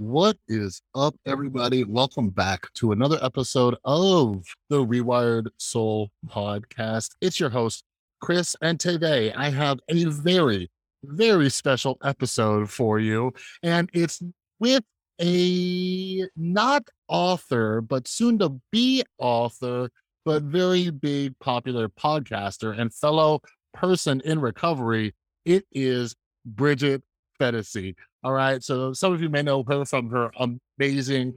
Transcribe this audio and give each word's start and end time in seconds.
What 0.00 0.38
is 0.48 0.80
up, 0.94 1.14
everybody? 1.26 1.84
Welcome 1.84 2.30
back 2.30 2.72
to 2.76 2.92
another 2.92 3.18
episode 3.20 3.76
of 3.84 4.46
the 4.70 4.82
Rewired 4.82 5.48
Soul 5.58 6.08
podcast. 6.26 7.10
It's 7.20 7.38
your 7.38 7.50
host, 7.50 7.84
Chris, 8.22 8.56
and 8.62 8.80
today 8.80 9.30
I 9.34 9.50
have 9.50 9.78
a 9.90 10.04
very, 10.04 10.70
very 11.04 11.50
special 11.50 11.98
episode 12.02 12.70
for 12.70 12.98
you. 12.98 13.34
And 13.62 13.90
it's 13.92 14.22
with 14.58 14.82
a 15.20 16.26
not 16.34 16.84
author, 17.06 17.82
but 17.82 18.08
soon 18.08 18.38
to 18.38 18.58
be 18.72 19.04
author, 19.18 19.90
but 20.24 20.44
very 20.44 20.88
big 20.88 21.38
popular 21.40 21.90
podcaster 21.90 22.74
and 22.74 22.90
fellow 22.94 23.42
person 23.74 24.22
in 24.24 24.40
recovery. 24.40 25.14
It 25.44 25.66
is 25.70 26.16
Bridget 26.46 27.02
Phetasy. 27.38 27.96
All 28.22 28.32
right. 28.32 28.62
So 28.62 28.92
some 28.92 29.12
of 29.12 29.22
you 29.22 29.28
may 29.28 29.42
know 29.42 29.64
her 29.68 29.84
from 29.84 30.10
her 30.10 30.30
amazing 30.78 31.34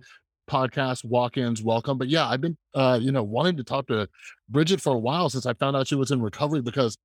podcast 0.50 1.06
walk-ins 1.06 1.64
welcome 1.64 1.98
but 1.98 2.10
yeah 2.10 2.28
i've 2.28 2.42
been 2.42 2.58
uh 2.76 3.00
you 3.02 3.14
know 3.14 3.24
wanting 3.24 3.56
to 3.56 3.64
talk 3.64 3.88
to 3.88 4.06
bridget 4.50 4.82
for 4.82 4.94
a 4.94 5.00
while 5.00 5.30
since 5.30 5.46
i 5.46 5.54
found 5.54 5.74
out 5.74 5.88
she 5.88 5.96
was 5.96 6.12
in 6.12 6.22
recovery 6.22 6.62
because 6.62 6.98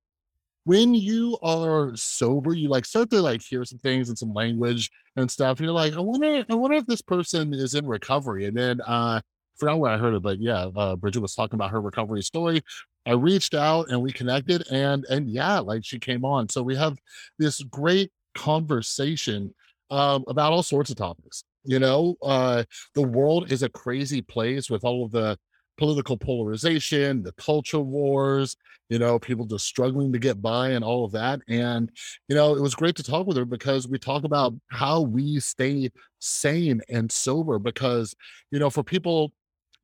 when 0.65 0.93
you 0.93 1.37
are 1.41 1.95
sober 1.95 2.53
you 2.53 2.67
like 2.67 2.85
start 2.85 3.09
to 3.09 3.21
like 3.21 3.41
hear 3.41 3.63
some 3.63 3.79
things 3.79 4.09
and 4.09 4.17
some 4.17 4.33
language 4.33 4.91
and 5.15 5.31
stuff 5.31 5.57
and 5.57 5.65
you're 5.65 5.73
like 5.73 5.93
i 5.93 5.99
wonder 5.99 6.45
i 6.49 6.53
wonder 6.53 6.77
if 6.77 6.85
this 6.85 7.01
person 7.01 7.53
is 7.53 7.75
in 7.75 7.85
recovery 7.85 8.45
and 8.45 8.57
then 8.57 8.81
uh 8.81 9.21
forgot 9.57 9.79
where 9.79 9.91
i 9.91 9.97
heard 9.97 10.13
it 10.13 10.21
but 10.21 10.39
yeah 10.39 10.67
uh 10.75 10.95
bridget 10.95 11.21
was 11.21 11.33
talking 11.33 11.55
about 11.55 11.71
her 11.71 11.81
recovery 11.81 12.21
story 12.21 12.61
i 13.05 13.11
reached 13.13 13.53
out 13.53 13.89
and 13.89 14.01
we 14.01 14.11
connected 14.11 14.65
and 14.69 15.05
and 15.09 15.29
yeah 15.29 15.59
like 15.59 15.83
she 15.85 15.97
came 15.97 16.25
on 16.25 16.47
so 16.49 16.61
we 16.61 16.75
have 16.75 16.97
this 17.37 17.63
great 17.63 18.11
conversation 18.35 19.53
um, 19.89 20.23
about 20.27 20.53
all 20.53 20.63
sorts 20.63 20.89
of 20.89 20.95
topics. 20.95 21.43
You 21.63 21.79
know, 21.79 22.15
uh, 22.21 22.63
the 22.95 23.01
world 23.01 23.51
is 23.51 23.63
a 23.63 23.69
crazy 23.69 24.21
place 24.21 24.69
with 24.69 24.83
all 24.83 25.05
of 25.05 25.11
the 25.11 25.37
political 25.77 26.17
polarization, 26.17 27.23
the 27.23 27.31
culture 27.33 27.79
wars, 27.79 28.55
you 28.89 28.99
know, 28.99 29.17
people 29.17 29.45
just 29.45 29.65
struggling 29.65 30.11
to 30.11 30.19
get 30.19 30.41
by 30.41 30.69
and 30.69 30.83
all 30.83 31.05
of 31.05 31.11
that. 31.13 31.39
And, 31.47 31.89
you 32.27 32.35
know, 32.35 32.55
it 32.55 32.61
was 32.61 32.75
great 32.75 32.95
to 32.97 33.03
talk 33.03 33.27
with 33.27 33.37
her 33.37 33.45
because 33.45 33.87
we 33.87 33.97
talk 33.97 34.25
about 34.25 34.53
how 34.67 35.01
we 35.01 35.39
stay 35.39 35.89
sane 36.19 36.81
and 36.89 37.11
sober 37.11 37.59
because, 37.59 38.13
you 38.51 38.59
know, 38.59 38.69
for 38.69 38.83
people 38.83 39.31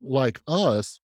like 0.02 0.40
us, 0.46 1.00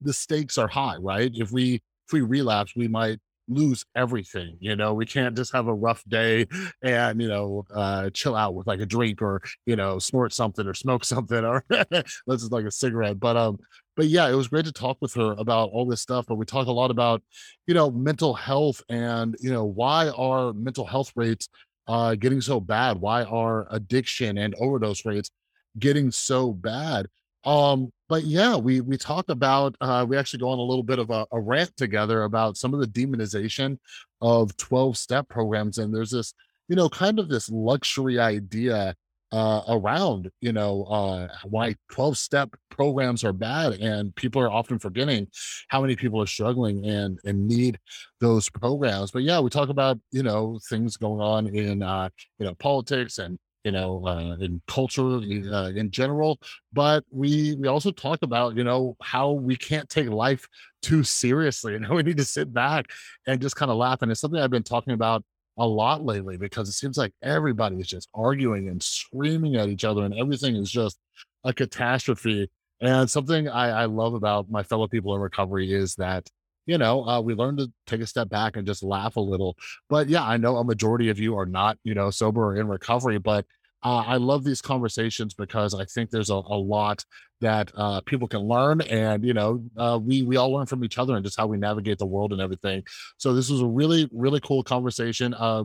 the 0.00 0.12
stakes 0.12 0.58
are 0.58 0.68
high, 0.68 0.96
right? 0.96 1.32
If 1.34 1.50
we 1.50 1.76
if 2.06 2.12
we 2.12 2.20
relapse, 2.20 2.74
we 2.76 2.86
might 2.86 3.18
lose 3.48 3.84
everything. 3.94 4.56
You 4.60 4.76
know, 4.76 4.94
we 4.94 5.06
can't 5.06 5.36
just 5.36 5.52
have 5.52 5.66
a 5.66 5.74
rough 5.74 6.02
day 6.08 6.46
and, 6.82 7.20
you 7.20 7.28
know, 7.28 7.64
uh, 7.74 8.10
chill 8.10 8.34
out 8.34 8.54
with 8.54 8.66
like 8.66 8.80
a 8.80 8.86
drink 8.86 9.22
or, 9.22 9.42
you 9.66 9.76
know, 9.76 9.98
snort 9.98 10.32
something 10.32 10.66
or 10.66 10.74
smoke 10.74 11.04
something 11.04 11.44
or 11.44 11.64
let's 11.70 12.42
just 12.42 12.52
like 12.52 12.64
a 12.64 12.70
cigarette. 12.70 13.20
But, 13.20 13.36
um, 13.36 13.58
but 13.96 14.06
yeah, 14.06 14.28
it 14.28 14.34
was 14.34 14.48
great 14.48 14.64
to 14.64 14.72
talk 14.72 14.98
with 15.00 15.14
her 15.14 15.32
about 15.32 15.70
all 15.70 15.86
this 15.86 16.00
stuff. 16.00 16.26
But 16.26 16.36
we 16.36 16.44
talk 16.44 16.66
a 16.66 16.72
lot 16.72 16.90
about, 16.90 17.22
you 17.66 17.74
know, 17.74 17.90
mental 17.90 18.34
health 18.34 18.82
and, 18.88 19.36
you 19.40 19.52
know, 19.52 19.64
why 19.64 20.08
are 20.10 20.52
mental 20.52 20.86
health 20.86 21.12
rates 21.14 21.48
uh, 21.86 22.14
getting 22.14 22.40
so 22.40 22.60
bad? 22.60 23.00
Why 23.00 23.24
are 23.24 23.66
addiction 23.70 24.38
and 24.38 24.54
overdose 24.58 25.04
rates 25.04 25.30
getting 25.78 26.10
so 26.10 26.52
bad? 26.52 27.06
Um, 27.44 27.90
but 28.08 28.24
yeah, 28.24 28.56
we 28.56 28.80
we 28.80 28.96
talk 28.96 29.28
about 29.28 29.76
uh, 29.80 30.04
we 30.08 30.16
actually 30.16 30.40
go 30.40 30.50
on 30.50 30.58
a 30.58 30.62
little 30.62 30.82
bit 30.82 30.98
of 30.98 31.10
a, 31.10 31.26
a 31.32 31.40
rant 31.40 31.76
together 31.76 32.24
about 32.24 32.56
some 32.56 32.74
of 32.74 32.80
the 32.80 32.86
demonization 32.86 33.78
of 34.20 34.56
12 34.56 34.96
step 34.96 35.28
programs. 35.28 35.78
And 35.78 35.94
there's 35.94 36.10
this, 36.10 36.34
you 36.68 36.76
know, 36.76 36.88
kind 36.88 37.18
of 37.18 37.28
this 37.28 37.50
luxury 37.50 38.18
idea 38.18 38.94
uh, 39.32 39.62
around, 39.68 40.30
you 40.40 40.52
know, 40.52 40.84
uh, 40.84 41.28
why 41.44 41.74
12 41.90 42.16
step 42.16 42.50
programs 42.70 43.24
are 43.24 43.32
bad. 43.32 43.72
And 43.74 44.14
people 44.14 44.40
are 44.40 44.50
often 44.50 44.78
forgetting 44.78 45.26
how 45.68 45.80
many 45.80 45.96
people 45.96 46.22
are 46.22 46.26
struggling 46.26 46.86
and, 46.86 47.18
and 47.24 47.48
need 47.48 47.78
those 48.20 48.48
programs. 48.48 49.10
But 49.10 49.24
yeah, 49.24 49.40
we 49.40 49.50
talk 49.50 49.70
about, 49.70 49.98
you 50.12 50.22
know, 50.22 50.60
things 50.68 50.96
going 50.96 51.20
on 51.20 51.48
in, 51.48 51.82
uh, 51.82 52.10
you 52.38 52.46
know, 52.46 52.54
politics 52.54 53.18
and 53.18 53.38
you 53.64 53.72
know, 53.72 54.06
uh, 54.06 54.36
in 54.40 54.60
culture 54.68 55.02
uh, 55.02 55.70
in 55.70 55.90
general. 55.90 56.38
But 56.72 57.04
we 57.10 57.56
we 57.56 57.68
also 57.68 57.90
talk 57.90 58.20
about 58.22 58.56
you 58.56 58.64
know 58.64 58.96
how 59.02 59.32
we 59.32 59.56
can't 59.56 59.88
take 59.88 60.08
life 60.08 60.46
too 60.82 61.02
seriously, 61.02 61.74
and 61.74 61.88
we 61.90 62.02
need 62.02 62.18
to 62.18 62.24
sit 62.24 62.52
back 62.52 62.86
and 63.26 63.40
just 63.40 63.56
kind 63.56 63.70
of 63.70 63.78
laugh. 63.78 64.02
And 64.02 64.10
it's 64.10 64.20
something 64.20 64.40
I've 64.40 64.50
been 64.50 64.62
talking 64.62 64.92
about 64.92 65.24
a 65.56 65.66
lot 65.66 66.04
lately 66.04 66.36
because 66.36 66.68
it 66.68 66.72
seems 66.72 66.98
like 66.98 67.12
everybody 67.22 67.76
is 67.76 67.86
just 67.86 68.08
arguing 68.14 68.68
and 68.68 68.82
screaming 68.82 69.56
at 69.56 69.68
each 69.68 69.84
other, 69.84 70.04
and 70.04 70.14
everything 70.14 70.56
is 70.56 70.70
just 70.70 70.98
a 71.44 71.52
catastrophe. 71.52 72.50
And 72.80 73.10
something 73.10 73.48
I, 73.48 73.82
I 73.82 73.84
love 73.86 74.14
about 74.14 74.50
my 74.50 74.62
fellow 74.62 74.88
people 74.88 75.14
in 75.14 75.20
recovery 75.20 75.72
is 75.72 75.94
that 75.94 76.28
you 76.66 76.78
know, 76.78 77.06
uh, 77.06 77.20
we 77.20 77.34
learn 77.34 77.56
to 77.58 77.70
take 77.86 78.00
a 78.00 78.06
step 78.06 78.28
back 78.28 78.56
and 78.56 78.66
just 78.66 78.82
laugh 78.82 79.16
a 79.16 79.20
little. 79.20 79.56
But 79.88 80.08
yeah, 80.08 80.24
I 80.24 80.36
know 80.36 80.56
a 80.56 80.64
majority 80.64 81.08
of 81.10 81.18
you 81.18 81.36
are 81.36 81.46
not, 81.46 81.78
you 81.84 81.94
know, 81.94 82.10
sober 82.10 82.46
or 82.46 82.56
in 82.56 82.68
recovery, 82.68 83.18
but 83.18 83.44
uh, 83.82 84.02
I 84.06 84.16
love 84.16 84.44
these 84.44 84.62
conversations 84.62 85.34
because 85.34 85.74
I 85.74 85.84
think 85.84 86.10
there's 86.10 86.30
a, 86.30 86.34
a 86.34 86.56
lot 86.56 87.04
that 87.42 87.70
uh, 87.76 88.00
people 88.06 88.26
can 88.26 88.40
learn, 88.40 88.80
and 88.80 89.22
you 89.22 89.34
know, 89.34 89.62
uh, 89.76 90.00
we 90.02 90.22
we 90.22 90.36
all 90.36 90.50
learn 90.50 90.64
from 90.64 90.82
each 90.84 90.96
other 90.96 91.14
and 91.14 91.24
just 91.24 91.36
how 91.36 91.46
we 91.46 91.58
navigate 91.58 91.98
the 91.98 92.06
world 92.06 92.32
and 92.32 92.40
everything. 92.40 92.82
So 93.18 93.34
this 93.34 93.50
was 93.50 93.60
a 93.60 93.66
really 93.66 94.08
really 94.10 94.40
cool 94.40 94.62
conversation. 94.62 95.34
Uh, 95.34 95.64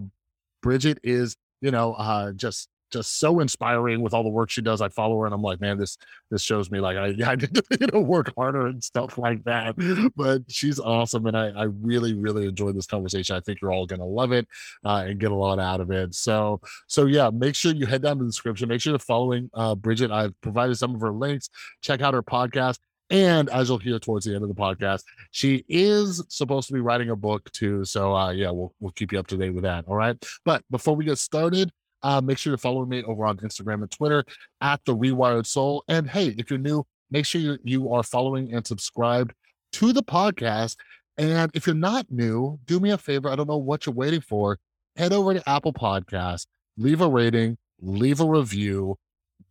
Bridget 0.61 0.99
is, 1.01 1.37
you 1.61 1.71
know, 1.71 1.93
uh, 1.93 2.33
just 2.33 2.67
just 2.91 3.19
so 3.19 3.39
inspiring 3.39 4.01
with 4.01 4.13
all 4.13 4.23
the 4.23 4.29
work 4.29 4.49
she 4.49 4.61
does. 4.61 4.81
I 4.81 4.89
follow 4.89 5.19
her 5.19 5.25
and 5.25 5.33
I'm 5.33 5.41
like, 5.41 5.61
man, 5.61 5.77
this 5.77 5.97
this 6.29 6.41
shows 6.41 6.71
me 6.71 6.79
like 6.79 6.97
I, 6.97 7.07
I 7.31 7.35
need 7.35 7.53
to 7.53 7.63
you 7.79 7.87
know 7.93 8.01
work 8.01 8.33
harder 8.35 8.67
and 8.67 8.83
stuff 8.83 9.17
like 9.17 9.43
that. 9.45 9.75
But 10.15 10.43
she's 10.47 10.79
awesome, 10.79 11.25
and 11.25 11.37
I, 11.37 11.49
I 11.49 11.63
really 11.63 12.13
really 12.13 12.47
enjoyed 12.47 12.75
this 12.75 12.87
conversation. 12.87 13.35
I 13.35 13.39
think 13.41 13.61
you're 13.61 13.71
all 13.71 13.85
gonna 13.85 14.05
love 14.05 14.31
it 14.31 14.47
uh, 14.85 15.05
and 15.07 15.19
get 15.19 15.31
a 15.31 15.35
lot 15.35 15.59
out 15.59 15.81
of 15.81 15.91
it. 15.91 16.15
So 16.15 16.61
so 16.87 17.05
yeah, 17.05 17.29
make 17.29 17.55
sure 17.55 17.73
you 17.73 17.85
head 17.85 18.01
down 18.01 18.17
to 18.17 18.23
the 18.23 18.29
description. 18.29 18.69
Make 18.69 18.81
sure 18.81 18.91
you're 18.91 18.99
following 18.99 19.49
uh, 19.53 19.75
Bridget. 19.75 20.11
I've 20.11 20.39
provided 20.41 20.75
some 20.75 20.95
of 20.95 21.01
her 21.01 21.11
links. 21.11 21.49
Check 21.81 22.01
out 22.01 22.13
her 22.13 22.23
podcast. 22.23 22.79
And 23.09 23.49
as 23.49 23.69
you'll 23.69 23.79
hear 23.79 23.97
towards 23.97 24.25
the 24.25 24.35
end 24.35 24.43
of 24.43 24.49
the 24.49 24.55
podcast, 24.55 25.03
she 25.31 25.65
is 25.67 26.23
supposed 26.29 26.67
to 26.67 26.73
be 26.73 26.79
writing 26.79 27.09
a 27.09 27.15
book 27.15 27.51
too. 27.51 27.83
So 27.83 28.15
uh, 28.15 28.31
yeah, 28.31 28.51
we'll 28.51 28.73
we'll 28.79 28.91
keep 28.91 29.11
you 29.11 29.19
up 29.19 29.27
to 29.27 29.37
date 29.37 29.51
with 29.51 29.63
that. 29.63 29.85
All 29.87 29.95
right. 29.95 30.15
But 30.45 30.63
before 30.69 30.95
we 30.95 31.05
get 31.05 31.17
started, 31.17 31.71
uh, 32.03 32.21
make 32.21 32.37
sure 32.37 32.51
you're 32.51 32.57
following 32.57 32.89
me 32.89 33.03
over 33.03 33.25
on 33.25 33.37
Instagram 33.37 33.81
and 33.81 33.91
Twitter 33.91 34.23
at 34.61 34.83
the 34.85 34.95
Rewired 34.95 35.45
Soul. 35.45 35.83
And 35.87 36.09
hey, 36.09 36.35
if 36.37 36.49
you're 36.49 36.59
new, 36.59 36.85
make 37.11 37.25
sure 37.25 37.41
you, 37.41 37.57
you 37.63 37.93
are 37.93 38.03
following 38.03 38.53
and 38.53 38.65
subscribed 38.65 39.33
to 39.73 39.93
the 39.93 40.03
podcast. 40.03 40.75
And 41.17 41.51
if 41.53 41.67
you're 41.67 41.75
not 41.75 42.09
new, 42.09 42.59
do 42.65 42.79
me 42.79 42.91
a 42.91 42.97
favor. 42.97 43.29
I 43.29 43.35
don't 43.35 43.49
know 43.49 43.57
what 43.57 43.85
you're 43.85 43.95
waiting 43.95 44.21
for. 44.21 44.57
Head 44.95 45.13
over 45.13 45.33
to 45.33 45.49
Apple 45.49 45.73
Podcasts, 45.73 46.45
leave 46.77 47.01
a 47.01 47.07
rating, 47.07 47.57
leave 47.81 48.19
a 48.21 48.25
review. 48.25 48.97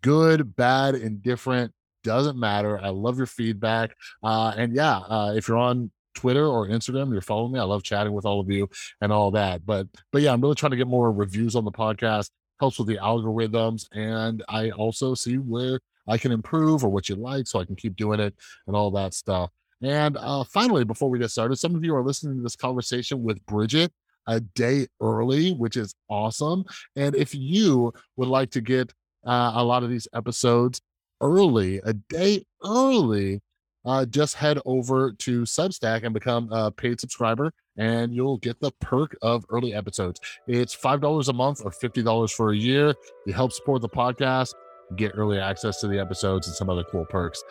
Good, 0.02 0.54
bad, 0.56 0.94
indifferent, 0.94 1.72
doesn't 2.04 2.38
matter. 2.38 2.78
I 2.80 2.90
love 2.90 3.18
your 3.18 3.26
feedback. 3.26 3.94
Uh, 4.22 4.54
and 4.56 4.74
yeah, 4.74 4.98
uh, 4.98 5.32
if 5.34 5.48
you're 5.48 5.58
on 5.58 5.90
Twitter 6.18 6.46
or 6.46 6.66
Instagram, 6.66 7.12
you're 7.12 7.20
following 7.20 7.52
me. 7.52 7.60
I 7.60 7.62
love 7.62 7.84
chatting 7.84 8.12
with 8.12 8.24
all 8.26 8.40
of 8.40 8.50
you 8.50 8.68
and 9.00 9.12
all 9.12 9.30
that. 9.30 9.64
But 9.64 9.86
but 10.12 10.20
yeah, 10.20 10.32
I'm 10.32 10.40
really 10.40 10.56
trying 10.56 10.72
to 10.72 10.76
get 10.76 10.88
more 10.88 11.12
reviews 11.12 11.54
on 11.54 11.64
the 11.64 11.70
podcast. 11.70 12.30
Helps 12.58 12.76
with 12.76 12.88
the 12.88 12.96
algorithms, 12.96 13.86
and 13.92 14.42
I 14.48 14.70
also 14.70 15.14
see 15.14 15.36
where 15.36 15.78
I 16.08 16.18
can 16.18 16.32
improve 16.32 16.84
or 16.84 16.88
what 16.88 17.08
you 17.08 17.14
like, 17.14 17.46
so 17.46 17.60
I 17.60 17.64
can 17.64 17.76
keep 17.76 17.94
doing 17.94 18.18
it 18.18 18.34
and 18.66 18.74
all 18.74 18.90
that 18.90 19.14
stuff. 19.14 19.50
And 19.80 20.16
uh, 20.16 20.42
finally, 20.42 20.82
before 20.82 21.08
we 21.08 21.20
get 21.20 21.30
started, 21.30 21.56
some 21.56 21.76
of 21.76 21.84
you 21.84 21.94
are 21.94 22.02
listening 22.02 22.36
to 22.36 22.42
this 22.42 22.56
conversation 22.56 23.22
with 23.22 23.44
Bridget 23.46 23.92
a 24.26 24.40
day 24.40 24.88
early, 25.00 25.52
which 25.52 25.76
is 25.76 25.94
awesome. 26.10 26.64
And 26.96 27.14
if 27.14 27.32
you 27.32 27.92
would 28.16 28.28
like 28.28 28.50
to 28.50 28.60
get 28.60 28.92
uh, 29.24 29.52
a 29.54 29.62
lot 29.62 29.84
of 29.84 29.90
these 29.90 30.08
episodes 30.12 30.80
early, 31.20 31.80
a 31.84 31.92
day 31.92 32.44
early, 32.64 33.40
uh, 33.84 34.04
just 34.06 34.34
head 34.34 34.58
over 34.64 35.12
to 35.12 35.42
Substack 35.42 36.04
and 36.04 36.12
become 36.12 36.50
a 36.52 36.70
paid 36.70 37.00
subscriber, 37.00 37.52
and 37.76 38.14
you'll 38.14 38.38
get 38.38 38.60
the 38.60 38.70
perk 38.80 39.16
of 39.22 39.44
early 39.50 39.74
episodes. 39.74 40.20
It's 40.46 40.76
$5 40.76 41.28
a 41.28 41.32
month 41.32 41.62
or 41.64 41.70
$50 41.70 42.32
for 42.32 42.52
a 42.52 42.56
year. 42.56 42.94
You 43.26 43.32
help 43.32 43.52
support 43.52 43.82
the 43.82 43.88
podcast, 43.88 44.54
get 44.96 45.12
early 45.14 45.38
access 45.38 45.80
to 45.80 45.88
the 45.88 45.98
episodes 45.98 46.46
and 46.46 46.56
some 46.56 46.70
other 46.70 46.84
cool 46.84 47.04
perks. 47.06 47.42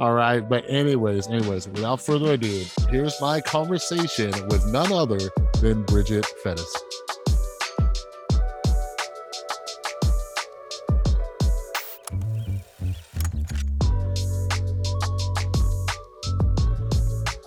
All 0.00 0.12
right. 0.12 0.46
But, 0.46 0.68
anyways, 0.68 1.28
anyways, 1.28 1.68
without 1.68 2.00
further 2.02 2.32
ado, 2.32 2.64
here's 2.90 3.18
my 3.20 3.40
conversation 3.40 4.30
with 4.48 4.66
none 4.66 4.92
other 4.92 5.18
than 5.60 5.82
Bridget 5.84 6.26
Phetasy. 6.44 7.15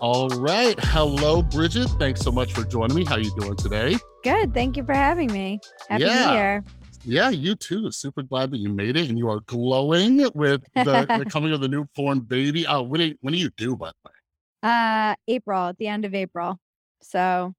All 0.02 0.30
right. 0.30 0.80
Hello, 0.80 1.42
Bridget. 1.42 1.90
Thanks 2.00 2.22
so 2.22 2.32
much 2.32 2.54
for 2.54 2.64
joining 2.64 2.96
me. 2.96 3.04
How 3.04 3.16
are 3.16 3.20
you 3.20 3.36
doing 3.38 3.58
today? 3.58 3.98
Good. 4.24 4.54
Thank 4.54 4.78
you 4.78 4.84
for 4.86 4.94
having 4.94 5.32
me. 5.32 5.60
Happy 5.90 6.06
Yeah. 6.06 6.28
New 6.28 6.38
Year. 6.38 6.64
Yeah, 7.04 7.30
you 7.30 7.56
too. 7.56 7.92
Super 7.92 8.22
glad 8.22 8.52
that 8.52 8.60
you 8.60 8.70
made 8.70 8.96
it 8.96 9.10
and 9.10 9.18
you 9.18 9.30
are 9.30 9.42
glowing 9.42 10.18
with 10.36 10.64
the, 10.74 10.84
the 10.84 11.26
coming 11.30 11.52
of 11.52 11.60
the 11.60 11.68
newborn 11.68 12.22
baby. 12.22 12.66
Oh, 12.66 12.82
when 12.82 13.00
do, 13.02 13.16
when 13.22 13.34
do 13.34 13.40
you 13.40 13.50
do, 13.58 13.76
by 13.76 13.88
the 13.90 14.10
way? 14.10 14.72
Uh, 14.72 15.16
April, 15.28 15.68
at 15.68 15.78
the 15.78 15.88
end 15.88 16.06
of 16.06 16.14
April. 16.14 16.58
So 17.02 17.54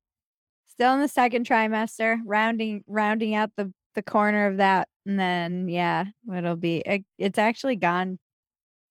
still 0.70 0.94
in 0.94 1.00
the 1.00 1.08
second 1.08 1.46
trimester, 1.46 2.18
rounding 2.24 2.84
rounding 2.86 3.34
out 3.34 3.50
the 3.56 3.72
the 3.94 4.02
corner 4.02 4.46
of 4.46 4.58
that, 4.58 4.88
and 5.04 5.18
then 5.18 5.68
yeah, 5.68 6.04
it'll 6.34 6.56
be. 6.56 6.78
It, 6.78 7.04
it's 7.18 7.38
actually 7.38 7.76
gone 7.76 8.18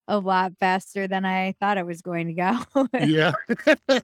a 0.10 0.18
lot 0.18 0.54
faster 0.60 1.08
than 1.08 1.24
I 1.24 1.54
thought 1.60 1.78
it 1.78 1.86
was 1.86 2.02
going 2.02 2.28
to 2.28 2.34
go. 2.34 2.88
yeah. 3.00 3.32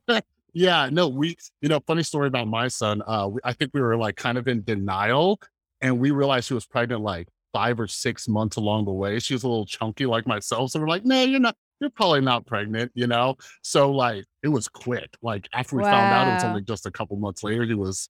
yeah. 0.54 0.88
No, 0.92 1.10
we, 1.10 1.36
you 1.62 1.68
know, 1.68 1.81
funny 1.86 2.04
story 2.04 2.28
about 2.28 2.48
my 2.48 2.69
son. 2.69 3.02
Uh, 3.06 3.31
I 3.44 3.52
think 3.52 3.72
we 3.74 3.81
were 3.81 3.98
like 3.98 4.16
kind 4.16 4.38
of 4.38 4.48
in 4.48 4.63
denial 4.63 5.42
and 5.81 6.00
we 6.00 6.12
realized 6.12 6.48
she 6.48 6.54
was 6.54 6.66
pregnant 6.66 7.02
like 7.02 7.28
five 7.52 7.80
or 7.80 7.88
six 7.88 8.28
months 8.28 8.56
along 8.56 8.86
the 8.86 8.94
way. 8.94 9.19
She 9.19 9.34
was 9.34 9.44
a 9.44 9.48
little 9.48 9.66
chunky 9.66 10.06
like 10.06 10.28
myself. 10.28 10.72
So 10.72 10.80
we're 10.80 10.88
like, 10.88 11.06
no, 11.06 11.24
you're 11.24 11.40
not, 11.40 11.56
you're 11.81 11.90
probably 11.90 12.22
not 12.22 12.46
pregnant, 12.46 12.92
you 12.94 13.08
know? 13.08 13.36
So 13.63 13.92
like 13.92 14.25
it 14.44 14.50
was 14.50 14.68
quick. 14.68 15.10
Like 15.22 15.50
after 15.54 15.75
we 15.75 15.84
wow. 15.84 15.92
found 15.92 16.13
out, 16.13 16.31
it 16.31 16.34
was 16.36 16.44
only 16.44 16.62
just 16.62 16.86
a 16.86 16.92
couple 16.92 17.18
months 17.18 17.44
later, 17.44 17.66
he 17.66 17.74
was 17.74 18.10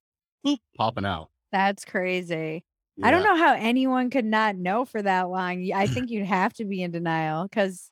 popping 0.77 1.05
out. 1.05 1.29
That's 1.51 1.85
crazy. 1.85 2.65
Yeah. 2.97 3.07
I 3.07 3.11
don't 3.11 3.23
know 3.23 3.35
how 3.35 3.53
anyone 3.53 4.09
could 4.09 4.25
not 4.25 4.55
know 4.55 4.85
for 4.85 5.01
that 5.01 5.29
long. 5.29 5.69
I 5.73 5.87
think 5.87 6.09
you'd 6.09 6.25
have 6.25 6.53
to 6.53 6.65
be 6.65 6.81
in 6.81 6.91
denial 6.91 7.43
because 7.43 7.91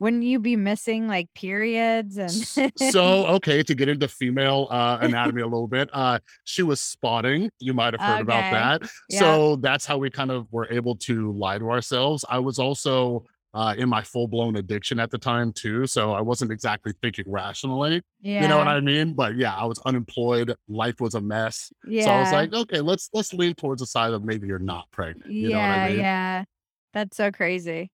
wouldn't 0.00 0.24
you 0.24 0.38
be 0.38 0.56
missing 0.56 1.06
like 1.06 1.32
periods 1.34 2.18
and 2.18 2.30
so 2.90 3.26
okay 3.26 3.62
to 3.62 3.74
get 3.74 3.88
into 3.88 4.08
female 4.08 4.66
uh 4.70 4.98
anatomy 5.00 5.40
a 5.40 5.46
little 5.46 5.68
bit 5.68 5.88
uh 5.92 6.18
she 6.44 6.62
was 6.62 6.80
spotting 6.80 7.50
you 7.60 7.72
might 7.72 7.94
have 7.94 8.00
heard 8.00 8.14
okay. 8.14 8.22
about 8.22 8.52
that 8.80 8.90
yeah. 9.08 9.20
so 9.20 9.56
that's 9.56 9.86
how 9.86 9.96
we 9.96 10.10
kind 10.10 10.30
of 10.30 10.46
were 10.52 10.66
able 10.70 10.96
to 10.96 11.32
lie 11.32 11.58
to 11.58 11.70
ourselves 11.70 12.24
i 12.28 12.38
was 12.38 12.58
also 12.58 13.24
uh, 13.54 13.74
in 13.78 13.88
my 13.88 14.02
full 14.02 14.26
blown 14.26 14.56
addiction 14.56 14.98
at 14.98 15.10
the 15.10 15.18
time 15.18 15.52
too. 15.52 15.86
So 15.86 16.12
I 16.12 16.20
wasn't 16.20 16.50
exactly 16.50 16.92
thinking 17.00 17.24
rationally. 17.28 18.02
Yeah. 18.20 18.42
You 18.42 18.48
know 18.48 18.58
what 18.58 18.66
I 18.66 18.80
mean? 18.80 19.14
But 19.14 19.36
yeah, 19.36 19.54
I 19.54 19.64
was 19.64 19.78
unemployed. 19.86 20.54
Life 20.68 21.00
was 21.00 21.14
a 21.14 21.20
mess. 21.20 21.72
Yeah. 21.86 22.04
So 22.04 22.10
I 22.10 22.20
was 22.20 22.32
like, 22.32 22.52
okay, 22.52 22.80
let's 22.80 23.08
let's 23.12 23.32
lean 23.32 23.54
towards 23.54 23.80
the 23.80 23.86
side 23.86 24.12
of 24.12 24.24
maybe 24.24 24.48
you're 24.48 24.58
not 24.58 24.90
pregnant. 24.90 25.30
You 25.30 25.50
yeah, 25.50 25.56
know 25.56 25.68
what 25.68 25.78
I 25.78 25.88
mean? 25.88 25.98
Yeah. 25.98 26.44
That's 26.92 27.16
so 27.16 27.30
crazy. 27.30 27.90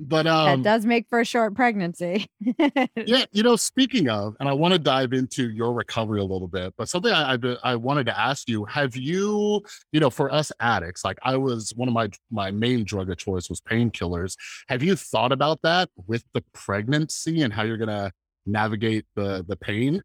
But 0.00 0.28
um, 0.28 0.60
it 0.60 0.62
does 0.62 0.86
make 0.86 1.08
for 1.08 1.18
a 1.18 1.24
short 1.24 1.56
pregnancy. 1.56 2.26
yeah, 2.94 3.24
you 3.32 3.42
know, 3.42 3.56
speaking 3.56 4.08
of, 4.08 4.36
and 4.38 4.48
I 4.48 4.52
want 4.52 4.72
to 4.72 4.78
dive 4.78 5.12
into 5.12 5.50
your 5.50 5.72
recovery 5.72 6.20
a 6.20 6.24
little 6.24 6.46
bit, 6.46 6.72
but 6.78 6.88
something 6.88 7.12
I, 7.12 7.34
I 7.34 7.56
I 7.64 7.74
wanted 7.74 8.06
to 8.06 8.18
ask 8.18 8.48
you: 8.48 8.64
Have 8.66 8.94
you, 8.94 9.60
you 9.90 9.98
know, 9.98 10.10
for 10.10 10.32
us 10.32 10.52
addicts, 10.60 11.04
like 11.04 11.18
I 11.24 11.36
was 11.36 11.72
one 11.74 11.88
of 11.88 11.94
my 11.94 12.10
my 12.30 12.52
main 12.52 12.84
drug 12.84 13.10
of 13.10 13.16
choice 13.16 13.50
was 13.50 13.60
painkillers. 13.60 14.36
Have 14.68 14.84
you 14.84 14.94
thought 14.94 15.32
about 15.32 15.62
that 15.62 15.90
with 16.06 16.22
the 16.32 16.44
pregnancy 16.52 17.42
and 17.42 17.52
how 17.52 17.64
you're 17.64 17.76
gonna 17.76 18.12
navigate 18.46 19.04
the 19.16 19.44
the 19.48 19.56
pain? 19.56 20.02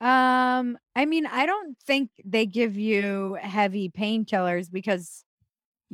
Um, 0.00 0.78
I 0.94 1.06
mean, 1.06 1.26
I 1.26 1.46
don't 1.46 1.76
think 1.84 2.10
they 2.24 2.46
give 2.46 2.76
you 2.76 3.38
heavy 3.40 3.88
painkillers 3.88 4.70
because 4.70 5.24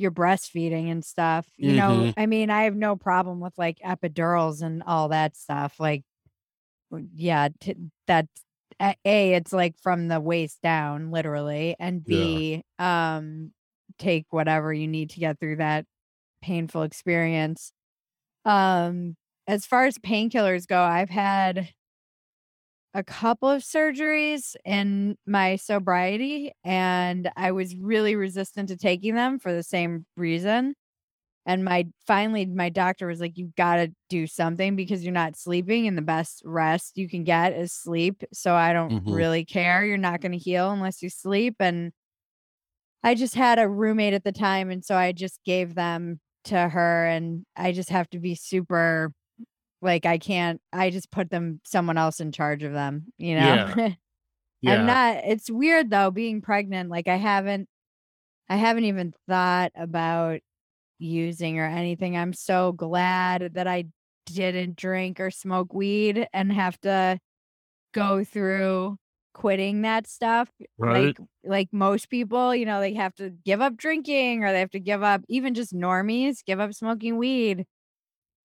you're 0.01 0.11
breastfeeding 0.11 0.91
and 0.91 1.05
stuff. 1.05 1.47
You 1.57 1.73
know, 1.75 2.07
Mhm. 2.07 2.13
I 2.17 2.25
mean, 2.27 2.49
I 2.49 2.63
have 2.63 2.75
no 2.75 2.95
problem 2.97 3.39
with 3.41 3.57
like 3.57 3.79
epidurals 3.79 4.61
and 4.63 4.83
all 4.83 5.09
that 5.09 5.37
stuff. 5.37 5.79
Like, 5.79 6.03
yeah, 7.13 7.49
t- 7.59 7.75
that's 8.07 8.43
a, 8.81 8.95
it's 9.05 9.53
like 9.53 9.77
from 9.81 10.07
the 10.07 10.19
waist 10.19 10.61
down, 10.61 11.11
literally, 11.11 11.75
and 11.79 12.05
Yeah. 12.05 12.41
B, 12.47 12.63
um, 12.79 13.51
take 13.97 14.25
whatever 14.31 14.73
you 14.73 14.87
need 14.87 15.09
to 15.11 15.19
get 15.19 15.39
through 15.39 15.57
that 15.57 15.85
painful 16.43 16.83
experience. 16.83 17.73
Um, 18.45 19.15
as 19.47 19.65
far 19.65 19.85
as 19.85 19.97
painkillers 19.99 20.67
go, 20.67 20.81
I've 20.81 21.09
had 21.09 21.69
a 22.93 23.03
couple 23.03 23.49
of 23.49 23.61
surgeries 23.61 24.55
in 24.65 25.17
my 25.25 25.55
sobriety 25.55 26.51
and 26.63 27.31
I 27.37 27.51
was 27.51 27.75
really 27.75 28.15
resistant 28.15 28.69
to 28.69 28.77
taking 28.77 29.15
them 29.15 29.39
for 29.39 29.53
the 29.53 29.63
same 29.63 30.05
reason. 30.17 30.75
And 31.45 31.65
my 31.65 31.87
finally 32.05 32.45
my 32.45 32.69
doctor 32.69 33.07
was 33.07 33.19
like, 33.19 33.37
You've 33.37 33.55
got 33.55 33.77
to 33.77 33.91
do 34.09 34.27
something 34.27 34.75
because 34.75 35.03
you're 35.03 35.13
not 35.13 35.37
sleeping 35.37 35.87
and 35.87 35.97
the 35.97 36.03
best 36.03 36.43
rest 36.45 36.97
you 36.97 37.09
can 37.09 37.23
get 37.23 37.53
is 37.53 37.71
sleep. 37.73 38.23
So 38.33 38.53
I 38.53 38.73
don't 38.73 38.91
mm-hmm. 38.91 39.11
really 39.11 39.45
care. 39.45 39.83
You're 39.85 39.97
not 39.97 40.21
gonna 40.21 40.37
heal 40.37 40.69
unless 40.69 41.01
you 41.01 41.09
sleep. 41.09 41.55
And 41.59 41.93
I 43.03 43.15
just 43.15 43.33
had 43.33 43.57
a 43.57 43.67
roommate 43.67 44.13
at 44.13 44.23
the 44.23 44.31
time, 44.31 44.69
and 44.69 44.85
so 44.85 44.95
I 44.95 45.11
just 45.11 45.39
gave 45.43 45.73
them 45.73 46.19
to 46.43 46.69
her 46.69 47.05
and 47.05 47.45
I 47.55 47.71
just 47.71 47.89
have 47.89 48.09
to 48.11 48.19
be 48.19 48.35
super 48.35 49.11
like 49.81 50.05
I 50.05 50.17
can't 50.17 50.61
I 50.71 50.89
just 50.89 51.11
put 51.11 51.29
them 51.29 51.59
someone 51.65 51.97
else 51.97 52.19
in 52.19 52.31
charge 52.31 52.63
of 52.63 52.73
them, 52.73 53.05
you 53.17 53.35
know? 53.35 53.73
Yeah. 53.75 53.93
yeah. 54.61 54.73
I'm 54.73 54.85
not 54.85 55.23
it's 55.25 55.49
weird 55.49 55.89
though 55.89 56.11
being 56.11 56.41
pregnant. 56.41 56.89
Like 56.89 57.07
I 57.07 57.15
haven't 57.15 57.67
I 58.49 58.57
haven't 58.57 58.85
even 58.85 59.13
thought 59.27 59.71
about 59.75 60.41
using 60.99 61.59
or 61.59 61.65
anything. 61.65 62.17
I'm 62.17 62.33
so 62.33 62.71
glad 62.73 63.53
that 63.55 63.67
I 63.67 63.85
didn't 64.25 64.75
drink 64.75 65.19
or 65.19 65.31
smoke 65.31 65.73
weed 65.73 66.27
and 66.33 66.53
have 66.53 66.79
to 66.81 67.19
go 67.93 68.23
through 68.23 68.97
quitting 69.33 69.81
that 69.83 70.07
stuff 70.07 70.49
right. 70.77 71.17
like 71.17 71.17
like 71.45 71.69
most 71.71 72.09
people 72.09 72.53
you 72.53 72.65
know 72.65 72.81
they 72.81 72.93
have 72.93 73.15
to 73.15 73.29
give 73.45 73.61
up 73.61 73.77
drinking 73.77 74.43
or 74.43 74.51
they 74.51 74.59
have 74.59 74.69
to 74.69 74.79
give 74.79 75.01
up 75.01 75.21
even 75.29 75.53
just 75.53 75.73
normies 75.73 76.43
give 76.45 76.59
up 76.59 76.73
smoking 76.73 77.17
weed 77.17 77.65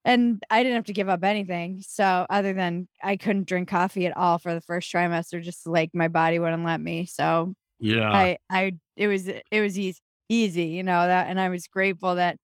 and 0.07 0.43
I 0.51 0.63
didn't 0.63 0.77
have 0.77 0.87
to 0.87 0.93
give 0.95 1.09
up 1.09 1.25
anything. 1.25 1.83
So 1.83 2.27
other 2.31 2.53
than 2.55 2.89
I 3.03 3.17
couldn't 3.17 3.49
drink 3.49 3.69
coffee 3.69 4.07
at 4.07 4.17
all 4.17 4.39
for 4.39 4.55
the 4.55 4.61
first 4.63 4.91
trimester, 4.93 5.43
just 5.43 5.67
like 5.67 5.91
my 5.95 6.09
body 6.09 6.39
wouldn't 6.39 6.65
let 6.65 6.81
me. 6.81 7.07
So 7.07 7.55
yeah, 7.81 8.11
I 8.11 8.39
I 8.51 8.73
it 8.97 9.09
was 9.09 9.29
it 9.29 9.45
was 9.61 9.79
easy 9.79 10.01
easy, 10.29 10.65
you 10.67 10.83
know 10.83 11.07
that, 11.07 11.29
and 11.29 11.39
I 11.41 11.49
was 11.51 11.67
grateful 11.69 12.17
that 12.17 12.39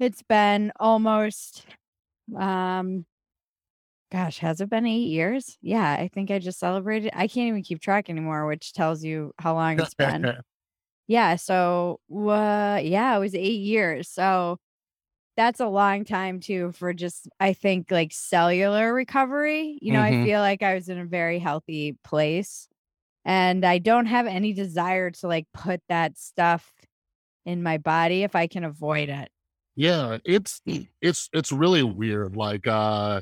it's 0.00 0.22
been 0.22 0.72
almost 0.78 1.66
um 2.36 3.04
gosh 4.10 4.38
has 4.38 4.60
it 4.60 4.70
been 4.70 4.86
eight 4.86 5.08
years 5.08 5.58
yeah 5.60 5.92
i 5.98 6.08
think 6.08 6.30
i 6.30 6.38
just 6.38 6.58
celebrated 6.58 7.10
i 7.14 7.26
can't 7.28 7.48
even 7.48 7.62
keep 7.62 7.80
track 7.80 8.08
anymore 8.08 8.46
which 8.46 8.72
tells 8.72 9.04
you 9.04 9.32
how 9.38 9.54
long 9.54 9.78
it's 9.78 9.94
been 9.94 10.32
yeah 11.08 11.36
so 11.36 12.00
uh, 12.12 12.80
yeah 12.82 13.16
it 13.16 13.20
was 13.20 13.34
eight 13.34 13.60
years 13.60 14.08
so 14.10 14.58
that's 15.38 15.60
a 15.60 15.68
long 15.68 16.04
time 16.04 16.40
too 16.40 16.72
for 16.72 16.92
just 16.92 17.28
I 17.38 17.52
think 17.52 17.92
like 17.92 18.12
cellular 18.12 18.92
recovery. 18.92 19.78
You 19.80 19.92
know, 19.92 20.00
mm-hmm. 20.00 20.22
I 20.22 20.24
feel 20.24 20.40
like 20.40 20.64
I 20.64 20.74
was 20.74 20.88
in 20.88 20.98
a 20.98 21.04
very 21.04 21.38
healthy 21.38 21.96
place 22.02 22.66
and 23.24 23.64
I 23.64 23.78
don't 23.78 24.06
have 24.06 24.26
any 24.26 24.52
desire 24.52 25.12
to 25.12 25.28
like 25.28 25.46
put 25.54 25.80
that 25.88 26.18
stuff 26.18 26.68
in 27.46 27.62
my 27.62 27.78
body 27.78 28.24
if 28.24 28.34
I 28.34 28.48
can 28.48 28.64
avoid 28.64 29.10
it. 29.10 29.30
Yeah, 29.76 30.18
it's 30.24 30.60
it's 31.00 31.30
it's 31.32 31.52
really 31.52 31.84
weird 31.84 32.34
like 32.34 32.66
uh 32.66 33.20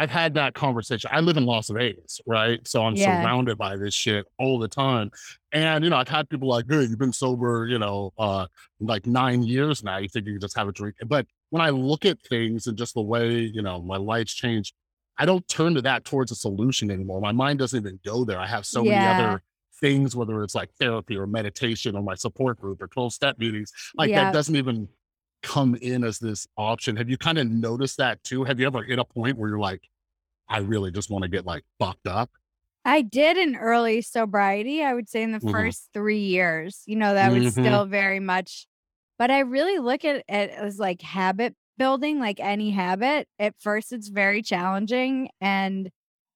I've 0.00 0.10
had 0.10 0.32
that 0.32 0.54
conversation. 0.54 1.10
I 1.12 1.20
live 1.20 1.36
in 1.36 1.44
Las 1.44 1.68
Vegas, 1.68 2.22
right? 2.26 2.66
So 2.66 2.82
I'm 2.82 2.94
yeah. 2.94 3.22
surrounded 3.22 3.58
by 3.58 3.76
this 3.76 3.92
shit 3.92 4.24
all 4.38 4.58
the 4.58 4.66
time. 4.66 5.10
And, 5.52 5.84
you 5.84 5.90
know, 5.90 5.96
I've 5.98 6.08
had 6.08 6.26
people 6.30 6.48
like, 6.48 6.64
hey, 6.70 6.84
you've 6.84 6.98
been 6.98 7.12
sober, 7.12 7.66
you 7.66 7.78
know, 7.78 8.10
uh, 8.16 8.46
like 8.80 9.06
nine 9.06 9.42
years 9.42 9.84
now. 9.84 9.98
You 9.98 10.08
think 10.08 10.24
you 10.24 10.32
can 10.32 10.40
just 10.40 10.56
have 10.56 10.68
a 10.68 10.72
drink. 10.72 10.96
But 11.06 11.26
when 11.50 11.60
I 11.60 11.68
look 11.68 12.06
at 12.06 12.16
things 12.22 12.66
and 12.66 12.78
just 12.78 12.94
the 12.94 13.02
way, 13.02 13.40
you 13.40 13.60
know, 13.60 13.82
my 13.82 13.98
life's 13.98 14.32
changed, 14.32 14.72
I 15.18 15.26
don't 15.26 15.46
turn 15.48 15.74
to 15.74 15.82
that 15.82 16.06
towards 16.06 16.32
a 16.32 16.34
solution 16.34 16.90
anymore. 16.90 17.20
My 17.20 17.32
mind 17.32 17.58
doesn't 17.58 17.78
even 17.78 18.00
go 18.02 18.24
there. 18.24 18.40
I 18.40 18.46
have 18.46 18.64
so 18.64 18.82
yeah. 18.82 19.00
many 19.00 19.22
other 19.22 19.42
things, 19.82 20.16
whether 20.16 20.42
it's 20.42 20.54
like 20.54 20.70
therapy 20.80 21.18
or 21.18 21.26
meditation 21.26 21.94
or 21.94 22.02
my 22.02 22.14
support 22.14 22.58
group 22.58 22.80
or 22.80 22.86
12 22.86 23.12
step 23.12 23.38
meetings, 23.38 23.70
like 23.98 24.08
yeah. 24.08 24.24
that 24.24 24.32
doesn't 24.32 24.56
even 24.56 24.88
come 25.42 25.74
in 25.76 26.04
as 26.04 26.18
this 26.18 26.46
option. 26.56 26.96
Have 26.96 27.08
you 27.08 27.18
kind 27.18 27.38
of 27.38 27.48
noticed 27.48 27.96
that 27.98 28.22
too? 28.24 28.44
Have 28.44 28.60
you 28.60 28.66
ever 28.66 28.82
hit 28.82 28.98
a 28.98 29.04
point 29.04 29.38
where 29.38 29.50
you're 29.50 29.58
like, 29.58 29.82
I 30.50 30.58
really 30.58 30.90
just 30.90 31.10
want 31.10 31.22
to 31.22 31.28
get 31.28 31.46
like 31.46 31.64
fucked 31.78 32.06
up? 32.06 32.30
I 32.84 33.02
did 33.02 33.36
in 33.36 33.56
early 33.56 34.02
sobriety. 34.02 34.82
I 34.82 34.94
would 34.94 35.08
say 35.08 35.22
in 35.22 35.32
the 35.32 35.38
mm-hmm. 35.38 35.50
first 35.50 35.88
three 35.92 36.18
years, 36.18 36.82
you 36.86 36.96
know, 36.96 37.14
that 37.14 37.32
mm-hmm. 37.32 37.44
was 37.44 37.52
still 37.52 37.84
very 37.84 38.20
much, 38.20 38.66
but 39.18 39.30
I 39.30 39.40
really 39.40 39.78
look 39.78 40.04
at 40.04 40.16
it 40.16 40.50
as 40.50 40.78
like 40.78 41.02
habit 41.02 41.54
building, 41.78 42.18
like 42.18 42.40
any 42.40 42.70
habit. 42.70 43.28
At 43.38 43.54
first, 43.58 43.92
it's 43.92 44.08
very 44.08 44.42
challenging. 44.42 45.28
And 45.40 45.90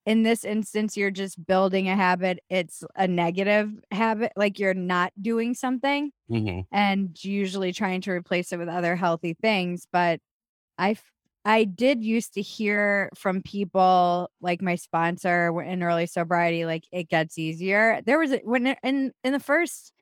in 0.07 0.23
this 0.23 0.45
instance, 0.45 0.97
you're 0.97 1.11
just 1.11 1.45
building 1.47 1.89
a 1.89 1.97
habit. 1.97 2.41
It's 2.51 2.85
a 2.95 3.09
negative 3.09 3.71
habit, 3.91 4.33
like 4.37 4.59
you're 4.59 4.75
not 4.75 5.13
doing 5.21 5.55
something 5.55 6.13
mm-hmm. 6.31 6.61
and 6.71 7.17
usually 7.25 7.73
trying 7.73 8.03
to 8.03 8.11
replace 8.11 8.53
it 8.53 8.59
with 8.59 8.69
other 8.69 8.97
healthy 8.97 9.35
things. 9.41 9.87
But 9.91 10.21
I, 10.77 10.97
I 11.45 11.65
did 11.65 12.03
used 12.03 12.33
to 12.35 12.43
hear 12.43 13.11
from 13.15 13.43
people 13.43 14.31
like 14.41 14.63
my 14.63 14.77
sponsor 14.77 15.61
in 15.63 15.83
early 15.83 16.07
sobriety, 16.07 16.65
like 16.65 16.85
it 16.91 17.09
gets 17.11 17.39
easier. 17.39 18.01
There 18.07 18.19
was 18.19 18.33
a, 18.33 18.39
when 18.45 18.67
in 18.83 19.13
in 19.23 19.33
the 19.33 19.41
first 19.41 19.93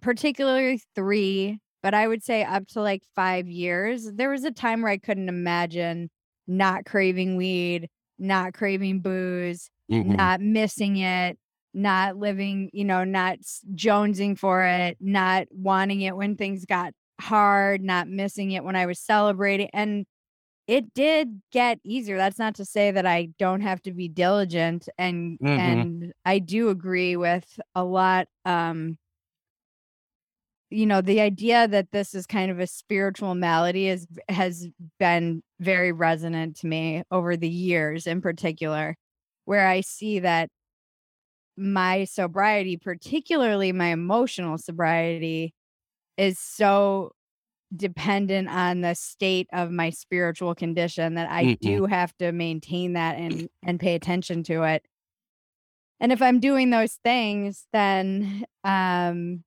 particularly 0.00 0.80
three, 0.94 1.58
but 1.82 1.94
I 1.94 2.08
would 2.08 2.22
say 2.22 2.44
up 2.44 2.66
to 2.68 2.80
like 2.80 3.02
five 3.14 3.48
years. 3.48 4.10
There 4.12 4.30
was 4.30 4.44
a 4.44 4.50
time 4.50 4.82
where 4.82 4.90
I 4.92 4.98
couldn't 4.98 5.28
imagine 5.28 6.10
not 6.46 6.84
craving 6.84 7.36
weed, 7.36 7.88
not 8.18 8.54
craving 8.54 9.00
booze, 9.00 9.70
Mhm. 9.90 10.16
not 10.16 10.40
missing 10.40 10.96
it, 10.96 11.38
not 11.74 12.16
living, 12.16 12.70
you 12.72 12.84
know, 12.84 13.04
not 13.04 13.38
jonesing 13.74 14.38
for 14.38 14.64
it, 14.64 14.96
not 15.00 15.46
wanting 15.50 16.02
it 16.02 16.16
when 16.16 16.36
things 16.36 16.64
got 16.66 16.92
hard, 17.20 17.82
not 17.82 18.08
missing 18.08 18.50
it 18.52 18.64
when 18.64 18.76
I 18.76 18.86
was 18.86 18.98
celebrating. 19.00 19.70
And 19.72 20.04
it 20.72 20.94
did 20.94 21.42
get 21.52 21.78
easier. 21.84 22.16
That's 22.16 22.38
not 22.38 22.54
to 22.56 22.64
say 22.64 22.90
that 22.92 23.06
I 23.06 23.26
don't 23.38 23.60
have 23.60 23.82
to 23.82 23.92
be 23.92 24.08
diligent 24.08 24.88
and 24.98 25.38
Mhm. 25.40 25.58
and 25.58 26.12
I 26.24 26.38
do 26.38 26.70
agree 26.70 27.16
with 27.16 27.60
a 27.74 27.84
lot 27.84 28.28
um 28.46 28.98
you 30.70 30.86
know 30.86 31.00
the 31.00 31.20
idea 31.20 31.68
that 31.68 31.90
this 31.92 32.14
is 32.14 32.26
kind 32.26 32.50
of 32.50 32.58
a 32.58 32.66
spiritual 32.66 33.34
malady 33.34 33.88
is 33.88 34.06
has 34.28 34.68
been 34.98 35.42
very 35.60 35.92
resonant 35.92 36.56
to 36.56 36.66
me 36.66 37.02
over 37.10 37.36
the 37.36 37.48
years 37.48 38.06
in 38.06 38.20
particular 38.20 38.96
where 39.44 39.66
I 39.66 39.80
see 39.82 40.20
that 40.20 40.48
my 41.56 42.04
sobriety 42.04 42.76
particularly 42.76 43.72
my 43.72 43.88
emotional 43.88 44.56
sobriety 44.58 45.52
is 46.18 46.38
so 46.38 47.12
dependent 47.76 48.48
on 48.48 48.82
the 48.82 48.94
state 48.94 49.48
of 49.52 49.70
my 49.70 49.90
spiritual 49.90 50.54
condition 50.54 51.14
that 51.14 51.30
I 51.30 51.46
Mhm. 51.46 51.58
do 51.60 51.86
have 51.86 52.16
to 52.18 52.32
maintain 52.32 52.94
that 52.94 53.16
and 53.18 53.48
and 53.62 53.80
pay 53.80 53.94
attention 53.94 54.42
to 54.44 54.62
it. 54.64 54.84
And 56.00 56.12
if 56.12 56.20
I'm 56.20 56.40
doing 56.40 56.70
those 56.70 56.94
things, 57.04 57.66
then 57.72 58.44
um 58.64 59.44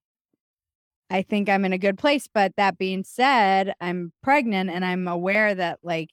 I 1.10 1.22
think 1.22 1.50
I'm 1.50 1.66
in 1.66 1.74
a 1.74 1.78
good 1.78 1.98
place. 1.98 2.28
But 2.32 2.54
that 2.58 2.78
being 2.78 3.04
said, 3.04 3.74
I'm 3.80 4.12
pregnant 4.24 4.70
and 4.70 4.84
I'm 4.84 5.08
aware 5.08 5.54
that 5.54 5.80
like 5.84 6.10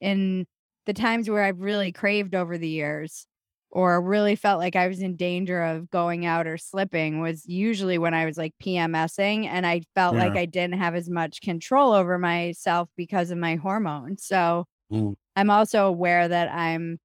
in 0.00 0.46
the 0.86 0.94
times 0.94 1.28
where 1.28 1.44
I've 1.44 1.60
really 1.60 1.92
craved 1.92 2.34
over 2.34 2.56
the 2.58 2.68
years 2.68 3.26
or 3.72 4.02
really 4.02 4.36
felt 4.36 4.60
like 4.60 4.76
I 4.76 4.88
was 4.88 5.00
in 5.00 5.16
danger 5.16 5.62
of 5.62 5.90
going 5.90 6.26
out 6.26 6.46
or 6.46 6.58
slipping 6.58 7.20
was 7.20 7.46
usually 7.46 7.98
when 7.98 8.14
I 8.14 8.26
was 8.26 8.38
like 8.38 8.54
PMSing 8.60 9.46
and 9.46 9.66
I 9.66 9.82
felt 9.94 10.16
like 10.16 10.36
I 10.36 10.46
didn't 10.46 10.78
have 10.78 10.94
as 10.94 11.10
much 11.10 11.40
control 11.40 11.92
over 11.92 12.18
myself 12.18 12.90
because 12.96 13.30
of 13.30 13.38
my 13.38 13.56
hormones. 13.56 14.24
So 14.26 14.66
Mm. 14.90 15.14
I'm 15.36 15.50
also 15.50 15.86
aware 15.86 16.28
that 16.28 16.52
I'm 16.52 16.98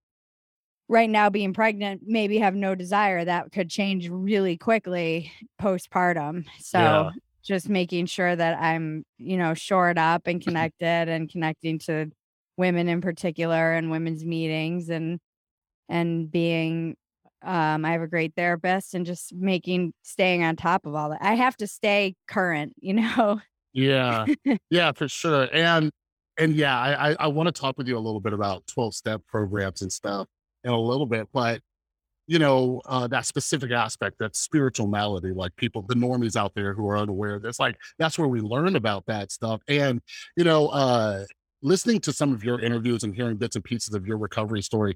right 0.90 1.10
now 1.10 1.30
being 1.30 1.54
pregnant, 1.54 2.04
maybe 2.06 2.38
have 2.40 2.56
no 2.56 2.76
desire. 2.76 3.26
That 3.26 3.52
could 3.52 3.70
change 3.70 4.10
really 4.10 4.58
quickly 4.58 5.32
postpartum. 5.62 6.46
So 6.60 6.82
Yeah. 6.82 7.12
just 7.44 7.70
making 7.70 8.06
sure 8.08 8.36
that 8.36 8.62
I'm, 8.62 9.04
you 9.18 9.38
know, 9.38 9.54
shored 9.54 9.98
up 9.98 10.28
and 10.28 10.42
connected 10.42 11.10
and 11.10 11.30
connecting 11.30 11.80
to 11.80 12.12
women 12.58 12.88
in 12.88 13.02
particular 13.02 13.74
and 13.74 13.92
women's 13.92 14.26
meetings 14.26 14.90
and 14.90 15.20
and 15.90 16.32
being 16.32 16.96
um 17.44 17.86
I 17.86 17.92
have 17.92 18.02
a 18.02 18.08
great 18.08 18.34
therapist 18.36 18.94
and 18.94 19.06
just 19.06 19.34
making 19.34 19.94
staying 20.04 20.44
on 20.44 20.56
top 20.56 20.86
of 20.86 20.96
all 20.96 21.10
that. 21.12 21.22
I 21.22 21.36
have 21.36 21.58
to 21.58 21.68
stay 21.68 22.16
current, 22.28 22.74
you 22.80 22.94
know. 22.94 23.40
Yeah. 23.74 24.26
Yeah, 24.70 24.92
for 24.94 25.08
sure. 25.08 25.48
And 25.54 25.92
and 26.38 26.56
yeah, 26.56 26.80
I 26.80 27.12
I, 27.12 27.16
I 27.22 27.28
want 27.28 27.48
to 27.48 27.52
talk 27.60 27.78
with 27.78 27.88
you 27.88 27.98
a 27.98 28.00
little 28.00 28.22
bit 28.22 28.34
about 28.34 28.66
12 28.68 28.96
step 28.96 29.22
programs 29.28 29.82
and 29.82 29.92
stuff 29.92 30.28
in 30.64 30.72
a 30.72 30.80
little 30.80 31.06
bit, 31.06 31.28
but 31.34 31.62
you 32.28 32.40
know, 32.40 32.82
uh, 32.86 33.08
that 33.08 33.26
specific 33.26 33.72
aspect, 33.72 34.20
that 34.20 34.36
spiritual 34.36 34.88
malady, 34.88 35.32
like 35.32 35.56
people, 35.56 35.82
the 35.88 35.96
normies 35.96 36.36
out 36.36 36.54
there 36.56 36.74
who 36.74 36.88
are 36.90 36.98
unaware 36.98 37.36
of 37.36 37.42
this, 37.42 37.60
like 37.60 37.78
that's 37.98 38.20
where 38.20 38.28
we 38.28 38.42
learn 38.42 38.76
about 38.76 39.06
that 39.08 39.32
stuff. 39.32 39.62
And, 39.68 40.02
you 40.36 40.44
know, 40.44 40.68
uh, 40.68 41.24
listening 41.62 42.02
to 42.02 42.12
some 42.12 42.34
of 42.34 42.44
your 42.44 42.60
interviews 42.60 43.04
and 43.04 43.16
hearing 43.16 43.38
bits 43.38 43.56
and 43.56 43.64
pieces 43.64 43.96
of 43.96 44.06
your 44.06 44.18
recovery 44.18 44.62
story, 44.62 44.96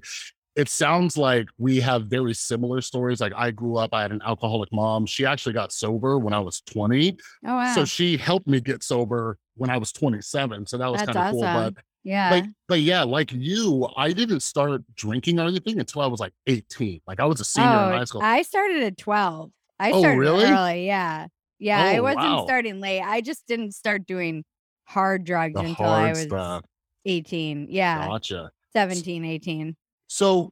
it 0.54 0.68
sounds 0.68 1.16
like 1.16 1.48
we 1.58 1.80
have 1.80 2.06
very 2.06 2.34
similar 2.34 2.80
stories. 2.80 3.20
Like 3.20 3.32
I 3.34 3.50
grew 3.50 3.76
up, 3.76 3.94
I 3.94 4.02
had 4.02 4.12
an 4.12 4.20
alcoholic 4.24 4.70
mom. 4.72 5.06
She 5.06 5.24
actually 5.24 5.54
got 5.54 5.72
sober 5.72 6.18
when 6.18 6.34
I 6.34 6.40
was 6.40 6.60
20. 6.62 7.16
Oh 7.46 7.54
wow. 7.56 7.74
So 7.74 7.84
she 7.84 8.16
helped 8.16 8.46
me 8.46 8.60
get 8.60 8.82
sober 8.82 9.38
when 9.54 9.70
I 9.70 9.78
was 9.78 9.92
27. 9.92 10.66
So 10.66 10.78
that 10.78 10.90
was 10.90 11.02
kind 11.02 11.16
of 11.16 11.30
cool. 11.32 11.40
But 11.40 11.74
yeah. 12.04 12.30
like, 12.30 12.44
but 12.68 12.80
yeah, 12.80 13.02
like 13.02 13.32
you, 13.32 13.88
I 13.96 14.12
didn't 14.12 14.40
start 14.40 14.82
drinking 14.94 15.38
or 15.40 15.46
anything 15.46 15.78
until 15.78 16.02
I 16.02 16.06
was 16.06 16.20
like 16.20 16.32
18. 16.46 17.00
Like 17.06 17.20
I 17.20 17.24
was 17.24 17.40
a 17.40 17.44
senior 17.44 17.68
in 17.70 17.74
Oh, 17.76 17.96
high 17.96 18.04
school. 18.04 18.20
I 18.22 18.42
started 18.42 18.82
at 18.82 18.98
12. 18.98 19.50
I 19.78 19.92
Oh, 19.92 20.00
started 20.00 20.18
really? 20.18 20.44
early. 20.44 20.86
Yeah. 20.86 21.28
Yeah. 21.58 21.82
I 21.82 21.98
Oh, 21.98 22.02
wasn't 22.02 22.24
wow. 22.24 22.44
starting 22.44 22.80
late. 22.80 23.00
I 23.00 23.20
just 23.20 23.46
didn't 23.46 23.72
start 23.72 24.06
doing 24.06 24.44
hard 24.84 25.24
drugs 25.24 25.54
the 25.54 25.60
until 25.60 25.86
I 25.86 26.10
was 26.10 26.22
stuff. 26.22 26.64
18. 27.06 27.68
Yeah. 27.70 28.06
Gotcha. 28.06 28.50
17, 28.74 29.24
18. 29.24 29.76
So 30.12 30.50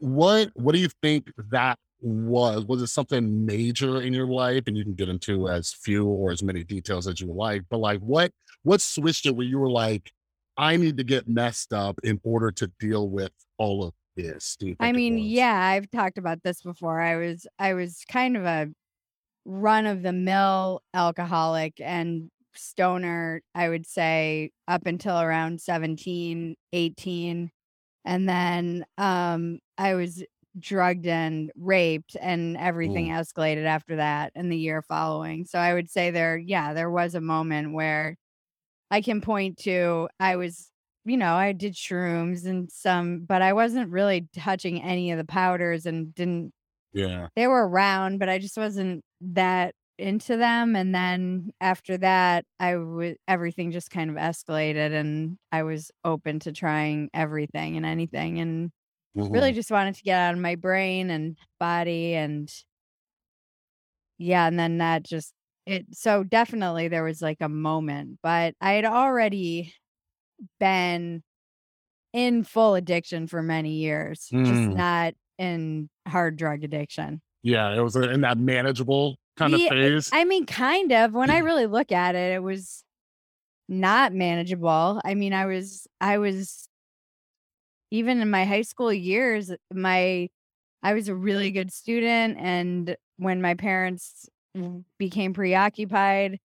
what 0.00 0.50
what 0.52 0.74
do 0.74 0.80
you 0.80 0.90
think 1.02 1.32
that 1.50 1.78
was? 2.02 2.66
Was 2.66 2.82
it 2.82 2.88
something 2.88 3.46
major 3.46 4.02
in 4.02 4.12
your 4.12 4.26
life? 4.26 4.64
And 4.66 4.76
you 4.76 4.84
can 4.84 4.92
get 4.92 5.08
into 5.08 5.48
as 5.48 5.72
few 5.72 6.06
or 6.06 6.30
as 6.30 6.42
many 6.42 6.62
details 6.62 7.06
as 7.08 7.18
you 7.18 7.32
like, 7.32 7.62
but 7.70 7.78
like 7.78 8.00
what 8.00 8.32
what 8.64 8.82
switched 8.82 9.24
it 9.24 9.34
where 9.34 9.46
you 9.46 9.58
were 9.58 9.70
like, 9.70 10.12
I 10.58 10.76
need 10.76 10.98
to 10.98 11.04
get 11.04 11.26
messed 11.26 11.72
up 11.72 11.98
in 12.04 12.20
order 12.22 12.50
to 12.52 12.70
deal 12.78 13.08
with 13.08 13.32
all 13.56 13.82
of 13.82 13.94
this? 14.14 14.58
I 14.78 14.92
mean, 14.92 15.16
yeah, 15.16 15.58
I've 15.58 15.90
talked 15.90 16.18
about 16.18 16.42
this 16.42 16.60
before. 16.60 17.00
I 17.00 17.16
was 17.16 17.46
I 17.58 17.72
was 17.72 18.04
kind 18.12 18.36
of 18.36 18.44
a 18.44 18.68
run 19.46 19.86
of 19.86 20.02
the 20.02 20.12
mill 20.12 20.82
alcoholic 20.92 21.80
and 21.80 22.28
stoner, 22.54 23.40
I 23.54 23.70
would 23.70 23.86
say 23.86 24.50
up 24.66 24.84
until 24.84 25.18
around 25.18 25.62
17, 25.62 26.56
18. 26.74 27.50
And 28.04 28.28
then 28.28 28.84
um 28.98 29.60
I 29.78 29.94
was 29.94 30.24
drugged 30.58 31.06
and 31.06 31.52
raped 31.56 32.16
and 32.20 32.56
everything 32.56 33.08
escalated 33.08 33.64
after 33.66 33.96
that 33.96 34.32
and 34.34 34.50
the 34.50 34.58
year 34.58 34.82
following. 34.82 35.44
So 35.46 35.58
I 35.58 35.74
would 35.74 35.90
say 35.90 36.10
there 36.10 36.38
yeah, 36.38 36.74
there 36.74 36.90
was 36.90 37.14
a 37.14 37.20
moment 37.20 37.72
where 37.74 38.16
I 38.90 39.00
can 39.02 39.20
point 39.20 39.58
to 39.60 40.08
I 40.20 40.36
was 40.36 40.70
you 41.06 41.16
know, 41.16 41.34
I 41.36 41.52
did 41.52 41.74
shrooms 41.74 42.46
and 42.46 42.70
some, 42.70 43.20
but 43.26 43.42
I 43.42 43.52
wasn't 43.54 43.90
really 43.90 44.28
touching 44.34 44.82
any 44.82 45.10
of 45.12 45.18
the 45.18 45.24
powders 45.24 45.86
and 45.86 46.14
didn't, 46.14 46.52
Yeah. 46.92 47.28
they 47.36 47.46
were 47.46 47.68
around, 47.68 48.18
but 48.18 48.28
I 48.28 48.38
just 48.38 48.56
wasn't 48.58 49.04
that 49.22 49.74
into 49.98 50.36
them. 50.36 50.76
And 50.76 50.94
then 50.94 51.50
after 51.60 51.98
that, 51.98 52.44
I 52.60 52.76
would, 52.76 53.16
everything 53.26 53.70
just 53.72 53.90
kind 53.90 54.10
of 54.10 54.16
escalated 54.16 54.92
and 54.92 55.38
I 55.50 55.64
was 55.64 55.90
open 56.04 56.38
to 56.40 56.52
trying 56.52 57.10
everything 57.12 57.76
and 57.76 57.84
anything 57.84 58.38
and 58.38 58.70
really 59.14 59.50
Mhm. 59.52 59.54
just 59.56 59.70
wanted 59.70 59.96
to 59.96 60.02
get 60.02 60.18
out 60.20 60.34
of 60.34 60.40
my 60.40 60.54
brain 60.54 61.10
and 61.10 61.36
body 61.58 62.14
and 62.14 62.48
yeah. 64.18 64.46
And 64.46 64.58
then 64.58 64.78
that 64.78 65.02
just, 65.04 65.32
it, 65.66 65.86
so 65.92 66.24
definitely 66.24 66.88
there 66.88 67.04
was 67.04 67.20
like 67.22 67.38
a 67.40 67.48
moment, 67.48 68.18
but 68.22 68.54
I 68.60 68.72
had 68.72 68.84
already 68.84 69.74
been 70.60 71.22
in 72.12 72.42
full 72.44 72.74
addiction 72.74 73.26
for 73.26 73.42
many 73.42 73.74
years, 73.74 74.28
just 74.30 74.44
Mm. 74.70 74.76
not 74.76 75.14
in 75.38 75.88
hard 76.06 76.36
drug 76.36 76.64
addiction. 76.64 77.20
Yeah. 77.42 77.74
It 77.76 77.80
was 77.82 77.94
in 77.96 78.22
that 78.22 78.38
manageable 78.38 79.16
kind 79.38 79.54
of 79.54 79.60
phase. 79.62 80.10
I 80.12 80.24
mean, 80.24 80.44
kind 80.46 80.92
of. 80.92 81.12
When 81.12 81.30
I 81.30 81.38
really 81.38 81.66
look 81.66 81.92
at 81.92 82.14
it, 82.14 82.34
it 82.34 82.42
was 82.42 82.84
not 83.68 84.12
manageable. 84.12 85.00
I 85.04 85.14
mean, 85.14 85.32
I 85.32 85.46
was, 85.46 85.86
I 86.00 86.18
was, 86.18 86.68
even 87.90 88.20
in 88.20 88.30
my 88.30 88.44
high 88.44 88.62
school 88.62 88.92
years, 88.92 89.50
my, 89.72 90.28
I 90.82 90.94
was 90.94 91.08
a 91.08 91.14
really 91.14 91.50
good 91.50 91.72
student. 91.72 92.38
And 92.38 92.96
when 93.16 93.40
my 93.40 93.54
parents 93.54 94.28
became 94.98 95.34
preoccupied, 95.34 96.38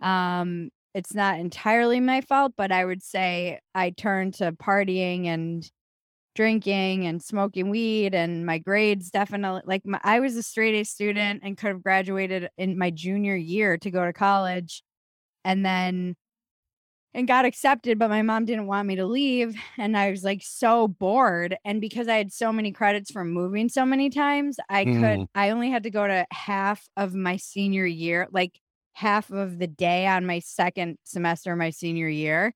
um, 0.00 0.70
it's 0.94 1.14
not 1.14 1.38
entirely 1.38 2.00
my 2.00 2.20
fault, 2.20 2.52
but 2.56 2.70
I 2.70 2.84
would 2.84 3.02
say 3.02 3.60
I 3.74 3.90
turned 3.90 4.34
to 4.34 4.52
partying 4.52 5.26
and 5.26 5.68
drinking 6.34 7.06
and 7.06 7.22
smoking 7.22 7.70
weed 7.70 8.14
and 8.14 8.44
my 8.44 8.58
grades 8.58 9.10
definitely 9.10 9.62
like 9.64 9.86
my, 9.86 10.00
I 10.02 10.20
was 10.20 10.36
a 10.36 10.42
straight 10.42 10.74
A 10.74 10.84
student 10.84 11.42
and 11.44 11.56
could 11.56 11.68
have 11.68 11.82
graduated 11.82 12.48
in 12.58 12.76
my 12.76 12.90
junior 12.90 13.36
year 13.36 13.78
to 13.78 13.90
go 13.90 14.04
to 14.04 14.12
college 14.12 14.82
and 15.44 15.64
then 15.64 16.16
and 17.16 17.28
got 17.28 17.44
accepted 17.44 17.98
but 17.98 18.10
my 18.10 18.22
mom 18.22 18.44
didn't 18.44 18.66
want 18.66 18.88
me 18.88 18.96
to 18.96 19.06
leave 19.06 19.54
and 19.78 19.96
I 19.96 20.10
was 20.10 20.24
like 20.24 20.42
so 20.42 20.88
bored 20.88 21.56
and 21.64 21.80
because 21.80 22.08
I 22.08 22.16
had 22.16 22.32
so 22.32 22.52
many 22.52 22.72
credits 22.72 23.12
from 23.12 23.30
moving 23.30 23.68
so 23.68 23.84
many 23.86 24.10
times 24.10 24.56
I 24.68 24.84
could 24.84 24.94
Mm. 24.94 25.26
I 25.34 25.50
only 25.50 25.70
had 25.70 25.84
to 25.84 25.90
go 25.90 26.06
to 26.06 26.26
half 26.32 26.88
of 26.96 27.14
my 27.14 27.36
senior 27.36 27.86
year 27.86 28.26
like 28.32 28.58
half 28.94 29.30
of 29.30 29.58
the 29.58 29.66
day 29.66 30.06
on 30.06 30.26
my 30.26 30.40
second 30.40 30.98
semester 31.04 31.52
of 31.52 31.58
my 31.58 31.70
senior 31.70 32.08
year 32.08 32.52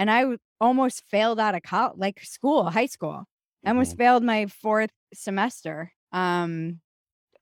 and 0.00 0.10
I 0.10 0.26
almost 0.60 1.04
failed 1.06 1.40
out 1.40 1.54
of 1.56 1.62
college, 1.62 1.98
like 1.98 2.20
school, 2.24 2.70
high 2.70 2.86
school. 2.88 3.26
I 3.66 3.70
almost 3.70 3.96
Mhm. 3.96 3.98
failed 3.98 4.24
my 4.24 4.46
fourth 4.48 4.90
semester. 5.14 5.92
Um, 6.12 6.80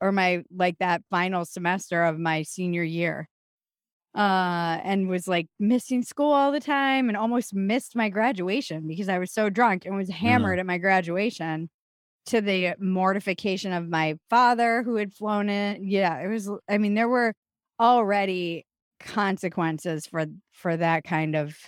or 0.00 0.12
my 0.12 0.44
like 0.54 0.78
that 0.80 1.02
final 1.10 1.44
semester 1.44 2.04
of 2.04 2.18
my 2.18 2.42
senior 2.42 2.84
year. 2.84 3.28
Uh, 4.16 4.80
and 4.82 5.08
was 5.08 5.28
like 5.28 5.48
missing 5.60 6.02
school 6.02 6.32
all 6.32 6.50
the 6.50 6.60
time 6.60 7.08
and 7.08 7.16
almost 7.16 7.54
missed 7.54 7.94
my 7.94 8.08
graduation 8.08 8.88
because 8.88 9.08
I 9.08 9.18
was 9.18 9.32
so 9.32 9.50
drunk 9.50 9.86
and 9.86 9.96
was 9.96 10.08
Yeah. 10.22 10.54
hammered 10.54 10.58
at 10.58 10.66
my 10.66 10.78
graduation 10.78 11.70
to 12.26 12.40
the 12.40 12.76
mortification 12.80 13.72
of 13.72 13.88
my 13.88 14.16
father 14.30 14.82
who 14.84 14.96
had 14.96 15.14
flown 15.14 15.50
in. 15.50 15.84
Yeah, 15.88 16.20
it 16.20 16.28
was 16.28 16.50
I 16.68 16.78
mean, 16.78 16.94
there 16.94 17.08
were 17.08 17.34
already 17.80 18.66
consequences 19.00 20.06
for 20.06 20.26
for 20.52 20.76
that 20.76 21.04
kind 21.04 21.36
of 21.36 21.58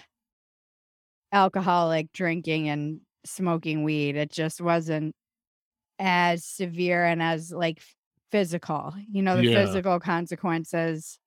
alcoholic 1.32 2.12
drinking 2.12 2.68
and 2.68 3.00
smoking 3.24 3.84
weed. 3.84 4.16
It 4.16 4.30
just 4.30 4.60
wasn't 4.60 5.14
as 5.98 6.44
severe 6.44 7.04
and 7.04 7.22
as 7.22 7.52
like 7.52 7.82
physical, 8.30 8.94
you 9.10 9.22
know, 9.22 9.36
the 9.36 9.44
Yeah. 9.44 9.66
physical 9.66 10.00
consequences 10.00 11.18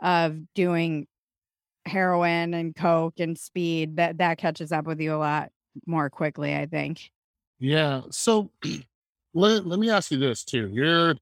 of 0.00 0.38
doing 0.54 1.06
heroin 1.86 2.54
and 2.54 2.74
coke 2.74 3.20
and 3.20 3.38
speed 3.38 3.96
that 3.96 4.18
that 4.18 4.38
catches 4.38 4.72
up 4.72 4.86
with 4.86 5.00
you 5.00 5.14
a 5.14 5.16
lot 5.18 5.50
more 5.86 6.10
quickly, 6.10 6.54
I 6.54 6.66
think. 6.66 7.10
Yeah. 7.58 8.02
So 8.10 8.50
let, 9.34 9.66
let 9.66 9.78
me 9.78 9.90
ask 9.90 10.10
you 10.10 10.18
this 10.18 10.44
too. 10.44 10.68
You're 10.72 11.16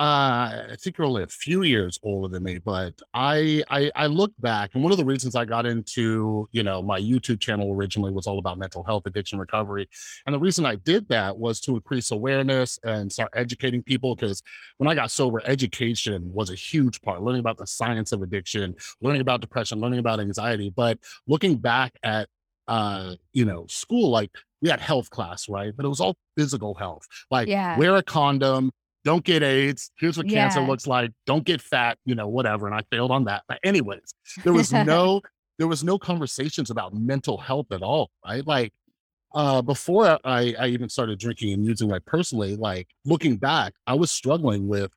uh 0.00 0.66
I 0.72 0.76
think 0.80 0.96
you're 0.96 1.06
only 1.06 1.22
a 1.22 1.26
few 1.28 1.62
years 1.62 1.98
older 2.02 2.28
than 2.28 2.42
me, 2.42 2.58
but 2.58 2.94
I 3.12 3.62
I 3.68 3.90
I 3.94 4.06
look 4.06 4.32
back 4.38 4.70
and 4.74 4.82
one 4.82 4.92
of 4.92 4.98
the 4.98 5.04
reasons 5.04 5.36
I 5.36 5.44
got 5.44 5.66
into, 5.66 6.48
you 6.52 6.62
know, 6.62 6.80
my 6.82 6.98
YouTube 6.98 7.38
channel 7.38 7.70
originally 7.74 8.10
was 8.10 8.26
all 8.26 8.38
about 8.38 8.58
mental 8.58 8.82
health, 8.82 9.04
addiction 9.06 9.38
recovery. 9.38 9.88
And 10.24 10.34
the 10.34 10.38
reason 10.38 10.64
I 10.64 10.76
did 10.76 11.06
that 11.10 11.36
was 11.38 11.60
to 11.62 11.74
increase 11.76 12.10
awareness 12.12 12.78
and 12.82 13.12
start 13.12 13.30
educating 13.34 13.82
people 13.82 14.14
because 14.16 14.42
when 14.78 14.88
I 14.88 14.94
got 14.94 15.10
sober, 15.10 15.42
education 15.44 16.32
was 16.32 16.48
a 16.50 16.54
huge 16.54 17.02
part, 17.02 17.22
learning 17.22 17.40
about 17.40 17.58
the 17.58 17.66
science 17.66 18.12
of 18.12 18.22
addiction, 18.22 18.76
learning 19.02 19.20
about 19.20 19.42
depression, 19.42 19.80
learning 19.80 19.98
about 19.98 20.18
anxiety. 20.18 20.70
But 20.74 20.98
looking 21.26 21.58
back 21.58 21.92
at 22.02 22.28
uh, 22.68 23.16
you 23.32 23.44
know, 23.44 23.66
school, 23.68 24.10
like 24.10 24.30
we 24.62 24.68
had 24.68 24.80
health 24.80 25.10
class, 25.10 25.48
right? 25.48 25.74
But 25.76 25.84
it 25.84 25.88
was 25.88 26.00
all 26.00 26.16
physical 26.36 26.74
health. 26.74 27.06
Like 27.30 27.48
Yeah. 27.48 27.76
wear 27.76 27.96
a 27.96 28.02
condom, 28.02 28.70
don't 29.04 29.24
get 29.24 29.42
AIDS. 29.42 29.90
Here's 29.98 30.16
what 30.16 30.28
cancer 30.28 30.60
looks 30.60 30.86
like. 30.86 31.10
Don't 31.26 31.44
get 31.44 31.60
fat, 31.60 31.98
you 32.04 32.14
know, 32.14 32.28
whatever. 32.28 32.66
And 32.66 32.74
I 32.74 32.82
failed 32.90 33.10
on 33.10 33.24
that. 33.24 33.42
But 33.48 33.58
anyways, 33.64 34.14
there 34.44 34.52
was 34.52 34.72
no 34.72 35.20
there 35.58 35.68
was 35.68 35.84
no 35.84 35.98
conversations 35.98 36.70
about 36.70 36.94
mental 36.94 37.38
health 37.38 37.66
at 37.72 37.82
all, 37.82 38.10
right? 38.26 38.46
Like 38.46 38.72
uh 39.32 39.62
before 39.62 40.18
I, 40.24 40.54
I 40.58 40.66
even 40.68 40.88
started 40.88 41.18
drinking 41.18 41.52
and 41.52 41.64
using 41.64 41.88
like 41.88 42.04
personally, 42.04 42.56
like 42.56 42.88
looking 43.04 43.36
back, 43.36 43.74
I 43.86 43.94
was 43.94 44.10
struggling 44.10 44.68
with 44.68 44.90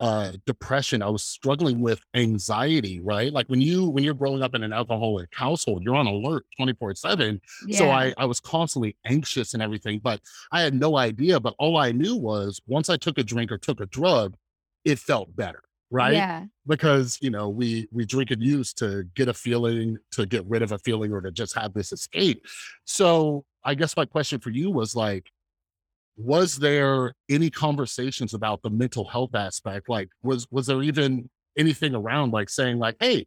uh 0.00 0.32
depression 0.44 1.02
i 1.02 1.08
was 1.08 1.22
struggling 1.22 1.80
with 1.80 2.00
anxiety 2.14 3.00
right? 3.00 3.32
Like 3.32 3.46
when 3.46 3.60
you 3.60 3.88
when 3.88 4.04
you're 4.04 4.14
growing 4.14 4.42
up 4.42 4.54
in 4.54 4.62
an 4.62 4.72
alcoholic 4.72 5.28
household 5.34 5.82
you're 5.82 5.96
on 5.96 6.06
alert 6.06 6.44
24 6.56 6.94
7 6.94 7.40
so 7.70 7.90
i 7.90 8.12
i 8.18 8.24
was 8.24 8.40
constantly 8.40 8.96
anxious 9.06 9.54
and 9.54 9.62
everything 9.62 10.00
but 10.02 10.20
i 10.52 10.60
had 10.60 10.74
no 10.74 10.96
idea 10.96 11.40
but 11.40 11.54
all 11.58 11.76
i 11.76 11.92
knew 11.92 12.16
was 12.16 12.60
once 12.66 12.90
i 12.90 12.96
took 12.96 13.16
a 13.18 13.22
drink 13.22 13.50
or 13.50 13.58
took 13.58 13.80
a 13.80 13.86
drug 13.86 14.36
it 14.84 14.98
felt 14.98 15.34
better 15.34 15.62
right? 15.90 16.14
Yeah. 16.14 16.44
because 16.66 17.18
you 17.20 17.30
know 17.30 17.48
we 17.48 17.88
we 17.92 18.04
drink 18.04 18.30
and 18.30 18.42
use 18.42 18.72
to 18.74 19.04
get 19.14 19.28
a 19.28 19.34
feeling 19.34 19.98
to 20.12 20.26
get 20.26 20.44
rid 20.46 20.62
of 20.62 20.72
a 20.72 20.78
feeling 20.78 21.12
or 21.12 21.20
to 21.20 21.30
just 21.30 21.54
have 21.54 21.72
this 21.74 21.92
escape. 21.92 22.44
So 22.84 23.44
i 23.64 23.74
guess 23.74 23.96
my 23.96 24.04
question 24.04 24.40
for 24.40 24.50
you 24.50 24.70
was 24.70 24.94
like 24.94 25.30
was 26.16 26.56
there 26.56 27.12
any 27.28 27.50
conversations 27.50 28.32
about 28.34 28.62
the 28.62 28.70
mental 28.70 29.04
health 29.06 29.34
aspect 29.34 29.88
like 29.88 30.08
was 30.22 30.46
was 30.50 30.66
there 30.66 30.82
even 30.82 31.28
anything 31.58 31.94
around 31.94 32.32
like 32.32 32.48
saying 32.48 32.78
like 32.78 32.96
hey 33.00 33.26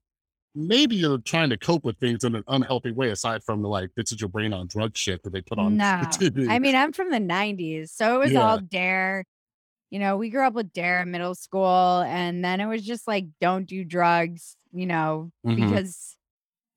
maybe 0.56 0.96
you're 0.96 1.20
trying 1.20 1.50
to 1.52 1.58
cope 1.58 1.86
with 1.86 1.96
things 2.00 2.24
in 2.24 2.34
an 2.36 2.44
unhealthy 2.48 2.92
way 2.92 3.10
aside 3.12 3.44
from 3.44 3.62
the 3.62 3.68
like 3.68 3.90
this 3.96 4.12
is 4.12 4.20
your 4.20 4.30
brain 4.30 4.52
on 4.54 4.66
drug 4.68 4.98
shit 4.98 5.22
that 5.24 5.32
they 5.32 5.42
put 5.42 5.60
on 5.60 5.78
No. 5.78 6.02
I 6.50 6.58
mean, 6.58 6.76
I'm 6.76 6.92
from 6.92 7.12
the 7.12 7.20
90s, 7.20 7.90
so 7.90 8.16
it 8.16 8.18
was 8.26 8.32
Yeah. 8.32 8.42
all 8.42 8.58
DARE. 8.60 9.24
You 9.92 10.00
know, 10.00 10.18
we 10.18 10.30
grew 10.32 10.46
up 10.46 10.54
with 10.54 10.74
DARE 10.74 11.02
in 11.02 11.12
middle 11.12 11.36
school, 11.36 12.02
and 12.02 12.44
then 12.44 12.60
it 12.62 12.66
was 12.66 12.84
just 12.84 13.08
like, 13.08 13.26
don't 13.40 13.66
do 13.66 13.84
drugs, 13.86 14.56
you 14.72 14.86
know, 14.88 15.32
Mhm. 15.46 15.56
because 15.56 16.16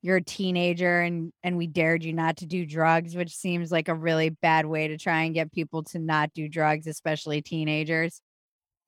you're 0.03 0.17
a 0.19 0.25
teenager 0.25 1.01
and 1.01 1.33
and 1.43 1.57
we 1.57 1.67
dared 1.69 2.05
you 2.05 2.13
not 2.13 2.37
to 2.39 2.47
do 2.47 2.67
drugs, 2.67 3.15
which 3.17 3.35
seems 3.35 3.73
like 3.73 3.89
a 3.89 3.95
really 3.95 4.31
bad 4.31 4.67
way 4.67 4.89
to 4.89 4.99
try 4.99 5.23
and 5.23 5.35
get 5.35 5.53
people 5.53 5.85
to 5.85 5.99
not 5.99 6.33
do 6.35 6.49
drugs, 6.49 6.87
especially 6.87 7.41
teenagers. 7.41 8.21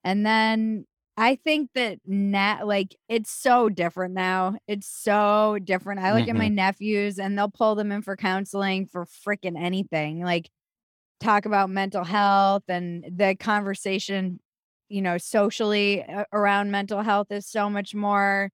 And 0.03 0.27
then 0.27 0.87
I 1.17 1.37
think 1.37 1.71
that 1.75 1.99
now, 2.05 2.67
like, 2.67 2.97
it's 3.09 3.31
so 3.31 3.69
different 3.69 4.15
now. 4.15 4.57
It's 4.67 4.89
so 4.89 5.59
different. 5.63 6.01
I 6.01 6.13
look 6.13 6.29
at 6.29 6.35
my 6.35 6.49
nephews 6.49 7.21
and 7.21 7.39
they'll 7.39 7.49
pull 7.49 7.77
them 7.77 7.93
in 7.93 8.03
for 8.03 8.17
counseling 8.17 8.87
for 8.87 9.07
freaking 9.07 9.57
anything. 9.57 10.25
Like, 10.25 10.51
talk 11.21 11.47
about 11.47 11.71
mental 11.71 12.03
health 12.05 12.65
and 12.69 13.05
the 13.17 13.37
conversation, 13.37 14.41
you 14.89 15.03
know, 15.03 15.17
socially 15.17 16.03
uh, 16.03 16.25
around 16.33 16.73
mental 16.73 17.03
health 17.03 17.29
is 17.31 17.47
so 17.47 17.71
much 17.71 17.95
more 17.95 18.51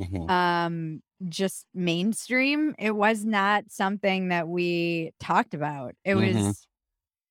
Mhm. 0.00 0.30
um 0.32 1.02
just 1.28 1.66
mainstream. 1.74 2.74
It 2.78 2.92
was 2.96 3.24
not 3.24 3.70
something 3.70 4.28
that 4.28 4.48
we 4.48 5.12
talked 5.20 5.54
about. 5.54 5.94
It 6.04 6.14
Mhm. 6.14 6.52
was 6.54 6.66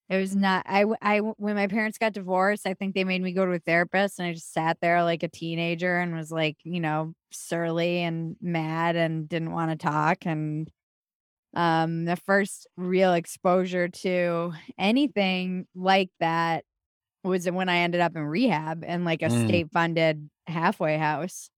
it 0.10 0.18
was 0.18 0.36
not 0.36 0.66
I 0.68 0.86
I 1.02 1.20
when 1.20 1.56
my 1.56 1.68
parents 1.68 1.98
got 2.00 2.14
divorced, 2.14 2.68
I 2.68 2.74
think 2.76 2.96
they 2.96 3.04
made 3.06 3.22
me 3.24 3.34
go 3.34 3.46
to 3.46 3.54
a 3.54 3.60
therapist 3.60 4.20
and 4.20 4.28
I 4.30 4.34
just 4.34 4.54
sat 4.54 4.80
there 4.82 5.04
like 5.04 5.24
a 5.24 5.30
teenager 5.30 6.00
and 6.00 6.16
was 6.16 6.32
like, 6.32 6.58
you 6.64 6.80
know, 6.82 7.14
surly 7.32 8.00
and 8.00 8.38
mad 8.42 8.96
and 8.98 9.30
didn't 9.30 9.52
want 9.54 9.72
to 9.72 9.78
talk 9.78 10.26
and 10.28 10.70
um 11.56 12.06
the 12.06 12.16
first 12.16 12.68
real 12.78 13.14
exposure 13.14 13.88
to 13.90 14.54
anything 14.78 15.68
like 15.76 16.10
that 16.20 16.64
was 17.24 17.50
when 17.52 17.70
I 17.70 17.80
ended 17.80 18.02
up 18.02 18.16
in 18.16 18.24
rehab 18.24 18.84
in 18.86 19.06
like 19.06 19.22
a 19.24 19.30
Mm. 19.30 19.60
state 19.60 19.72
funded 19.74 20.30
halfway 20.48 20.98
house 20.98 21.50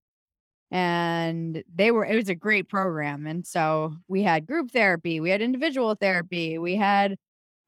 and 0.72 1.64
they 1.74 1.92
were 1.92 2.06
it 2.06 2.16
was 2.16 2.30
a 2.30 2.36
great 2.36 2.70
program 2.70 3.28
and 3.28 3.46
so 3.46 3.94
we 4.08 4.24
had 4.24 4.46
group 4.48 4.72
therapy 4.72 5.20
we 5.20 5.30
had 5.30 5.42
individual 5.42 5.96
therapy 5.96 6.58
we 6.58 6.76
had 6.76 7.18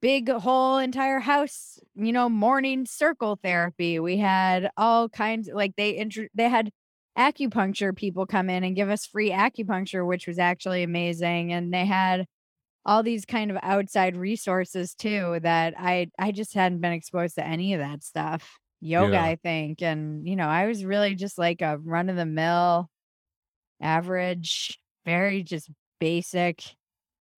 big 0.01 0.29
whole 0.29 0.77
entire 0.77 1.19
house 1.19 1.79
you 1.95 2.11
know 2.13 2.29
morning 2.29 2.85
circle 2.85 3.37
therapy 3.43 3.99
we 3.99 4.17
had 4.17 4.69
all 4.77 5.09
kinds 5.09 5.49
like 5.53 5.75
they 5.75 5.91
intro- 5.91 6.27
they 6.33 6.49
had 6.49 6.69
acupuncture 7.17 7.95
people 7.95 8.25
come 8.25 8.49
in 8.49 8.63
and 8.63 8.75
give 8.75 8.89
us 8.89 9.05
free 9.05 9.31
acupuncture 9.31 10.05
which 10.07 10.25
was 10.27 10.39
actually 10.39 10.81
amazing 10.83 11.51
and 11.53 11.73
they 11.73 11.85
had 11.85 12.25
all 12.85 13.03
these 13.03 13.25
kind 13.25 13.51
of 13.51 13.57
outside 13.63 14.15
resources 14.17 14.93
too 14.95 15.39
that 15.43 15.73
i 15.77 16.07
i 16.19 16.31
just 16.31 16.53
hadn't 16.53 16.81
been 16.81 16.93
exposed 16.93 17.35
to 17.35 17.45
any 17.45 17.73
of 17.73 17.79
that 17.79 18.03
stuff 18.03 18.57
yoga 18.81 19.13
Yeah. 19.13 19.23
i 19.23 19.35
think 19.35 19.81
and 19.81 20.27
you 20.27 20.35
know 20.35 20.47
i 20.47 20.65
was 20.67 20.83
really 20.83 21.15
just 21.15 21.37
like 21.37 21.61
a 21.61 21.77
run 21.77 22.09
of 22.09 22.15
the 22.15 22.25
mill 22.25 22.89
average 23.81 24.79
very 25.05 25.43
just 25.43 25.69
basic 25.99 26.63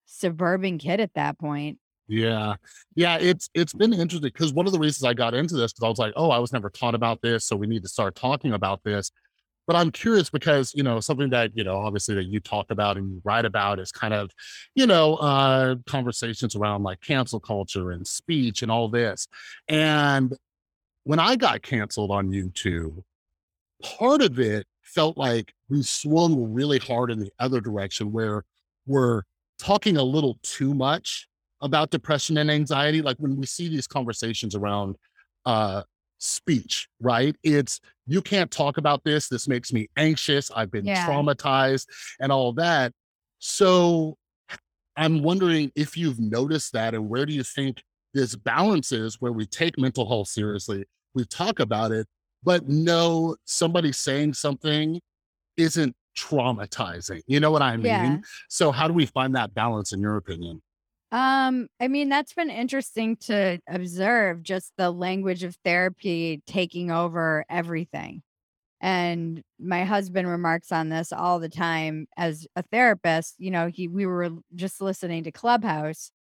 suburban 0.05 0.77
kid 0.77 0.99
at 0.99 1.13
that 1.15 1.37
point 1.39 1.77
Yeah. 2.07 2.55
Yeah, 2.95 3.17
it's 3.19 3.49
it's 3.53 3.73
been 3.73 3.93
interesting 3.93 4.21
because 4.21 4.53
one 4.53 4.67
of 4.67 4.73
the 4.73 4.79
reasons 4.79 5.03
I 5.03 5.13
got 5.13 5.33
into 5.33 5.55
this 5.55 5.73
because 5.73 5.85
I 5.85 5.89
was 5.89 5.99
like, 5.99 6.13
oh, 6.15 6.29
I 6.29 6.37
was 6.39 6.53
never 6.53 6.69
taught 6.69 6.95
about 6.95 7.21
this, 7.21 7.45
so 7.45 7.55
we 7.55 7.67
need 7.67 7.81
to 7.83 7.89
start 7.89 8.15
talking 8.15 8.53
about 8.53 8.83
this. 8.83 9.11
But 9.67 9.75
I'm 9.75 9.91
curious 9.91 10.29
because, 10.29 10.73
you 10.75 10.83
know, 10.83 10.99
something 10.99 11.31
that, 11.31 11.51
you 11.57 11.63
know, 11.63 11.77
obviously 11.77 12.13
that 12.15 12.25
you 12.27 12.39
talk 12.39 12.69
about 12.71 12.97
and 12.97 13.09
you 13.11 13.21
write 13.25 13.45
about 13.45 13.79
is 13.79 13.91
kind 13.91 14.13
of, 14.13 14.31
you 14.75 14.85
know, 14.87 15.15
uh 15.15 15.75
conversations 15.87 16.55
around 16.55 16.83
like 16.83 17.01
cancel 17.01 17.39
culture 17.39 17.91
and 17.91 18.05
speech 18.07 18.61
and 18.61 18.71
all 18.71 18.89
this. 18.89 19.27
And 19.67 20.33
when 21.05 21.19
I 21.19 21.35
got 21.35 21.61
canceled 21.63 22.11
on 22.11 22.29
YouTube, 22.31 23.03
part 23.83 24.21
of 24.21 24.39
it 24.39 24.67
felt 24.95 25.17
like 25.17 25.53
we 25.69 25.83
swung 25.83 26.53
really 26.53 26.79
hard 26.79 27.11
in 27.11 27.19
the 27.19 27.29
other 27.37 27.59
direction 27.59 28.11
where 28.13 28.43
we're 28.87 29.21
talking 29.59 29.97
a 29.97 30.03
little 30.03 30.39
too 30.41 30.73
much 30.73 31.27
about 31.61 31.89
depression 31.91 32.37
and 32.37 32.49
anxiety. 32.49 33.01
Like 33.01 33.17
when 33.17 33.35
we 33.35 33.45
see 33.45 33.67
these 33.67 33.87
conversations 33.87 34.55
around 34.55 34.95
uh, 35.45 35.83
speech, 36.17 36.87
right? 37.01 37.35
It's 37.43 37.81
you 38.07 38.21
can't 38.21 38.49
talk 38.49 38.77
about 38.77 39.03
this. 39.03 39.27
This 39.27 39.47
makes 39.47 39.73
me 39.73 39.87
anxious. 39.97 40.49
I've 40.55 40.71
been 40.71 40.85
Yeah. 40.85 41.05
traumatized 41.05 41.87
and 42.19 42.31
all 42.31 42.53
that. 42.53 42.93
So 43.39 44.17
I'm 44.95 45.21
wondering 45.23 45.71
if 45.75 45.97
you've 45.97 46.19
noticed 46.19 46.71
that 46.73 46.93
and 46.95 47.09
where 47.09 47.25
do 47.25 47.33
you 47.33 47.43
think 47.43 47.83
this 48.13 48.35
balance 48.35 48.93
is 48.93 49.19
where 49.19 49.33
we 49.33 49.45
take 49.45 49.77
mental 49.77 50.07
health 50.07 50.29
seriously, 50.29 50.85
we 51.13 51.25
talk 51.25 51.59
about 51.59 51.91
it, 51.91 52.07
but 52.45 52.69
no, 52.69 53.35
somebody 53.45 53.91
saying 53.91 54.35
something 54.35 55.01
isn't 55.57 55.95
traumatizing. 56.17 57.21
You 57.27 57.39
know 57.39 57.51
what 57.51 57.61
I 57.61 57.75
mean? 57.75 57.89
yeah 57.89 58.17
So 58.49 58.71
how 58.71 58.87
do 58.87 58.93
we 58.93 59.05
find 59.05 59.35
that 59.35 59.53
balance 59.53 59.91
in 59.91 59.99
your 59.99 60.15
opinion? 60.17 60.61
Um, 61.11 61.67
I 61.79 61.87
mean, 61.87 62.09
that's 62.09 62.33
been 62.33 62.49
interesting 62.49 63.15
to 63.21 63.59
observe 63.69 64.43
just 64.43 64.73
the 64.77 64.91
language 64.91 65.43
of 65.43 65.57
therapy 65.63 66.41
taking 66.45 66.91
over 66.91 67.45
everything. 67.49 68.21
And 68.81 69.41
my 69.59 69.85
husband 69.85 70.27
remarks 70.27 70.71
on 70.71 70.89
this 70.89 71.13
all 71.13 71.39
the 71.39 71.49
time 71.49 72.07
as 72.17 72.45
a 72.55 72.63
therapist. 72.63 73.35
You 73.37 73.51
know, 73.51 73.67
he 73.67 73.87
we 73.87 74.05
were 74.05 74.29
just 74.53 74.81
listening 74.81 75.23
to 75.23 75.31
Clubhouse 75.31 76.11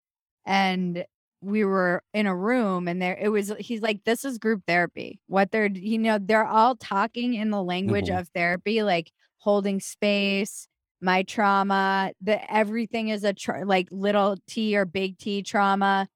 and 0.46 1.04
we 1.44 1.64
were 1.64 2.02
in 2.14 2.26
a 2.26 2.34
room 2.36 2.88
and 2.88 3.00
there 3.02 3.16
it 3.20 3.28
was 3.28 3.52
he's 3.58 3.82
like 3.82 4.04
this 4.04 4.24
is 4.24 4.38
group 4.38 4.62
therapy 4.66 5.20
what 5.26 5.50
they're 5.52 5.66
you 5.66 5.98
know 5.98 6.18
they're 6.20 6.46
all 6.46 6.76
talking 6.76 7.34
in 7.34 7.50
the 7.50 7.62
language 7.62 8.08
Mhm. 8.08 8.20
of 8.20 8.28
therapy 8.30 8.82
like 8.82 9.12
holding 9.38 9.80
space 9.80 10.66
my 11.00 11.22
trauma 11.22 12.12
that 12.22 12.46
everything 12.50 13.08
is 13.08 13.24
a 13.24 13.34
tra- 13.34 13.64
like 13.66 13.88
little 13.90 14.36
t 14.46 14.76
or 14.76 14.84
big 14.86 15.18
t 15.18 15.42
trauma 15.42 16.08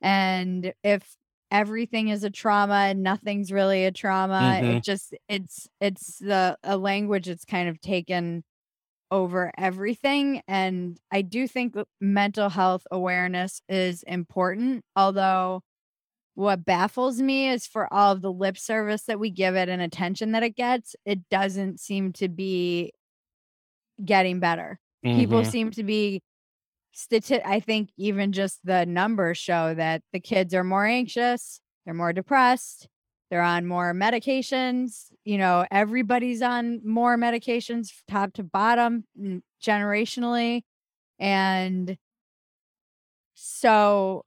and 0.00 0.72
if 0.84 1.16
everything 1.50 2.08
is 2.08 2.24
a 2.24 2.30
trauma 2.30 2.74
and 2.90 3.02
nothing's 3.02 3.52
really 3.52 3.84
a 3.84 3.92
trauma 3.92 4.60
Mhm. 4.60 4.76
it 4.78 4.84
just 4.84 5.14
it's 5.28 5.68
it's 5.80 6.18
the 6.18 6.58
a 6.62 6.76
language 6.76 7.26
that's 7.26 7.44
kind 7.44 7.68
of 7.68 7.80
taken 7.80 8.44
over 9.16 9.52
everything. 9.58 10.42
And 10.48 10.98
I 11.12 11.22
do 11.22 11.48
think 11.48 11.74
mental 12.00 12.48
health 12.50 12.86
awareness 12.90 13.60
is 13.68 14.02
important. 14.04 14.84
Although, 14.94 15.62
what 16.34 16.64
baffles 16.64 17.20
me 17.22 17.48
is 17.48 17.66
for 17.66 17.92
all 17.92 18.12
of 18.12 18.22
the 18.22 18.32
lip 18.32 18.58
service 18.58 19.04
that 19.04 19.18
we 19.20 19.30
give 19.30 19.56
it 19.56 19.68
and 19.70 19.82
attention 19.82 20.32
that 20.32 20.42
it 20.42 20.56
gets, 20.56 20.94
it 21.06 21.28
doesn't 21.30 21.80
seem 21.80 22.12
to 22.14 22.28
be 22.28 22.92
getting 24.04 24.40
better. 24.40 24.78
People 25.02 25.42
Mhm. 25.42 25.50
seem 25.50 25.70
to 25.72 25.82
be 25.82 26.22
stati- 26.94 27.42
I 27.44 27.60
think 27.60 27.90
even 27.96 28.32
just 28.32 28.60
the 28.64 28.86
numbers 28.86 29.38
show 29.38 29.74
that 29.74 30.02
the 30.12 30.20
kids 30.20 30.54
are 30.54 30.64
more 30.64 30.86
anxious, 30.86 31.60
they're 31.84 31.94
more 31.94 32.12
depressed, 32.12 32.88
they're 33.30 33.42
on 33.42 33.66
more 33.66 33.92
medications. 33.92 35.10
You 35.24 35.38
know, 35.38 35.66
everybody's 35.70 36.42
on 36.42 36.80
more 36.86 37.16
medications, 37.16 37.88
top 38.08 38.32
to 38.34 38.44
bottom, 38.44 39.04
generationally. 39.62 40.62
And 41.18 41.98
so, 43.34 44.24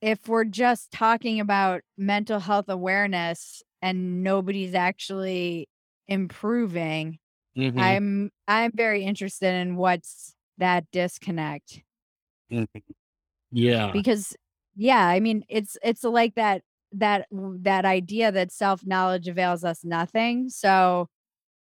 if 0.00 0.28
we're 0.28 0.44
just 0.44 0.90
talking 0.90 1.40
about 1.40 1.82
mental 1.98 2.40
health 2.40 2.68
awareness 2.68 3.62
and 3.82 4.22
nobody's 4.22 4.74
actually 4.74 5.68
improving, 6.08 7.18
Mhm. 7.56 7.78
I'm 7.80 8.30
I'm 8.48 8.72
very 8.72 9.04
interested 9.04 9.54
in 9.54 9.76
what's 9.76 10.34
that 10.58 10.90
disconnect 10.92 11.82
Mhm. 12.50 12.82
Yeah. 13.52 13.92
because 13.92 14.36
yeah, 14.76 15.06
I 15.06 15.20
mean 15.20 15.44
it's 15.48 15.76
it's 15.82 16.04
like 16.04 16.34
that 16.36 16.62
that 16.92 17.26
that 17.32 17.84
idea 17.84 18.32
that 18.32 18.52
self-knowledge 18.52 19.28
avails 19.28 19.64
us 19.64 19.84
nothing. 19.84 20.48
So 20.48 21.08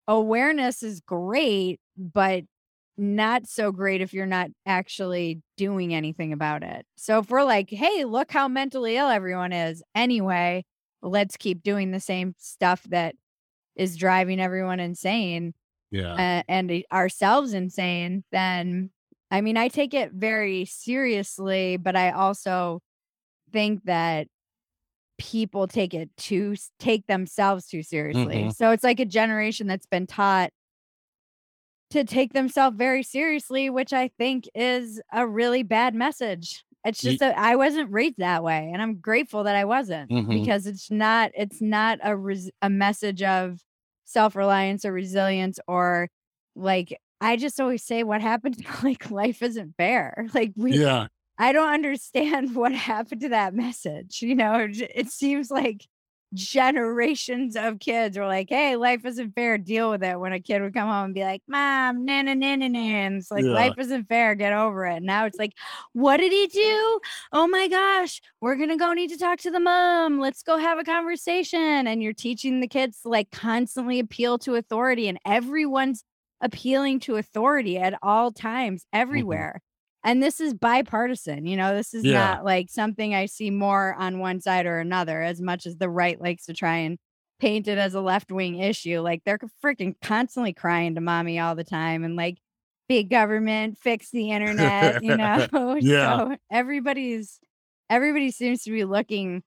awareness 0.07 0.83
is 0.83 1.01
great, 1.01 1.79
but 1.97 2.43
not 2.97 3.47
so 3.47 3.71
great 3.71 4.01
if 4.01 4.13
you're 4.13 4.25
not 4.25 4.49
actually 4.65 5.41
doing 5.57 5.93
anything 5.93 6.33
about 6.33 6.63
it. 6.63 6.85
So 6.97 7.19
if 7.19 7.29
we're 7.29 7.43
like, 7.43 7.69
"Hey, 7.69 8.05
look 8.05 8.31
how 8.31 8.47
mentally 8.47 8.97
ill 8.97 9.07
everyone 9.09 9.53
is." 9.53 9.83
Anyway, 9.95 10.65
let's 11.01 11.37
keep 11.37 11.63
doing 11.63 11.91
the 11.91 11.99
same 11.99 12.35
stuff 12.37 12.83
that 12.89 13.15
is 13.75 13.97
driving 13.97 14.39
everyone 14.41 14.79
insane 14.79 15.53
Yeah. 15.91 16.13
uh, 16.17 16.43
and 16.47 16.83
ourselves 16.91 17.53
insane, 17.53 18.23
then 18.31 18.91
I 19.31 19.41
mean, 19.41 19.57
I 19.57 19.69
take 19.69 19.93
it 19.93 20.11
very 20.13 20.65
seriously, 20.65 21.77
but 21.77 21.95
I 21.95 22.11
also 22.11 22.81
think 23.51 23.83
that 23.85 24.27
people 25.21 25.67
take 25.67 25.93
it 25.93 26.09
to 26.17 26.55
take 26.79 27.05
themselves 27.05 27.67
too 27.67 27.83
seriously. 27.83 28.45
Mhm. 28.45 28.55
So 28.55 28.71
it's 28.71 28.83
like 28.83 28.99
a 28.99 29.05
generation 29.05 29.67
that's 29.67 29.85
been 29.85 30.07
taught 30.07 30.51
to 31.91 32.03
take 32.03 32.33
themselves 32.33 32.77
very 32.77 33.03
seriously, 33.03 33.69
which 33.69 33.91
I 33.93 34.07
think 34.17 34.49
is 34.55 35.01
a 35.11 35.27
really 35.27 35.63
bad 35.63 35.93
message. 35.93 36.63
It's 36.85 37.01
just 37.01 37.19
that 37.19 37.37
I 37.37 37.55
wasn't 37.55 37.91
raised 37.91 38.17
that 38.17 38.43
way, 38.43 38.71
and 38.73 38.81
I'm 38.81 38.95
grateful 38.95 39.43
that 39.43 39.55
I 39.55 39.65
wasn't 39.65 40.09
Mhm. 40.09 40.29
because 40.33 40.65
it's 40.65 40.89
not 40.89 41.31
it's 41.35 41.61
not 41.61 41.99
a 42.03 42.15
res- 42.17 42.49
a 42.61 42.69
message 42.69 43.21
of 43.21 43.59
self-reliance 44.05 44.83
or 44.85 44.91
resilience 44.91 45.59
or 45.67 46.09
like 46.55 46.97
I 47.21 47.35
just 47.37 47.59
always 47.61 47.83
say 47.83 48.03
what 48.03 48.21
happened 48.21 48.65
like 48.83 49.11
life 49.11 49.41
isn't 49.43 49.75
fair. 49.77 50.27
Like 50.33 50.53
we 50.55 50.77
Yeah. 50.79 51.07
I 51.41 51.53
don't 51.53 51.73
understand 51.73 52.55
what 52.55 52.71
happened 52.73 53.21
to 53.21 53.29
that 53.29 53.53
message. 53.55 54.21
You 54.21 54.35
know, 54.35 54.67
it, 54.69 55.09
seems 55.09 55.51
like 55.51 55.87
generations 56.33 57.55
of 57.57 57.79
kids 57.79 58.17
were 58.17 58.27
like, 58.27 58.47
"Hey, 58.49 58.75
life 58.77 59.03
isn't 59.05 59.33
fair. 59.35 59.57
Deal 59.57 59.89
with 59.89 60.03
it." 60.03 60.19
When 60.19 60.33
a 60.33 60.39
kid 60.39 60.61
would 60.61 60.73
come 60.75 60.87
home 60.87 61.05
and 61.05 61.13
be 61.15 61.23
like, 61.23 61.41
"Mom, 61.47 62.05
na 62.05 62.21
na 62.21 62.35
na 62.35 62.55
na 62.57 62.67
na," 62.67 63.17
it's 63.17 63.31
like, 63.31 63.43
Yeah. 63.45 63.53
"Life 63.53 63.73
isn't 63.79 64.07
fair. 64.07 64.35
Get 64.35 64.53
over 64.53 64.85
it." 64.85 65.01
Now 65.03 65.25
it's 65.25 65.39
like, 65.39 65.53
"What 65.93 66.17
did 66.17 66.31
he 66.31 66.47
do? 66.47 66.99
Oh 67.33 67.47
my 67.47 67.67
gosh, 67.67 68.21
we're 68.41 68.55
gonna 68.55 68.77
go 68.77 68.93
need 68.93 69.09
to 69.09 69.17
talk 69.17 69.39
to 69.39 69.51
the 69.51 69.59
mom. 69.59 70.19
Let's 70.19 70.43
go 70.43 70.57
have 70.57 70.77
a 70.79 70.83
conversation." 70.83 71.87
And 71.87 72.03
you're 72.03 72.13
teaching 72.13 72.59
the 72.61 72.67
kids 72.67 73.01
to 73.01 73.09
like 73.09 73.31
constantly 73.31 73.99
appeal 73.99 74.37
to 74.39 74.55
authority, 74.55 75.07
and 75.09 75.19
everyone's 75.25 76.03
appealing 76.41 76.99
to 77.01 77.15
authority 77.17 77.77
at 77.79 77.97
all 78.03 78.31
times, 78.31 78.83
Mhm. 78.83 78.87
everywhere. 78.99 79.61
And 80.03 80.21
this 80.23 80.39
is 80.39 80.53
bipartisan, 80.55 81.45
you 81.45 81.55
know, 81.55 81.75
this 81.75 81.93
is 81.93 82.07
Yeah. 82.07 82.09
not 82.09 82.43
like 82.43 82.69
something 82.71 83.13
I 83.13 83.27
see 83.27 83.51
more 83.51 83.93
on 83.95 84.19
one 84.19 84.41
side 84.41 84.65
or 84.65 84.79
another, 84.79 85.21
as 85.21 85.41
much 85.41 85.65
as 85.67 85.77
the 85.77 85.89
right 85.89 86.19
likes 86.19 86.45
to 86.47 86.53
try 86.53 86.77
and 86.77 86.97
paint 87.39 87.67
it 87.67 87.77
as 87.77 87.93
a 87.93 88.01
left 88.01 88.31
wing 88.31 88.57
issue. 88.59 88.99
Like 89.01 89.23
they're 89.25 89.39
freaking 89.63 89.95
constantly 90.01 90.53
crying 90.53 90.95
to 90.95 91.01
mommy 91.01 91.39
all 91.39 91.55
the 91.55 91.63
time 91.63 92.03
and 92.03 92.15
like 92.15 92.39
big 92.89 93.09
government, 93.11 93.77
fix 93.77 94.09
the 94.11 94.31
internet, 94.31 94.95
you 94.99 95.15
know? 95.15 95.45
Yeah. 95.79 96.19
So 96.19 96.35
everybody's 96.51 97.39
everybody 97.89 98.31
seems 98.31 98.63
to 98.63 98.71
be 98.71 98.85
looking 98.85 99.43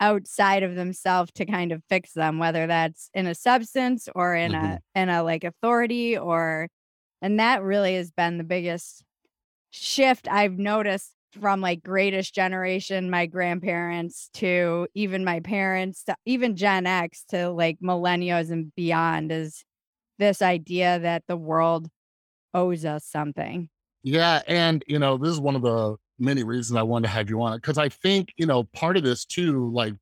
outside 0.00 0.62
of 0.62 0.76
themselves 0.76 1.32
to 1.32 1.44
kind 1.46 1.72
of 1.72 1.82
fix 1.88 2.12
them, 2.14 2.38
whether 2.38 2.66
that's 2.66 3.10
in 3.14 3.26
a 3.26 3.34
substance 3.34 4.08
or 4.14 4.34
in 4.34 4.54
Mhm. 4.54 4.54
a 4.54 4.80
in 4.94 5.08
a 5.08 5.22
like 5.22 5.44
authority 5.44 6.16
or 6.16 6.68
and 7.22 7.40
that 7.40 7.62
really 7.62 7.94
has 7.96 8.12
been 8.12 8.38
the 8.38 8.44
biggest 8.44 9.04
shift 9.70 10.28
I've 10.30 10.58
noticed 10.58 11.12
from 11.32 11.60
like 11.60 11.82
greatest 11.82 12.34
generation, 12.34 13.10
my 13.10 13.26
grandparents 13.26 14.30
to 14.34 14.88
even 14.94 15.24
my 15.24 15.40
parents 15.40 16.04
to 16.04 16.16
even 16.24 16.56
Gen 16.56 16.86
X 16.86 17.24
to 17.28 17.50
like 17.50 17.78
millennials 17.80 18.50
and 18.50 18.74
beyond 18.74 19.30
is 19.30 19.64
this 20.18 20.42
idea 20.42 20.98
that 20.98 21.24
the 21.28 21.36
world 21.36 21.88
owes 22.54 22.84
us 22.84 23.04
something. 23.04 23.68
Yeah, 24.02 24.42
and 24.46 24.82
you 24.86 24.98
know, 24.98 25.16
this 25.16 25.30
is 25.30 25.40
one 25.40 25.56
of 25.56 25.62
the 25.62 25.96
many 26.18 26.42
reasons 26.42 26.76
I 26.76 26.82
wanted 26.82 27.08
to 27.08 27.12
have 27.12 27.30
you 27.30 27.40
on 27.42 27.52
it 27.54 27.62
because 27.62 27.78
I 27.78 27.88
think 27.88 28.32
you 28.36 28.46
know 28.46 28.64
part 28.64 28.96
of 28.96 29.02
this 29.02 29.24
too, 29.24 29.70
like, 29.72 29.94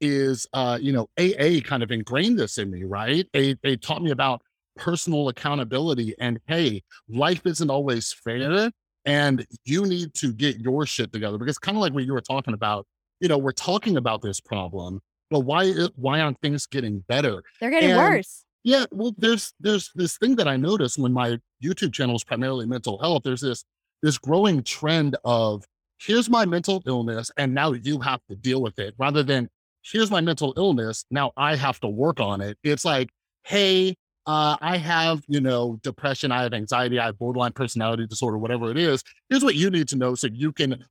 is 0.00 0.46
uh, 0.52 0.78
you 0.80 0.92
know, 0.92 1.08
AA 1.18 1.60
kind 1.60 1.82
of 1.82 1.90
ingrained 1.90 2.38
this 2.38 2.58
in 2.58 2.70
me, 2.70 2.84
right? 2.84 3.26
They 3.32 3.56
they 3.62 3.76
taught 3.76 4.02
me 4.02 4.10
about 4.10 4.42
personal 4.76 5.28
accountability 5.28 6.14
and 6.20 6.38
hey, 6.46 6.82
life 7.08 7.44
isn't 7.46 7.70
always 7.70 8.12
fair, 8.12 8.70
and 9.08 9.46
you 9.64 9.86
need 9.86 10.12
to 10.14 10.32
get 10.32 10.58
your 10.58 10.84
shit 10.84 11.12
together 11.12 11.38
because 11.38 11.58
kind 11.58 11.76
of 11.76 11.80
like 11.80 11.94
what 11.94 12.04
you 12.04 12.12
were 12.12 12.20
talking 12.20 12.52
about, 12.52 12.86
you 13.20 13.28
know, 13.28 13.38
we're 13.38 13.52
talking 13.52 13.96
about 13.96 14.20
this 14.20 14.38
problem, 14.38 15.00
but 15.30 15.40
why 15.40 15.72
why 15.96 16.20
aren't 16.20 16.40
things 16.40 16.66
getting 16.66 17.00
better? 17.08 17.42
They're 17.60 17.70
getting 17.70 17.92
And 17.92 17.98
worse. 17.98 18.44
Yeah, 18.64 18.84
well, 18.90 19.14
there's 19.16 19.54
there's 19.58 19.90
this 19.94 20.18
thing 20.18 20.36
that 20.36 20.46
I 20.46 20.56
noticed 20.56 20.98
when 20.98 21.12
my 21.12 21.38
YouTube 21.64 21.94
channel 21.94 22.16
is 22.16 22.24
primarily 22.24 22.66
mental 22.66 22.98
health. 22.98 23.22
There's 23.24 23.40
this 23.40 23.64
this 24.02 24.18
growing 24.18 24.62
trend 24.62 25.16
of 25.24 25.64
here's 25.98 26.28
my 26.28 26.44
mental 26.44 26.82
illness, 26.86 27.30
and 27.38 27.54
now 27.54 27.72
you 27.72 28.00
have 28.00 28.20
to 28.28 28.36
deal 28.36 28.60
with 28.60 28.78
it, 28.78 28.94
rather 28.98 29.22
than 29.22 29.48
here's 29.82 30.10
my 30.10 30.20
mental 30.20 30.52
illness, 30.56 31.04
now 31.10 31.32
I 31.36 31.56
have 31.56 31.80
to 31.80 31.88
work 31.88 32.20
on 32.20 32.40
it. 32.42 32.58
It's 32.62 32.84
like, 32.84 33.08
hey, 33.44 33.96
uh, 34.28 34.56
I 34.60 34.76
have 34.76 35.22
you 35.26 35.40
know 35.40 35.80
depression, 35.82 36.30
I 36.30 36.42
have 36.44 36.52
anxiety, 36.54 37.00
I 37.00 37.06
have 37.06 37.18
borderline 37.18 37.52
personality 37.52 38.06
disorder, 38.06 38.38
whatever 38.38 38.70
it 38.70 38.76
is. 38.78 39.02
Here's 39.28 39.42
what 39.42 39.56
you 39.56 39.70
need 39.70 39.88
to 39.88 39.96
know 39.96 40.14
so 40.14 40.28
you 40.32 40.52
can 40.52 40.84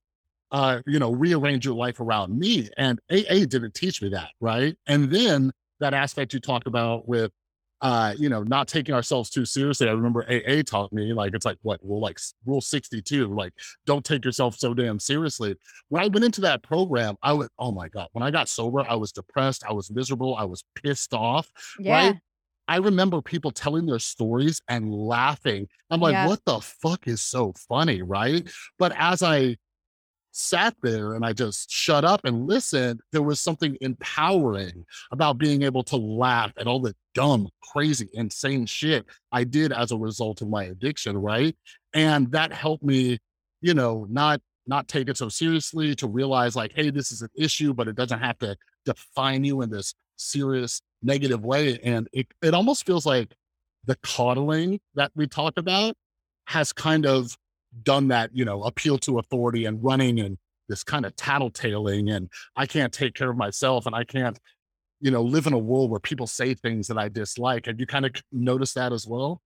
uh, 0.52 0.80
you 0.86 0.98
know, 0.98 1.12
rearrange 1.12 1.66
your 1.66 1.76
life 1.76 2.00
around 2.00 2.38
me. 2.40 2.70
And 2.78 3.00
AA 3.12 3.44
didn't 3.46 3.74
teach 3.74 4.02
me 4.02 4.08
that, 4.12 4.30
right? 4.40 4.78
And 4.88 5.12
then 5.12 5.52
that 5.82 5.94
aspect 5.94 6.34
you 6.34 6.40
talked 6.40 6.68
about 6.68 7.06
with, 7.06 7.32
uh, 7.82 8.14
you 8.18 8.30
know, 8.30 8.44
not 8.44 8.68
taking 8.70 8.96
ourselves 8.96 9.30
too 9.30 9.44
seriously. 9.44 9.90
I 9.90 9.92
remember 9.92 10.24
AA 10.32 10.62
taught 10.66 10.94
me, 10.94 11.12
like, 11.12 11.34
it's 11.36 11.46
like 11.46 11.58
what 11.64 11.82
rule, 11.84 12.00
like 12.00 12.18
rule 12.46 12.62
62, 12.62 13.28
like, 13.36 13.52
don't 13.86 14.06
take 14.06 14.24
yourself 14.24 14.58
so 14.58 14.74
damn 14.74 15.00
seriously. 15.02 15.54
When 15.90 16.02
I 16.02 16.08
went 16.08 16.24
into 16.24 16.40
that 16.42 16.64
program, 16.64 17.16
I 17.22 17.34
was, 17.34 17.50
oh 17.60 17.74
my 17.74 17.90
God, 17.90 18.08
when 18.14 18.24
I 18.24 18.32
got 18.32 18.48
sober, 18.48 18.86
I 18.90 18.96
was 18.96 19.12
depressed, 19.12 19.64
I 19.68 19.74
was 19.74 19.92
miserable, 19.92 20.38
I 20.38 20.46
was 20.46 20.64
pissed 20.82 21.14
off, 21.14 21.52
Yeah. 21.78 21.92
right? 21.92 22.16
I 22.68 22.78
remember 22.78 23.22
people 23.22 23.52
telling 23.52 23.86
their 23.86 24.00
stories 24.00 24.62
and 24.68 24.94
laughing. 24.94 25.68
I'm 25.90 26.02
like, 26.02 26.14
Yeah. 26.14 26.28
what 26.28 26.44
the 26.46 26.60
fuck 26.60 27.08
is 27.08 27.22
so 27.22 27.54
funny, 27.70 28.02
right? 28.02 28.50
But 28.78 28.94
as 28.98 29.24
I 29.24 29.58
sat 30.32 30.76
there 30.84 31.14
and 31.16 31.26
I 31.26 31.34
just 31.34 31.72
shut 31.72 32.06
up 32.06 32.22
and 32.24 32.46
listened, 32.48 33.00
there 33.12 33.24
was 33.24 33.40
something 33.40 33.76
empowering 33.82 34.86
about 35.12 35.38
being 35.40 35.64
able 35.64 35.84
to 35.86 35.96
laugh 35.98 36.52
at 36.60 36.68
all 36.68 36.80
the 36.80 36.96
dumb, 37.16 37.50
crazy, 37.64 38.08
insane 38.14 38.66
shit 38.68 39.06
I 39.32 39.44
did 39.46 39.72
as 39.72 39.92
a 39.92 39.98
result 39.98 40.42
of 40.42 40.50
my 40.50 40.66
addiction, 40.66 41.18
right? 41.18 41.56
And 41.94 42.32
that 42.34 42.54
helped 42.54 42.84
me, 42.84 43.18
you 43.62 43.74
know, 43.74 44.06
not 44.10 44.42
not 44.70 44.90
take 44.90 45.08
it 45.08 45.16
so 45.18 45.30
seriously, 45.30 45.96
to 45.96 46.08
realize 46.08 46.54
like, 46.56 46.74
hey, 46.76 46.90
this 46.90 47.12
is 47.14 47.22
an 47.22 47.30
issue, 47.34 47.74
but 47.74 47.88
it 47.88 47.96
doesn't 47.96 48.20
have 48.20 48.38
to 48.40 48.58
define 48.86 49.46
you 49.46 49.62
in 49.62 49.70
this 49.70 49.94
serious 50.18 50.82
negative 51.02 51.44
way. 51.44 51.80
And 51.84 52.08
it, 52.14 52.28
it 52.42 52.54
almost 52.54 52.86
feels 52.86 53.06
like 53.06 53.34
the 53.86 53.98
coddling 54.04 54.80
that 54.96 55.12
we 55.16 55.28
talk 55.28 55.54
about 55.58 55.96
has 56.46 56.74
kind 56.74 57.06
of 57.06 57.38
done 57.84 58.08
that, 58.10 58.32
you 58.34 58.46
know, 58.46 58.64
appeal 58.64 58.98
to 59.00 59.20
authority 59.20 59.66
and 59.66 59.84
running 59.84 60.20
and 60.20 60.38
this 60.70 60.84
kind 60.84 61.06
of 61.06 61.16
tattletaling 61.16 62.14
and 62.14 62.30
I 62.56 62.66
can't 62.66 62.92
take 62.92 63.14
care 63.14 63.30
of 63.30 63.38
myself 63.38 63.86
and 63.86 63.96
I 63.96 64.04
can't, 64.04 64.38
you 65.00 65.12
know, 65.12 65.22
live 65.22 65.48
in 65.48 65.54
a 65.54 65.58
world 65.58 65.90
where 65.92 66.00
people 66.00 66.28
say 66.28 66.54
things 66.54 66.88
that 66.88 66.98
I 66.98 67.10
dislike. 67.10 67.68
Have 67.68 67.80
you 67.80 67.86
kind 67.86 68.06
of 68.06 68.12
noticed 68.32 68.76
that 68.76 68.92
as 68.92 69.08
well? 69.08 69.42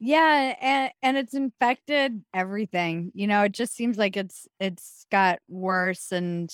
Yeah, 0.00 0.54
and 0.60 0.92
and 1.02 1.16
it's 1.16 1.34
infected 1.34 2.22
everything. 2.34 3.12
You 3.14 3.26
know, 3.26 3.42
it 3.42 3.52
just 3.52 3.74
seems 3.74 3.96
like 3.96 4.16
it's 4.16 4.46
it's 4.58 5.06
got 5.10 5.38
worse 5.48 6.12
and 6.12 6.50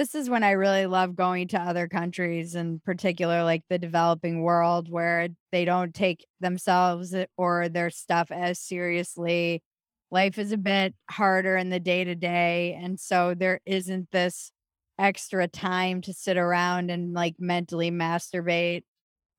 this 0.00 0.14
is 0.14 0.30
when 0.30 0.42
I 0.42 0.52
really 0.52 0.86
love 0.86 1.14
going 1.14 1.48
to 1.48 1.60
other 1.60 1.86
countries, 1.86 2.54
in 2.54 2.80
particular, 2.86 3.44
like 3.44 3.64
the 3.68 3.78
developing 3.78 4.40
world, 4.40 4.90
where 4.90 5.28
they 5.52 5.66
don't 5.66 5.94
take 5.94 6.24
themselves 6.40 7.12
eh, 7.12 7.26
or 7.36 7.68
their 7.68 7.90
stuff 7.90 8.30
as 8.30 8.58
seriously. 8.58 9.62
Life 10.10 10.38
is 10.38 10.52
a 10.52 10.56
bit 10.56 10.94
harder 11.10 11.54
in 11.54 11.68
the 11.68 11.78
day 11.78 12.04
to 12.04 12.14
day. 12.14 12.78
And 12.82 12.98
so 12.98 13.34
there 13.34 13.60
isn't 13.66 14.10
this 14.10 14.52
extra 14.98 15.46
time 15.46 16.00
to 16.00 16.14
sit 16.14 16.38
around 16.38 16.90
and 16.90 17.12
like 17.12 17.34
mentally 17.38 17.90
masturbate. 17.90 18.84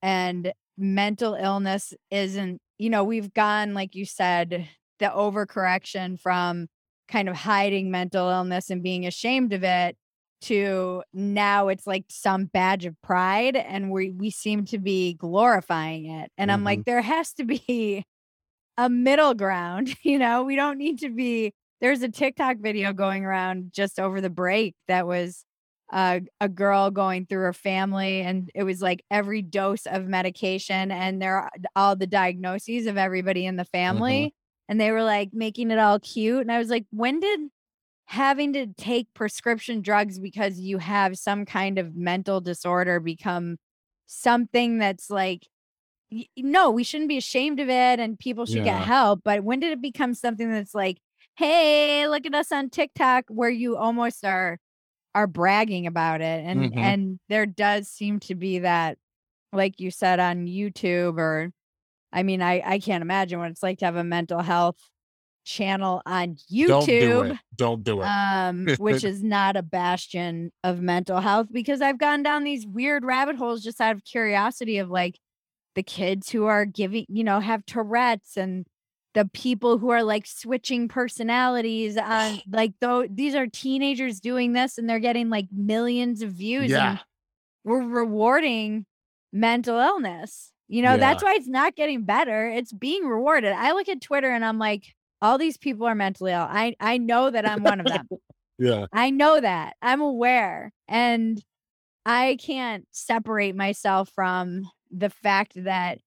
And 0.03 0.53
mental 0.77 1.33
illness 1.33 1.91
isn't, 2.11 2.61
you 2.77 2.91
know, 2.91 3.03
we've 3.03 3.33
gone, 3.33 3.73
like 3.73 3.95
you 3.95 4.05
said, 4.05 4.69
the 4.99 5.07
overcorrection 5.07 6.19
from 6.19 6.67
kind 7.07 7.27
of 7.29 7.35
hiding 7.35 7.89
mental 7.89 8.29
illness 8.29 8.69
and 8.69 8.83
being 8.83 9.07
ashamed 9.07 9.53
of 9.53 9.63
it 9.63 9.97
to 10.41 11.03
now 11.13 11.67
it's 11.69 11.87
like 11.87 12.05
some 12.09 12.45
badge 12.45 12.85
of 12.85 12.99
pride 13.01 13.55
and 13.55 13.91
we 13.91 14.11
we 14.11 14.29
seem 14.31 14.65
to 14.65 14.77
be 14.79 15.13
glorifying 15.15 16.07
it. 16.07 16.31
And 16.37 16.51
I'm 16.51 16.63
hmm 16.63 16.63
like, 16.63 16.85
there 16.85 17.01
has 17.01 17.33
to 17.33 17.43
be 17.45 18.05
a 18.77 18.89
middle 18.89 19.33
ground, 19.33 19.95
you 20.03 20.19
know? 20.19 20.43
We 20.43 20.55
don't 20.55 20.77
need 20.77 20.99
to 20.99 21.09
be 21.09 21.53
there's 21.81 22.03
a 22.03 22.09
TikTok 22.09 22.57
video 22.59 22.93
going 22.93 23.25
around 23.25 23.71
just 23.73 23.99
over 23.99 24.21
the 24.21 24.29
break 24.29 24.75
that 24.87 25.07
was 25.07 25.45
uh, 25.91 26.19
a 26.39 26.47
girl 26.47 26.89
going 26.91 27.25
through 27.25 27.41
her 27.41 27.53
family 27.53 28.21
and 28.21 28.49
it 28.55 28.63
was 28.63 28.81
like 28.81 29.03
every 29.11 29.41
dose 29.41 29.85
of 29.85 30.05
medication 30.07 30.91
and 30.91 31.21
there 31.21 31.37
are 31.37 31.51
all 31.75 31.95
the 31.95 32.07
diagnoses 32.07 32.85
of 32.87 32.97
everybody 32.97 33.45
in 33.45 33.57
the 33.57 33.65
hmm 33.89 34.23
family 34.23 34.33
and 34.69 34.79
they 34.79 34.91
were 34.91 35.03
like 35.03 35.29
making 35.33 35.69
it 35.71 35.79
all 35.79 35.99
cute 35.99 36.41
and 36.41 36.51
I 36.51 36.59
was 36.59 36.69
like, 36.69 36.85
when 36.91 37.19
did 37.19 37.41
having 38.11 38.53
to 38.53 38.67
take 38.67 39.13
prescription 39.13 39.81
drugs 39.81 40.19
because 40.19 40.59
you 40.59 40.77
have 40.79 41.17
some 41.17 41.45
kind 41.45 41.79
of 41.79 41.95
mental 41.95 42.41
disorder 42.41 42.99
become 42.99 43.57
something 44.07 44.79
that's 44.79 45.09
like 45.09 45.47
no, 46.37 46.69
we 46.69 46.83
shouldn't 46.83 47.09
be 47.09 47.17
ashamed 47.17 47.59
of 47.59 47.69
it 47.69 47.99
and 47.99 48.19
people 48.19 48.45
should 48.45 48.63
get 48.63 48.81
help. 48.81 49.21
But 49.23 49.43
when 49.43 49.59
did 49.59 49.71
it 49.71 49.81
become 49.81 50.13
something 50.13 50.51
that's 50.51 50.75
like, 50.75 50.97
hey, 51.37 52.07
look 52.07 52.25
at 52.25 52.35
us 52.35 52.51
on 52.51 52.69
TikTok 52.69 53.25
where 53.29 53.49
you 53.49 53.77
almost 53.77 54.25
are 54.25 54.59
are 55.15 55.27
bragging 55.27 55.87
about 55.87 56.21
it. 56.21 56.45
And 56.45 56.73
hmm 56.73 56.77
and 56.77 57.19
there 57.29 57.45
does 57.45 57.89
seem 57.89 58.19
to 58.21 58.35
be 58.35 58.59
that, 58.59 58.97
like 59.53 59.79
you 59.79 59.91
said 59.91 60.19
on 60.19 60.47
YouTube 60.47 61.19
or 61.19 61.51
I 62.13 62.23
mean, 62.23 62.41
I, 62.41 62.61
I 62.65 62.79
can't 62.79 63.03
imagine 63.03 63.39
what 63.39 63.51
it's 63.51 63.63
like 63.63 63.79
to 63.79 63.85
have 63.85 63.95
a 63.97 64.03
mental 64.03 64.41
health 64.41 64.77
channel 65.43 66.01
on 66.05 66.35
YouTube. 66.51 66.67
Don't 66.67 66.85
do 66.85 67.21
it. 67.21 67.37
Don't 67.55 67.83
do 67.83 68.01
it. 68.01 68.05
um, 68.05 68.67
which 68.77 69.03
is 69.03 69.23
not 69.23 69.55
a 69.55 69.61
bastion 69.63 70.51
of 70.63 70.81
mental 70.81 71.19
health 71.19 71.47
because 71.51 71.81
I've 71.81 71.97
gone 71.97 72.23
down 72.23 72.43
these 72.43 72.65
weird 72.67 73.03
rabbit 73.03 73.35
holes 73.35 73.63
just 73.63 73.81
out 73.81 73.95
of 73.95 74.03
curiosity 74.03 74.77
of 74.77 74.89
like 74.89 75.19
the 75.75 75.83
kids 75.83 76.29
who 76.29 76.45
are 76.45 76.65
giving, 76.65 77.05
you 77.09 77.23
know, 77.23 77.39
have 77.39 77.65
Tourette's 77.65 78.37
and 78.37 78.65
the 79.13 79.25
people 79.33 79.77
who 79.77 79.89
are 79.89 80.03
like 80.03 80.25
switching 80.25 80.87
personalities 80.87 81.97
on 81.97 82.39
like 82.51 82.73
though 82.79 83.05
these 83.09 83.35
are 83.35 83.47
teenagers 83.47 84.19
doing 84.19 84.53
this 84.53 84.77
and 84.77 84.89
they're 84.89 84.99
getting 84.99 85.29
like 85.29 85.47
millions 85.51 86.21
of 86.21 86.31
views 86.31 86.69
yeah. 86.71 86.91
and 86.91 86.99
we're 87.63 87.83
rewarding 87.83 88.85
mental 89.33 89.77
illness. 89.77 90.51
You 90.67 90.81
know, 90.81 90.91
Yeah. 90.91 90.97
that's 90.97 91.23
why 91.23 91.33
it's 91.35 91.47
not 91.49 91.75
getting 91.75 92.03
better. 92.03 92.47
It's 92.49 92.71
being 92.71 93.03
rewarded. 93.05 93.51
I 93.51 93.73
look 93.73 93.89
at 93.89 94.01
Twitter 94.01 94.31
and 94.31 94.45
I'm 94.45 94.57
like, 94.57 94.93
all 95.21 95.37
these 95.37 95.57
people 95.57 95.85
are 95.87 95.95
mentally 95.95 96.31
ill. 96.31 96.47
I 96.49 96.75
I 96.79 96.97
know 96.97 97.29
that 97.29 97.45
I'm 97.45 97.63
one 97.63 97.79
of 97.81 97.87
them. 97.87 98.07
Yeah. 98.59 98.85
I 98.93 99.09
know 99.11 99.39
that. 99.41 99.75
I'm 99.81 100.01
aware. 100.01 100.71
And 100.87 101.43
I 102.05 102.37
can't 102.41 102.87
separate 102.91 103.55
myself 103.55 104.09
from 104.15 104.63
the 104.91 105.09
fact 105.09 105.53
that 105.63 105.99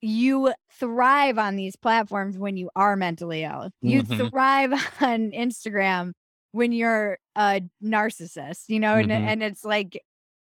you 0.00 0.52
thrive 0.72 1.38
on 1.38 1.56
these 1.56 1.76
platforms 1.76 2.38
when 2.38 2.56
you 2.56 2.70
are 2.76 2.96
mentally 2.96 3.42
ill. 3.42 3.70
You 3.82 4.02
hmm 4.02 4.28
thrive 4.30 4.72
on 5.00 5.32
Instagram 5.32 6.12
when 6.52 6.72
you're 6.72 7.18
a 7.36 7.62
narcissist, 7.82 8.64
you 8.68 8.80
know, 8.80 8.96
and 8.96 9.10
hmm 9.10 9.12
and 9.12 9.42
it's 9.42 9.64
like 9.64 10.00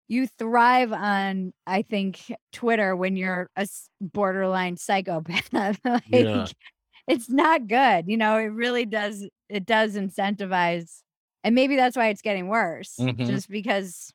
you 0.07 0.27
thrive 0.27 0.93
on 0.93 1.53
I 1.67 1.83
think 1.83 2.21
Twitter 2.53 2.95
when 2.95 3.17
you're 3.17 3.49
a 3.57 3.67
borderline 4.01 4.77
psychopath. 4.77 5.81
Yeah. 6.07 6.51
It's 7.07 7.29
not 7.29 7.67
good, 7.67 8.05
you 8.07 8.17
know, 8.17 8.37
it 8.37 8.45
really 8.45 8.85
does 8.85 9.27
it 9.49 9.65
does 9.65 9.95
incentivize 9.95 11.01
and 11.43 11.55
maybe 11.55 11.75
that's 11.75 11.97
why 11.97 12.07
it's 12.09 12.21
getting 12.21 12.47
worse 12.47 13.07
hmm 13.07 13.13
just 13.21 13.49
because 13.49 14.13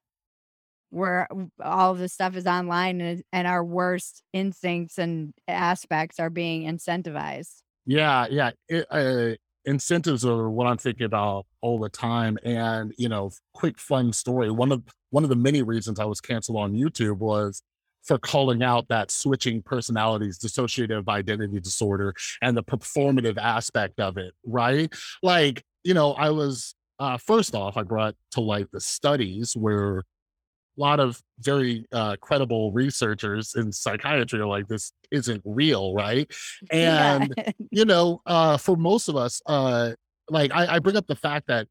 we're 0.91 1.27
all 1.63 1.93
of 1.93 1.99
this 1.99 2.15
stuff 2.15 2.35
is 2.37 2.47
online 2.47 3.01
and, 3.01 3.23
and 3.33 3.47
our 3.47 3.65
worst 3.65 4.23
instincts 4.33 4.99
and 4.99 5.35
aspects 5.47 6.19
are 6.19 6.31
being 6.31 6.63
incentivized. 6.65 7.63
Yeah, 7.87 8.27
yeah. 8.31 8.51
It, 8.69 8.87
uh, 8.91 9.37
incentives 9.65 10.25
are 10.25 10.51
what 10.51 10.67
I'm 10.67 10.79
thinking 10.79 11.05
about 11.07 11.47
all 11.61 11.79
the 11.79 11.89
time. 11.89 12.39
And 12.45 12.95
you 12.99 13.09
know, 13.09 13.31
quick 13.55 13.79
fun 13.79 14.13
story. 14.13 14.51
One 14.51 14.73
of 14.73 14.83
one 15.11 15.25
of 15.25 15.31
the 15.31 15.37
many 15.37 15.63
reasons 15.63 15.99
I 15.99 16.05
was 16.05 16.21
canceled 16.21 16.59
on 16.59 16.75
YouTube 16.75 17.19
was 17.19 17.63
for 18.09 18.19
calling 18.19 18.63
out 18.63 18.89
that 18.89 19.11
switching 19.11 19.63
personalities, 19.63 20.39
dissociative 20.39 21.09
identity 21.09 21.61
disorder, 21.61 22.15
and 22.43 22.57
the 22.57 22.65
performative 22.65 23.39
aspect 23.39 24.01
of 24.01 24.17
it. 24.17 24.35
Right? 24.45 24.93
Like, 25.23 25.63
you 25.85 25.95
know, 25.95 26.15
I 26.15 26.31
was 26.31 26.75
uh, 26.99 27.17
first 27.17 27.55
off, 27.55 27.77
I 27.77 27.83
brought 27.83 28.15
to 28.33 28.41
light 28.41 28.67
the 28.73 28.81
studies 28.81 29.57
where 29.57 29.99
a 29.99 30.81
lot 30.81 31.01
of 31.01 31.21
very 31.41 31.87
uh, 31.93 32.17
credible 32.21 32.73
researchers 32.73 33.55
in 33.55 33.73
psychiatry 33.73 34.41
are 34.41 34.47
like, 34.47 34.69
this 34.69 34.93
isn't 35.11 35.43
real, 35.45 35.95
right? 35.95 36.31
Yeah. 36.73 37.23
And, 37.23 37.55
you 37.71 37.85
know, 37.85 38.21
uh, 38.27 38.57
for 38.57 38.77
most 38.77 39.09
of 39.09 39.17
us, 39.17 39.41
uh, 39.47 39.93
like 40.31 40.53
I, 40.53 40.77
I 40.77 40.79
bring 40.79 40.97
up 40.97 41.07
the 41.07 41.17
fact 41.17 41.47
that 41.49 41.67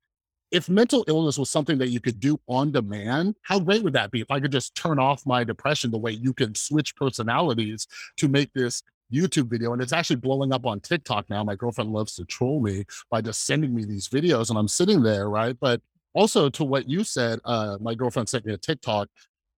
if 0.52 0.70
mental 0.70 1.04
illness 1.08 1.38
was 1.38 1.50
something 1.50 1.78
that 1.78 1.90
you 1.90 2.00
could 2.00 2.20
do 2.20 2.40
on 2.48 2.72
demand, 2.72 3.36
how 3.42 3.60
great 3.60 3.84
would 3.84 3.94
that 3.94 4.12
be? 4.12 4.22
If 4.22 4.32
I 4.32 4.40
could 4.40 4.52
just 4.52 4.76
turn 4.76 5.00
off 5.00 5.26
my 5.26 5.44
depression 5.44 5.92
the 5.92 5.98
way 5.98 6.12
you 6.12 6.34
can 6.34 6.56
switch 6.56 6.96
personalities 6.96 7.88
to 8.18 8.28
make 8.28 8.52
this 8.54 8.82
YouTube 9.14 9.50
video. 9.50 9.74
And 9.74 9.82
it's 9.82 9.94
actually 9.94 10.18
blowing 10.18 10.54
up 10.54 10.66
on 10.66 10.80
TikTok 10.80 11.30
now. 11.30 11.44
My 11.44 11.56
girlfriend 11.56 11.92
loves 11.92 12.16
to 12.16 12.26
troll 12.26 12.62
me 12.62 12.86
by 13.10 13.22
just 13.22 13.46
sending 13.46 13.74
me 13.74 13.86
these 13.86 14.08
videos 14.08 14.50
and 14.50 14.58
I'm 14.58 14.68
sitting 14.68 15.02
there, 15.02 15.30
right? 15.30 15.56
But 15.60 15.82
also 16.14 16.50
to 16.50 16.64
what 16.64 16.88
you 16.90 17.04
said, 17.04 17.40
uh, 17.46 17.78
my 17.82 17.94
girlfriend 17.94 18.30
sent 18.30 18.46
me 18.46 18.54
a 18.54 18.58
TikTok 18.58 19.10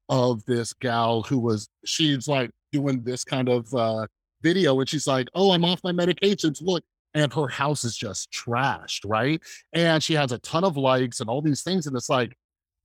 of 0.10 0.44
this 0.46 0.74
gal 0.74 1.22
who 1.24 1.38
was, 1.40 1.70
she's 1.86 2.28
like 2.28 2.52
doing 2.72 3.04
this 3.04 3.24
kind 3.24 3.48
of 3.48 3.72
uh, 3.74 4.08
video 4.42 4.80
and 4.80 4.90
she's 4.90 5.08
like, 5.08 5.28
oh, 5.36 5.52
I'm 5.52 5.66
off 5.66 5.82
my 5.84 5.92
medications. 5.92 6.62
Look. 6.62 6.84
And 7.14 7.34
her 7.34 7.48
house 7.48 7.84
is 7.84 7.98
just 7.98 8.32
trashed, 8.32 9.02
right? 9.06 9.42
And 9.74 10.02
she 10.04 10.14
has 10.14 10.32
a 10.32 10.40
ton 10.40 10.64
of 10.64 10.78
likes 10.78 11.20
and 11.20 11.30
all 11.30 11.42
these 11.42 11.64
things. 11.64 11.88
And 11.88 11.96
it's 11.96 12.10
like, 12.10 12.36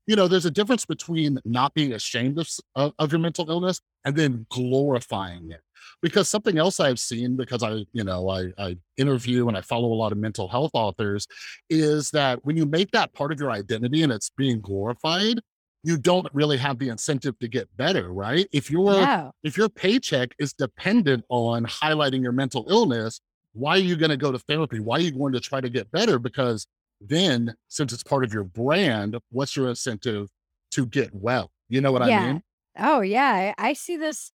you 0.06 0.16
know, 0.16 0.28
there's 0.28 0.46
a 0.46 0.50
difference 0.50 0.84
between 0.84 1.38
not 1.44 1.74
being 1.74 1.92
ashamed 1.92 2.38
of, 2.38 2.48
of, 2.74 2.92
of 2.98 3.12
your 3.12 3.18
mental 3.18 3.50
illness 3.50 3.80
and 4.04 4.16
then 4.16 4.46
glorifying 4.50 5.50
it. 5.50 5.60
Because 6.00 6.28
something 6.28 6.58
else 6.58 6.80
I've 6.80 6.98
seen, 6.98 7.36
because 7.36 7.62
I, 7.62 7.84
you 7.92 8.04
know, 8.04 8.28
I, 8.28 8.52
I 8.58 8.76
interview 8.96 9.48
and 9.48 9.56
I 9.56 9.60
follow 9.60 9.92
a 9.92 9.94
lot 9.94 10.12
of 10.12 10.18
mental 10.18 10.48
health 10.48 10.70
authors, 10.74 11.26
is 11.68 12.10
that 12.10 12.44
when 12.44 12.56
you 12.56 12.64
make 12.64 12.90
that 12.92 13.12
part 13.12 13.32
of 13.32 13.40
your 13.40 13.50
identity 13.50 14.02
and 14.02 14.12
it's 14.12 14.30
being 14.36 14.60
glorified, 14.60 15.40
you 15.82 15.98
don't 15.98 16.26
really 16.32 16.56
have 16.56 16.78
the 16.78 16.88
incentive 16.88 17.38
to 17.38 17.48
get 17.48 17.68
better, 17.76 18.12
right? 18.12 18.48
If 18.52 18.70
your 18.70 18.92
no. 18.92 19.32
if 19.44 19.56
your 19.58 19.68
paycheck 19.68 20.34
is 20.38 20.54
dependent 20.54 21.24
on 21.28 21.66
highlighting 21.66 22.22
your 22.22 22.32
mental 22.32 22.66
illness, 22.70 23.20
why 23.54 23.72
are 23.76 23.78
you 23.78 23.96
going 23.96 24.10
to 24.10 24.16
go 24.16 24.30
to 24.30 24.38
therapy? 24.38 24.80
Why 24.80 24.96
are 24.96 25.00
you 25.00 25.12
going 25.12 25.32
to 25.32 25.40
try 25.40 25.60
to 25.60 25.70
get 25.70 25.90
better? 25.90 26.18
Because 26.18 26.66
then 27.00 27.54
since 27.68 27.92
it's 27.92 28.02
part 28.02 28.24
of 28.24 28.32
your 28.32 28.44
brand, 28.44 29.16
what's 29.30 29.56
your 29.56 29.68
incentive 29.68 30.28
to 30.72 30.86
get 30.86 31.14
well? 31.14 31.50
You 31.68 31.80
know 31.80 31.92
what 31.92 32.06
Yeah. 32.06 32.20
I 32.20 32.32
mean? 32.32 32.42
Oh, 32.78 33.00
yeah. 33.00 33.54
I 33.58 33.70
I 33.70 33.72
see 33.72 33.96
this 33.96 34.30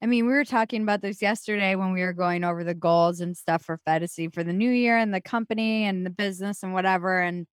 I 0.00 0.06
mean, 0.06 0.26
we 0.26 0.32
were 0.32 0.44
talking 0.44 0.82
about 0.82 1.02
this 1.02 1.20
yesterday 1.20 1.74
when 1.74 1.92
we 1.92 2.02
were 2.02 2.12
going 2.12 2.44
over 2.44 2.62
the 2.62 2.74
goals 2.74 3.20
and 3.20 3.36
stuff 3.36 3.64
for 3.64 3.80
Phetasy 3.86 4.32
for 4.32 4.44
the 4.44 4.52
new 4.52 4.70
year 4.70 4.96
and 4.96 5.12
the 5.12 5.20
company 5.20 5.84
and 5.84 6.06
the 6.06 6.10
business 6.10 6.62
and 6.62 6.72
whatever. 6.72 7.20
And 7.20 7.46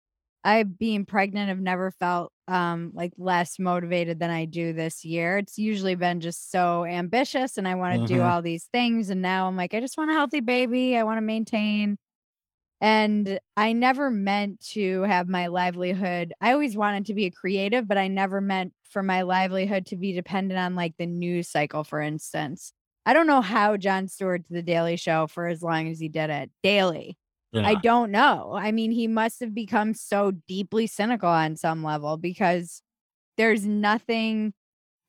I, 0.43 0.61
being 0.63 1.05
pregnant, 1.05 1.49
have 1.49 1.59
never 1.59 1.89
felt 1.89 2.31
um 2.47 2.91
like 2.93 3.13
less 3.17 3.57
motivated 3.59 4.19
than 4.19 4.29
I 4.29 4.45
do 4.45 4.73
this 4.73 5.03
year. 5.05 5.37
It's 5.39 5.57
usually 5.57 5.95
been 5.95 6.19
just 6.21 6.51
so 6.51 6.85
ambitious 6.85 7.57
and 7.57 7.67
I 7.67 7.75
want 7.75 7.93
to 7.93 7.99
do 7.99 8.21
Mhm. 8.21 8.23
all 8.23 8.41
these 8.41 8.65
things. 8.65 9.09
And 9.09 9.21
now 9.21 9.47
I'm 9.47 9.57
like, 9.57 9.73
I 9.73 9.79
just 9.79 9.97
want 9.97 10.11
a 10.11 10.13
healthy 10.13 10.41
baby. 10.41 10.97
I 10.97 11.03
want 11.03 11.17
to 11.17 11.21
maintain. 11.21 11.97
And 12.81 13.39
I 13.57 13.73
never 13.73 14.11
meant 14.11 14.59
to 14.71 15.03
have 15.03 15.27
my 15.29 15.47
livelihood. 15.47 16.33
I 16.41 16.51
always 16.51 16.75
wanted 16.77 17.05
to 17.07 17.13
be 17.13 17.25
a 17.25 17.31
creative, 17.31 17.87
but 17.87 17.97
I 17.97 18.07
never 18.07 18.41
meant 18.41 18.73
for 18.83 19.01
my 19.01 19.21
livelihood 19.23 19.85
to 19.87 19.97
be 19.97 20.13
dependent 20.13 20.59
on 20.59 20.75
like 20.75 20.95
the 20.97 21.05
news 21.07 21.49
cycle, 21.49 21.83
for 21.83 22.01
instance. 22.01 22.73
I 23.05 23.13
don't 23.13 23.27
know 23.27 23.41
how 23.41 23.77
Jon 23.77 24.07
Stewart 24.07 24.43
did 24.43 24.57
the 24.57 24.61
Daily 24.63 24.97
Show 24.97 25.27
for 25.27 25.47
as 25.47 25.61
long 25.63 25.87
as 25.89 25.99
he 25.99 26.09
did 26.09 26.29
it 26.29 26.51
daily. 26.63 27.17
I 27.63 27.75
don't 27.75 28.11
know. 28.11 28.53
I 28.55 28.71
mean, 28.71 28.91
he 28.91 29.07
must 29.07 29.39
have 29.39 29.53
become 29.53 29.93
so 29.93 30.31
deeply 30.47 30.87
cynical 30.87 31.29
on 31.29 31.55
some 31.55 31.83
level 31.83 32.17
because 32.17 32.81
there's 33.37 33.65
nothing 33.67 34.53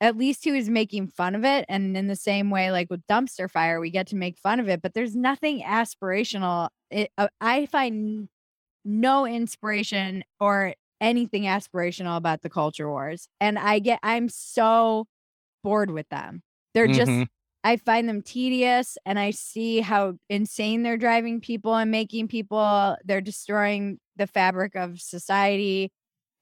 at 0.00 0.16
least 0.16 0.44
he 0.44 0.52
was 0.52 0.70
making 0.70 1.08
fun 1.08 1.34
of 1.34 1.44
it. 1.44 1.64
And 1.68 1.96
in 1.96 2.08
the 2.08 2.16
same 2.16 2.50
way, 2.50 2.70
like 2.72 2.90
with 2.90 3.06
dumpster 3.08 3.50
fire, 3.50 3.80
we 3.80 3.90
get 3.90 4.06
to 4.08 4.16
make 4.16 4.38
fun 4.38 4.60
of 4.60 4.68
it, 4.68 4.82
but 4.82 4.94
there's 4.94 5.16
nothing 5.16 5.62
aspirational. 5.62 6.70
It, 6.90 7.10
uh, 7.18 7.28
I 7.40 7.66
find 7.66 8.28
no 8.84 9.26
inspiration 9.26 10.24
or 10.40 10.74
anything 11.00 11.44
aspirational 11.44 12.16
about 12.16 12.42
the 12.42 12.50
culture 12.50 12.90
wars. 12.90 13.28
And 13.40 13.58
I 13.58 13.78
get, 13.80 14.00
I'm 14.02 14.28
so 14.28 15.06
bored 15.64 15.90
with 15.90 16.08
them. 16.10 16.42
They're 16.74 16.88
just, 16.88 17.24
Mhm. 17.24 17.26
I 17.66 17.78
find 17.78 18.08
them 18.08 18.22
tedious 18.22 18.96
and 19.04 19.18
I 19.18 19.32
see 19.32 19.80
how 19.80 20.18
insane 20.30 20.84
they're 20.84 20.96
driving 20.96 21.40
people 21.40 21.74
and 21.74 21.90
making 21.90 22.28
people, 22.28 22.96
they're 23.04 23.20
destroying 23.20 23.98
the 24.14 24.28
fabric 24.28 24.76
of 24.76 25.00
society. 25.00 25.90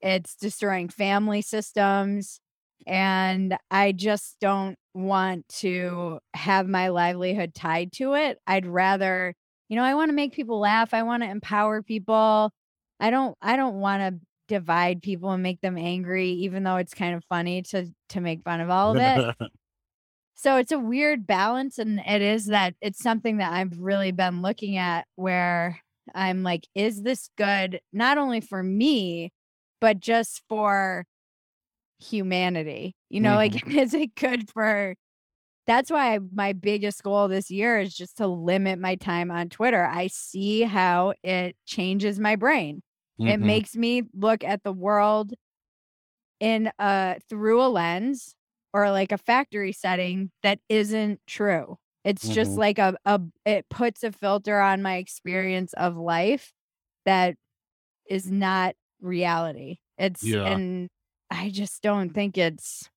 It's 0.01 0.35
destroying 0.35 0.87
family 0.87 1.41
systems. 1.41 2.39
And 2.85 3.57
I 3.71 3.91
just 3.91 4.37
don't 4.39 4.75
want 4.93 5.49
to 5.61 6.19
have 6.35 6.67
my 6.67 6.89
livelihood 6.89 7.55
tied 7.55 7.91
to 7.93 8.13
it. 8.13 8.37
I'd 8.45 8.67
rather, 8.67 9.33
you 9.67 9.77
know, 9.77 9.83
I 9.83 9.95
want 9.95 10.09
to 10.09 10.15
make 10.15 10.33
people 10.33 10.59
laugh. 10.59 10.93
I 10.93 11.01
want 11.01 11.23
to 11.23 11.29
empower 11.29 11.81
people. 11.81 12.51
I 12.99 13.09
don't 13.09 13.35
I 13.41 13.55
don't 13.55 13.79
want 13.79 14.01
to 14.01 14.19
divide 14.47 15.01
people 15.01 15.31
and 15.31 15.41
make 15.41 15.61
them 15.61 15.75
angry, 15.75 16.29
even 16.29 16.61
though 16.61 16.75
it's 16.75 16.93
kind 16.93 17.15
of 17.15 17.23
funny 17.25 17.63
to 17.63 17.87
to 18.09 18.21
make 18.21 18.43
fun 18.43 18.61
of 18.61 18.69
all 18.69 18.95
of 18.95 19.01
it. 19.01 19.35
So 20.35 20.57
it's 20.57 20.71
a 20.71 20.79
weird 20.79 21.25
balance, 21.25 21.79
and 21.79 21.99
it 22.05 22.21
is 22.21 22.47
that 22.47 22.75
it's 22.81 22.99
something 22.99 23.37
that 23.37 23.53
I've 23.53 23.79
really 23.79 24.11
been 24.11 24.41
looking 24.41 24.77
at 24.77 25.07
where 25.15 25.79
I'm 26.13 26.43
like, 26.43 26.67
is 26.75 27.03
this 27.03 27.29
good 27.37 27.79
not 27.93 28.17
only 28.17 28.41
for 28.41 28.61
me, 28.61 29.31
but 29.79 29.99
just 29.99 30.43
for 30.49 31.05
humanity? 31.99 32.95
You 33.09 33.21
know, 33.21 33.35
Mhm. 33.35 33.37
like, 33.37 33.67
is 33.75 33.93
it 33.93 34.15
good 34.15 34.49
for 34.51 34.95
that's 35.67 35.91
why 35.91 36.19
my 36.33 36.53
biggest 36.53 37.03
goal 37.03 37.27
this 37.29 37.51
year 37.51 37.79
is 37.79 37.95
just 37.95 38.17
to 38.17 38.27
limit 38.27 38.79
my 38.79 38.95
time 38.95 39.31
on 39.31 39.49
Twitter. 39.49 39.85
I 39.85 40.07
see 40.07 40.61
how 40.63 41.13
it 41.23 41.57
changes 41.65 42.19
my 42.19 42.35
brain. 42.35 42.81
It 43.25 43.37
Mhm. 43.37 43.39
makes 43.39 43.75
me 43.75 44.03
look 44.13 44.43
at 44.43 44.63
the 44.63 44.73
world 44.73 45.33
in 46.39 46.71
a 46.79 47.19
through 47.29 47.61
a 47.61 47.67
lens 47.67 48.35
or 48.75 48.91
like 48.91 49.13
a 49.13 49.17
factory 49.17 49.71
setting 49.71 50.31
that 50.43 50.59
isn't 50.69 51.21
true. 51.27 51.77
It's 52.03 52.29
just 52.29 52.57
Mhm. 52.57 52.59
like 52.59 52.79
a, 52.79 52.97
a 53.05 53.21
it 53.45 53.69
puts 53.69 54.03
a 54.03 54.11
filter 54.11 54.59
on 54.59 54.83
my 54.83 54.97
experience 54.97 55.73
of 55.75 55.97
life 55.97 56.53
that 57.05 57.37
is 58.09 58.31
not 58.31 58.75
reality. 59.01 59.79
It's 59.97 60.23
Yeah. 60.23 60.43
and 60.43 60.89
I 61.31 61.49
just 61.51 61.83
don't 61.83 62.11
think 62.11 62.37
it's 62.37 62.89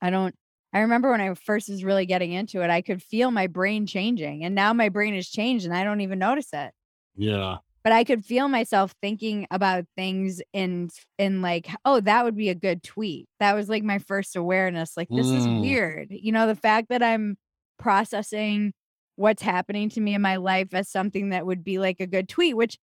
I 0.00 0.10
don't 0.10 0.34
I 0.74 0.80
remember 0.80 1.10
when 1.10 1.20
I 1.20 1.34
first 1.34 1.68
was 1.68 1.84
really 1.84 2.06
getting 2.06 2.32
into 2.32 2.62
it, 2.62 2.70
I 2.70 2.80
could 2.82 3.02
feel 3.02 3.30
my 3.30 3.46
brain 3.46 3.86
changing 3.86 4.44
and 4.44 4.54
now 4.54 4.72
my 4.72 4.88
brain 4.88 5.14
has 5.14 5.28
changed 5.28 5.64
and 5.66 5.74
I 5.74 5.84
don't 5.84 6.00
even 6.00 6.18
notice 6.18 6.52
it 6.52 6.72
Yeah. 7.16 7.58
But 7.84 7.92
I 7.92 8.04
could 8.04 8.24
feel 8.24 8.48
myself 8.48 8.94
thinking 9.02 9.46
about 9.50 9.84
things 9.96 10.40
in 10.52 10.88
in 11.18 11.42
like, 11.42 11.68
oh, 11.84 12.00
that 12.00 12.24
would 12.24 12.36
be 12.36 12.48
a 12.48 12.54
good 12.54 12.82
tweet. 12.82 13.28
That 13.40 13.54
was 13.54 13.68
like 13.68 13.82
my 13.84 13.98
first 13.98 14.36
awareness. 14.36 14.96
Like, 14.96 15.08
this 15.10 15.26
is 15.26 15.46
Mm. 15.46 15.60
weird. 15.62 16.08
You 16.10 16.32
know, 16.32 16.46
the 16.46 16.54
fact 16.56 16.88
that 16.90 17.02
I'm 17.02 17.36
processing 17.78 18.72
what's 19.16 19.42
happening 19.42 19.88
to 19.90 20.00
me 20.00 20.14
in 20.14 20.22
my 20.22 20.36
life 20.36 20.72
as 20.74 20.88
something 20.88 21.30
that 21.30 21.44
would 21.46 21.62
be 21.64 21.78
like 21.78 22.00
a 22.00 22.06
good 22.06 22.28
tweet, 22.28 22.56
which 22.56 22.78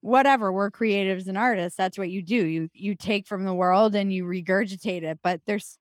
whatever, 0.00 0.52
we're 0.52 0.70
creatives 0.70 1.26
and 1.28 1.36
artists. 1.38 1.76
That's 1.76 1.98
what 1.98 2.10
you 2.10 2.22
do. 2.22 2.46
You 2.46 2.68
you 2.74 2.94
take 2.94 3.26
from 3.26 3.44
the 3.44 3.54
world 3.54 3.94
and 3.94 4.12
you 4.12 4.24
regurgitate 4.24 5.02
it. 5.02 5.18
But 5.22 5.40
there's 5.46 5.78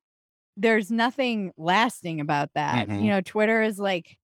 there's 0.58 0.92
nothing 0.92 1.52
lasting 1.58 2.20
about 2.22 2.50
that. 2.56 2.88
Mhm. 2.88 3.02
You 3.04 3.08
know, 3.10 3.22
Twitter 3.22 3.62
is 3.64 3.80
like 3.80 4.18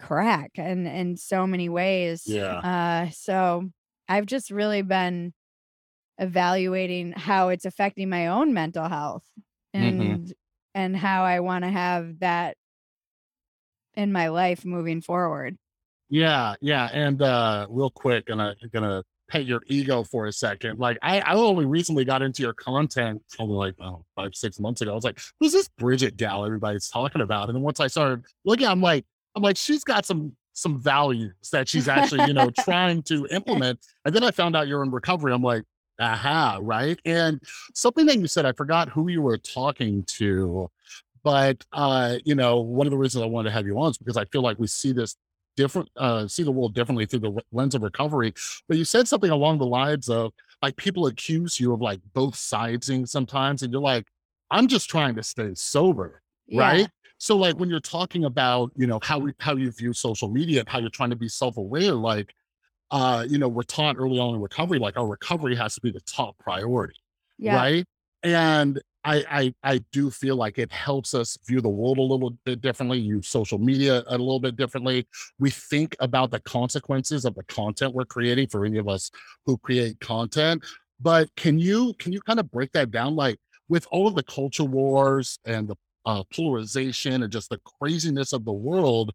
crack 0.00 0.52
and 0.56 0.86
in 0.86 1.16
so 1.16 1.46
many 1.46 1.68
ways. 1.68 2.22
Yeah. 2.26 2.58
Uh 2.58 3.10
so 3.10 3.70
I've 4.08 4.26
just 4.26 4.50
really 4.50 4.82
been 4.82 5.34
evaluating 6.18 7.12
how 7.12 7.48
it's 7.50 7.64
affecting 7.64 8.08
my 8.08 8.28
own 8.28 8.52
mental 8.54 8.88
health 8.88 9.24
Mhm. 9.74 9.84
and 10.14 10.34
and 10.74 10.96
how 10.96 11.24
I 11.24 11.40
want 11.40 11.64
to 11.64 11.70
have 11.70 12.20
that 12.20 12.56
in 13.94 14.12
my 14.12 14.28
life 14.28 14.64
moving 14.64 15.00
forward. 15.00 15.56
Yeah, 16.10 16.54
yeah, 16.60 16.88
and 16.92 17.20
uh, 17.20 17.66
real 17.68 17.90
quick, 17.90 18.30
I'm 18.30 18.54
gonna 18.72 19.04
pet 19.28 19.44
your 19.44 19.60
ego 19.66 20.04
for 20.04 20.26
a 20.26 20.32
second. 20.32 20.78
Like, 20.78 20.96
I, 21.02 21.20
I 21.20 21.34
only 21.34 21.66
recently 21.66 22.04
got 22.06 22.22
into 22.22 22.42
your 22.42 22.54
content, 22.54 23.22
probably 23.36 23.56
like 23.56 23.74
oh, 23.80 24.04
five, 24.16 24.34
six 24.34 24.58
months 24.58 24.80
ago. 24.80 24.92
I 24.92 24.94
was 24.94 25.04
like, 25.04 25.20
"Who's 25.38 25.52
this 25.52 25.68
Bridget 25.76 26.16
gal 26.16 26.46
everybody's 26.46 26.88
talking 26.88 27.20
about?" 27.20 27.48
And 27.48 27.56
then 27.56 27.62
once 27.62 27.78
I 27.80 27.88
started 27.88 28.24
looking, 28.44 28.66
I'm 28.66 28.80
like, 28.80 29.04
I'm 29.38 29.42
like, 29.42 29.56
she's 29.56 29.84
got 29.84 30.04
some 30.04 30.32
some 30.52 30.76
values 30.82 31.34
that 31.52 31.68
she's 31.68 31.86
actually, 31.86 32.26
you 32.26 32.32
know, 32.34 32.50
trying 32.64 33.02
to 33.04 33.26
implement. 33.30 33.78
And 34.04 34.12
then 34.14 34.24
I 34.24 34.32
found 34.32 34.56
out 34.56 34.66
you're 34.66 34.82
in 34.82 34.90
recovery. 34.90 35.32
I'm 35.32 35.42
like, 35.42 35.62
aha, 36.00 36.58
right. 36.60 36.98
And 37.04 37.40
something 37.74 38.06
that 38.06 38.18
you 38.18 38.26
said, 38.26 38.44
I 38.44 38.52
forgot 38.52 38.88
who 38.88 39.08
you 39.08 39.22
were 39.22 39.38
talking 39.38 40.02
to, 40.18 40.68
but 41.22 41.64
uh, 41.72 42.16
you 42.24 42.34
know, 42.34 42.58
one 42.60 42.86
of 42.86 42.90
the 42.90 42.96
reasons 42.98 43.22
I 43.22 43.26
wanted 43.26 43.50
to 43.50 43.54
have 43.54 43.66
you 43.66 43.78
on 43.78 43.90
is 43.92 43.98
because 43.98 44.16
I 44.16 44.24
feel 44.26 44.42
like 44.42 44.58
we 44.58 44.66
see 44.66 44.92
this 44.92 45.16
different 45.56 45.88
uh 45.96 46.28
see 46.28 46.44
the 46.44 46.52
world 46.52 46.72
differently 46.72 47.04
through 47.04 47.18
the 47.18 47.36
lens 47.50 47.74
of 47.74 47.82
recovery 47.82 48.32
but 48.68 48.76
you 48.78 48.84
said 48.84 49.08
something 49.08 49.32
along 49.32 49.58
the 49.58 49.66
lines 49.66 50.08
of 50.08 50.30
like 50.62 50.76
people 50.76 51.08
accuse 51.08 51.58
you 51.58 51.72
of 51.72 51.80
like 51.80 51.98
both 52.14 52.34
sidesing 52.34 53.08
sometimes 53.08 53.64
and 53.64 53.72
you're 53.72 53.82
like 53.82 54.06
i'm 54.52 54.68
just 54.68 54.88
trying 54.88 55.16
to 55.16 55.22
stay 55.24 55.50
sober 55.54 56.22
Yeah. 56.46 56.60
right 56.60 56.88
so 57.18 57.36
like 57.36 57.58
when 57.58 57.68
you're 57.68 57.80
talking 57.80 58.24
about 58.24 58.70
you 58.76 58.86
know 58.86 58.98
how 59.02 59.18
we 59.18 59.32
how 59.40 59.54
you 59.56 59.70
view 59.70 59.92
social 59.92 60.28
media 60.28 60.60
and 60.60 60.68
how 60.68 60.78
you're 60.78 60.88
trying 60.90 61.10
to 61.10 61.16
be 61.16 61.28
self-aware 61.28 61.92
like 61.92 62.32
uh 62.90 63.24
you 63.28 63.38
know 63.38 63.48
we're 63.48 63.62
taught 63.62 63.96
early 63.98 64.18
on 64.18 64.34
in 64.34 64.40
recovery 64.40 64.78
like 64.78 64.96
our 64.96 65.06
recovery 65.06 65.54
has 65.54 65.74
to 65.74 65.80
be 65.80 65.90
the 65.90 66.00
top 66.00 66.36
priority 66.38 66.94
Yeah. 67.38 67.56
right? 67.56 67.84
And 68.22 68.80
I, 69.04 69.24
I 69.30 69.54
i 69.62 69.80
do 69.92 70.10
feel 70.10 70.34
like 70.34 70.58
it 70.58 70.72
helps 70.72 71.14
us 71.14 71.38
view 71.46 71.60
the 71.60 71.68
world 71.68 71.98
a 71.98 72.02
little 72.02 72.30
bit 72.44 72.60
differently 72.60 72.98
use 72.98 73.28
social 73.28 73.58
media 73.58 74.02
a 74.08 74.18
little 74.18 74.40
bit 74.40 74.56
differently. 74.56 75.06
We 75.38 75.50
think 75.50 75.94
about 76.00 76.30
the 76.32 76.40
consequences 76.40 77.24
of 77.24 77.34
the 77.36 77.44
content 77.44 77.94
we're 77.94 78.04
creating 78.06 78.48
for 78.48 78.64
any 78.64 78.78
of 78.78 78.88
us 78.88 79.10
who 79.46 79.56
create 79.58 80.00
content 80.00 80.64
but 81.00 81.28
can 81.36 81.58
you 81.58 81.94
can 81.98 82.12
you 82.12 82.20
kind 82.20 82.40
of 82.40 82.50
break 82.50 82.72
that 82.72 82.90
down? 82.90 83.14
Like 83.14 83.38
with 83.68 83.86
all 83.90 84.08
of 84.08 84.14
the 84.14 84.22
culture 84.24 84.64
wars 84.64 85.38
and 85.44 85.68
the 85.68 85.76
uh, 86.08 86.22
polarization 86.34 87.22
and 87.22 87.30
just 87.30 87.50
the 87.50 87.60
craziness 87.78 88.32
of 88.32 88.44
the 88.44 88.52
world 88.52 89.12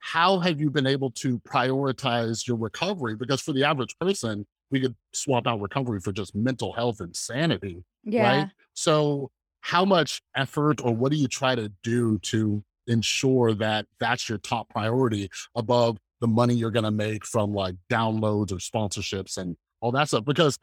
how 0.00 0.38
have 0.38 0.60
you 0.60 0.68
been 0.68 0.86
able 0.86 1.10
to 1.10 1.38
prioritize 1.48 2.46
your 2.46 2.58
recovery? 2.58 3.16
Because 3.16 3.40
for 3.40 3.52
the 3.54 3.64
average 3.64 3.96
person 3.98 4.44
we 4.70 4.80
could 4.80 4.94
swap 5.14 5.46
out 5.46 5.60
recovery 5.60 6.00
for 6.00 6.12
just 6.12 6.34
mental 6.34 6.72
health 6.72 7.00
and 7.00 7.14
sanity 7.14 7.82
Yeah. 8.02 8.22
right 8.22 8.48
so 8.74 9.30
how 9.60 9.84
much 9.84 10.20
effort 10.36 10.84
or 10.84 10.92
what 10.94 11.10
do 11.12 11.16
you 11.16 11.28
try 11.28 11.54
to 11.54 11.70
do 11.82 12.18
to 12.18 12.62
ensure 12.86 13.54
that 13.54 13.86
that's 13.98 14.28
your 14.28 14.38
top 14.38 14.68
priority 14.68 15.30
above 15.54 15.96
the 16.20 16.26
money 16.26 16.54
you're 16.54 16.70
going 16.78 16.84
to 16.84 16.90
make 17.06 17.24
from 17.24 17.54
like 17.54 17.76
downloads 17.90 18.52
or 18.52 18.56
sponsorships 18.56 19.38
and 19.38 19.56
all 19.80 19.92
that 19.92 20.08
stuff? 20.08 20.24
Because 20.24 20.58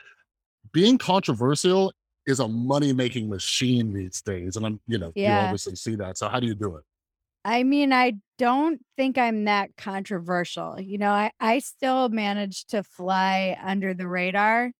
being 0.71 0.97
controversial 0.99 1.93
is 2.27 2.39
a 2.39 2.47
money 2.47 2.93
making 2.93 3.29
machine 3.29 3.93
these 3.93 4.21
days 4.21 4.55
and 4.55 4.65
i'm 4.65 4.79
you 4.87 4.97
know 4.97 5.11
you 5.15 5.27
obviously 5.27 5.75
see 5.75 5.95
that 5.95 6.17
so 6.17 6.27
how 6.29 6.39
do 6.39 6.47
you 6.47 6.55
do 6.55 6.75
it 6.75 6.83
I 7.43 7.63
mean, 7.63 7.91
I 7.91 8.13
don't 8.37 8.81
think 8.97 9.17
I'm 9.17 9.45
that 9.45 9.75
controversial. 9.75 10.79
You 10.79 10.97
know, 10.97 11.11
I, 11.11 11.31
I 11.39 11.59
still 11.59 12.09
manage 12.09 12.65
to 12.65 12.83
fly 12.83 13.57
under 13.63 13.93
the 13.93 14.07
radar. 14.07 14.71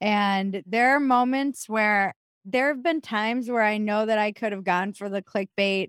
And 0.00 0.62
there 0.66 0.96
are 0.96 1.00
moments 1.00 1.68
where 1.68 2.14
there 2.44 2.68
have 2.68 2.82
been 2.82 3.00
times 3.00 3.48
where 3.48 3.62
I 3.62 3.78
know 3.78 4.04
that 4.04 4.18
I 4.18 4.32
could 4.32 4.52
have 4.52 4.64
gone 4.64 4.92
for 4.92 5.08
the 5.08 5.22
clickbait 5.22 5.88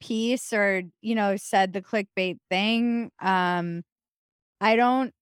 piece 0.00 0.52
or, 0.52 0.82
you 1.00 1.14
know, 1.14 1.36
said 1.36 1.72
the 1.72 1.82
clickbait 1.82 2.38
thing. 2.48 3.10
Um, 3.20 3.82
I 4.60 4.76
don't 4.76 5.12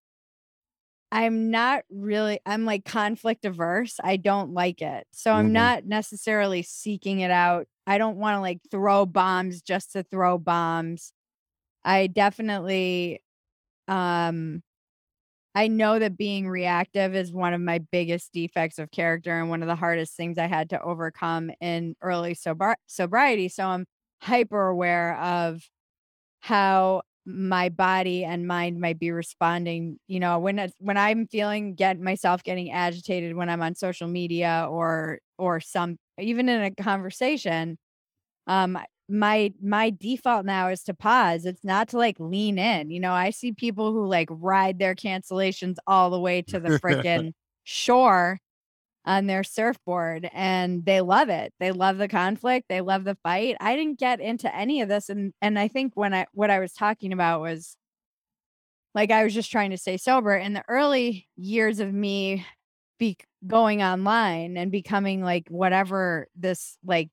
I'm 1.10 1.50
not 1.50 1.84
really 1.90 2.40
I'm 2.46 2.64
like 2.64 2.84
conflict 2.84 3.44
averse. 3.44 3.96
I 4.02 4.16
don't 4.16 4.52
like 4.52 4.82
it. 4.82 5.06
So 5.12 5.32
I'm 5.32 5.52
Mhm. 5.52 5.52
not 5.52 5.84
necessarily 5.86 6.62
seeking 6.62 7.20
it 7.20 7.30
out. 7.30 7.66
I 7.86 7.98
don't 7.98 8.18
want 8.18 8.36
to 8.36 8.40
like 8.40 8.60
throw 8.70 9.06
bombs 9.06 9.62
just 9.62 9.92
to 9.92 10.02
throw 10.02 10.38
bombs. 10.38 11.12
I 11.84 12.08
definitely 12.08 13.22
um 13.88 14.62
I 15.54 15.68
know 15.68 15.98
that 15.98 16.16
being 16.16 16.48
reactive 16.48 17.14
is 17.14 17.32
one 17.32 17.54
of 17.54 17.60
my 17.60 17.78
biggest 17.78 18.32
defects 18.32 18.78
of 18.78 18.90
character 18.92 19.38
and 19.40 19.50
one 19.50 19.62
of 19.62 19.68
the 19.68 19.74
hardest 19.76 20.14
things 20.16 20.38
I 20.38 20.46
had 20.46 20.70
to 20.70 20.82
overcome 20.82 21.50
in 21.60 21.96
early 22.02 22.34
sobri- 22.34 22.76
sobriety. 22.86 23.48
So 23.48 23.66
I'm 23.66 23.86
hyper 24.22 24.68
aware 24.68 25.16
of 25.18 25.62
how 26.40 27.02
my 27.26 27.68
body 27.68 28.24
and 28.24 28.46
mind 28.46 28.80
might 28.80 28.98
be 28.98 29.10
responding 29.10 29.98
you 30.06 30.18
know 30.18 30.38
when 30.38 30.58
it's 30.58 30.74
when 30.78 30.96
i'm 30.96 31.26
feeling 31.26 31.74
get 31.74 32.00
myself 32.00 32.42
getting 32.42 32.70
agitated 32.70 33.36
when 33.36 33.50
i'm 33.50 33.60
on 33.60 33.74
social 33.74 34.08
media 34.08 34.66
or 34.70 35.18
or 35.36 35.60
some 35.60 35.98
even 36.18 36.48
in 36.48 36.62
a 36.62 36.70
conversation 36.70 37.76
um 38.46 38.78
my 39.08 39.52
my 39.62 39.90
default 39.90 40.44
now 40.44 40.68
is 40.68 40.82
to 40.82 40.92
pause. 40.92 41.46
It's 41.46 41.64
not 41.64 41.88
to 41.88 41.98
like 41.98 42.16
lean 42.18 42.58
in 42.58 42.90
you 42.90 43.00
know 43.00 43.12
i 43.12 43.30
see 43.30 43.52
people 43.52 43.92
who 43.92 44.06
like 44.06 44.28
ride 44.30 44.78
their 44.78 44.94
cancellations 44.94 45.76
all 45.86 46.10
the 46.10 46.20
way 46.20 46.42
to 46.42 46.60
the 46.60 46.68
freaking 46.84 47.32
shore 47.64 48.38
on 49.08 49.26
their 49.26 49.42
surfboard 49.42 50.28
and 50.34 50.84
they 50.84 51.00
love 51.00 51.30
it. 51.30 51.54
They 51.58 51.72
love 51.72 51.96
the 51.96 52.08
conflict, 52.08 52.66
they 52.68 52.82
love 52.82 53.04
the 53.04 53.16
fight. 53.22 53.56
I 53.58 53.74
didn't 53.74 53.98
get 53.98 54.20
into 54.20 54.54
any 54.54 54.82
of 54.82 54.88
this 54.90 55.08
and 55.08 55.32
and 55.40 55.58
I 55.58 55.66
think 55.66 55.94
when 55.96 56.12
I 56.12 56.26
what 56.32 56.50
I 56.50 56.58
was 56.58 56.74
talking 56.74 57.12
about 57.14 57.40
was 57.40 57.76
like 58.94 59.10
I 59.10 59.24
was 59.24 59.32
just 59.32 59.50
trying 59.50 59.70
to 59.70 59.78
stay 59.78 59.96
sober 59.96 60.36
in 60.36 60.52
the 60.52 60.64
early 60.68 61.26
years 61.36 61.80
of 61.80 61.92
me 61.92 62.46
be 62.98 63.16
going 63.46 63.82
online 63.82 64.58
and 64.58 64.70
becoming 64.70 65.22
like 65.22 65.48
whatever 65.48 66.28
this 66.36 66.76
like 66.84 67.08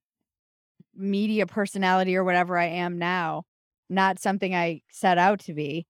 media 0.95 1.45
personality 1.45 2.17
or 2.17 2.25
whatever 2.25 2.57
I 2.57 2.65
am 2.65 2.97
now, 2.97 3.43
not 3.89 4.19
something 4.19 4.53
I 4.53 4.81
set 4.91 5.17
out 5.17 5.39
to 5.41 5.53
be. 5.53 5.87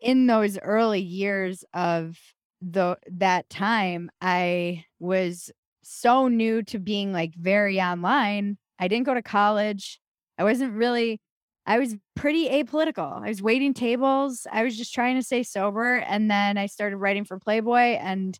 In 0.00 0.26
those 0.26 0.58
early 0.58 1.00
years 1.00 1.64
of 1.72 2.18
the 2.60 2.98
that 3.12 3.48
time, 3.48 4.10
I 4.20 4.84
was 4.98 5.50
so 5.82 6.28
new 6.28 6.62
to 6.64 6.78
being 6.78 7.12
like 7.12 7.34
very 7.34 7.80
online. 7.80 8.58
I 8.78 8.88
didn't 8.88 9.06
go 9.06 9.14
to 9.14 9.22
college. 9.22 10.00
I 10.38 10.44
wasn't 10.44 10.74
really 10.74 11.20
I 11.68 11.80
was 11.80 11.96
pretty 12.14 12.48
apolitical. 12.48 13.24
I 13.24 13.28
was 13.28 13.42
waiting 13.42 13.74
tables. 13.74 14.46
I 14.52 14.62
was 14.62 14.76
just 14.76 14.94
trying 14.94 15.16
to 15.16 15.22
stay 15.22 15.42
sober 15.42 15.96
and 15.96 16.30
then 16.30 16.58
I 16.58 16.66
started 16.66 16.98
writing 16.98 17.24
for 17.24 17.38
Playboy 17.38 17.98
and 17.98 18.38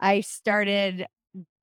I 0.00 0.20
started 0.20 1.06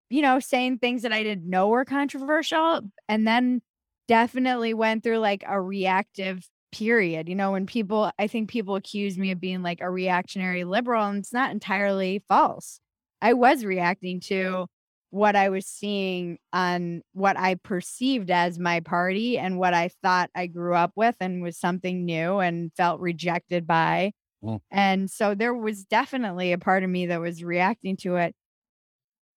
you 0.09 0.21
know 0.21 0.39
saying 0.39 0.79
things 0.79 1.03
that 1.03 1.13
I 1.13 1.23
didn't 1.23 1.49
know 1.49 1.67
were 1.69 1.85
controversial 1.85 2.81
and 3.07 3.27
then 3.27 3.61
definitely 4.07 4.73
went 4.73 5.03
through 5.03 5.19
like 5.19 5.43
a 5.47 5.61
reactive 5.61 6.47
period. 6.71 7.29
You 7.29 7.35
know, 7.35 7.51
when 7.51 7.65
people, 7.65 8.11
I 8.17 8.27
think 8.27 8.49
people 8.49 8.75
accuse 8.75 9.17
me 9.17 9.31
of 9.31 9.39
being 9.39 9.61
like 9.61 9.81
a 9.81 9.89
reactionary 9.89 10.63
liberal, 10.63 11.05
and 11.05 11.19
it's 11.19 11.33
not 11.33 11.51
entirely 11.51 12.23
false. 12.27 12.79
I 13.21 13.33
was 13.33 13.63
reacting 13.63 14.19
to 14.21 14.67
what 15.11 15.35
I 15.35 15.49
was 15.49 15.67
seeing 15.67 16.37
on 16.53 17.01
what 17.13 17.37
I 17.37 17.55
perceived 17.55 18.31
as 18.31 18.57
my 18.57 18.79
party 18.79 19.37
and 19.37 19.59
what 19.59 19.73
I 19.73 19.89
thought 20.01 20.29
I 20.33 20.47
grew 20.47 20.73
up 20.73 20.93
with 20.95 21.15
and 21.19 21.43
was 21.43 21.59
something 21.59 22.05
new 22.05 22.39
and 22.39 22.71
felt 22.77 23.01
rejected 23.01 23.67
by. 23.67 24.13
Mm. 24.43 24.61
And 24.71 25.11
so 25.11 25.35
there 25.35 25.53
was 25.53 25.83
definitely 25.83 26.53
a 26.53 26.57
part 26.57 26.83
of 26.83 26.89
me 26.89 27.07
that 27.07 27.19
was 27.19 27.43
reacting 27.43 27.97
to 27.97 28.15
it. 28.15 28.33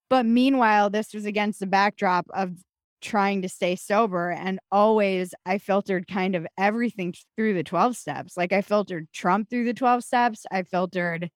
But 0.09 0.27
meanwhile, 0.27 0.91
this 0.91 1.13
was 1.13 1.25
against 1.25 1.59
the 1.59 1.67
backdrop 1.67 2.27
of 2.33 2.53
trying 3.03 3.43
to 3.43 3.49
stay 3.49 3.77
sober 3.77 4.31
and 4.31 4.59
always 4.73 5.35
I 5.45 5.59
filtered 5.59 6.09
kind 6.09 6.35
of 6.35 6.47
everything 6.57 7.15
through 7.37 7.55
the 7.55 7.65
12 7.65 7.97
steps. 7.97 8.37
Like 8.37 8.53
I 8.53 8.63
filtered 8.63 9.09
Trump 9.13 9.51
through 9.51 9.65
the 9.65 9.75
12 9.75 10.05
steps. 10.05 10.47
I 10.51 10.63
filtered 10.63 11.31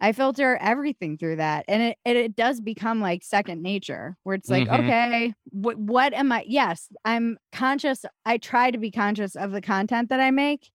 I 0.00 0.12
filter 0.12 0.56
everything 0.58 1.18
through 1.18 1.36
that. 1.36 1.64
And 1.68 1.82
it 1.82 1.98
it, 2.04 2.16
it 2.16 2.36
does 2.36 2.60
become 2.60 3.00
like 3.00 3.24
second 3.24 3.62
nature 3.62 4.16
where 4.24 4.36
it's 4.36 4.50
like, 4.50 4.68
Mhm. 4.68 4.80
okay, 4.80 5.34
what 5.50 5.76
what 5.78 6.14
am 6.14 6.32
I 6.32 6.44
yes, 6.46 6.88
I'm 7.04 7.38
conscious. 7.52 8.04
I 8.24 8.38
try 8.38 8.70
to 8.70 8.78
be 8.78 8.90
conscious 8.90 9.36
of 9.36 9.52
the 9.52 9.60
content 9.62 10.08
that 10.10 10.20
I 10.20 10.30
make. 10.30 10.70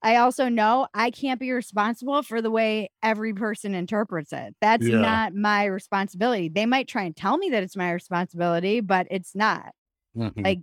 I 0.00 0.16
also 0.16 0.48
know 0.48 0.86
I 0.94 1.10
can't 1.10 1.40
be 1.40 1.50
responsible 1.50 2.22
for 2.22 2.40
the 2.40 2.50
way 2.52 2.90
every 3.02 3.34
person 3.34 3.74
interprets 3.74 4.32
it. 4.32 4.54
That's 4.60 4.86
Yeah. 4.86 5.00
not 5.00 5.34
my 5.34 5.64
responsibility. 5.64 6.48
They 6.48 6.66
might 6.66 6.86
try 6.86 7.02
and 7.02 7.16
tell 7.16 7.36
me 7.36 7.50
that 7.50 7.64
it's 7.64 7.76
my 7.76 7.90
responsibility, 7.92 8.80
but 8.80 9.08
it's 9.10 9.34
not. 9.34 9.72
Mhm. 10.14 10.44
Like 10.44 10.60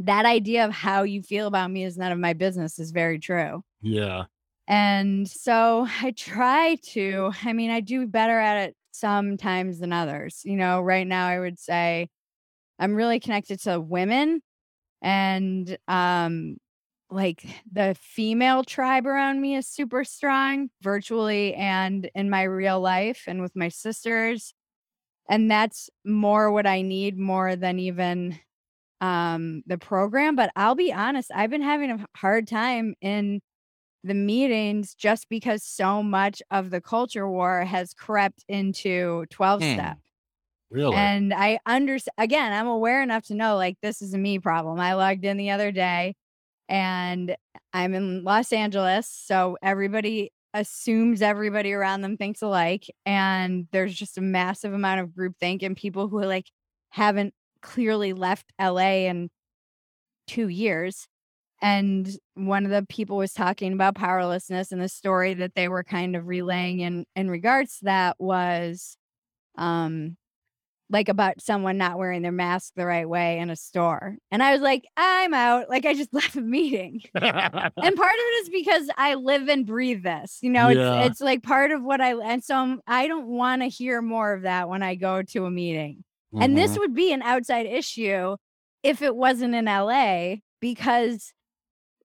that 0.00 0.26
idea 0.26 0.66
of 0.66 0.72
how 0.72 1.04
you 1.04 1.22
feel 1.22 1.46
about 1.48 1.70
me 1.70 1.84
is 1.84 1.98
none 1.98 2.12
of 2.12 2.18
my 2.18 2.34
business 2.34 2.78
is 2.78 2.92
very 2.92 3.18
true. 3.20 3.64
yeah. 3.82 4.26
And 4.70 5.28
so 5.28 5.86
I 6.02 6.12
try 6.12 6.76
to, 6.92 7.32
I 7.44 7.52
mean, 7.52 7.70
I 7.72 7.80
do 7.80 8.06
better 8.06 8.38
at 8.40 8.68
it 8.70 8.76
sometimes 8.92 9.80
than 9.80 9.92
others. 9.92 10.42
You 10.44 10.56
know, 10.56 10.80
right 10.80 11.06
now 11.06 11.26
I 11.28 11.40
would 11.40 11.58
say 11.58 12.08
I'm 12.78 12.94
really 12.94 13.20
connected 13.20 13.60
to 13.62 13.80
women 13.80 14.42
and 15.02 15.78
um 15.88 16.56
like 17.10 17.44
the 17.72 17.96
female 18.00 18.64
tribe 18.64 19.06
around 19.06 19.40
me 19.40 19.56
is 19.56 19.68
super 19.68 20.04
strong 20.04 20.70
virtually 20.82 21.54
and 21.54 22.10
in 22.14 22.30
my 22.30 22.44
real 22.44 22.80
life 22.80 23.24
and 23.28 23.42
with 23.42 23.56
my 23.56 23.68
sisters 23.68 24.54
and 25.28 25.50
that's 25.50 25.90
more 26.04 26.52
what 26.52 26.66
I 26.66 26.82
need 26.82 27.18
more 27.18 27.56
than 27.56 27.78
even 27.78 28.38
um 29.00 29.62
the 29.66 29.78
program 29.78 30.36
but 30.36 30.50
I'll 30.56 30.74
be 30.74 30.92
honest 30.92 31.30
I've 31.34 31.50
been 31.50 31.62
having 31.62 31.90
a 31.90 32.06
hard 32.16 32.48
time 32.48 32.94
in 33.00 33.40
the 34.04 34.14
meetings 34.14 34.94
just 34.94 35.28
because 35.28 35.62
so 35.64 36.02
much 36.02 36.42
of 36.50 36.70
the 36.70 36.80
culture 36.80 37.28
war 37.28 37.64
has 37.64 37.94
crept 37.94 38.44
into 38.48 39.26
12 39.30 39.62
Hmm. 39.62 39.64
step 39.64 39.98
Really? 40.70 40.92
and 40.92 41.32
I 41.34 41.58
understand 41.66 42.14
again, 42.18 42.52
I'm 42.52 42.66
aware 42.66 43.02
enough 43.02 43.24
to 43.26 43.34
know 43.34 43.56
like 43.56 43.76
this 43.82 44.02
is 44.02 44.14
a 44.14 44.18
me 44.18 44.38
problem. 44.38 44.80
I 44.80 44.94
logged 44.94 45.24
in 45.24 45.36
the 45.36 45.50
other 45.50 45.72
day 45.72 46.14
and 46.68 47.36
I'm 47.72 47.94
in 47.94 48.24
Los 48.24 48.52
Angeles, 48.52 49.08
so 49.08 49.58
everybody 49.62 50.32
assumes 50.54 51.22
everybody 51.22 51.72
around 51.72 52.02
them 52.02 52.16
thinks 52.16 52.42
alike. 52.42 52.86
And 53.06 53.68
there's 53.72 53.94
just 53.94 54.18
a 54.18 54.22
massive 54.22 54.72
amount 54.74 55.00
of 55.00 55.10
groupthink 55.10 55.62
and 55.62 55.76
people 55.76 56.08
who 56.08 56.22
like 56.24 56.50
haven't 56.90 57.34
clearly 57.62 58.12
left 58.14 58.52
LA 58.58 59.08
in 59.08 59.30
two 60.26 60.48
years. 60.48 61.06
And 61.62 62.08
one 62.34 62.64
of 62.64 62.70
the 62.70 62.86
people 62.88 63.16
was 63.18 63.32
talking 63.32 63.72
about 63.72 63.94
powerlessness 63.94 64.72
and 64.72 64.80
the 64.80 64.88
story 64.88 65.34
that 65.34 65.54
they 65.54 65.68
were 65.68 65.84
kind 65.84 66.16
of 66.16 66.26
relaying 66.26 66.80
in 66.80 67.04
in 67.14 67.30
regards 67.30 67.78
to 67.78 67.84
that 67.84 68.16
was 68.18 68.96
um 69.56 70.16
like 70.92 71.08
about 71.08 71.40
someone 71.40 71.78
not 71.78 71.98
wearing 71.98 72.20
their 72.22 72.32
mask 72.32 72.72
the 72.74 72.84
right 72.84 73.08
way 73.08 73.38
in 73.38 73.48
a 73.48 73.54
store. 73.54 74.16
And 74.32 74.42
I 74.42 74.50
was 74.50 74.60
like, 74.60 74.84
I'm 74.96 75.32
out. 75.32 75.70
Like 75.70 75.86
I 75.86 75.94
just 75.94 76.12
left 76.14 76.34
a 76.34 76.40
meeting. 76.40 77.02
And 77.14 77.22
part 77.74 77.78
of 77.78 78.18
it 78.18 78.42
is 78.42 78.48
because 78.48 78.90
I 78.98 79.14
live 79.14 79.48
and 79.48 79.64
breathe 79.64 80.02
this. 80.02 80.38
You 80.42 80.50
know, 80.50 80.68
Yeah. 80.68 81.02
it's 81.02 81.10
it's 81.12 81.20
like 81.20 81.42
part 81.44 81.70
of 81.70 81.82
what 81.84 82.00
I 82.00 82.14
and 82.14 82.42
so 82.42 82.56
I'm- 82.56 82.80
I 82.88 83.06
don't 83.06 83.28
want 83.28 83.62
to 83.62 83.68
hear 83.68 84.02
more 84.02 84.32
of 84.32 84.42
that 84.42 84.68
when 84.68 84.82
I 84.82 84.96
go 84.96 85.22
to 85.22 85.44
a 85.44 85.50
meeting. 85.50 86.02
And 86.40 86.56
this 86.56 86.72
Mhm. 86.72 86.78
would 86.78 86.94
be 86.94 87.12
an 87.12 87.22
outside 87.22 87.66
issue 87.66 88.36
if 88.82 89.00
it 89.02 89.14
wasn't 89.14 89.54
in 89.54 89.66
LA 89.68 90.36
because 90.60 91.32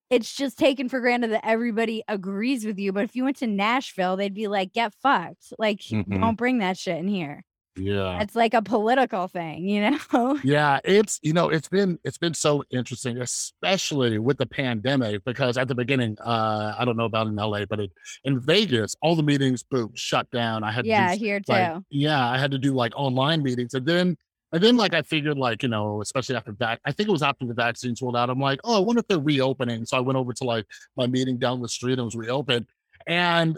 it's 0.09 0.35
just 0.35 0.57
taken 0.59 0.87
for 0.89 0.99
granted 0.99 1.31
that 1.31 1.45
everybody 1.45 2.03
agrees 2.07 2.65
with 2.65 2.77
you. 2.77 2.93
But 2.93 3.05
if 3.05 3.15
you 3.15 3.23
went 3.23 3.37
to 3.37 3.47
Nashville, 3.47 4.15
they'd 4.17 4.33
be 4.33 4.47
like, 4.47 4.71
get 4.73 4.93
fucked. 5.01 5.53
Like, 5.57 5.79
Mhm. 5.81 6.19
don't 6.21 6.37
bring 6.37 6.59
that 6.59 6.77
shit 6.77 6.97
in 6.97 7.07
here. 7.07 7.43
yeah. 7.77 8.21
It's 8.21 8.35
like 8.35 8.53
a 8.53 8.61
political 8.61 9.27
thing, 9.27 9.67
you 9.67 9.81
know? 10.13 10.39
Yeah, 10.45 10.79
it's 10.85 11.19
you 11.23 11.33
know, 11.33 11.49
it's 11.49 11.67
been 11.67 11.99
it's 12.05 12.17
been 12.17 12.33
so 12.33 12.63
interesting, 12.69 13.17
especially 13.19 14.17
with 14.17 14.37
the 14.37 14.45
pandemic, 14.45 15.23
because 15.25 15.57
at 15.57 15.67
the 15.67 15.75
beginning, 15.75 16.17
uh, 16.23 16.73
I 16.77 16.85
don't 16.85 16.95
know 16.97 17.05
about 17.05 17.27
in 17.27 17.35
LA, 17.35 17.65
but 17.65 17.79
it, 17.81 17.91
in 18.23 18.39
Vegas, 18.39 18.95
all 19.01 19.15
the 19.15 19.23
meetings 19.23 19.63
boom 19.63 19.91
shut 19.95 20.29
down. 20.31 20.63
I 20.63 20.71
had 20.71 20.83
to 20.85 20.89
yeah, 20.89 21.13
do 21.15 21.19
here 21.19 21.39
too. 21.39 21.51
like 21.51 21.81
yeah, 21.89 22.29
I 22.29 22.37
had 22.37 22.51
to 22.51 22.57
do 22.57 22.73
like 22.73 22.93
online 22.95 23.43
meetings, 23.43 23.73
and 23.73 23.85
then 23.85 24.17
And 24.51 24.63
then 24.63 24.77
like 24.77 24.93
I 24.93 25.01
figured 25.01 25.37
like, 25.37 25.63
you 25.63 25.69
know, 25.69 26.01
especially 26.01 26.35
after 26.35 26.53
that, 26.59 26.79
I 26.85 26.91
think 26.91 27.09
it 27.09 27.11
was 27.11 27.23
after 27.23 27.45
the 27.45 27.53
vaccines 27.53 28.01
rolled 28.01 28.15
out. 28.15 28.29
I'm 28.29 28.39
like, 28.39 28.59
oh, 28.63 28.77
I 28.77 28.79
wonder 28.79 28.99
if 28.99 29.07
they're 29.07 29.19
reopening. 29.19 29.85
So 29.85 29.97
I 29.97 29.99
went 29.99 30.17
over 30.17 30.33
to 30.33 30.43
like 30.43 30.65
my 30.95 31.07
meeting 31.07 31.37
down 31.37 31.61
the 31.61 31.67
street 31.67 31.93
and 31.93 32.01
it 32.01 32.05
was 32.05 32.15
reopened. 32.15 32.67
And 33.07 33.57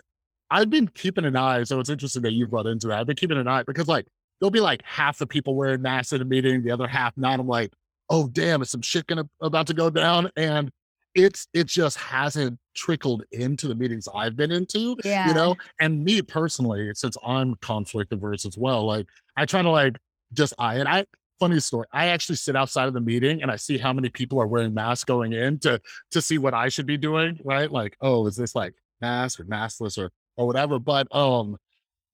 I've 0.49 0.69
been 0.69 0.87
keeping 0.87 1.25
an 1.25 1.35
eye. 1.35 1.63
So 1.63 1.79
it's 1.79 1.89
interesting 1.89 2.21
that 2.23 2.33
you've 2.33 2.53
run 2.53 2.67
into 2.67 2.87
that. 2.87 2.99
I've 2.99 3.07
been 3.07 3.15
keeping 3.15 3.37
an 3.37 3.47
eye 3.47 3.63
because 3.63 3.87
like 3.87 4.07
there'll 4.39 4.49
be 4.51 4.59
like 4.61 4.81
half 4.83 5.17
the 5.17 5.27
people 5.27 5.55
wearing 5.55 5.81
masks 5.81 6.13
in 6.13 6.21
a 6.21 6.25
meeting, 6.25 6.63
the 6.63 6.71
other 6.71 6.87
half 6.87 7.13
not. 7.17 7.39
I'm 7.39 7.47
like, 7.47 7.73
oh 8.09 8.27
damn, 8.29 8.61
is 8.61 8.69
some 8.69 8.81
shit 8.81 9.05
gonna 9.07 9.27
about 9.41 9.67
to 9.67 9.73
go 9.73 9.89
down? 9.89 10.31
And 10.37 10.71
it's 11.15 11.47
it 11.53 11.65
just 11.67 11.97
hasn't 11.97 12.57
trickled 12.75 13.23
into 13.31 13.67
the 13.67 13.75
meetings 13.75 14.07
I've 14.13 14.35
been 14.35 14.51
into, 14.51 14.95
Yeah. 15.03 15.27
you 15.27 15.33
know. 15.33 15.55
And 15.81 16.03
me 16.03 16.21
personally, 16.21 16.91
since 16.93 17.17
I'm 17.25 17.55
conflict 17.55 18.13
averse 18.13 18.45
as 18.45 18.57
well, 18.57 18.85
like 18.85 19.07
I 19.35 19.45
try 19.45 19.61
to 19.61 19.69
like 19.69 19.97
just 20.33 20.53
I 20.57 20.75
and 20.75 20.87
I 20.87 21.05
funny 21.39 21.59
story. 21.59 21.87
I 21.91 22.07
actually 22.07 22.35
sit 22.35 22.55
outside 22.55 22.87
of 22.87 22.93
the 22.93 23.01
meeting 23.01 23.41
and 23.41 23.51
I 23.51 23.55
see 23.55 23.77
how 23.77 23.93
many 23.93 24.09
people 24.09 24.41
are 24.41 24.47
wearing 24.47 24.73
masks 24.73 25.03
going 25.03 25.33
in 25.33 25.59
to 25.59 25.79
to 26.11 26.21
see 26.21 26.37
what 26.37 26.53
I 26.53 26.69
should 26.69 26.85
be 26.85 26.97
doing, 26.97 27.39
right? 27.43 27.71
Like, 27.71 27.95
oh, 28.01 28.27
is 28.27 28.35
this 28.35 28.55
like 28.55 28.73
mask 29.01 29.39
or 29.39 29.45
maskless 29.45 29.97
or 29.97 30.11
or 30.35 30.47
whatever? 30.47 30.79
But 30.79 31.13
um, 31.15 31.57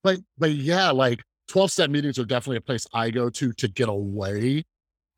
but 0.03 0.19
but 0.37 0.51
yeah, 0.51 0.91
like 0.91 1.23
12 1.47 1.71
step 1.71 1.89
meetings 1.89 2.19
are 2.19 2.25
definitely 2.25 2.57
a 2.57 2.61
place 2.61 2.87
I 2.93 3.09
go 3.09 3.29
to 3.29 3.53
to 3.53 3.67
get 3.67 3.89
away 3.89 4.63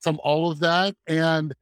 from 0.02 0.20
all 0.24 0.52
of 0.52 0.60
that. 0.60 0.96
And 1.08 1.54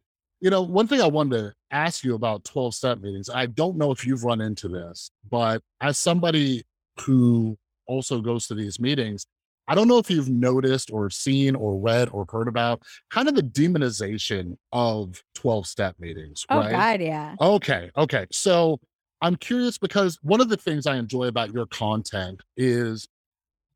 you 0.42 0.50
know, 0.50 0.62
one 0.62 0.88
thing 0.88 1.02
I 1.02 1.08
wanted 1.08 1.38
to 1.38 1.54
ask 1.72 2.04
you 2.04 2.16
about 2.16 2.44
12 2.44 2.76
step 2.76 3.00
meetings, 3.00 3.30
I 3.30 3.46
don't 3.46 3.78
know 3.78 3.92
if 3.92 4.06
you've 4.06 4.26
run 4.26 4.42
into 4.42 4.68
this, 4.68 5.10
but 5.30 5.62
as 5.80 5.98
somebody 5.98 6.64
who 7.00 7.58
also 7.88 8.20
goes 8.20 8.48
to 8.48 8.56
these 8.56 8.80
meetings, 8.80 9.26
I 9.68 9.76
don't 9.76 9.88
know 9.88 9.98
if 9.98 10.10
you've 10.10 10.30
noticed 10.30 10.92
or 10.92 11.10
seen 11.10 11.56
or 11.56 11.80
read 11.80 12.10
or 12.12 12.26
heard 12.30 12.48
about 12.48 12.84
kind 13.10 13.28
of 13.28 13.36
the 13.36 13.44
demonization 13.44 14.58
of 14.72 15.24
12 15.36 15.68
step 15.68 15.96
meetings, 16.00 16.46
Oh 16.50 16.60
right? 16.60 16.72
God, 16.72 17.02
yeah. 17.02 17.36
Okay. 17.40 17.90
Okay. 17.96 18.28
So 18.32 18.80
I'm 19.22 19.36
curious 19.38 19.78
because 19.78 20.20
one 20.22 20.42
of 20.42 20.50
the 20.50 20.58
things 20.58 20.86
I 20.86 20.98
enjoy 20.98 21.26
about 21.28 21.54
your 21.54 21.66
content 21.68 22.42
is 22.58 23.08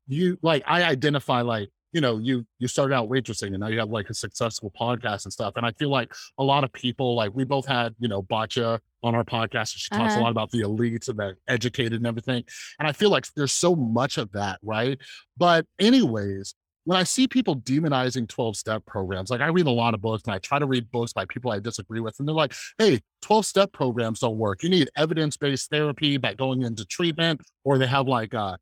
you 0.06 0.38
like 0.42 0.62
I 0.66 0.82
identify 0.84 1.40
like, 1.40 1.70
you 1.92 2.00
know, 2.00 2.18
you 2.18 2.46
you 2.58 2.68
started 2.68 2.94
out 2.94 3.08
waitressing 3.08 3.48
and 3.48 3.60
now 3.60 3.68
you 3.68 3.78
have 3.78 3.88
like 3.90 4.10
a 4.10 4.14
successful 4.14 4.72
podcast 4.78 5.24
and 5.24 5.32
stuff. 5.32 5.54
And 5.56 5.64
I 5.64 5.72
feel 5.72 5.88
like 5.90 6.12
a 6.38 6.44
lot 6.44 6.64
of 6.64 6.72
people 6.72 7.14
like 7.14 7.32
we 7.34 7.44
both 7.44 7.66
had, 7.66 7.94
you 7.98 8.08
know, 8.08 8.22
Batya 8.22 8.78
on 9.02 9.14
our 9.14 9.24
podcast 9.24 9.72
and 9.74 9.80
she 9.80 9.88
talks 9.90 10.14
a 10.14 10.18
Uh-huh. 10.18 10.24
lot 10.24 10.30
about 10.30 10.50
the 10.50 10.60
elites 10.62 11.08
and 11.08 11.18
the 11.18 11.34
educated 11.48 11.94
and 11.94 12.06
everything. 12.06 12.44
And 12.78 12.86
I 12.88 12.92
feel 12.92 13.10
like 13.10 13.26
there's 13.36 13.52
so 13.52 13.74
much 13.74 14.18
of 14.18 14.30
that, 14.32 14.58
right? 14.62 14.98
But 15.36 15.64
anyways, 15.78 16.54
when 16.84 16.96
I 16.98 17.02
see 17.04 17.28
people 17.28 17.56
demonizing 17.56 18.28
12 18.28 18.56
step 18.56 18.84
programs, 18.86 19.30
like 19.30 19.40
I 19.42 19.48
read 19.48 19.66
a 19.66 19.70
lot 19.70 19.92
of 19.94 20.00
books 20.00 20.22
and 20.24 20.34
I 20.34 20.38
try 20.38 20.58
to 20.58 20.66
read 20.66 20.90
books 20.90 21.12
by 21.12 21.26
people 21.26 21.50
I 21.50 21.58
disagree 21.60 22.00
with, 22.00 22.16
and 22.18 22.26
they're 22.26 22.34
like, 22.34 22.54
hey, 22.78 23.00
12 23.22 23.44
step 23.44 23.72
programs 23.72 24.20
don't 24.20 24.38
work. 24.38 24.62
You 24.62 24.70
need 24.70 24.88
evidence 24.96 25.36
based 25.36 25.68
therapy 25.70 26.16
by 26.16 26.32
going 26.34 26.62
into 26.62 26.86
treatment, 26.86 27.42
or 27.62 27.76
they 27.76 27.86
have 27.86 28.08
like 28.08 28.32
uh, 28.32 28.56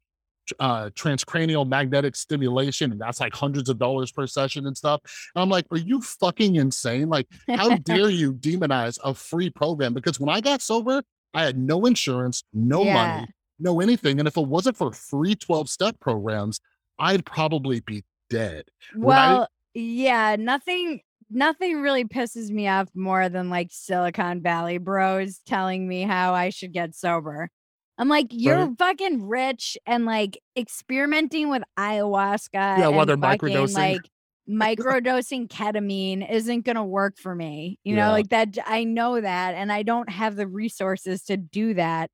uh, 0.61 0.91
transcranial 0.91 1.67
magnetic 1.69 2.17
stimulation, 2.17 2.93
and 2.93 3.01
that's 3.01 3.21
like 3.21 3.35
hundreds 3.35 3.69
of 3.69 3.79
dollars 3.79 4.13
per 4.13 4.27
session 4.27 4.67
and 4.67 4.77
stuff. 4.77 5.01
And 5.35 5.43
I'm 5.43 5.49
like, 5.49 5.67
are 5.71 5.77
you 5.79 6.01
fucking 6.01 6.57
insane? 6.57 7.09
Like, 7.09 7.27
how 7.49 7.77
dare 7.79 8.11
you 8.23 8.33
demonize 8.35 8.99
a 9.05 9.15
free 9.15 9.51
program? 9.51 9.95
Because 9.95 10.19
when 10.21 10.29
I 10.29 10.41
got 10.41 10.63
sober, 10.63 11.03
I 11.35 11.45
had 11.45 11.59
no 11.59 11.87
insurance, 11.87 12.43
no 12.53 12.83
Yeah. 12.85 12.95
money, 12.95 13.27
no 13.59 13.81
anything. 13.81 14.19
And 14.19 14.27
if 14.29 14.37
it 14.37 14.47
wasn't 14.47 14.77
for 14.77 14.93
free 14.93 15.35
12 15.35 15.69
step 15.69 15.99
programs, 16.01 16.61
I'd 16.99 17.25
probably 17.27 17.81
be 17.81 18.05
dead. 18.31 18.65
When 18.95 19.17
I- 19.19 19.33
Well, 19.35 19.49
yeah, 19.75 20.37
nothing 20.39 21.01
nothing 21.29 21.81
really 21.83 22.05
pisses 22.05 22.51
me 22.51 22.69
off 22.69 22.89
more 22.95 23.29
than 23.29 23.51
like 23.51 23.69
Silicon 23.73 24.41
Valley 24.43 24.79
bros 24.79 25.41
telling 25.45 25.87
me 25.89 26.03
how 26.03 26.35
I 26.35 26.51
should 26.51 26.73
get 26.73 26.95
sober. 26.95 27.51
I'm 27.99 28.09
like, 28.09 28.27
you're 28.31 28.75
fucking 28.77 29.27
rich 29.27 29.79
and 29.87 30.05
like 30.05 30.39
experimenting 30.57 31.49
with 31.49 31.63
ayahuasca 31.79 32.53
Yeah, 32.79 32.89
while 32.89 33.07
they're 33.07 33.17
fucking 33.17 33.49
microdosing. 33.49 33.75
like 33.75 34.11
microdosing 34.49 35.49
ketamine 35.49 36.29
isn't 36.31 36.65
gonna 36.65 36.85
work 36.85 37.17
for 37.19 37.35
me. 37.35 37.79
You 37.85 37.95
Yeah. 37.97 38.07
know, 38.07 38.13
like 38.13 38.29
that 38.29 38.59
I 38.67 38.85
know 38.85 39.21
that 39.21 39.55
and 39.55 39.73
I 39.73 39.83
don't 39.83 40.09
have 40.11 40.37
the 40.37 40.47
resources 40.47 41.23
to 41.25 41.37
do 41.37 41.75
that. 41.75 42.11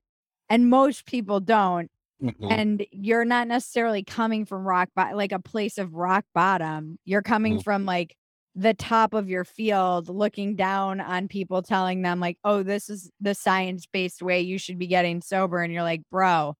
And 0.48 0.70
most 0.70 1.06
people 1.06 1.40
don't 1.40 1.90
Mhm. 2.22 2.50
and 2.52 2.86
you're 2.92 3.24
not 3.24 3.48
necessarily 3.48 4.04
coming 4.04 4.44
from 4.46 4.64
rock 4.64 4.88
bottom 4.94 5.16
like 5.16 5.32
a 5.32 5.40
place 5.40 5.76
of 5.78 5.94
rock 5.94 6.24
bottom 6.34 6.98
you're 7.04 7.22
coming 7.22 7.58
Mhm. 7.58 7.64
from 7.64 7.84
like 7.84 8.16
the 8.54 8.74
top 8.74 9.14
of 9.14 9.28
your 9.30 9.44
field 9.44 10.08
looking 10.08 10.54
down 10.56 11.00
on 11.00 11.26
people 11.28 11.62
telling 11.62 12.02
them 12.02 12.20
like 12.20 12.36
oh 12.44 12.62
this 12.62 12.90
is 12.90 13.10
the 13.20 13.34
science-based 13.34 14.20
way 14.22 14.40
you 14.40 14.58
should 14.58 14.78
be 14.78 14.86
getting 14.86 15.22
sober 15.22 15.62
and 15.62 15.72
you're 15.72 15.82
like 15.82 16.02
bro 16.10 16.54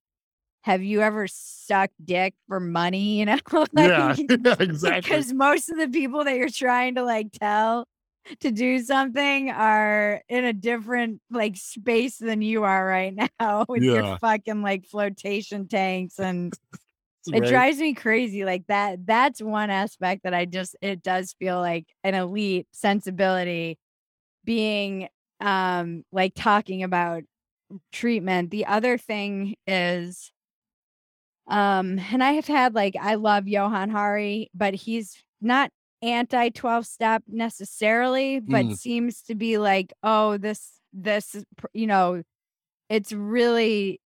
have 0.63 0.83
you 0.83 1.01
ever 1.03 1.27
sucked 1.29 1.93
dick 2.05 2.35
for 2.49 2.61
money 2.61 3.19
you 3.19 3.27
know 3.27 3.39
yeah, 3.77 4.15
like 4.29 4.61
exactly. 4.61 5.01
because 5.03 5.33
most 5.35 5.69
of 5.71 5.77
the 5.79 5.89
people 5.89 6.25
that 6.25 6.37
you're 6.37 6.49
trying 6.49 6.95
to 6.95 7.03
like 7.03 7.27
tell 7.33 7.87
to 8.41 8.53
do 8.53 8.79
something 8.79 9.51
are 9.51 10.23
in 10.29 10.45
a 10.45 10.53
different 10.53 11.21
like 11.31 11.57
space 11.57 12.19
than 12.19 12.41
you 12.41 12.63
are 12.65 12.87
right 12.87 13.15
now 13.41 13.67
with 13.69 13.83
Yeah. 13.83 13.93
your 13.93 14.19
fucking 14.19 14.63
like 14.63 14.87
flotation 14.87 15.67
tanks 15.69 16.19
and 16.19 16.55
it 17.29 17.41
Right? 17.41 17.49
drives 17.49 17.79
me 17.79 17.95
crazy 17.95 18.45
like 18.45 18.67
that 18.69 19.07
that's 19.07 19.41
one 19.43 19.71
aspect 19.71 20.23
that 20.25 20.35
i 20.35 20.45
just 20.45 20.77
it 20.83 21.03
does 21.03 21.35
feel 21.39 21.59
like 21.59 21.87
an 22.05 22.15
elite 22.15 22.67
sensibility 22.73 23.79
being 24.45 25.09
um 25.41 26.05
like 26.13 26.33
talking 26.35 26.83
about 26.83 27.23
treatment 27.93 28.51
the 28.51 28.67
other 28.67 28.99
thing 28.99 29.55
is 29.67 30.33
um 31.49 31.99
and 32.13 32.23
i 32.23 32.33
have 32.33 32.47
had 32.47 32.75
like 32.75 32.95
i 33.01 33.15
love 33.15 33.49
Johann 33.49 33.91
Hari 33.91 34.51
but 34.55 34.75
he's 34.75 35.23
not 35.41 35.71
anti 36.03 36.51
12 36.51 36.87
step 36.87 37.23
necessarily 37.29 38.41
but 38.41 38.67
Mm. 38.67 38.77
seems 38.77 39.23
to 39.23 39.35
be 39.35 39.59
like 39.59 39.93
oh 40.03 40.37
this 40.37 40.81
this 40.93 41.37
you 41.73 41.87
know 41.87 42.23
it's 42.91 43.13
really 43.13 44.01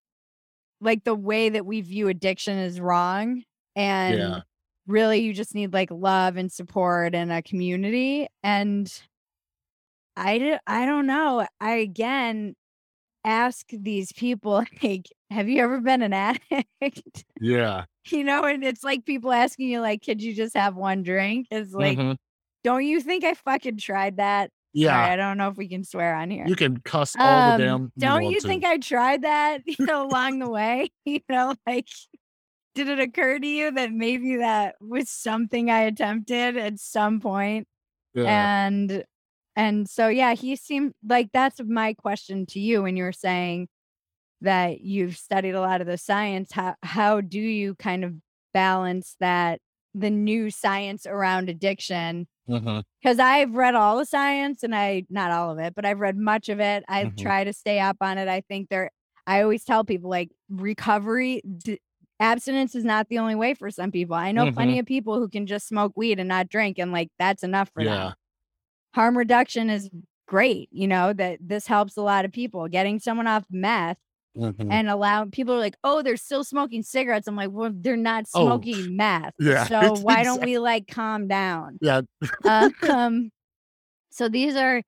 like 0.81 1.05
the 1.05 1.14
way 1.14 1.49
that 1.49 1.66
we 1.66 1.81
view 1.81 2.09
addiction 2.09 2.59
is 2.59 2.81
wrong 2.81 3.43
and 3.74 4.18
Yeah. 4.18 4.41
really 4.87 5.20
you 5.20 5.33
just 5.33 5.55
need 5.55 5.72
like 5.72 5.91
love 5.91 6.37
and 6.37 6.51
support 6.53 7.14
and 7.14 7.33
a 7.33 7.43
community 7.43 8.29
and 8.43 9.03
i 10.16 10.39
do, 10.39 10.57
i 10.66 10.87
don't 10.87 11.07
know 11.07 11.47
i 11.61 11.72
again 11.72 12.55
ask 13.24 13.66
these 13.72 14.12
people 14.12 14.64
like 14.83 15.07
have 15.31 15.49
you 15.49 15.62
ever 15.62 15.81
been 15.81 16.03
an 16.03 16.12
addict 16.12 17.24
Yeah. 17.41 17.85
you 18.09 18.24
know 18.24 18.45
and 18.45 18.64
it's 18.64 18.85
like 18.85 19.05
people 19.05 19.33
asking 19.33 19.68
you 19.68 19.81
like 19.81 20.03
could 20.05 20.22
you 20.22 20.35
just 20.35 20.57
have 20.57 20.77
one 20.77 21.03
drink 21.03 21.47
it's 21.51 21.72
like 21.74 21.99
Mhm. 21.99 22.16
don't 22.64 22.85
you 22.85 23.01
think 23.01 23.24
i 23.24 23.35
fucking 23.35 23.79
tried 23.79 24.16
that 24.18 24.51
Yeah. 24.77 24.91
Sorry, 24.91 25.12
i 25.12 25.16
don't 25.16 25.39
know 25.39 25.49
if 25.49 25.57
we 25.57 25.68
can 25.68 25.85
swear 25.85 26.14
on 26.14 26.31
here 26.31 26.45
You 26.47 26.55
can 26.55 26.77
cuss 26.81 27.16
all 27.18 27.27
um, 27.27 27.59
the 27.59 27.66
damn. 27.66 27.93
don't 27.97 28.24
want 28.24 28.35
you 28.35 28.41
think 28.43 28.62
I 28.62 28.77
tried 28.77 29.22
that, 29.22 29.62
you 29.66 29.87
know, 29.87 30.07
along 30.07 30.39
the 30.39 30.51
way? 30.51 30.91
You 31.07 31.20
know, 31.31 31.55
like, 31.66 31.89
did 32.74 32.89
it 32.89 32.99
occur 32.99 33.39
to 33.39 33.47
you 33.47 33.70
that 33.70 33.93
maybe 33.93 34.37
that 34.37 34.74
was 34.81 35.09
something 35.09 35.70
I 35.70 35.83
attempted 35.83 36.59
at 36.59 36.79
some 36.79 37.20
point? 37.20 37.66
Yeah. 38.12 38.66
And 38.66 39.05
and 39.55 39.89
so 39.89 40.09
yeah, 40.09 40.35
he 40.35 40.57
seemed 40.57 40.93
like 41.09 41.31
that's 41.33 41.59
my 41.64 41.95
question 41.95 42.45
to 42.47 42.61
you 42.61 42.83
when 42.83 42.97
you 42.99 43.05
were 43.05 43.12
saying 43.12 43.68
that 44.43 44.83
you've 44.83 45.16
studied 45.16 45.55
a 45.55 45.61
lot 45.61 45.81
of 45.81 45.87
the 45.87 45.97
science. 45.97 46.53
How 46.53 46.74
how 46.83 47.22
do 47.22 47.41
you 47.41 47.77
kind 47.77 48.05
of 48.05 48.14
balance 48.53 49.16
that 49.20 49.61
the 49.95 50.11
new 50.11 50.51
science 50.51 51.07
around 51.07 51.49
addiction 51.49 52.27
Because 52.47 53.18
I've 53.18 53.55
read 53.55 53.74
all 53.74 53.97
the 53.99 54.07
science 54.07 54.62
and 54.62 54.74
I 54.74 55.05
not 55.11 55.30
all 55.30 55.51
of 55.51 55.59
it, 55.59 55.74
but 55.74 55.84
I've 55.84 56.01
read 56.01 56.16
much 56.16 56.49
of 56.49 56.61
it. 56.61 56.84
I 56.88 57.05
Mhm. 57.07 57.20
try 57.20 57.44
to 57.44 57.53
stay 57.53 57.78
up 57.80 57.97
on 58.01 58.18
it. 58.18 58.28
I 58.28 58.40
think 58.42 58.68
there. 58.68 58.90
I 59.26 59.42
always 59.42 59.64
tell 59.64 59.84
people 59.84 60.09
like 60.09 60.30
recovery, 60.49 61.42
d- 61.59 61.80
abstinence 62.20 62.74
is 62.74 62.84
not 62.84 63.09
the 63.09 63.18
only 63.18 63.34
way 63.34 63.55
for 63.55 63.70
some 63.70 63.90
people. 63.90 64.14
I 64.14 64.30
know 64.32 64.51
plenty 64.53 64.78
of 64.78 64.86
people 64.86 65.18
who 65.18 65.28
can 65.28 65.47
just 65.47 65.66
smoke 65.68 65.92
weed 65.97 66.18
and 66.20 66.28
not 66.28 66.49
drink, 66.49 66.78
and 66.78 66.92
like 66.92 67.09
that's 67.18 67.42
enough 67.42 67.70
for 67.74 67.82
Yeah. 67.82 67.97
them. 67.97 68.14
Harm 68.94 69.18
reduction 69.18 69.68
is 69.68 69.90
great. 70.26 70.68
You 70.72 70.88
know 70.88 71.12
that 71.12 71.38
this 71.40 71.66
helps 71.66 71.97
a 71.97 72.03
lot 72.03 72.24
of 72.24 72.32
people. 72.32 72.68
Getting 72.68 72.99
someone 72.99 73.26
off 73.26 73.44
meth 73.51 73.99
Mhm. 74.37 74.70
and 74.70 74.89
allow 74.89 75.24
people 75.26 75.55
are 75.55 75.59
like, 75.59 75.76
oh, 75.84 76.03
they're 76.03 76.16
still 76.16 76.45
smoking 76.45 76.82
cigarettes. 76.82 77.28
I'm 77.28 77.37
like, 77.37 77.51
well, 77.53 77.70
they're 77.74 77.97
not 77.97 78.26
Oh, 78.34 78.43
smoking 78.45 78.97
meth. 78.97 79.34
yeah, 79.39 79.64
So 79.68 79.95
why 79.95 80.24
don't 80.24 80.43
we 80.43 80.59
like 80.59 80.87
calm 80.89 81.28
down? 81.28 81.80
Yeah. 81.80 82.03
um 82.89 83.30
so 84.11 84.28
these 84.28 84.57
are 84.57 84.82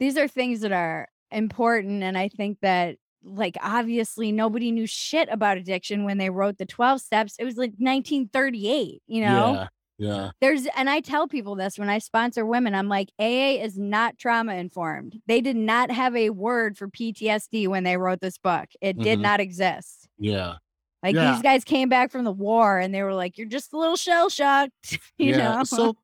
these 0.00 0.16
are 0.18 0.28
things 0.28 0.60
that 0.60 0.72
are 0.72 1.08
important 1.32 2.02
and 2.02 2.16
i 2.18 2.28
think 2.28 2.58
that 2.62 2.96
like 3.24 3.56
obviously 3.62 4.32
nobody 4.32 4.70
knew 4.70 4.86
shit 4.86 5.28
about 5.30 5.58
addiction 5.58 6.04
when 6.04 6.18
they 6.18 6.30
wrote 6.30 6.58
the 6.58 6.66
12 6.66 7.00
steps 7.00 7.36
it 7.38 7.44
was 7.44 7.56
like 7.56 7.72
1938 7.78 9.02
you 9.06 9.20
know 9.22 9.58
Yeah. 9.58 9.68
Yeah. 9.98 10.30
There's, 10.40 10.66
and 10.76 10.88
I 10.88 11.00
tell 11.00 11.26
people 11.26 11.56
this 11.56 11.78
when 11.78 11.88
I 11.90 11.98
sponsor 11.98 12.46
women, 12.46 12.74
I'm 12.74 12.88
like, 12.88 13.10
AA 13.18 13.60
is 13.62 13.76
not 13.78 14.16
trauma 14.16 14.54
informed. 14.54 15.20
They 15.26 15.40
did 15.40 15.56
not 15.56 15.90
have 15.90 16.14
a 16.14 16.30
word 16.30 16.78
for 16.78 16.88
PTSD 16.88 17.66
when 17.68 17.82
they 17.84 17.96
wrote 17.96 18.20
this 18.20 18.38
book. 18.38 18.68
It 18.80 18.96
did 18.98 19.18
Mhm. 19.18 19.22
not 19.22 19.40
exist. 19.40 20.08
Yeah. 20.18 20.54
Like 21.02 21.14
Yeah. 21.16 21.32
these 21.32 21.42
guys 21.42 21.64
came 21.64 21.88
back 21.88 22.10
from 22.12 22.24
the 22.24 22.32
war 22.32 22.78
and 22.78 22.94
they 22.94 23.02
were 23.02 23.14
like, 23.14 23.38
you're 23.38 23.48
just 23.48 23.72
a 23.72 23.76
little 23.76 23.96
shell 23.96 24.28
shocked, 24.28 24.72
you 25.18 25.30
yeah. 25.30 25.36
know? 25.56 25.64
So 25.64 25.96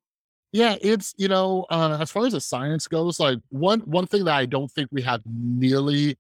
yeah, 0.53 0.77
it's 0.81 1.15
you 1.17 1.27
know, 1.29 1.67
uh, 1.71 1.99
as 2.01 2.11
far 2.13 2.27
as 2.27 2.33
the 2.33 2.41
science 2.41 2.87
goes, 2.87 3.19
like 3.19 3.39
one 3.49 3.81
one 3.81 4.07
thing 4.07 4.25
that 4.27 4.35
I 4.35 4.47
don't 4.47 4.71
think 4.71 4.89
we 4.93 5.03
have 5.03 5.21
nearly 5.27 6.17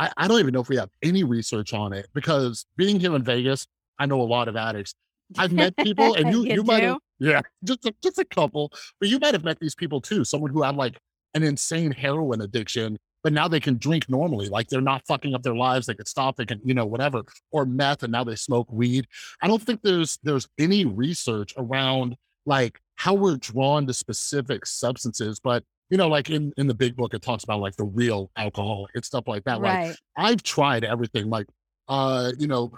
I, 0.00 0.10
I 0.16 0.28
don't 0.28 0.38
even 0.40 0.52
know 0.52 0.60
if 0.60 0.68
we 0.68 0.76
have 0.76 0.90
any 1.02 1.24
research 1.24 1.72
on 1.74 1.92
it 1.92 2.08
because 2.14 2.66
being 2.76 2.98
here 3.00 3.14
in 3.16 3.22
Vegas, 3.24 3.66
I 3.98 4.06
know 4.06 4.20
a 4.20 4.22
lot 4.22 4.46
of 4.48 4.56
addicts. 4.56 4.94
I've 5.36 5.52
met 5.52 5.76
people 5.76 6.14
and 6.14 6.28
you 6.32 6.44
You 6.44 6.54
you 6.54 6.62
might 6.64 6.82
have? 6.84 6.98
Yeah, 7.18 7.40
just 7.64 7.84
a, 7.86 7.94
just 8.02 8.18
a 8.18 8.24
couple, 8.24 8.72
but 9.00 9.08
you 9.08 9.18
might 9.18 9.34
have 9.34 9.44
met 9.44 9.58
these 9.60 9.74
people 9.74 10.00
too. 10.00 10.24
Someone 10.24 10.50
who 10.50 10.62
had 10.62 10.76
like 10.76 10.98
an 11.34 11.42
insane 11.42 11.90
heroin 11.90 12.40
addiction, 12.40 12.98
but 13.22 13.32
now 13.32 13.48
they 13.48 13.60
can 13.60 13.76
drink 13.78 14.08
normally. 14.08 14.48
Like 14.48 14.68
they're 14.68 14.80
not 14.80 15.06
fucking 15.06 15.34
up 15.34 15.42
their 15.42 15.54
lives. 15.54 15.86
They 15.86 15.94
can 15.94 16.06
stop. 16.06 16.36
They 16.36 16.46
can, 16.46 16.60
you 16.64 16.74
know, 16.74 16.86
whatever. 16.86 17.22
Or 17.50 17.66
meth, 17.66 18.02
and 18.02 18.12
now 18.12 18.24
they 18.24 18.36
smoke 18.36 18.70
weed. 18.70 19.06
I 19.42 19.48
don't 19.48 19.62
think 19.62 19.82
there's 19.82 20.18
there's 20.22 20.48
any 20.58 20.84
research 20.84 21.54
around 21.56 22.16
like 22.46 22.80
how 22.96 23.14
we're 23.14 23.36
drawn 23.36 23.86
to 23.86 23.94
specific 23.94 24.66
substances, 24.66 25.40
but 25.40 25.64
you 25.90 25.96
know, 25.96 26.08
like 26.08 26.30
in 26.30 26.52
in 26.56 26.66
the 26.66 26.74
big 26.74 26.96
book, 26.96 27.14
it 27.14 27.22
talks 27.22 27.44
about 27.44 27.60
like 27.60 27.76
the 27.76 27.84
real 27.84 28.30
alcohol 28.36 28.88
and 28.94 29.04
stuff 29.04 29.24
like 29.26 29.44
that. 29.44 29.60
Like 29.60 29.72
right. 29.72 29.96
I've 30.16 30.42
tried 30.42 30.84
everything. 30.84 31.30
Like, 31.30 31.46
uh, 31.88 32.32
you 32.38 32.46
know, 32.46 32.72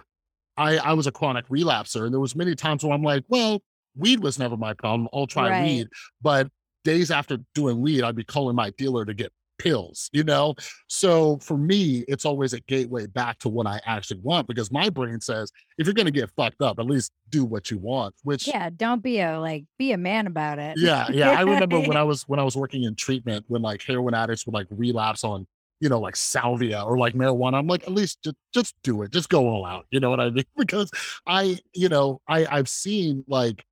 I 0.56 0.78
I 0.78 0.92
was 0.92 1.06
a 1.06 1.12
chronic 1.12 1.48
relapser, 1.48 2.04
and 2.04 2.12
there 2.12 2.20
was 2.20 2.36
many 2.36 2.54
times 2.54 2.84
where 2.84 2.92
I'm 2.92 3.02
like, 3.02 3.24
well, 3.28 3.62
weed 3.96 4.20
was 4.22 4.38
never 4.38 4.56
my 4.56 4.74
problem. 4.74 5.08
I'll 5.12 5.26
try 5.26 5.48
Right. 5.50 5.64
weed. 5.64 5.88
But 6.22 6.48
days 6.84 7.10
after 7.10 7.38
doing 7.54 7.80
weed, 7.80 8.02
I'd 8.02 8.16
be 8.16 8.24
calling 8.24 8.56
my 8.56 8.70
dealer 8.70 9.04
to 9.04 9.12
get 9.14 9.32
pills, 9.58 10.08
you 10.14 10.24
know? 10.24 10.54
So 10.88 11.36
for 11.42 11.58
me, 11.58 12.02
it's 12.08 12.24
always 12.24 12.54
a 12.54 12.60
gateway 12.60 13.06
back 13.06 13.38
to 13.40 13.48
what 13.50 13.66
I 13.66 13.78
actually 13.84 14.20
want 14.20 14.48
because 14.48 14.70
my 14.72 14.88
brain 14.88 15.20
says, 15.20 15.52
if 15.76 15.86
you're 15.86 15.92
gonna 15.92 16.10
get 16.10 16.30
fucked 16.34 16.62
up, 16.62 16.78
at 16.78 16.86
least 16.86 17.12
do 17.28 17.44
what 17.44 17.70
you 17.70 17.76
want, 17.76 18.14
which 18.22 18.48
Yeah. 18.48 18.70
Don't 18.74 19.02
be 19.02 19.20
a, 19.20 19.38
like, 19.38 19.64
be 19.78 19.92
a 19.92 19.98
man 19.98 20.26
about 20.26 20.58
it. 20.58 20.78
yeah, 20.78 21.08
yeah. 21.12 21.30
I 21.32 21.42
remember 21.42 21.78
when 21.78 21.96
I 21.98 22.02
was 22.04 22.22
when 22.22 22.40
I 22.40 22.42
was 22.42 22.56
working 22.56 22.84
in 22.84 22.94
treatment 22.94 23.44
when 23.48 23.60
like 23.60 23.82
heroin 23.82 24.14
addicts 24.14 24.46
would 24.46 24.54
like 24.54 24.66
relapse 24.70 25.24
on, 25.24 25.46
you 25.80 25.90
know, 25.90 26.00
like 26.00 26.16
salvia 26.16 26.82
or 26.82 26.96
like 26.96 27.12
marijuana. 27.12 27.58
I'm 27.58 27.66
like, 27.66 27.82
at 27.82 27.92
least 27.92 28.22
just 28.24 28.36
just 28.54 28.74
do 28.82 29.02
it. 29.02 29.10
Just 29.12 29.28
go 29.28 29.46
all 29.46 29.66
out. 29.66 29.84
You 29.90 30.00
know 30.00 30.08
what 30.08 30.20
I 30.20 30.30
mean? 30.30 30.44
Because 30.56 30.90
I, 31.26 31.58
you 31.74 31.90
know, 31.90 32.22
I 32.26 32.46
I've 32.46 32.68
seen 32.70 33.24
like 33.28 33.62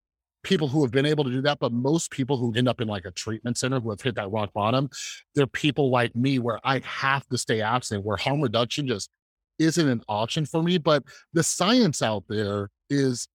people 0.42 0.68
who 0.68 0.82
have 0.82 0.90
been 0.90 1.06
able 1.06 1.24
to 1.24 1.30
do 1.30 1.42
that, 1.42 1.58
but 1.58 1.72
most 1.72 2.10
people 2.10 2.36
who 2.36 2.54
end 2.54 2.68
up 2.68 2.80
in 2.80 2.88
like 2.88 3.04
a 3.04 3.10
treatment 3.10 3.58
center 3.58 3.80
who 3.80 3.90
have 3.90 4.00
hit 4.00 4.14
that 4.14 4.30
rock 4.30 4.52
bottom, 4.52 4.88
they're 5.34 5.46
people 5.46 5.90
like 5.90 6.14
me 6.14 6.38
where 6.38 6.60
I 6.64 6.80
have 6.84 7.26
to 7.28 7.38
stay 7.38 7.60
abstinent, 7.60 8.04
where 8.04 8.16
harm 8.16 8.40
reduction 8.40 8.86
just 8.86 9.10
isn't 9.58 9.88
an 9.88 10.02
option 10.08 10.46
for 10.46 10.62
me. 10.62 10.78
But 10.78 11.02
the 11.32 11.42
science 11.42 12.02
out 12.02 12.24
there 12.28 12.70
is 12.88 13.28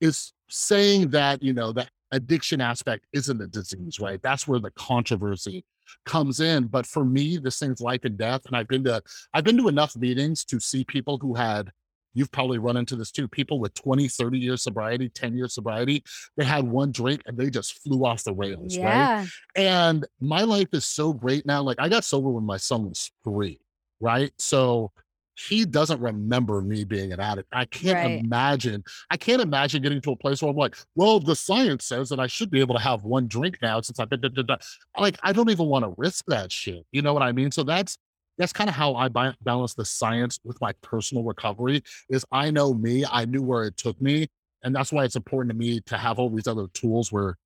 is 0.00 0.32
saying 0.48 1.10
that 1.10 1.42
you 1.42 1.52
know 1.52 1.72
that 1.72 1.88
addiction 2.12 2.60
aspect 2.60 3.06
isn't 3.12 3.40
a 3.40 3.46
disease 3.46 3.98
right 3.98 4.20
that's 4.22 4.46
where 4.46 4.60
the 4.60 4.70
controversy 4.72 5.64
comes 6.06 6.40
in 6.40 6.66
but 6.66 6.86
for 6.86 7.04
me 7.04 7.38
this 7.38 7.58
thing's 7.58 7.80
life 7.80 8.04
and 8.04 8.16
death 8.16 8.42
and 8.46 8.56
i've 8.56 8.68
been 8.68 8.84
to 8.84 9.02
i've 9.32 9.44
been 9.44 9.56
to 9.56 9.68
enough 9.68 9.96
meetings 9.96 10.44
to 10.44 10.60
see 10.60 10.84
people 10.84 11.18
who 11.18 11.34
had 11.34 11.70
you've 12.14 12.30
probably 12.32 12.58
run 12.58 12.76
into 12.76 12.96
this 12.96 13.10
too 13.10 13.28
people 13.28 13.58
with 13.60 13.74
20 13.74 14.08
30 14.08 14.38
years 14.38 14.62
sobriety 14.62 15.08
10 15.08 15.36
years 15.36 15.54
sobriety 15.54 16.02
they 16.36 16.44
had 16.44 16.64
one 16.64 16.90
drink 16.92 17.22
and 17.26 17.36
they 17.36 17.50
just 17.50 17.82
flew 17.82 18.04
off 18.04 18.24
the 18.24 18.32
rails 18.32 18.78
right 18.78 19.10
and 19.56 20.06
my 20.20 20.42
life 20.42 20.68
is 20.72 20.84
so 20.84 21.12
great 21.12 21.46
now. 21.46 21.62
Like 21.62 21.76
I 21.78 21.88
got 21.88 22.04
sober 22.04 22.30
when 22.30 22.44
my 22.44 22.56
son 22.56 22.88
was 22.88 23.10
three, 23.22 23.60
right? 24.00 24.32
So 24.38 24.92
he 25.36 25.64
doesn't 25.64 26.00
remember 26.00 26.62
me 26.62 26.84
being 26.84 27.12
an 27.12 27.20
addict. 27.20 27.48
I 27.52 27.64
can't 27.64 27.98
Right. 27.98 28.20
imagine. 28.24 28.84
I 29.10 29.16
can't 29.16 29.42
imagine 29.42 29.82
getting 29.82 30.00
to 30.02 30.12
a 30.12 30.16
place 30.16 30.40
where 30.42 30.50
I'm 30.50 30.56
like, 30.56 30.76
well, 30.94 31.18
the 31.20 31.34
science 31.36 31.84
says 31.84 32.08
that 32.10 32.20
I 32.20 32.26
should 32.28 32.50
be 32.50 32.60
able 32.60 32.74
to 32.76 32.80
have 32.80 33.04
one 33.04 33.26
drink 33.26 33.58
now 33.60 33.80
since 33.80 33.98
I've 33.98 34.08
been. 34.10 34.20
da, 34.20 34.28
da, 34.28 34.42
da." 34.42 34.56
Like 34.98 35.18
I 35.22 35.32
don't 35.32 35.50
even 35.50 35.66
want 35.66 35.84
to 35.84 35.94
risk 35.96 36.24
that 36.26 36.52
shit. 36.52 36.84
You 36.92 37.02
know 37.02 37.12
what 37.12 37.22
I 37.22 37.32
mean? 37.32 37.50
So 37.50 37.62
that's 37.64 37.98
that's 38.38 38.52
kind 38.52 38.68
of 38.68 38.74
how 38.74 38.94
I 38.94 39.08
balance 39.08 39.74
the 39.74 39.84
science 39.84 40.40
with 40.44 40.60
my 40.60 40.72
personal 40.82 41.24
recovery. 41.24 41.82
Is 42.08 42.24
I 42.32 42.50
know 42.50 42.74
me. 42.74 43.04
I 43.10 43.24
knew 43.24 43.42
where 43.42 43.64
it 43.64 43.76
took 43.76 44.00
me, 44.00 44.28
and 44.62 44.74
that's 44.74 44.92
why 44.92 45.04
it's 45.04 45.16
important 45.16 45.52
to 45.52 45.56
me 45.56 45.80
to 45.82 45.96
have 45.96 46.18
all 46.18 46.30
these 46.30 46.46
other 46.46 46.66
tools 46.74 47.12
where 47.12 47.36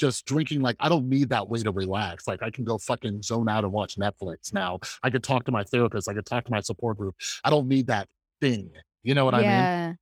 just 0.00 0.24
drinking 0.24 0.62
like 0.62 0.76
I 0.80 0.88
don't 0.88 1.08
need 1.08 1.28
that 1.28 1.48
way 1.48 1.60
to 1.60 1.70
relax. 1.70 2.26
Like 2.26 2.42
I 2.42 2.50
can 2.50 2.64
go 2.64 2.78
fucking 2.78 3.22
zone 3.22 3.48
out 3.48 3.64
and 3.64 3.72
watch 3.72 3.96
Netflix 3.96 4.52
now. 4.52 4.78
I 5.02 5.10
could 5.10 5.22
talk 5.22 5.44
to 5.44 5.52
my 5.52 5.62
therapist. 5.62 6.08
I 6.08 6.14
could 6.14 6.26
talk 6.26 6.44
to 6.46 6.50
my 6.50 6.60
support 6.60 6.96
group. 6.96 7.14
I 7.44 7.50
don't 7.50 7.68
need 7.68 7.88
that 7.88 8.08
thing. 8.40 8.70
You 9.02 9.14
know 9.14 9.26
what 9.26 9.34
I 9.34 9.38
mean? 9.38 9.46
yeah. 9.46 9.92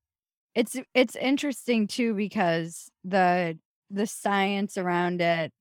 It's 0.55 0.77
it's 0.95 1.17
interesting 1.17 1.89
too 1.89 2.15
because 2.15 2.91
the 3.05 3.59
the 3.91 4.07
science 4.07 4.79
around 4.79 5.21
it. 5.21 5.53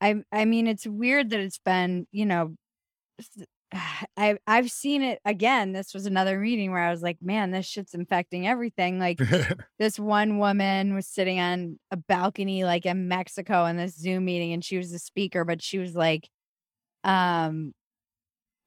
I 0.00 0.16
I 0.32 0.46
mean 0.46 0.66
it's 0.66 0.86
weird 0.86 1.30
that 1.30 1.40
it's 1.40 1.60
been, 1.64 2.06
you 2.12 2.26
know, 2.26 2.56
s- 3.74 4.04
I 4.16 4.38
I've 4.46 4.70
seen 4.70 5.02
it 5.02 5.20
again. 5.24 5.72
This 5.72 5.94
was 5.94 6.06
another 6.06 6.38
meeting 6.38 6.72
where 6.72 6.82
I 6.82 6.90
was 6.90 7.02
like, 7.02 7.18
man, 7.22 7.50
this 7.50 7.66
shit's 7.66 7.94
infecting 7.94 8.46
everything. 8.46 8.98
Like 8.98 9.22
this 9.78 9.98
one 9.98 10.38
woman 10.38 10.94
was 10.94 11.06
sitting 11.06 11.40
on 11.40 11.78
a 11.90 11.96
balcony 11.96 12.64
like 12.64 12.86
in 12.86 13.08
Mexico 13.08 13.66
in 13.66 13.76
this 13.76 13.96
Zoom 13.96 14.24
meeting 14.26 14.52
and 14.52 14.64
she 14.64 14.76
was 14.78 14.90
the 14.92 14.98
speaker, 14.98 15.44
but 15.44 15.62
she 15.62 15.78
was 15.78 15.94
like 15.94 16.28
um 17.04 17.72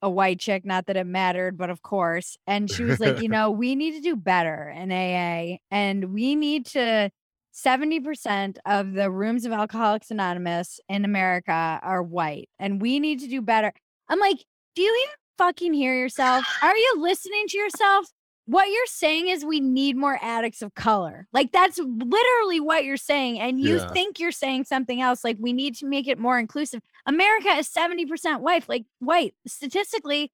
a 0.02 0.10
white 0.10 0.40
chick, 0.40 0.66
not 0.66 0.86
that 0.88 0.98
it 0.98 1.06
mattered, 1.06 1.58
but 1.58 1.70
of 1.70 1.82
course. 1.82 2.38
And 2.46 2.70
she 2.70 2.84
was 2.84 3.00
like, 3.00 3.20
you 3.20 3.30
know, 3.30 3.50
we 3.52 3.76
need 3.76 3.94
to 3.94 4.02
do 4.02 4.16
better 4.16 4.70
in 4.70 4.92
AA 4.92 5.60
and 5.72 6.14
we 6.14 6.36
need 6.36 6.66
to 6.68 7.10
70% 7.52 8.58
of 8.66 8.94
the 8.94 9.10
rooms 9.12 9.46
of 9.46 9.52
Alcoholics 9.52 10.12
Anonymous 10.12 10.80
in 10.90 11.06
America 11.06 11.80
are 11.84 12.04
white 12.04 12.50
and 12.60 12.82
we 12.82 13.00
need 13.00 13.20
to 13.22 13.28
do 13.28 13.42
better. 13.42 13.72
I'm 14.10 14.20
like, 14.20 14.44
do 14.76 14.82
you 14.82 15.04
even 15.04 15.16
fucking 15.38 15.74
hear 15.74 15.94
yourself? 15.96 16.46
Are 16.62 16.76
you 16.76 16.96
listening 16.98 17.48
to 17.50 17.58
yourself? 17.58 18.08
What 18.46 18.66
you're 18.66 18.86
saying 18.88 19.30
is 19.30 19.46
we 19.46 19.62
need 19.62 19.96
more 19.96 20.20
addicts 20.22 20.62
of 20.62 20.76
color. 20.76 21.28
Like 21.32 21.52
that's 21.54 21.80
literally 21.80 22.60
what 22.60 22.84
you're 22.84 22.98
saying. 22.98 23.40
And 23.40 23.62
you 23.62 23.78
Yeah. 23.78 23.88
think 23.94 24.20
you're 24.20 24.32
saying 24.34 24.66
something 24.66 25.00
else. 25.02 25.24
Like 25.24 25.38
we 25.40 25.54
need 25.54 25.76
to 25.76 25.86
make 25.86 26.08
it 26.10 26.20
more 26.20 26.38
inclusive. 26.38 26.82
America 27.06 27.50
is 27.52 27.70
70% 27.70 28.42
white. 28.42 28.68
Like 28.68 28.84
white. 29.00 29.34
Statistically, 29.48 30.32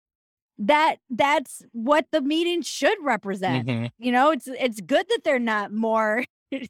that 0.57 0.95
that's 1.11 1.61
what 1.71 2.07
the 2.11 2.21
meeting 2.21 2.63
should 2.63 2.97
represent. 3.03 3.67
Mhm. 3.67 3.91
You 3.99 4.11
know, 4.11 4.31
it's 4.31 4.47
it's 4.47 4.81
good 4.81 5.05
that 5.09 5.23
they're 5.23 5.37
not 5.39 5.71
more 5.71 6.25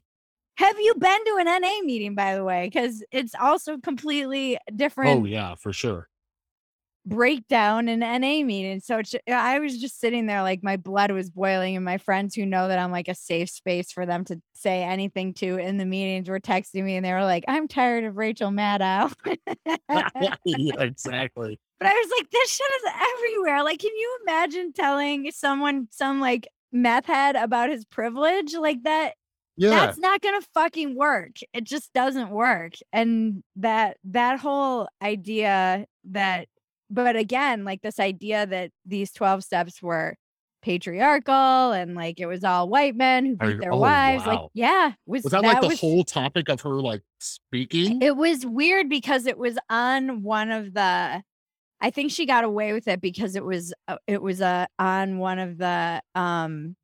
Have 0.56 0.78
you 0.78 0.94
been 0.96 1.24
to 1.24 1.36
an 1.40 1.48
NA 1.62 1.80
meeting, 1.84 2.14
by 2.14 2.34
the 2.34 2.44
way? 2.44 2.66
Because 2.66 3.02
it's 3.10 3.34
also 3.40 3.78
completely 3.78 4.58
different 4.76 5.22
Oh 5.22 5.24
yeah, 5.24 5.54
for 5.54 5.72
sure. 5.72 6.09
Breakdown 7.06 7.88
in 7.88 8.00
NA 8.00 8.44
meeting. 8.44 8.80
So 8.80 8.98
it's, 8.98 9.14
I 9.30 9.58
was 9.58 9.78
just 9.80 9.98
sitting 10.00 10.26
there 10.26 10.42
like 10.42 10.62
my 10.62 10.76
blood 10.76 11.10
was 11.10 11.30
boiling, 11.30 11.76
and 11.76 11.84
my 11.84 11.98
friends 11.98 12.34
who 12.34 12.44
know 12.46 12.68
that 12.68 12.78
I'm 12.78 12.92
like 12.92 13.08
a 13.08 13.14
safe 13.14 13.50
space 13.50 13.90
for 13.92 14.06
them 14.06 14.24
to 14.26 14.40
say 14.54 14.82
anything 14.82 15.32
to 15.34 15.56
in 15.56 15.78
the 15.78 15.86
meetings 15.86 16.28
were 16.28 16.40
texting 16.40 16.84
me 16.84 16.96
and 16.96 17.04
they 17.04 17.12
were 17.12 17.24
like, 17.24 17.44
I'm 17.48 17.66
tired 17.68 18.04
of 18.04 18.16
Rachel 18.16 18.50
Maddow. 18.50 19.12
yeah, 20.44 20.74
exactly. 20.78 21.58
But 21.78 21.88
I 21.88 21.92
was 21.92 22.12
like, 22.18 22.30
this 22.30 22.50
shit 22.50 22.70
is 22.84 22.92
everywhere. 23.18 23.64
Like, 23.64 23.78
can 23.80 23.94
you 23.94 24.18
imagine 24.22 24.72
telling 24.74 25.30
someone, 25.32 25.88
some 25.90 26.20
like 26.20 26.46
meth 26.72 27.06
head 27.06 27.36
about 27.36 27.70
his 27.70 27.86
privilege? 27.86 28.54
Like 28.54 28.82
that 28.82 29.14
Yeah. 29.56 29.70
that's 29.70 29.98
not 29.98 30.20
gonna 30.20 30.42
fucking 30.52 30.94
work. 30.94 31.36
It 31.54 31.64
just 31.64 31.92
doesn't 31.94 32.28
work. 32.30 32.74
And 32.92 33.42
that 33.56 33.96
that 34.04 34.38
whole 34.40 34.88
idea 35.02 35.86
that 36.10 36.48
but 36.90 37.16
again, 37.16 37.64
like 37.64 37.82
this 37.82 38.00
idea 38.00 38.46
that 38.46 38.70
these 38.84 39.12
12 39.12 39.44
steps 39.44 39.82
were 39.82 40.16
patriarchal 40.62 41.72
and 41.72 41.94
like 41.94 42.20
it 42.20 42.26
was 42.26 42.44
all 42.44 42.68
white 42.68 42.94
men 42.94 43.24
who 43.24 43.36
beat 43.36 43.60
their 43.60 43.72
oh, 43.72 43.78
wives. 43.78 44.26
Like, 44.26 44.40
yeah, 44.52 44.92
was, 45.06 45.24
was 45.24 45.32
that, 45.32 45.42
like 45.42 45.60
the 45.60 45.68
was 45.68 45.80
whole 45.80 46.04
topic 46.04 46.48
of 46.48 46.60
her 46.62 46.80
like 46.80 47.02
speaking? 47.18 48.02
it 48.02 48.16
was 48.16 48.44
weird 48.44 48.88
because 48.88 49.26
it 49.26 49.38
was 49.38 49.58
on 49.68 50.22
one 50.22 50.50
of 50.50 50.74
the 50.74 51.22
I 51.82 51.90
think 51.90 52.12
she 52.12 52.26
got 52.26 52.44
away 52.44 52.74
with 52.74 52.88
it 52.88 53.00
because 53.00 53.36
it 53.36 53.44
was 53.44 53.72
uh, 53.88 53.96
it 54.06 54.20
was 54.20 54.42
uh, 54.42 54.66
on 54.78 55.18
one 55.18 55.38
of 55.38 55.56
the 55.56 56.02
um 56.14 56.76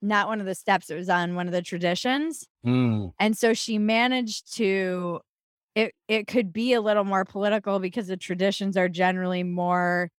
not 0.00 0.28
one 0.28 0.40
of 0.40 0.46
the 0.46 0.54
steps, 0.54 0.90
it 0.90 0.94
was 0.94 1.08
on 1.08 1.34
one 1.34 1.46
of 1.48 1.52
the 1.52 1.62
traditions. 1.62 2.46
Mm, 2.64 3.12
And 3.18 3.36
so 3.36 3.52
she 3.52 3.78
managed 3.78 4.54
to 4.56 5.20
it 5.78 5.94
it 6.08 6.26
could 6.26 6.52
be 6.52 6.72
a 6.72 6.80
little 6.80 7.04
more 7.04 7.24
political 7.24 7.78
because 7.78 8.08
the 8.08 8.16
traditions 8.16 8.76
are 8.76 8.88
generally 8.88 9.44
more 9.44 10.10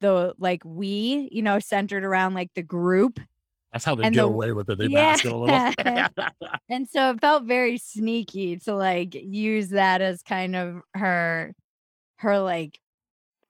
the 0.00 0.34
like 0.38 0.62
we, 0.64 1.28
you 1.32 1.42
know, 1.42 1.58
centered 1.58 2.04
around 2.04 2.34
like 2.34 2.50
the 2.54 2.62
group 2.62 3.18
That's 3.72 3.84
how 3.84 3.96
they 3.96 4.04
And 4.04 4.14
get 4.14 4.22
the 4.22 4.28
away 4.28 4.52
with 4.52 4.70
it. 4.70 4.78
They 4.78 4.86
yeah. 4.86 5.10
mask 5.10 5.24
it 5.24 5.32
a 5.32 5.36
little. 5.36 5.72
And 6.70 6.88
so 6.88 7.10
it 7.10 7.20
felt 7.20 7.44
very 7.44 7.78
sneaky 7.78 8.58
to 8.58 8.74
like 8.76 9.14
use 9.14 9.70
that 9.70 10.02
as 10.02 10.22
kind 10.22 10.54
of 10.54 10.82
her 10.94 11.54
her 12.18 12.38
like 12.38 12.78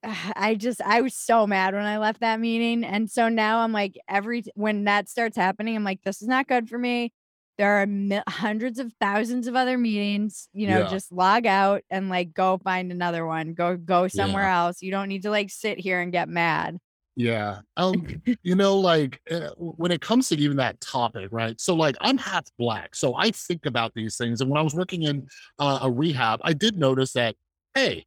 I 0.37 0.55
just 0.55 0.81
I 0.83 1.03
was 1.03 1.15
so 1.15 1.47
mad 1.47 1.75
when 1.75 1.85
I 1.85 1.99
left 1.99 2.21
that 2.21 2.41
meeting. 2.41 2.85
And 2.85 3.11
so 3.11 3.29
now 3.29 3.59
I'm 3.61 3.73
like 3.73 3.99
every 4.09 4.45
when 4.55 4.85
that 4.85 5.09
starts 5.09 5.37
happening, 5.37 5.77
I'm 5.77 5.85
like, 5.85 6.03
this 6.03 6.23
is 6.23 6.29
not 6.29 6.49
good 6.49 6.69
for 6.69 6.79
me. 6.79 7.13
There 7.59 7.83
are 7.83 7.87
mi- 7.87 8.23
hundreds 8.29 8.79
of 8.79 8.93
thousands 9.01 9.49
of 9.49 9.57
other 9.57 9.77
meetings. 9.77 10.49
You 10.53 10.69
know, 10.69 10.79
Yeah. 10.81 10.89
just 10.89 11.11
log 11.13 11.45
out 11.45 11.83
and 11.91 12.09
like 12.09 12.33
go 12.33 12.59
find 12.59 12.93
another 12.93 13.27
one. 13.27 13.53
Go 13.55 13.77
go 13.77 14.07
somewhere 14.09 14.45
Yeah. 14.45 14.65
else. 14.67 14.81
You 14.81 14.91
don't 14.93 15.09
need 15.09 15.23
to 15.23 15.31
like 15.31 15.51
sit 15.51 15.79
here 15.79 16.01
and 16.01 16.13
get 16.13 16.29
mad. 16.29 16.79
Yeah. 17.17 17.59
Um, 17.77 18.07
you 18.45 18.55
know, 18.55 18.79
like 18.79 19.21
uh, 19.29 19.51
when 19.57 19.91
it 19.91 20.01
comes 20.01 20.29
to 20.29 20.37
even 20.37 20.57
that 20.59 20.81
topic, 20.81 21.31
right? 21.33 21.61
So, 21.61 21.75
like, 21.75 21.97
I'm 22.01 22.17
half 22.17 22.45
black, 22.61 22.95
so 22.95 23.17
I 23.17 23.33
think 23.33 23.67
about 23.67 23.93
these 23.95 24.17
things. 24.17 24.41
And 24.41 24.49
when 24.49 24.57
I 24.57 24.63
was 24.63 24.73
working 24.73 25.03
in 25.03 25.27
uh, 25.59 25.81
a 25.83 25.91
rehab, 25.91 26.39
I 26.45 26.53
did 26.53 26.79
notice 26.79 27.13
that, 27.15 27.35
hey, 27.75 28.07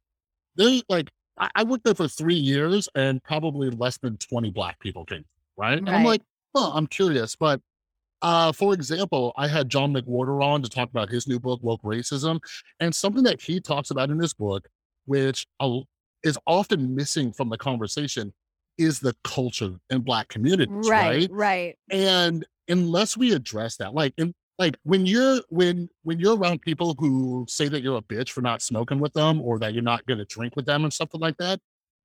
there's 0.56 0.82
like, 0.88 1.10
I, 1.38 1.50
I 1.56 1.64
worked 1.64 1.84
there 1.84 1.94
for 1.94 2.08
three 2.08 2.36
years, 2.36 2.88
and 2.94 3.22
probably 3.22 3.68
less 3.68 3.98
than 3.98 4.16
20 4.16 4.50
black 4.50 4.78
people 4.80 5.04
came, 5.04 5.26
right? 5.58 5.76
And 5.76 5.90
I'm 5.90 6.04
like, 6.04 6.22
well, 6.54 6.72
I'm 6.74 6.86
curious, 6.86 7.36
but. 7.36 7.60
Uh, 8.22 8.52
for 8.52 8.72
example, 8.72 9.32
I 9.36 9.48
had 9.48 9.68
John 9.68 9.92
McWhorter 9.92 10.42
on 10.42 10.62
to 10.62 10.68
talk 10.68 10.88
about 10.88 11.10
his 11.10 11.26
new 11.26 11.40
book, 11.40 11.60
Woke 11.62 11.82
Racism, 11.82 12.40
and 12.80 12.94
something 12.94 13.24
that 13.24 13.40
he 13.42 13.60
talks 13.60 13.90
about 13.90 14.10
in 14.10 14.18
his 14.18 14.32
book, 14.32 14.68
which 15.06 15.46
is 16.22 16.38
often 16.46 16.94
missing 16.94 17.32
from 17.32 17.48
the 17.48 17.58
conversation, 17.58 18.32
is 18.78 19.00
the 19.00 19.14
culture 19.24 19.74
in 19.90 20.00
black 20.00 20.28
communities, 20.28 20.88
Right, 20.88 21.28
right? 21.30 21.30
right. 21.30 21.76
And 21.90 22.46
unless 22.68 23.16
we 23.16 23.32
address 23.32 23.76
that, 23.78 23.92
like, 23.92 24.14
in, 24.16 24.34
like 24.58 24.76
when 24.84 25.04
you're 25.06 25.40
when 25.48 25.88
when 26.02 26.20
you're 26.20 26.36
around 26.36 26.62
people 26.62 26.94
who 26.98 27.44
say 27.48 27.68
that 27.68 27.82
you're 27.82 27.98
a 27.98 28.02
bitch 28.02 28.30
for 28.30 28.42
not 28.42 28.62
smoking 28.62 29.00
with 29.00 29.12
them 29.14 29.40
or 29.40 29.58
that 29.58 29.74
you're 29.74 29.82
not 29.82 30.06
going 30.06 30.18
to 30.18 30.24
drink 30.26 30.54
with 30.54 30.66
them 30.66 30.84
and 30.84 30.92
something 30.92 31.20
like 31.20 31.36
that, 31.38 31.58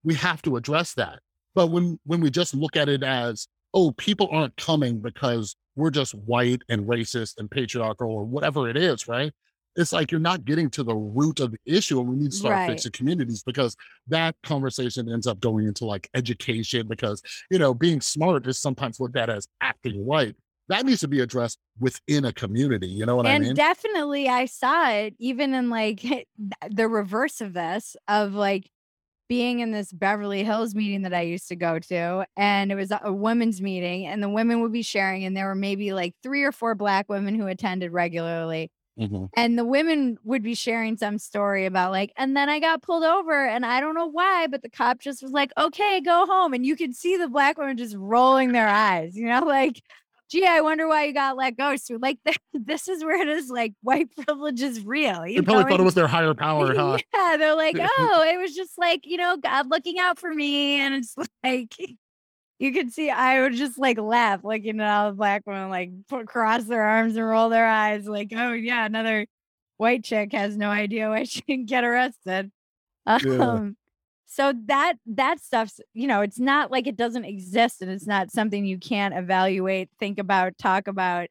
we 0.03 0.15
have 0.15 0.41
to 0.43 0.55
address 0.55 0.93
that. 0.95 1.19
But 1.53 1.67
when 1.67 1.99
when 2.05 2.21
we 2.21 2.31
just 2.31 2.55
look 2.55 2.75
at 2.75 2.89
it 2.89 3.03
as, 3.03 3.47
oh, 3.73 3.91
people 3.91 4.29
aren't 4.31 4.55
coming 4.57 4.99
because 4.99 5.55
we're 5.77 5.91
just 5.91 6.13
white 6.15 6.61
and 6.69 6.85
racist 6.87 7.35
and 7.37 7.49
patriarchal 7.49 8.09
or 8.11 8.25
whatever 8.25 8.69
it 8.69 8.77
is, 8.77 9.07
right? 9.07 9.31
It's 9.75 9.93
like 9.93 10.11
you're 10.11 10.19
not 10.19 10.43
getting 10.43 10.71
to 10.71 10.83
the 10.83 10.95
root 10.95 11.39
of 11.39 11.51
the 11.51 11.59
issue, 11.65 11.99
and 11.99 12.09
we 12.09 12.15
need 12.15 12.31
to 12.31 12.37
start 12.37 12.59
Right. 12.59 12.65
fixing 12.65 12.91
communities 12.93 13.43
because 13.43 13.75
that 14.07 14.35
conversation 14.43 15.11
ends 15.11 15.27
up 15.27 15.39
going 15.39 15.67
into 15.67 15.85
like 15.85 16.09
education 16.15 16.87
because 16.87 17.21
you 17.51 17.59
know 17.59 17.73
being 17.75 18.01
smart 18.01 18.47
is 18.47 18.57
sometimes 18.59 18.99
looked 18.99 19.17
at 19.17 19.29
as 19.29 19.47
acting 19.61 20.03
white. 20.03 20.35
That 20.69 20.85
needs 20.85 21.01
to 21.01 21.07
be 21.07 21.21
addressed 21.21 21.59
within 21.79 22.25
a 22.25 22.33
community. 22.33 22.87
You 22.87 23.05
know 23.05 23.15
what 23.15 23.25
and 23.25 23.27
I 23.27 23.35
mean? 23.35 23.51
And 23.51 23.55
definitely 23.55 24.29
I 24.29 24.45
saw 24.45 24.89
it 24.89 25.15
even 25.19 25.53
in 25.53 25.69
like 25.69 26.01
the 26.69 26.87
reverse 26.87 27.41
of 27.41 27.53
this 27.53 27.95
of 28.07 28.33
like 28.33 28.69
being 29.27 29.59
in 29.59 29.71
this 29.71 29.91
Beverly 29.91 30.43
Hills 30.43 30.73
meeting 30.75 31.01
that 31.03 31.13
I 31.13 31.21
used 31.21 31.47
to 31.49 31.55
go 31.55 31.79
to 31.79 32.25
and 32.37 32.71
it 32.71 32.75
was 32.75 32.91
a, 33.01 33.11
women's 33.11 33.61
meeting 33.61 34.05
and 34.05 34.23
the 34.23 34.29
women 34.29 34.61
would 34.61 34.71
be 34.71 34.81
sharing 34.81 35.23
and 35.25 35.35
there 35.35 35.47
were 35.47 35.55
maybe 35.55 35.93
like 35.93 36.13
three 36.23 36.43
or 36.43 36.51
four 36.51 36.75
black 36.75 37.09
women 37.09 37.35
who 37.35 37.47
attended 37.47 37.91
regularly 37.91 38.71
Mhm. 38.99 39.29
and 39.35 39.59
the 39.59 39.65
women 39.65 40.17
would 40.23 40.41
be 40.41 40.55
sharing 40.55 40.97
some 40.97 41.19
story 41.19 41.65
about 41.67 41.91
like 41.91 42.11
and 42.17 42.35
then 42.35 42.49
I 42.49 42.59
got 42.59 42.81
pulled 42.81 43.03
over 43.03 43.45
and 43.47 43.63
I 43.63 43.79
don't 43.79 43.93
know 43.93 44.07
why 44.07 44.47
but 44.47 44.63
the 44.63 44.69
cop 44.71 44.99
just 44.99 45.21
was 45.21 45.31
like 45.31 45.51
okay 45.57 46.01
go 46.01 46.25
home 46.25 46.53
and 46.53 46.65
you 46.65 46.75
could 46.75 46.95
see 46.95 47.15
the 47.15 47.27
black 47.27 47.59
women 47.59 47.77
just 47.77 47.95
rolling 47.95 48.53
their 48.53 48.67
eyes 48.67 49.15
you 49.15 49.27
know 49.27 49.41
like 49.45 49.83
gee, 50.29 50.45
I 50.45 50.61
wonder 50.61 50.87
why 50.87 51.05
you 51.05 51.13
got 51.13 51.37
let 51.37 51.57
go. 51.57 51.75
So, 51.75 51.97
like, 52.01 52.17
this 52.53 52.87
is 52.87 53.03
where 53.03 53.21
it 53.21 53.27
is 53.27 53.49
like 53.49 53.73
white 53.81 54.09
privilege 54.25 54.61
is 54.61 54.85
real. 54.85 55.21
They 55.23 55.33
You 55.33 55.43
probably 55.43 55.63
know? 55.63 55.69
thought 55.69 55.79
it 55.79 55.83
was 55.83 55.95
their 55.95 56.07
higher 56.07 56.33
power, 56.33 56.73
huh? 56.75 56.97
yeah, 57.13 57.37
they're 57.37 57.55
like, 57.55 57.77
oh, 57.79 58.25
it 58.27 58.37
was 58.39 58.53
just 58.53 58.77
like, 58.77 59.01
you 59.05 59.17
know, 59.17 59.37
God 59.37 59.69
looking 59.69 59.99
out 59.99 60.19
for 60.19 60.33
me. 60.33 60.79
And 60.81 60.95
it's 60.95 61.15
like, 61.43 61.75
you 62.59 62.73
could 62.73 62.91
see, 62.91 63.09
I 63.09 63.41
would 63.41 63.53
just 63.53 63.77
like 63.77 63.99
laugh, 63.99 64.43
like, 64.43 64.63
you 64.65 64.73
know, 64.73 64.85
all 64.87 65.09
the 65.11 65.15
black 65.15 65.43
women 65.45 65.69
like 65.69 65.91
put, 66.09 66.27
cross 66.27 66.63
their 66.63 66.81
arms 66.81 67.15
and 67.15 67.27
roll 67.27 67.49
their 67.49 67.67
eyes, 67.67 68.07
like, 68.07 68.29
oh, 68.35 68.51
yeah, 68.53 68.85
another 68.85 69.27
white 69.77 70.03
chick 70.03 70.33
has 70.33 70.57
no 70.57 70.69
idea 70.69 71.09
why 71.09 71.23
she 71.23 71.41
can 71.41 71.65
get 71.65 71.83
arrested. 71.83 72.51
Um, 73.05 73.76
so 74.27 74.53
that 74.65 74.93
that 75.05 75.39
stuff's 75.39 75.79
you 75.93 76.07
know 76.07 76.21
it's 76.21 76.39
not 76.39 76.69
like 76.71 76.85
it 76.85 76.97
doesn't 76.97 77.25
exist 77.25 77.81
and 77.81 77.89
it's 77.89 78.05
not 78.07 78.31
something 78.31 78.65
you 78.65 78.77
can't 78.77 79.15
evaluate 79.15 79.89
think 79.99 80.19
about 80.19 80.57
talk 80.57 80.87
about 80.87 81.27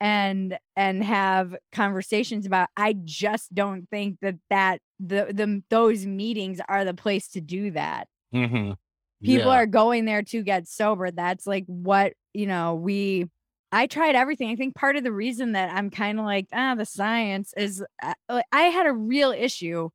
and 0.00 0.58
and 0.76 1.04
have 1.04 1.54
conversations 1.72 2.46
about 2.46 2.68
i 2.76 2.94
just 3.04 3.54
don't 3.54 3.88
think 3.90 4.18
that 4.22 4.36
that 4.48 4.80
the 4.98 5.26
the 5.32 5.62
those 5.70 6.06
meetings 6.06 6.60
are 6.68 6.84
the 6.84 6.94
place 6.94 7.28
to 7.28 7.40
do 7.40 7.70
that 7.70 8.08
Mhm. 8.34 8.76
people 9.22 9.50
Yeah. 9.50 9.56
are 9.58 9.66
going 9.66 10.04
there 10.06 10.22
to 10.22 10.42
get 10.42 10.66
sober 10.68 11.10
that's 11.10 11.46
like 11.46 11.64
what 11.66 12.14
you 12.32 12.46
know 12.46 12.74
we 12.74 13.26
i 13.72 13.86
tried 13.86 14.14
everything 14.14 14.48
i 14.50 14.56
think 14.56 14.74
part 14.74 14.96
of 14.96 15.04
the 15.04 15.12
reason 15.12 15.52
that 15.52 15.70
i'm 15.74 15.90
kind 15.90 16.18
of 16.18 16.24
like 16.24 16.46
ah 16.52 16.74
the 16.74 16.86
science 16.86 17.52
is 17.56 17.84
uh, 18.02 18.42
i 18.52 18.62
had 18.62 18.86
a 18.86 18.92
real 18.92 19.32
issue 19.32 19.90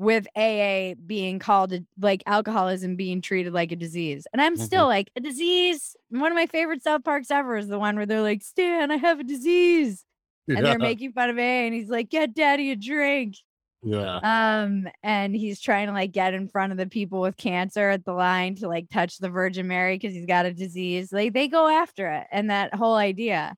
with 0.00 0.26
aa 0.34 0.94
being 1.04 1.38
called 1.38 1.74
like 2.00 2.22
alcoholism 2.24 2.96
being 2.96 3.20
treated 3.20 3.52
like 3.52 3.70
a 3.70 3.76
disease 3.76 4.26
and 4.32 4.40
i'm 4.40 4.56
Mhm. 4.56 4.60
still 4.62 4.86
like 4.86 5.10
a 5.14 5.20
disease 5.20 5.94
one 6.08 6.32
of 6.32 6.36
my 6.36 6.46
favorite 6.46 6.82
south 6.82 7.04
parks 7.04 7.30
ever 7.30 7.58
is 7.58 7.68
the 7.68 7.78
one 7.78 7.96
where 7.96 8.06
they're 8.06 8.22
like 8.22 8.42
stan 8.42 8.90
i 8.90 8.96
have 8.96 9.20
a 9.20 9.24
disease 9.24 10.06
and 10.48 10.64
they're 10.64 10.78
making 10.78 11.12
fun 11.12 11.28
of 11.28 11.36
aa 11.36 11.40
and 11.66 11.74
he's 11.74 11.90
like 11.90 12.08
get 12.08 12.34
daddy 12.34 12.70
a 12.70 12.76
drink 12.76 13.36
yeah. 13.82 14.20
um, 14.62 14.88
and 15.02 15.36
he's 15.36 15.60
trying 15.60 15.86
to 15.88 15.92
like 15.92 16.12
get 16.12 16.32
in 16.32 16.48
front 16.48 16.72
of 16.72 16.78
the 16.78 16.86
people 16.86 17.20
with 17.20 17.36
cancer 17.36 17.90
at 17.90 18.06
the 18.06 18.12
line 18.14 18.54
to 18.56 18.68
like 18.68 18.88
touch 18.90 19.18
the 19.18 19.28
Virgin 19.30 19.68
Mary 19.68 19.96
because 19.96 20.14
he's 20.14 20.26
got 20.26 20.44
a 20.44 20.52
disease. 20.52 21.12
Like 21.12 21.32
they 21.32 21.48
go 21.48 21.66
after 21.66 22.06
it, 22.10 22.26
and 22.30 22.50
that 22.50 22.74
whole 22.74 22.96
idea, 22.96 23.54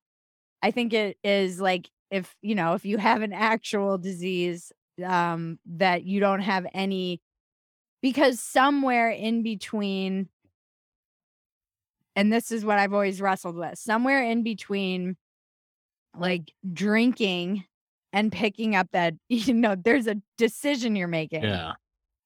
I 0.62 0.70
think 0.70 0.92
it 0.92 1.18
is 1.24 1.60
like 1.60 1.90
if 2.12 2.36
you 2.40 2.54
know 2.54 2.74
if 2.74 2.84
you 2.84 2.98
have 2.98 3.22
an 3.22 3.32
actual 3.32 3.98
disease, 3.98 4.70
um, 5.04 5.58
that 5.66 6.04
you 6.04 6.20
don't 6.20 6.40
have 6.40 6.66
any, 6.74 7.20
because 8.02 8.40
somewhere 8.40 9.10
in 9.10 9.42
between, 9.42 10.28
and 12.14 12.32
this 12.32 12.50
is 12.50 12.64
what 12.64 12.78
I've 12.78 12.92
always 12.92 13.20
wrestled 13.20 13.56
with, 13.56 13.78
somewhere 13.78 14.22
in 14.22 14.42
between, 14.42 15.16
like 16.16 16.52
drinking 16.72 17.64
and 18.12 18.30
picking 18.30 18.76
up 18.76 18.88
that 18.92 19.14
you 19.28 19.54
know 19.54 19.74
there's 19.74 20.06
a 20.06 20.16
decision 20.36 20.96
you're 20.96 21.08
making. 21.08 21.42
Yeah. 21.44 21.72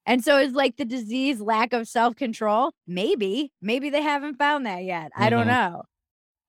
and 0.06 0.24
so 0.24 0.38
it's 0.38 0.54
like 0.54 0.76
the 0.76 0.84
disease 0.84 1.40
lack 1.40 1.72
of 1.72 1.86
self-control? 1.88 2.72
Maybe. 2.86 3.52
Maybe 3.62 3.90
they 3.90 4.02
haven't 4.02 4.38
found 4.38 4.66
that 4.66 4.82
yet. 4.84 5.12
I 5.16 5.30
don't 5.30 5.46
Mhm. 5.46 5.48
know 5.48 5.82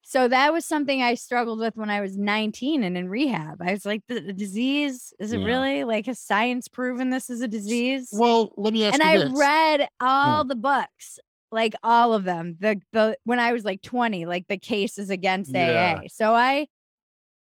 so 0.10 0.28
that 0.28 0.54
was 0.54 0.66
something 0.66 1.02
i 1.02 1.14
struggled 1.14 1.60
with 1.60 1.76
when 1.76 1.90
i 1.90 2.00
was 2.00 2.18
19 2.18 2.84
and 2.84 2.98
in 2.98 3.10
rehab 3.10 3.62
i 3.62 3.72
was 3.74 3.86
like 3.86 4.02
the, 4.08 4.20
the 4.22 4.34
disease 4.34 5.14
is 5.20 5.34
it 5.34 5.40
Yeah. 5.40 5.46
really 5.46 5.84
like 5.84 6.06
has 6.06 6.20
science 6.20 6.68
proven 6.68 7.10
this 7.10 7.30
is 7.30 7.42
a 7.42 7.48
disease 7.48 8.10
Well, 8.14 8.54
let 8.58 8.72
me 8.74 8.86
ask 8.86 8.94
and 8.94 9.04
you 9.04 9.10
i 9.10 9.18
this. 9.18 9.30
Hmm. 9.30 9.38
read 9.38 9.88
all 10.00 10.44
the 10.46 10.56
books 10.56 11.20
like 11.52 11.74
all 11.84 12.14
of 12.14 12.24
them 12.24 12.56
the 12.60 12.80
the 12.94 13.18
when 13.26 13.40
i 13.40 13.52
was 13.54 13.64
like 13.66 13.82
20 13.82 14.26
like 14.26 14.46
the 14.48 14.58
cases 14.58 15.10
against 15.10 15.52
Yeah. 15.54 16.00
aa 16.04 16.08
so 16.10 16.34
i 16.34 16.68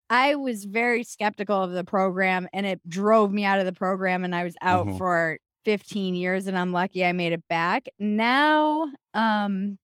i 0.09 0.35
was 0.35 0.65
very 0.65 1.03
skeptical 1.03 1.61
of 1.61 1.71
the 1.71 1.83
program 1.83 2.47
and 2.53 2.65
it 2.65 2.79
drove 2.87 3.31
me 3.31 3.43
out 3.45 3.59
of 3.59 3.65
the 3.65 3.73
program 3.73 4.23
and 4.23 4.35
i 4.35 4.43
was 4.43 4.55
out 4.61 4.87
Mhm. 4.87 4.97
for 4.97 5.37
15 5.65 6.13
years 6.13 6.45
and 6.47 6.55
i'm 6.57 6.71
lucky 6.71 7.03
i 7.03 7.11
made 7.11 7.33
it 7.33 7.43
back 7.49 7.87
now 7.99 8.87
um 9.15 9.79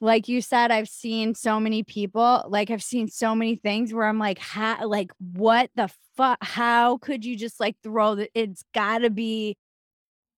like 0.00 0.28
you 0.28 0.40
said 0.40 0.70
i've 0.70 0.88
seen 0.88 1.34
so 1.34 1.58
many 1.58 1.82
people 1.82 2.44
like 2.48 2.70
i've 2.70 2.82
seen 2.82 3.08
so 3.08 3.34
many 3.34 3.56
things 3.56 3.92
where 3.92 4.06
i'm 4.06 4.18
like 4.18 4.38
how 4.38 4.86
like 4.86 5.10
what 5.32 5.70
the 5.74 5.88
fuck 6.16 6.38
how 6.42 6.98
could 6.98 7.24
you 7.24 7.36
just 7.36 7.58
like 7.60 7.76
throw 7.82 8.14
the 8.14 8.28
it's 8.34 8.64
gotta 8.74 9.10
be 9.10 9.56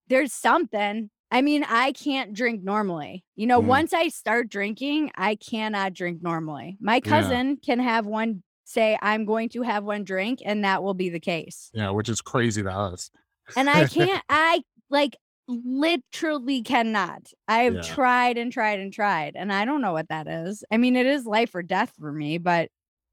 there's 0.09 0.33
something 0.33 1.11
i 1.31 1.43
mean 1.43 1.65
i 1.69 1.93
can't 1.93 2.33
drink 2.33 2.63
normally 2.63 3.25
you 3.37 3.47
know 3.47 3.61
Mhm. 3.61 3.67
once 3.67 3.93
i 3.93 4.09
start 4.09 4.49
drinking 4.49 5.11
i 5.17 5.35
cannot 5.35 5.93
drink 5.93 6.23
normally 6.23 6.77
my 6.81 6.97
Yeah. 7.05 7.11
cousin 7.11 7.57
can 7.57 7.79
have 7.81 8.07
one 8.07 8.43
say 8.65 8.99
i'm 9.03 9.25
going 9.25 9.49
to 9.51 9.63
have 9.63 9.85
one 9.85 10.05
drink 10.05 10.41
and 10.45 10.65
that 10.65 10.83
will 10.83 10.95
be 10.95 11.11
the 11.11 11.21
case 11.21 11.71
Yeah, 11.75 11.91
which 11.91 12.09
is 12.09 12.21
crazy 12.21 12.63
to 12.63 12.71
us. 12.73 13.11
and 13.57 13.69
I 13.69 13.87
can't. 13.89 14.23
I 14.29 14.63
like 14.91 15.17
literally 15.51 16.63
cannot. 16.63 17.33
I've 17.49 17.75
Yeah. 17.77 17.81
tried 17.83 18.39
and 18.39 18.53
tried 18.53 18.79
and 18.81 18.93
tried, 18.93 19.35
and 19.37 19.53
I 19.53 19.65
don't 19.65 19.81
know 19.83 19.93
what 19.93 20.09
that 20.09 20.27
is. 20.27 20.65
I 20.71 20.77
mean, 20.77 20.97
it 20.97 21.07
is 21.07 21.27
life 21.27 21.55
or 21.55 21.63
death 21.63 21.93
for 21.99 22.13
me, 22.13 22.39
but 22.39 22.69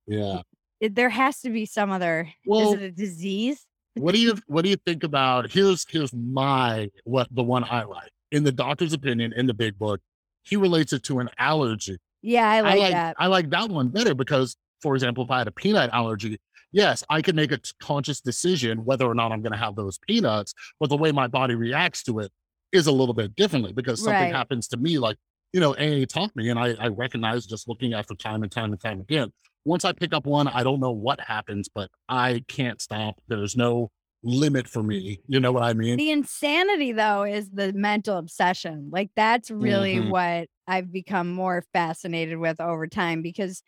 Yeah. 0.06 0.42
it, 0.80 0.96
there 0.96 1.10
has 1.10 1.42
to 1.42 1.50
be 1.50 1.66
some 1.66 1.92
other. 1.92 2.32
Well- 2.46 2.74
is 2.74 2.80
it 2.80 2.82
a 2.84 2.92
disease? 2.92 3.66
what 3.96 4.14
do 4.14 4.20
you 4.22 4.36
what 4.46 4.62
do 4.64 4.70
you 4.70 4.76
think 4.86 5.04
about 5.04 5.50
here's 5.50 5.84
here's 5.90 6.14
my 6.14 6.88
what 7.04 7.28
the 7.32 7.42
one 7.44 7.64
I 7.64 7.82
like. 7.84 8.12
In 8.32 8.44
the 8.44 8.52
doctor's 8.52 8.94
opinion, 8.94 9.34
in 9.34 9.48
the 9.48 9.56
big 9.56 9.80
book, 9.80 10.02
he 10.44 10.56
relates 10.56 10.94
it 10.94 11.02
to 11.06 11.18
an 11.18 11.30
allergy. 11.40 11.98
Yeah, 12.22 12.48
I 12.48 12.62
like, 12.62 12.80
like 12.80 12.92
that. 12.92 13.16
I 13.18 13.26
like 13.26 13.50
that 13.50 13.70
one 13.70 13.88
better 13.88 14.14
because, 14.14 14.56
for 14.84 14.94
example, 14.94 15.24
if 15.24 15.32
I 15.32 15.40
had 15.40 15.48
a 15.48 15.52
peanut 15.52 15.90
allergy, 15.94 16.38
yes, 16.72 17.04
I 17.10 17.22
can 17.22 17.36
make 17.36 17.52
a 17.52 17.60
conscious 17.82 18.22
decision 18.22 18.86
whether 18.86 19.06
or 19.06 19.16
not 19.16 19.32
I'm 19.32 19.42
going 19.42 19.52
to 19.54 19.58
have 19.58 19.76
those 19.76 19.98
peanuts, 20.08 20.54
but 20.80 20.90
the 20.90 20.98
way 20.98 21.12
my 21.12 21.28
body 21.28 21.56
reacts 21.56 22.04
to 22.04 22.20
it 22.20 22.32
is 22.72 22.88
a 22.88 22.92
little 22.92 23.14
bit 23.14 23.36
differently 23.36 23.74
because 23.74 24.02
something 24.02 24.30
Right. 24.30 24.36
happens 24.36 24.68
to 24.70 24.78
me, 24.78 24.98
like, 25.00 25.18
you 25.54 25.60
know, 25.60 25.74
AA 25.78 26.06
taught 26.06 26.36
me, 26.36 26.50
and 26.50 26.60
I, 26.60 26.76
I 26.80 26.88
recognize 26.88 27.46
just 27.46 27.68
looking 27.68 27.94
after 27.94 28.14
time 28.16 28.44
and 28.44 28.52
time 28.52 28.72
and 28.74 28.82
time 28.82 29.00
again. 29.00 29.32
Once 29.66 29.86
I 29.86 29.92
pick 29.94 30.14
up 30.14 30.26
one, 30.26 30.48
I 30.48 30.64
don't 30.64 30.80
know 30.80 30.92
what 30.92 31.20
happens, 31.22 31.70
but 31.74 31.90
I 32.08 32.44
can't 32.48 32.82
stop. 32.82 33.16
There's 33.28 33.56
no 33.56 33.92
limit 34.24 34.68
for 34.68 34.84
me. 34.84 35.22
You 35.28 35.40
know 35.40 35.52
what 35.52 35.64
I 35.64 35.74
mean? 35.74 35.98
The 35.98 36.12
insanity 36.12 36.92
though 36.92 37.24
is 37.24 37.50
the 37.52 37.72
mental 37.74 38.18
obsession. 38.18 38.90
Like 38.92 39.10
that's 39.16 39.50
really 39.52 39.96
Mhm. 39.96 40.10
what 40.10 40.48
I've 40.68 40.92
become 40.92 41.32
more 41.32 41.64
fascinated 41.74 42.38
with 42.38 42.60
over 42.60 42.88
time 42.88 43.22
because 43.22 43.62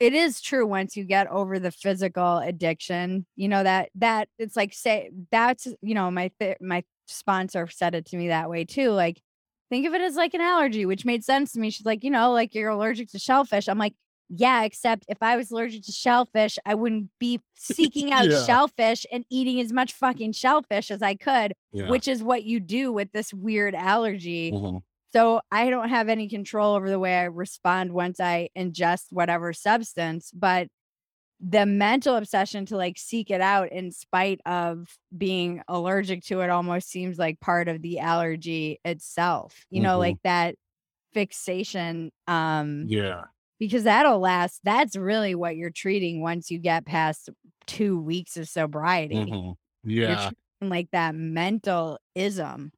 it 0.00 0.12
is 0.12 0.40
true 0.40 0.66
once 0.66 0.96
you 0.96 1.04
get 1.04 1.26
over 1.28 1.58
the 1.58 1.70
physical 1.70 2.38
addiction, 2.38 3.26
you 3.36 3.48
know 3.48 3.62
that 3.62 3.90
that 3.96 4.28
it's 4.38 4.56
like 4.56 4.74
say 4.74 5.10
that's 5.30 5.66
you 5.82 5.94
know 5.94 6.10
my 6.10 6.30
th- 6.38 6.58
my 6.60 6.82
sponsor 7.06 7.66
said 7.68 7.94
it 7.94 8.04
to 8.06 8.16
me 8.16 8.28
that 8.28 8.50
way 8.50 8.64
too 8.64 8.90
like 8.90 9.20
think 9.70 9.86
of 9.86 9.94
it 9.94 10.00
as 10.00 10.16
like 10.16 10.34
an 10.34 10.40
allergy 10.40 10.86
which 10.86 11.04
made 11.04 11.24
sense 11.24 11.52
to 11.52 11.60
me. 11.60 11.70
She's 11.70 11.86
like, 11.86 12.04
you 12.04 12.10
know, 12.10 12.32
like 12.32 12.54
you're 12.54 12.70
allergic 12.70 13.08
to 13.10 13.18
shellfish. 13.18 13.68
I'm 13.68 13.78
like, 13.78 13.94
yeah, 14.28 14.62
except 14.64 15.04
if 15.08 15.18
I 15.22 15.36
was 15.36 15.50
allergic 15.50 15.82
to 15.84 15.92
shellfish, 15.92 16.56
I 16.66 16.74
wouldn't 16.74 17.10
be 17.18 17.40
seeking 17.54 18.12
out 18.12 18.28
Yeah. 18.30 18.44
shellfish 18.44 19.06
and 19.10 19.24
eating 19.30 19.60
as 19.60 19.72
much 19.72 19.92
fucking 19.92 20.32
shellfish 20.32 20.90
as 20.90 21.02
I 21.02 21.14
could 21.14 21.52
Yeah. 21.72 21.88
which 21.90 22.06
is 22.06 22.22
what 22.22 22.44
you 22.44 22.60
do 22.60 22.92
with 22.92 23.10
this 23.12 23.32
weird 23.34 23.74
allergy. 23.74 24.52
Mhm. 24.52 24.82
So 25.12 25.40
I 25.50 25.70
don't 25.70 25.88
have 25.88 26.08
any 26.08 26.28
control 26.28 26.74
over 26.74 26.90
the 26.90 26.98
way 26.98 27.18
I 27.18 27.24
respond 27.24 27.92
once 27.92 28.20
I 28.20 28.48
ingest 28.56 29.06
whatever 29.10 29.52
substance, 29.52 30.30
but 30.34 30.68
the 31.40 31.66
mental 31.66 32.16
obsession 32.16 32.66
to 32.66 32.76
like 32.76 32.98
seek 32.98 33.30
it 33.30 33.40
out 33.42 33.70
in 33.72 33.92
spite 33.92 34.40
of 34.46 34.98
being 35.16 35.62
allergic 35.68 36.24
to 36.24 36.40
it 36.40 36.50
almost 36.50 36.88
seems 36.90 37.18
like 37.18 37.40
part 37.40 37.68
of 37.68 37.82
the 37.82 37.98
allergy 38.00 38.80
itself. 38.84 39.66
You 39.70 39.82
know, 39.82 39.96
Mhm. 39.96 40.00
like 40.00 40.16
that 40.24 40.56
fixation 41.14 42.12
um 42.28 42.86
Yeah. 42.88 43.24
because 43.60 43.84
that'll 43.84 44.20
last. 44.20 44.60
That's 44.64 44.96
really 44.96 45.34
what 45.34 45.56
you're 45.56 45.70
treating 45.70 46.22
once 46.22 46.50
you 46.50 46.58
get 46.58 46.86
past 46.86 47.30
2 47.66 48.00
weeks 48.00 48.36
of 48.38 48.48
sobriety. 48.48 49.16
Mhm. 49.16 49.56
You're 49.84 50.10
Yeah. 50.10 50.30
like 50.60 50.90
that 50.92 51.14
mental 51.14 51.98
ism. 52.14 52.72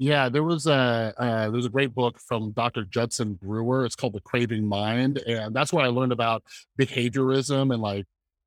Yeah, 0.00 0.30
there 0.30 0.42
was 0.42 0.66
a 0.66 1.12
uh, 1.18 1.50
was 1.52 1.66
a 1.66 1.68
great 1.68 1.94
book 1.94 2.18
from 2.18 2.52
Dr. 2.52 2.84
Judson 2.84 3.34
Brewer. 3.34 3.84
It's 3.84 3.94
called 3.94 4.14
The 4.14 4.20
Craving 4.22 4.66
Mind, 4.66 5.18
and 5.18 5.54
that's 5.54 5.74
where 5.74 5.84
I 5.84 5.88
learned 5.88 6.12
about 6.12 6.42
behaviorism 6.80 7.70
and 7.70 7.82
like 7.82 8.06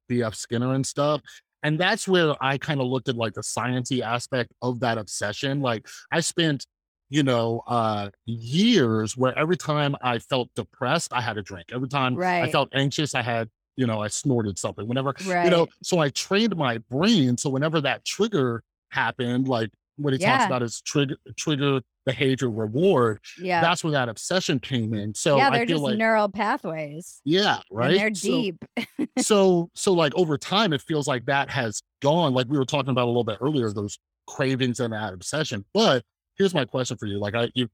B.F. 0.10 0.34
Skinner 0.34 0.74
and 0.74 0.84
stuff. 0.86 1.22
And 1.62 1.80
that's 1.80 2.08
where 2.08 2.34
I 2.41 2.58
kind 2.58 2.82
of 2.82 2.88
looked 2.88 3.08
at 3.08 3.16
like 3.16 3.36
the 3.36 3.41
sciencey 3.41 4.01
aspect 4.01 4.51
of 4.64 4.80
that 4.80 4.97
obsession. 4.97 5.62
Like 5.62 5.88
I 6.12 6.22
spent, 6.22 6.66
you 7.12 7.22
know, 7.22 7.62
uh 7.68 8.10
years 8.26 9.16
where 9.16 9.38
every 9.38 9.56
time 9.56 9.95
I 10.01 10.18
felt 10.18 10.49
depressed, 10.56 11.14
I 11.14 11.22
had 11.22 11.38
a 11.38 11.43
drink. 11.43 11.68
Every 11.72 11.88
time 11.88 12.18
I 12.47 12.51
felt 12.51 12.70
anxious, 12.74 13.14
I 13.14 13.22
had, 13.22 13.47
you 13.78 13.86
know, 13.86 14.01
I 14.01 14.08
snorted 14.08 14.58
something. 14.58 14.88
Whenever 14.88 15.14
Right. 15.24 15.45
you 15.45 15.51
know, 15.51 15.68
so 15.84 15.99
I 15.99 16.10
trained 16.10 16.56
my 16.56 16.80
brain. 16.89 17.38
So 17.38 17.51
whenever 17.51 17.80
that 17.82 18.06
trigger 18.06 18.64
happened, 18.89 19.47
like 19.47 19.70
what 19.98 20.14
he 20.14 20.20
talks 20.20 20.46
about 20.46 20.64
is 20.64 20.82
trigger 20.82 21.16
trigger 21.38 21.82
behavior 22.06 22.50
reward, 22.50 23.20
Yeah. 23.41 23.62
that's 23.62 23.84
where 23.84 23.91
that 23.91 24.10
obsession 24.10 24.60
came 24.60 24.94
in. 24.94 25.14
So 25.16 25.38
yeah, 25.38 25.48
I 25.48 25.52
they're 25.58 25.68
feel 25.68 25.76
just 25.78 25.84
like 25.84 25.98
neural 25.98 26.28
pathways. 26.30 27.22
yeah, 27.24 27.60
right. 27.72 27.91
And 27.91 28.00
they're 28.00 28.14
So- 28.16 28.28
deep. 28.30 28.66
so 29.20 29.70
so 29.76 29.94
like 29.94 30.14
over 30.16 30.38
time 30.38 30.74
it 30.74 30.82
feels 30.82 31.08
like 31.08 31.26
that 31.28 31.50
has 31.50 31.82
gone 32.02 32.34
like 32.34 32.48
we 32.50 32.58
were 32.58 32.66
talking 32.66 32.89
about 32.89 33.06
a 33.06 33.08
little 33.08 33.24
bit 33.24 33.38
earlier 33.41 33.72
those 33.72 34.00
cravings 34.28 34.80
and 34.80 34.91
that 34.94 35.14
obsession 35.14 35.64
but 35.74 36.04
here's 36.38 36.54
my 36.54 36.66
question 36.66 36.98
for 36.98 37.06
you 37.06 37.20
like 37.20 37.36
i 37.36 37.48
you 37.54 37.68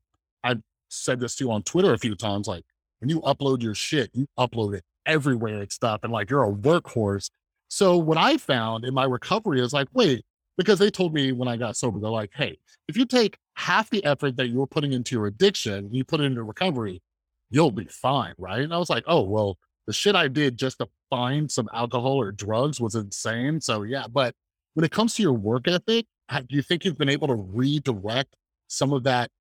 i 0.44 0.56
said 0.90 1.20
this 1.20 1.36
to 1.38 1.46
you 1.46 1.52
on 1.52 1.64
twitter 1.64 1.94
a 1.94 1.98
few 1.98 2.14
times 2.16 2.48
like 2.48 2.64
when 3.00 3.10
you 3.10 3.22
upload 3.22 3.62
your 3.64 3.74
shit 3.74 4.10
you 4.14 4.28
upload 4.38 4.74
it 4.76 4.84
everywhere 5.06 5.62
and 5.62 5.72
stuff 5.72 6.02
and 6.04 6.12
like 6.12 6.30
you're 6.30 6.44
a 6.44 6.52
workhorse 6.52 7.30
so 7.70 7.96
what 7.98 8.18
i 8.18 8.36
found 8.38 8.84
in 8.84 8.94
my 8.94 9.06
recovery 9.06 9.62
is 9.62 9.72
like 9.74 9.88
wait 9.94 10.24
because 10.60 10.78
they 10.78 10.92
told 10.92 11.14
me 11.14 11.32
when 11.32 11.48
i 11.48 11.58
got 11.58 11.76
sober 11.76 12.00
they're 12.00 12.12
like 12.12 12.32
hey 12.36 12.56
if 12.88 12.96
you 12.96 13.06
take 13.06 13.38
half 13.56 13.90
the 13.90 14.06
effort 14.06 14.38
that 14.38 14.50
you 14.50 14.60
were 14.60 14.68
putting 14.68 14.94
into 14.94 15.16
your 15.16 15.26
addiction 15.26 15.90
you 15.92 16.04
put 16.04 16.22
it 16.22 16.26
into 16.26 16.44
recovery 16.44 17.02
you'll 17.50 17.72
be 17.72 17.86
fine 17.86 18.34
right 18.38 18.62
and 18.62 18.74
i 18.74 18.78
was 18.78 18.90
like 18.90 19.04
oh 19.08 19.22
well 19.22 19.58
the 19.90 19.94
shit 19.94 20.16
I 20.16 20.28
did 20.28 20.56
just 20.56 20.78
to 20.78 20.88
find 21.10 21.50
some 21.50 21.68
alcohol 21.74 22.22
or 22.22 22.32
drugs 22.32 22.80
was 22.80 22.94
insane. 22.94 23.60
So 23.60 23.82
yeah, 23.82 24.06
but 24.08 24.36
when 24.76 24.84
it 24.84 24.92
comes 24.92 25.16
to 25.16 25.24
your 25.24 25.34
work 25.34 25.68
ethic, 25.68 26.06
do 26.32 26.56
you 26.56 26.62
think 26.62 26.86
you've 26.86 27.00
been 27.00 27.10
able 27.10 27.28
to 27.28 27.34
redirect 27.34 28.36
some 28.68 28.94
of 28.94 29.02
that 29.06 29.32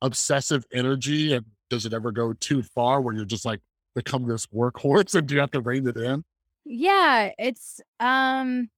obsessive 0.00 0.64
energy? 0.72 1.34
And 1.34 1.46
does 1.68 1.84
it 1.84 1.92
ever 1.92 2.12
go 2.12 2.32
too 2.32 2.62
far 2.62 3.00
where 3.00 3.12
you're 3.12 3.24
just 3.24 3.44
like 3.44 3.58
become 3.96 4.28
this 4.28 4.46
workhorse 4.46 5.14
and 5.18 5.26
do 5.26 5.34
you 5.34 5.40
have 5.40 5.50
to 5.50 5.60
rein 5.60 5.88
it 5.88 5.96
in? 5.96 6.22
Yeah, 6.64 7.32
it's 7.36 7.80
um 7.98 8.70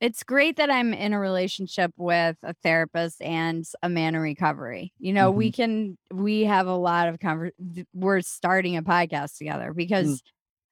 it's 0.00 0.22
great 0.22 0.56
that 0.56 0.70
I'm 0.70 0.94
in 0.94 1.12
a 1.12 1.20
relationship 1.20 1.92
with 1.96 2.36
a 2.42 2.54
therapist 2.62 3.20
and 3.20 3.64
a 3.82 3.88
man 3.88 4.14
in 4.14 4.20
recovery. 4.22 4.92
You 4.98 5.12
know, 5.12 5.30
we 5.30 5.52
can 5.52 5.98
we 6.12 6.44
have 6.44 6.66
a 6.66 6.74
lot 6.74 7.08
of 7.08 7.18
conver- 7.18 7.84
we're 7.92 8.22
starting 8.22 8.76
a 8.76 8.82
podcast 8.82 9.36
together 9.36 9.74
because 9.74 10.22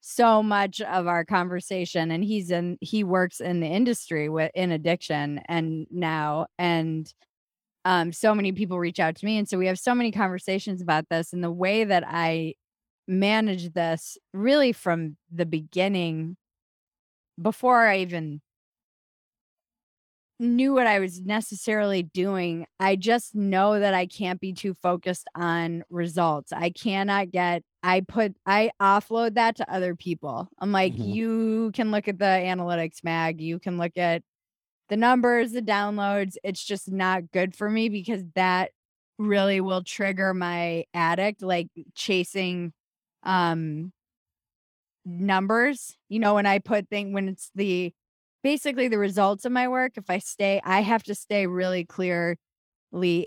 so 0.00 0.42
much 0.42 0.80
of 0.80 1.06
our 1.06 1.24
conversation 1.24 2.10
and 2.10 2.24
he's 2.24 2.50
in 2.50 2.78
he 2.80 3.04
works 3.04 3.40
in 3.40 3.60
the 3.60 3.66
industry 3.66 4.28
with 4.28 4.50
in 4.54 4.72
addiction 4.72 5.40
and 5.46 5.86
now 5.90 6.46
and 6.58 7.12
um 7.84 8.12
so 8.12 8.34
many 8.34 8.52
people 8.52 8.78
reach 8.78 9.00
out 9.00 9.16
to 9.16 9.26
me 9.26 9.36
and 9.36 9.48
so 9.48 9.58
we 9.58 9.66
have 9.66 9.78
so 9.78 9.94
many 9.94 10.10
conversations 10.10 10.80
about 10.80 11.04
this 11.10 11.32
and 11.32 11.44
the 11.44 11.50
way 11.50 11.84
that 11.84 12.04
I 12.06 12.54
manage 13.06 13.72
this 13.72 14.16
really 14.32 14.72
from 14.72 15.16
the 15.30 15.46
beginning 15.46 16.36
before 17.40 17.86
I 17.86 17.98
even 17.98 18.40
knew 20.40 20.72
what 20.72 20.86
I 20.86 21.00
was 21.00 21.20
necessarily 21.22 22.02
doing. 22.02 22.66
I 22.78 22.96
just 22.96 23.34
know 23.34 23.80
that 23.80 23.94
I 23.94 24.06
can't 24.06 24.40
be 24.40 24.52
too 24.52 24.74
focused 24.74 25.26
on 25.34 25.82
results. 25.90 26.52
I 26.52 26.70
cannot 26.70 27.30
get 27.30 27.62
I 27.82 28.00
put 28.02 28.34
I 28.46 28.70
offload 28.80 29.34
that 29.34 29.56
to 29.56 29.72
other 29.72 29.94
people. 29.94 30.48
I'm 30.58 30.72
like, 30.72 30.94
Mhm. 30.94 31.14
you 31.14 31.70
can 31.74 31.90
look 31.90 32.08
at 32.08 32.18
the 32.18 32.24
analytics 32.24 33.02
mag, 33.04 33.40
you 33.40 33.58
can 33.58 33.78
look 33.78 33.96
at 33.96 34.22
the 34.88 34.96
numbers, 34.96 35.52
the 35.52 35.62
downloads. 35.62 36.36
It's 36.44 36.64
just 36.64 36.90
not 36.90 37.30
good 37.32 37.54
for 37.56 37.70
me 37.70 37.88
because 37.88 38.24
that 38.34 38.72
really 39.18 39.60
will 39.60 39.82
trigger 39.84 40.34
my 40.34 40.84
addict 40.94 41.42
like 41.42 41.68
chasing 41.94 42.72
um 43.24 43.92
numbers. 45.04 45.96
You 46.08 46.18
know, 46.20 46.34
when 46.34 46.46
I 46.46 46.58
put 46.58 46.88
thing 46.88 47.12
when 47.12 47.28
it's 47.28 47.50
the 47.54 47.92
basically 48.48 48.88
the 48.88 48.96
results 48.96 49.44
of 49.44 49.52
my 49.52 49.68
work, 49.68 49.92
if 49.98 50.08
I 50.08 50.20
stay, 50.20 50.58
I 50.64 50.80
have 50.80 51.02
to 51.02 51.14
stay 51.14 51.46
really 51.46 51.84
clearly 51.84 52.38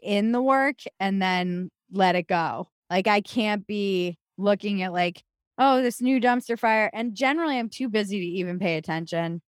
in 0.02 0.32
the 0.32 0.42
work 0.42 0.78
and 1.00 1.22
then 1.22 1.70
let 1.92 2.16
it 2.16 2.26
go. 2.26 2.70
Like 2.90 3.06
I 3.06 3.22
can't 3.22 3.68
be 3.68 4.18
looking 4.40 4.82
at 4.82 4.94
like, 4.94 5.22
oh, 5.60 5.84
this 5.84 6.02
new 6.02 6.20
dumpster 6.20 6.58
fire. 6.58 6.90
And 6.92 7.14
generally 7.14 7.60
I'm 7.60 7.70
too 7.70 7.88
busy 7.88 8.20
to 8.20 8.26
even 8.26 8.58
pay 8.58 8.78
attention 8.78 9.44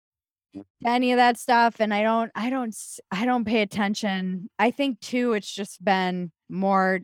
to 0.55 0.63
any 0.87 1.11
of 1.11 1.17
that 1.17 1.37
stuff. 1.37 1.75
And 1.79 1.93
I 1.93 2.01
don't, 2.01 2.31
I 2.33 2.49
don't, 2.49 2.75
I 3.11 3.25
don't 3.25 3.45
pay 3.45 3.61
attention. 3.61 4.49
I 4.57 4.71
think 4.71 4.99
too, 5.01 5.33
it's 5.33 5.53
just 5.53 5.85
been 5.85 6.31
more, 6.49 7.01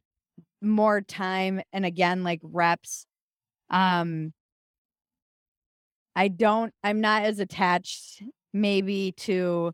more 0.59 1.01
time 1.01 1.61
and 1.72 1.86
again, 1.86 2.24
like 2.24 2.39
reps. 2.41 3.05
Um, 3.70 4.34
I 6.16 6.30
don't, 6.30 6.74
I'm 6.84 6.99
not 6.99 7.26
as 7.26 7.38
attached 7.38 8.24
maybe 8.56 9.12
to 9.18 9.72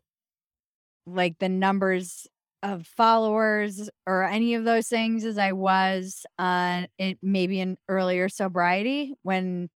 like 1.06 1.38
the 1.38 1.48
numbers 1.48 2.26
of 2.62 2.86
followers 2.86 3.88
or 4.06 4.24
any 4.24 4.54
of 4.54 4.64
those 4.64 4.88
things 4.88 5.24
as 5.24 5.38
I 5.38 5.52
was 5.52 6.26
uh, 6.38 6.42
on 6.42 6.86
it 6.98 7.18
maybe 7.22 7.60
in 7.60 7.76
earlier 7.88 8.28
sobriety 8.28 9.14
when 9.22 9.68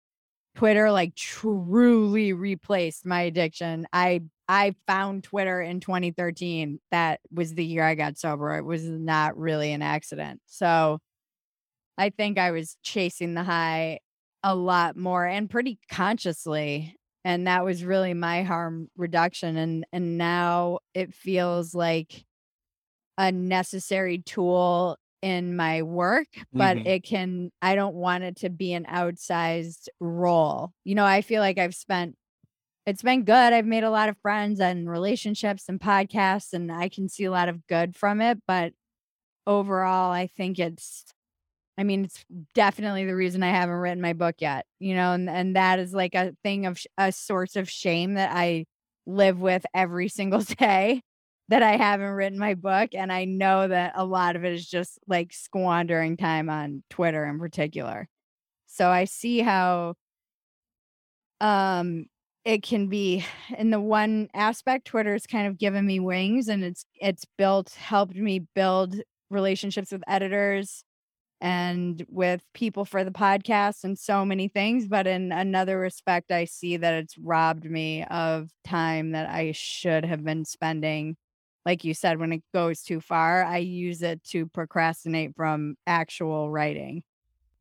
Twitter 0.55 0.91
like 0.91 1.15
truly 1.15 2.33
replaced 2.33 3.07
my 3.07 3.23
addiction. 3.23 3.87
I 3.93 4.23
I 4.49 4.75
found 4.87 5.25
Twitter 5.25 5.61
in 5.61 5.81
2013. 5.81 6.79
That 6.91 7.21
was 7.33 7.55
the 7.55 7.65
year 7.65 7.83
I 7.85 7.95
got 7.95 8.19
sober. 8.19 8.57
It 8.57 8.65
was 8.65 8.85
not 8.85 9.37
really 9.39 9.73
an 9.73 9.83
accident. 9.83 10.41
So 10.47 10.99
I 11.97 12.11
think 12.11 12.39
I 12.39 12.51
was 12.51 12.77
chasing 12.83 13.35
the 13.35 13.45
high 13.45 14.01
a 14.43 14.55
lot 14.55 14.97
more 14.97 15.25
and 15.25 15.49
pretty 15.49 15.79
consciously 15.91 16.97
and 17.25 17.47
that 17.47 17.65
was 17.65 17.85
really 17.85 18.15
my 18.15 18.43
harm 18.43 18.89
reduction 18.97 19.57
and 19.57 19.87
and 19.93 20.19
now 20.19 20.79
it 20.95 21.15
feels 21.15 21.75
like 21.75 22.25
a 23.19 23.33
necessary 23.33 24.19
tool 24.19 24.97
in 25.23 25.57
my 25.57 25.83
work, 25.83 26.27
but 26.59 26.79
Mhm. 26.79 26.85
it 26.85 27.05
can 27.05 27.51
I 27.63 27.75
don't 27.75 27.95
want 27.95 28.25
it 28.25 28.37
to 28.39 28.51
be 28.51 28.73
an 28.75 28.85
outsized 28.87 29.89
role. 30.01 30.73
You 30.85 30.95
know, 30.95 31.07
I 31.07 31.23
feel 31.23 31.41
like 31.41 31.59
I've 31.59 31.75
spent 31.75 32.17
it's 32.87 33.03
been 33.03 33.25
good. 33.25 33.53
I've 33.55 33.67
made 33.67 33.85
a 33.85 33.91
lot 33.91 34.09
of 34.11 34.19
friends 34.23 34.61
and 34.61 34.91
relationships 34.91 35.67
and 35.69 35.81
podcasts, 35.81 36.53
and 36.55 36.73
I 36.73 36.89
can 36.91 37.09
see 37.09 37.25
a 37.25 37.31
lot 37.33 37.49
of 37.49 37.67
good 37.69 37.97
from 37.97 38.21
it. 38.23 38.39
But 38.47 38.75
overall, 39.47 40.13
I 40.13 40.27
think 40.27 40.59
it's, 40.59 41.05
I 41.77 41.83
mean, 41.83 42.05
it's 42.05 42.25
definitely 42.55 43.05
the 43.05 43.17
reason 43.17 43.43
I 43.43 43.51
haven't 43.51 43.75
written 43.77 44.01
my 44.01 44.13
book 44.13 44.37
yet, 44.39 44.67
you 44.79 44.95
know, 44.95 45.13
and, 45.13 45.29
and 45.29 45.57
that 45.57 45.79
is 45.79 45.93
like 45.93 46.15
a 46.15 46.35
thing 46.45 46.67
of 46.67 46.79
sh- 46.79 46.87
a 46.97 47.11
source 47.11 47.57
of 47.57 47.69
shame 47.69 48.15
that 48.15 48.31
I 48.33 48.67
live 49.07 49.41
with 49.41 49.67
every 49.75 50.09
single 50.09 50.41
day 50.59 51.03
that 51.49 51.63
I 51.63 51.77
haven't 51.77 52.13
written 52.13 52.39
my 52.39 52.55
book. 52.55 52.91
And 52.95 53.13
I 53.13 53.25
know 53.25 53.69
that 53.69 53.93
a 53.97 54.05
lot 54.05 54.37
of 54.37 54.45
it 54.45 54.53
is 54.53 54.69
just 54.69 54.99
like 55.09 55.33
squandering 55.33 56.17
time 56.17 56.49
on 56.49 56.83
Twitter 56.91 57.25
in 57.27 57.39
particular. 57.39 58.09
So 58.67 58.89
I 58.89 59.05
see 59.05 59.41
how 59.41 59.95
um 61.41 62.07
it 62.45 62.63
can 62.63 62.89
be 62.89 63.25
in 63.59 63.71
the 63.71 63.81
one 63.81 64.29
aspect 64.35 64.87
twitter's 64.87 65.27
kind 65.27 65.47
of 65.47 65.59
given 65.59 65.87
me 65.87 65.99
wings 65.99 66.49
and 66.49 66.63
it's 66.63 66.85
it's 67.01 67.25
built 67.39 67.71
helped 67.73 68.15
me 68.17 68.39
build 68.55 69.01
relationships 69.31 69.91
with 69.93 70.03
editors 70.07 70.85
and 71.41 72.05
with 72.09 72.43
people 72.55 72.85
for 72.85 73.05
the 73.05 73.11
podcast 73.11 73.85
and 73.85 73.99
so 73.99 74.25
many 74.25 74.49
things 74.49 74.87
but 74.87 75.07
in 75.07 75.33
another 75.33 75.79
respect 75.79 76.31
i 76.31 76.45
see 76.45 76.77
that 76.77 76.95
it's 76.95 77.19
robbed 77.19 77.65
me 77.65 78.05
of 78.05 78.49
time 78.65 79.13
that 79.13 79.29
i 79.29 79.53
should 79.53 80.05
have 80.05 80.25
been 80.25 80.45
spending 80.45 81.17
like 81.67 81.85
you 81.85 81.93
said 81.95 82.19
when 82.19 82.33
it 82.33 82.43
goes 82.53 82.83
too 82.83 83.01
far 83.01 83.45
i 83.45 83.59
use 83.59 84.03
it 84.03 84.23
to 84.23 84.47
procrastinate 84.47 85.35
from 85.37 85.77
actual 85.87 86.51
writing 86.51 87.03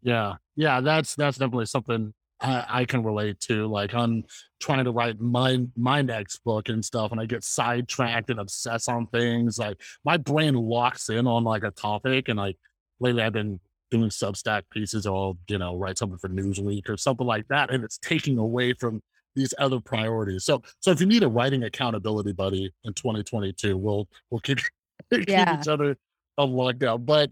Yeah. 0.04 0.36
Yeah. 0.56 0.82
That's 0.82 1.16
that's 1.16 1.38
definitely 1.38 1.66
something 1.66 2.14
I, 2.42 2.66
I 2.82 2.86
can 2.86 3.04
relate 3.04 3.40
to. 3.42 3.68
Like 3.68 3.94
I'm 3.94 4.26
trying 4.60 4.84
to 4.86 4.92
write 4.92 5.20
my 5.20 5.60
my 5.78 6.02
next 6.02 6.44
book 6.44 6.70
and 6.70 6.84
stuff, 6.84 7.12
and 7.12 7.22
I 7.22 7.26
get 7.26 7.44
sidetracked 7.44 8.30
and 8.30 8.40
obsess 8.40 8.88
on 8.90 9.08
things. 9.08 9.58
Like 9.58 9.78
my 10.04 10.18
brain 10.18 10.56
locks 10.56 11.10
in 11.10 11.26
on 11.26 11.44
like 11.46 11.64
a 11.64 11.72
topic, 11.72 12.28
and 12.28 12.38
like 12.38 12.58
lately 13.04 13.22
I've 13.22 13.34
been 13.34 13.60
doing 13.92 14.10
Substack 14.10 14.64
pieces, 14.72 15.06
or 15.06 15.16
I'll, 15.16 15.38
you 15.48 15.60
know 15.60 15.78
write 15.78 16.00
something 16.00 16.18
for 16.18 16.30
Newsweek 16.30 16.90
or 16.90 16.98
something 16.98 17.28
like 17.28 17.48
that, 17.50 17.72
and 17.72 17.84
it's 17.84 18.00
taking 18.00 18.40
away 18.40 18.74
from 18.74 19.02
these 19.36 19.54
other 19.60 19.80
priorities. 19.80 20.46
So 20.46 20.64
so 20.80 20.92
if 20.92 21.00
you 21.00 21.06
need 21.08 21.24
a 21.24 21.28
writing 21.28 21.64
accountability 21.64 22.34
buddy 22.34 22.72
in 22.84 22.94
2022, 22.94 23.78
we'll 23.78 24.08
we'll 24.32 24.42
keep 24.42 24.60
keep 25.14 25.30
each 25.30 25.68
other 25.68 25.96
on 26.38 26.52
lockdown. 26.52 27.06
But 27.06 27.32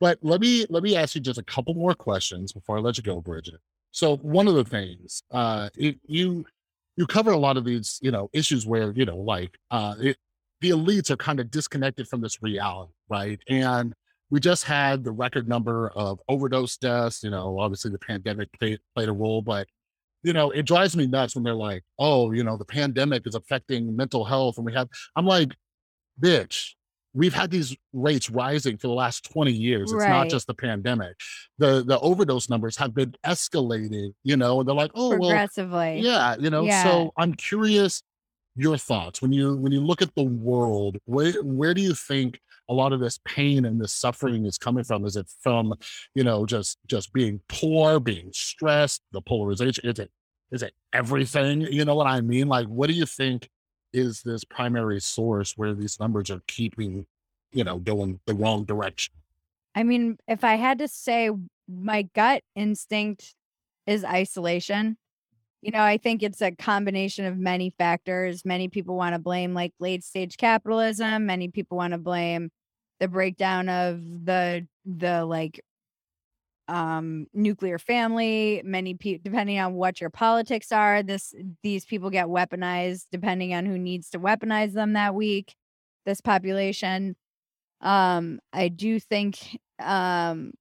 but 0.00 0.18
let 0.22 0.40
me 0.40 0.66
let 0.68 0.82
me 0.82 0.96
ask 0.96 1.14
you 1.14 1.20
just 1.20 1.38
a 1.38 1.44
couple 1.44 1.74
more 1.74 1.94
questions 1.94 2.52
before 2.52 2.76
I 2.76 2.80
let 2.80 2.96
you 2.96 3.02
go, 3.02 3.20
Bridget. 3.20 3.60
So 3.92 4.16
one 4.18 4.48
of 4.48 4.54
the 4.54 4.64
things 4.64 5.22
uh, 5.30 5.70
it, 5.76 5.98
you 6.06 6.44
you 6.96 7.06
cover 7.06 7.30
a 7.30 7.38
lot 7.38 7.56
of 7.56 7.64
these 7.64 7.98
you 8.02 8.10
know 8.10 8.28
issues 8.32 8.66
where 8.66 8.92
you 8.92 9.04
know 9.04 9.16
like 9.16 9.56
uh, 9.70 9.94
it, 10.00 10.16
the 10.60 10.70
elites 10.70 11.10
are 11.10 11.16
kind 11.16 11.40
of 11.40 11.50
disconnected 11.50 12.06
from 12.08 12.20
this 12.20 12.42
reality, 12.42 12.92
right? 13.08 13.40
And 13.48 13.94
we 14.32 14.40
just 14.40 14.64
had 14.64 15.04
the 15.04 15.12
record 15.12 15.46
number 15.46 15.90
of 15.90 16.18
overdose 16.26 16.78
deaths. 16.78 17.22
You 17.22 17.30
know, 17.30 17.60
obviously 17.60 17.90
the 17.90 17.98
pandemic 17.98 18.48
played, 18.58 18.80
played 18.96 19.10
a 19.10 19.12
role, 19.12 19.42
but 19.42 19.68
you 20.22 20.32
know 20.32 20.50
it 20.50 20.64
drives 20.64 20.96
me 20.96 21.06
nuts 21.06 21.34
when 21.36 21.44
they're 21.44 21.54
like, 21.54 21.84
oh, 21.98 22.32
you 22.32 22.42
know, 22.42 22.56
the 22.56 22.64
pandemic 22.64 23.26
is 23.26 23.34
affecting 23.34 23.94
mental 23.94 24.24
health, 24.24 24.56
and 24.56 24.64
we 24.64 24.72
have. 24.72 24.88
I'm 25.14 25.26
like, 25.26 25.50
bitch, 26.18 26.70
we've 27.12 27.34
had 27.34 27.50
these 27.50 27.76
rates 27.92 28.30
rising 28.30 28.78
for 28.78 28.86
the 28.86 28.94
last 28.94 29.30
20 29.30 29.52
years. 29.52 29.92
It's 29.92 30.02
not 30.08 30.30
just 30.30 30.46
the 30.46 30.54
pandemic. 30.54 31.14
The 31.58 31.84
the 31.86 32.00
overdose 32.00 32.48
numbers 32.48 32.78
have 32.78 32.94
been 32.94 33.14
escalating, 33.26 34.14
you 34.24 34.38
know, 34.38 34.60
and 34.60 34.68
they're 34.68 34.74
like, 34.74 34.92
oh 34.94 35.10
well, 35.18 35.30
yeah, 36.00 36.36
you 36.38 36.48
know. 36.48 36.62
yeah 36.62 36.84
So 36.84 37.12
I'm 37.18 37.34
curious 37.34 38.02
your 38.56 38.78
thoughts 38.78 39.20
when 39.20 39.32
you 39.32 39.56
when 39.56 39.72
you 39.72 39.80
look 39.80 40.00
at 40.00 40.14
the 40.14 40.24
world, 40.24 40.96
where 41.04 41.32
where 41.42 41.74
do 41.74 41.82
you 41.82 41.94
think 41.94 42.40
a 42.72 42.74
lot 42.74 42.92
of 42.92 43.00
this 43.00 43.18
pain 43.24 43.64
and 43.64 43.80
this 43.80 43.92
suffering 43.92 44.46
is 44.46 44.58
coming 44.58 44.84
from? 44.84 45.04
Is 45.04 45.16
it 45.16 45.28
from, 45.42 45.74
you 46.14 46.24
know, 46.24 46.46
just 46.46 46.78
just 46.86 47.12
being 47.12 47.40
poor, 47.48 48.00
being 48.00 48.30
stressed, 48.32 49.02
the 49.12 49.20
polarization? 49.20 49.86
Is 49.88 49.98
it 49.98 50.10
is 50.50 50.62
it 50.62 50.72
everything? 50.92 51.60
You 51.60 51.84
know 51.84 51.94
what 51.94 52.06
I 52.06 52.20
mean? 52.20 52.48
Like, 52.48 52.66
what 52.66 52.88
do 52.88 52.94
you 52.94 53.06
think 53.06 53.48
is 53.92 54.22
this 54.22 54.44
primary 54.44 55.00
source 55.00 55.56
where 55.56 55.74
these 55.74 56.00
numbers 56.00 56.30
are 56.30 56.40
keeping, 56.46 57.06
you 57.52 57.64
know, 57.64 57.78
going 57.78 58.20
the 58.26 58.34
wrong 58.34 58.64
direction? 58.64 59.14
I 59.74 59.82
mean, 59.82 60.18
if 60.26 60.44
I 60.44 60.54
had 60.54 60.78
to 60.78 60.88
say 60.88 61.30
my 61.68 62.02
gut 62.14 62.42
instinct 62.54 63.34
is 63.86 64.04
isolation. 64.04 64.96
You 65.60 65.70
know, 65.70 65.82
I 65.82 65.96
think 65.96 66.22
it's 66.22 66.42
a 66.42 66.50
combination 66.50 67.24
of 67.24 67.38
many 67.38 67.70
factors. 67.78 68.44
Many 68.44 68.68
people 68.68 68.96
want 68.96 69.14
to 69.14 69.20
blame 69.20 69.54
like 69.54 69.72
late 69.78 70.02
stage 70.02 70.36
capitalism. 70.36 71.26
Many 71.26 71.48
people 71.48 71.76
want 71.76 71.92
to 71.92 71.98
blame 71.98 72.50
the 73.02 73.08
breakdown 73.08 73.68
of 73.68 74.00
the 74.24 74.64
the 74.86 75.24
like 75.24 75.60
um 76.68 77.26
nuclear 77.34 77.76
family 77.76 78.62
many 78.64 78.94
people 78.94 79.20
depending 79.24 79.58
on 79.58 79.74
what 79.74 80.00
your 80.00 80.08
politics 80.08 80.70
are 80.70 81.02
this 81.02 81.34
these 81.64 81.84
people 81.84 82.10
get 82.10 82.26
weaponized 82.26 83.06
depending 83.10 83.52
on 83.54 83.66
who 83.66 83.76
needs 83.76 84.08
to 84.08 84.20
weaponize 84.20 84.72
them 84.72 84.92
that 84.92 85.16
week 85.16 85.56
this 86.06 86.20
population. 86.20 87.16
Um 87.80 88.38
i 88.52 88.68
do 88.68 89.00
think 89.00 89.58
um 89.80 90.52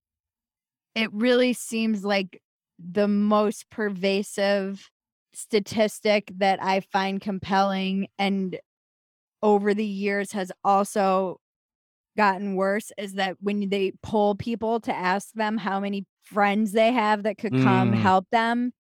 it 0.96 1.14
really 1.14 1.54
seems 1.54 2.04
like 2.04 2.42
the 2.80 3.08
most 3.08 3.70
pervasive 3.70 4.90
statistic 5.32 6.32
that 6.38 6.58
i 6.64 6.80
find 6.80 7.22
compelling 7.22 8.08
and 8.18 8.58
over 9.44 9.76
the 9.76 9.86
years 9.86 10.32
has 10.32 10.52
also 10.64 11.38
gotten 12.18 12.56
worse 12.56 12.92
is 12.98 13.14
that 13.14 13.38
when 13.42 13.70
they 13.70 13.94
poll 14.04 14.36
people 14.36 14.80
to 14.82 14.94
ask 14.94 15.32
them 15.34 15.58
how 15.58 15.80
many 15.80 16.06
friends 16.24 16.72
they 16.72 16.92
have 16.92 17.24
that 17.24 17.38
could 17.38 17.56
come 17.56 17.92
Mm, 17.92 17.96
help 17.96 18.28
them 18.32 18.72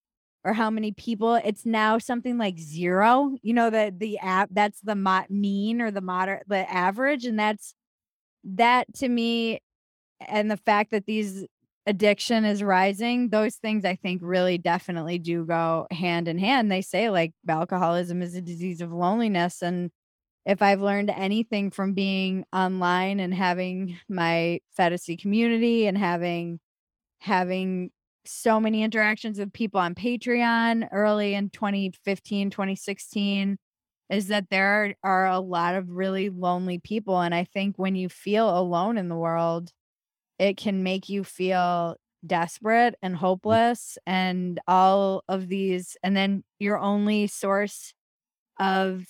or 0.43 0.53
how 0.53 0.69
many 0.69 0.91
people 0.91 1.35
it's 1.35 1.65
now 1.65 1.97
something 1.97 2.37
like 2.37 2.57
zero 2.59 3.35
you 3.41 3.53
know 3.53 3.69
the 3.69 3.93
the 3.95 4.17
app 4.19 4.49
that's 4.51 4.81
the 4.81 4.95
mo- 4.95 5.25
mean 5.29 5.81
or 5.81 5.91
the 5.91 6.01
moderate 6.01 6.43
the 6.47 6.69
average 6.71 7.25
and 7.25 7.39
that's 7.39 7.73
that 8.43 8.93
to 8.95 9.07
me 9.09 9.59
and 10.27 10.49
the 10.51 10.57
fact 10.57 10.91
that 10.91 11.05
these 11.05 11.45
addiction 11.87 12.45
is 12.45 12.63
rising 12.63 13.29
those 13.29 13.55
things 13.55 13.85
i 13.85 13.95
think 13.95 14.21
really 14.23 14.57
definitely 14.57 15.19
do 15.19 15.45
go 15.45 15.87
hand 15.91 16.27
in 16.27 16.37
hand. 16.37 16.71
They 16.71 16.81
say 16.81 17.09
like 17.09 17.33
alcoholism 17.49 18.21
is 18.21 18.35
a 18.35 18.41
disease 18.41 18.81
of 18.81 18.91
loneliness 18.93 19.63
and 19.63 19.91
if 20.45 20.61
i've 20.61 20.81
learned 20.81 21.09
anything 21.09 21.71
from 21.71 21.93
being 21.93 22.43
online 22.53 23.19
and 23.19 23.33
having 23.33 23.97
my 24.09 24.59
Phetasy 24.77 25.19
community 25.19 25.87
and 25.87 25.97
having 25.97 26.59
having 27.19 27.91
so 28.25 28.59
many 28.59 28.83
interactions 28.83 29.39
with 29.39 29.53
people 29.53 29.79
on 29.79 29.95
patreon 29.95 30.87
early 30.91 31.33
in 31.33 31.49
2015 31.49 32.49
2016 32.49 33.57
is 34.09 34.27
that 34.27 34.49
there 34.49 34.93
are 35.03 35.27
a 35.27 35.39
lot 35.39 35.75
of 35.75 35.89
really 35.89 36.29
lonely 36.29 36.79
people 36.79 37.19
and 37.19 37.33
i 37.33 37.43
think 37.43 37.77
when 37.77 37.95
you 37.95 38.09
feel 38.09 38.57
alone 38.57 38.97
in 38.97 39.09
the 39.09 39.15
world 39.15 39.71
it 40.39 40.57
can 40.57 40.81
make 40.83 41.07
you 41.07 41.23
feel 41.23 41.95
desperate 42.25 42.95
and 43.01 43.15
mm, 43.15 43.17
hopeless 43.17 43.97
and 44.05 44.59
all 44.67 45.23
of 45.27 45.47
these 45.47 45.97
and 46.03 46.15
then 46.15 46.43
your 46.59 46.77
only 46.77 47.27
source 47.27 47.93
of 48.59 49.05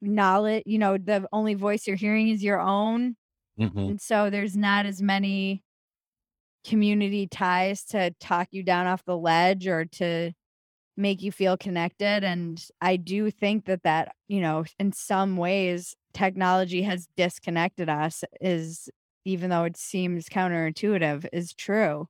knowledge 0.00 0.62
you 0.66 0.78
know 0.78 0.98
the 0.98 1.26
only 1.32 1.54
voice 1.54 1.86
you're 1.86 1.96
hearing 1.96 2.28
is 2.28 2.42
your 2.42 2.60
own 2.60 3.16
mhm. 3.58 3.90
and 3.90 4.00
so 4.00 4.30
there's 4.30 4.56
not 4.56 4.86
as 4.86 5.00
many 5.00 5.62
community 6.64 7.26
ties 7.26 7.84
to 7.84 8.10
talk 8.20 8.48
you 8.50 8.62
down 8.62 8.86
off 8.86 9.04
the 9.04 9.16
ledge 9.16 9.66
or 9.66 9.84
to 9.84 10.32
make 10.96 11.22
you 11.22 11.30
feel 11.30 11.56
connected 11.56 12.24
and 12.24 12.68
i 12.80 12.96
do 12.96 13.30
think 13.30 13.66
that 13.66 13.82
that 13.82 14.12
you 14.28 14.40
know 14.40 14.64
in 14.78 14.92
some 14.92 15.36
ways 15.36 15.94
technology 16.12 16.82
has 16.82 17.06
disconnected 17.16 17.88
us 17.88 18.24
is 18.40 18.88
even 19.24 19.50
though 19.50 19.64
it 19.64 19.76
seems 19.76 20.28
counterintuitive 20.28 21.26
is 21.32 21.52
true 21.52 22.06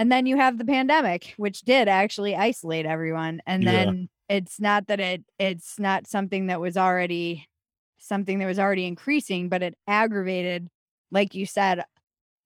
and 0.00 0.10
then 0.10 0.24
you 0.26 0.36
have 0.36 0.56
the 0.58 0.64
pandemic 0.64 1.34
which 1.36 1.60
did 1.60 1.86
actually 1.88 2.34
isolate 2.34 2.86
everyone 2.86 3.42
and 3.46 3.62
Yeah. 3.62 3.84
then 3.84 4.08
it's 4.30 4.58
not 4.58 4.86
that 4.86 4.98
it 5.00 5.24
it's 5.38 5.78
not 5.78 6.06
something 6.06 6.46
that 6.46 6.60
was 6.60 6.76
already 6.76 7.46
something 7.98 8.38
that 8.38 8.46
was 8.46 8.58
already 8.58 8.86
increasing 8.86 9.48
but 9.50 9.62
it 9.62 9.76
aggravated 9.86 10.68
like 11.10 11.34
you 11.34 11.44
said 11.44 11.84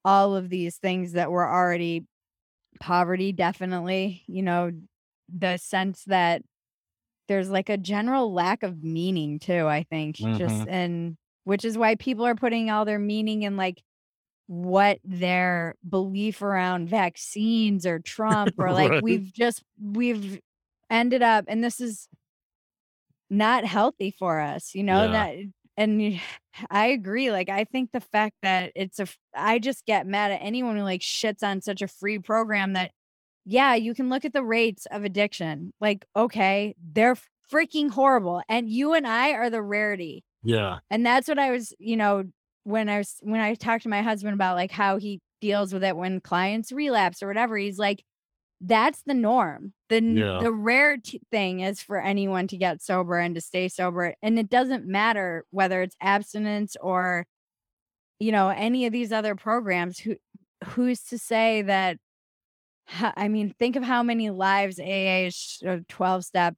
all 0.04 0.34
of 0.36 0.50
these 0.50 0.78
things 0.78 1.12
that 1.12 1.30
were 1.30 1.48
already 1.48 2.04
poverty 2.80 3.32
definitely 3.32 4.24
you 4.26 4.42
know 4.42 4.72
the 5.32 5.56
sense 5.56 6.04
that 6.04 6.42
there's 7.28 7.50
like 7.50 7.68
a 7.68 7.76
general 7.78 8.32
lack 8.32 8.64
of 8.64 8.82
meaning 8.82 9.38
too 9.38 9.68
i 9.68 9.84
think 9.84 10.16
just 10.16 10.66
Mhm. 10.66 10.68
in 10.68 11.16
which 11.44 11.64
is 11.64 11.78
why 11.78 11.94
people 11.94 12.26
are 12.26 12.34
putting 12.34 12.70
all 12.70 12.84
their 12.84 12.98
meaning 12.98 13.42
in 13.42 13.56
like 13.56 13.82
what 14.46 14.98
their 15.04 15.74
belief 15.88 16.42
around 16.42 16.88
vaccines 16.88 17.86
or 17.86 17.98
Trump 17.98 18.54
or 18.58 18.72
like 18.72 18.90
Right. 18.90 19.02
we've 19.02 19.32
just 19.32 19.62
we've 19.82 20.40
ended 20.90 21.22
up 21.22 21.44
and 21.48 21.64
this 21.64 21.80
is 21.80 22.08
not 23.30 23.64
healthy 23.64 24.10
for 24.18 24.40
us, 24.40 24.74
you 24.74 24.82
know, 24.82 25.04
Yeah. 25.04 25.12
that 25.12 25.36
and 25.76 26.20
I 26.70 26.86
agree. 26.86 27.30
Like 27.32 27.48
I 27.48 27.64
think 27.64 27.90
the 27.92 28.00
fact 28.00 28.36
that 28.42 28.72
it's 28.76 29.00
a 29.00 29.06
I 29.34 29.58
just 29.58 29.86
get 29.86 30.06
mad 30.06 30.30
at 30.32 30.40
anyone 30.42 30.76
who 30.76 30.82
like 30.82 31.00
shits 31.00 31.42
on 31.42 31.60
such 31.62 31.82
a 31.82 31.88
free 31.88 32.18
program 32.18 32.74
that 32.74 32.92
yeah, 33.46 33.74
you 33.74 33.94
can 33.94 34.08
look 34.08 34.24
at 34.24 34.32
the 34.32 34.42
rates 34.44 34.86
of 34.90 35.04
addiction. 35.04 35.72
Like 35.80 36.04
okay, 36.16 36.74
they're 36.92 37.16
freaking 37.52 37.90
horrible 37.90 38.42
and 38.48 38.68
you 38.70 38.94
and 38.94 39.06
I 39.06 39.32
are 39.32 39.50
the 39.50 39.62
rarity. 39.62 40.24
Yeah. 40.42 40.78
And 40.90 41.04
that's 41.04 41.26
what 41.28 41.38
I 41.38 41.50
was, 41.50 41.72
you 41.78 41.96
know, 41.96 42.24
when 42.64 42.88
I 42.88 42.98
was 42.98 43.16
when 43.22 43.40
I 43.40 43.54
talked 43.54 43.84
to 43.84 43.88
my 43.88 44.02
husband 44.02 44.34
about 44.34 44.56
like 44.56 44.70
how 44.72 44.98
he 44.98 45.20
deals 45.40 45.72
with 45.72 45.84
it 45.84 45.96
when 45.96 46.20
clients 46.20 46.72
relapse 46.72 47.22
or 47.22 47.28
whatever, 47.28 47.56
he's 47.56 47.78
like, 47.78 48.04
that's 48.60 49.02
the 49.06 49.14
norm. 49.14 49.74
The 49.90 50.00
Yeah. 50.00 50.38
the 50.42 50.52
rare 50.52 50.98
t- 50.98 51.20
thing 51.30 51.60
is 51.60 51.82
for 51.82 52.00
anyone 52.00 52.48
to 52.48 52.56
get 52.58 52.82
sober 52.82 53.18
and 53.18 53.34
to 53.36 53.40
stay 53.42 53.68
sober, 53.68 54.14
and 54.22 54.38
it 54.38 54.50
doesn't 54.50 54.86
matter 54.86 55.44
whether 55.50 55.82
it's 55.82 55.96
abstinence 56.02 56.76
or, 56.80 57.26
you 58.20 58.32
know, 58.32 58.48
any 58.50 58.86
of 58.86 58.92
these 58.92 59.12
other 59.12 59.34
programs. 59.34 59.98
Who 60.00 60.16
who's 60.64 61.02
to 61.04 61.18
say 61.18 61.62
that? 61.62 61.98
I 63.16 63.28
mean, 63.28 63.54
think 63.58 63.76
of 63.76 63.82
how 63.84 64.02
many 64.02 64.30
lives 64.30 64.78
AA, 64.80 65.30
or 65.64 65.80
twelve 65.88 66.24
step, 66.24 66.56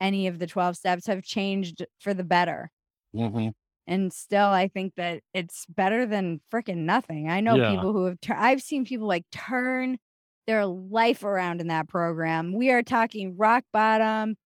any 0.00 0.26
of 0.26 0.38
the 0.38 0.46
twelve 0.46 0.76
steps 0.76 1.06
have 1.06 1.22
changed 1.24 1.84
for 2.00 2.14
the 2.14 2.24
better. 2.24 2.70
hmm 3.12 3.48
And 3.86 4.12
still, 4.12 4.46
I 4.48 4.68
think 4.68 4.94
that 4.96 5.22
it's 5.32 5.64
better 5.66 6.06
than 6.06 6.40
freaking 6.52 6.78
nothing. 6.78 7.28
I 7.30 7.40
know 7.40 7.54
Yeah. 7.54 7.70
people 7.70 7.92
who 7.92 8.06
have, 8.06 8.20
tur- 8.20 8.34
I've 8.36 8.60
seen 8.62 8.84
people 8.84 9.06
like 9.06 9.24
turn 9.30 9.98
their 10.46 10.66
life 10.66 11.22
around 11.24 11.60
in 11.60 11.68
that 11.68 11.88
program. 11.88 12.52
We 12.52 12.70
are 12.70 12.82
talking 12.82 13.36
rock 13.36 13.64
bottom, 13.72 14.36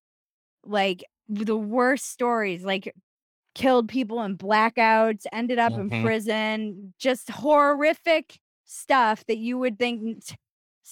like 0.65 1.05
the 1.29 1.57
worst 1.57 2.11
stories, 2.11 2.65
like 2.65 2.93
killed 3.55 3.89
people 3.89 4.23
in 4.23 4.37
blackouts, 4.37 5.27
ended 5.33 5.59
up 5.59 5.73
Mhm. 5.73 5.91
in 5.93 6.03
prison, 6.05 6.95
just 6.99 7.31
horrific 7.31 8.39
stuff 8.65 9.25
that 9.27 9.39
you 9.39 9.59
would 9.59 9.79
think 9.79 10.23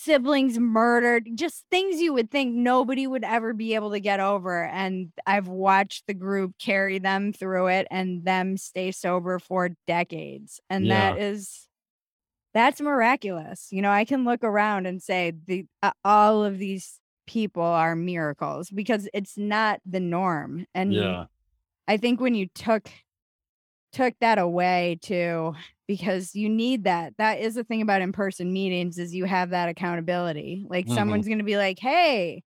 siblings 0.01 0.59
murdered, 0.59 1.29
just 1.35 1.65
things 1.71 2.01
you 2.01 2.13
would 2.13 2.31
think 2.31 2.55
nobody 2.55 3.07
would 3.07 3.25
ever 3.25 3.53
be 3.53 3.75
able 3.75 3.91
to 3.91 4.01
get 4.01 4.21
over. 4.21 4.65
And 4.65 5.11
I've 5.27 5.49
watched 5.49 6.07
the 6.07 6.15
group 6.15 6.53
carry 6.59 6.99
them 7.01 7.33
through 7.33 7.67
it 7.69 7.89
and 7.91 8.25
them 8.25 8.57
stay 8.57 8.93
sober 8.93 9.41
for 9.41 9.71
decades. 9.89 10.61
And 10.71 10.87
Yeah. 10.87 11.15
that 11.15 11.21
is 11.21 11.67
that's 12.55 12.81
miraculous. 12.81 13.69
You 13.71 13.83
know, 13.83 13.91
I 13.91 14.05
can 14.05 14.25
look 14.25 14.45
around 14.45 14.87
and 14.87 15.03
say 15.03 15.33
the 15.47 15.67
uh, 15.83 15.91
all 16.05 16.45
of 16.45 16.59
these 16.59 17.01
people 17.27 17.63
are 17.63 17.97
miracles 17.97 18.71
because 18.71 19.09
it's 19.13 19.37
not 19.37 19.81
the 19.85 20.01
norm. 20.01 20.65
And 20.75 20.93
Yeah. 20.93 21.25
I 21.89 21.97
think 21.97 22.21
when 22.21 22.35
you 22.35 22.47
took 22.55 22.89
took 23.93 24.15
that 24.21 24.39
away 24.39 24.99
too 25.03 25.55
because 25.87 26.35
you 26.35 26.49
need 26.49 26.85
that. 26.85 27.15
That 27.19 27.41
is 27.41 27.55
the 27.55 27.65
thing 27.65 27.83
about 27.83 28.03
in-person 28.03 28.53
meetings 28.53 28.99
is 28.99 29.15
you 29.15 29.25
have 29.25 29.51
that 29.51 29.69
accountability. 29.69 30.67
Like 30.69 30.87
Mhm. 30.87 30.95
someone's 30.95 31.27
going 31.27 31.39
to 31.39 31.45
be 31.45 31.57
like, 31.57 31.79
"Hey, 31.79 32.43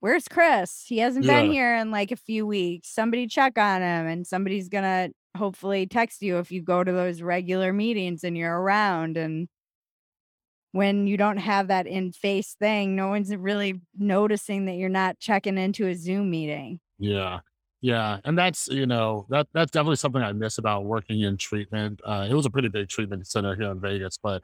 where's 0.00 0.28
Chris? 0.28 0.84
He 0.86 0.98
hasn't 0.98 1.26
been 1.26 1.46
here 1.46 1.76
in 1.76 1.90
like 1.90 2.12
a 2.12 2.16
few 2.16 2.46
weeks. 2.46 2.88
Somebody 2.90 3.26
check 3.26 3.58
on 3.58 3.82
him." 3.82 4.06
And 4.06 4.26
somebody's 4.26 4.68
going 4.68 4.84
to 4.84 5.14
hopefully 5.38 5.86
text 5.86 6.22
you 6.22 6.38
if 6.38 6.52
you 6.52 6.62
go 6.62 6.84
to 6.84 6.92
those 6.92 7.22
regular 7.22 7.72
meetings 7.72 8.22
and 8.24 8.36
you're 8.38 8.60
around 8.60 9.16
and 9.16 9.48
when 10.72 11.06
you 11.06 11.16
don't 11.16 11.36
have 11.36 11.68
that 11.68 11.86
in-face 11.86 12.54
thing, 12.54 12.96
no 12.96 13.08
one's 13.08 13.34
really 13.34 13.80
noticing 13.96 14.64
that 14.66 14.74
you're 14.74 14.88
not 14.88 15.18
checking 15.20 15.56
into 15.56 15.86
a 15.86 15.94
Zoom 15.94 16.30
meeting. 16.30 16.80
Yeah. 16.98 17.40
Yeah. 17.84 18.18
And 18.24 18.38
that's, 18.38 18.66
you 18.68 18.86
know, 18.86 19.26
that 19.28 19.46
that's 19.52 19.70
definitely 19.70 19.96
something 19.96 20.22
I 20.22 20.32
miss 20.32 20.56
about 20.56 20.86
working 20.86 21.20
in 21.20 21.36
treatment. 21.36 22.00
Uh, 22.02 22.26
it 22.30 22.32
was 22.32 22.46
a 22.46 22.50
pretty 22.50 22.68
big 22.68 22.88
treatment 22.88 23.26
center 23.26 23.54
here 23.54 23.70
in 23.70 23.78
Vegas, 23.78 24.16
but 24.22 24.42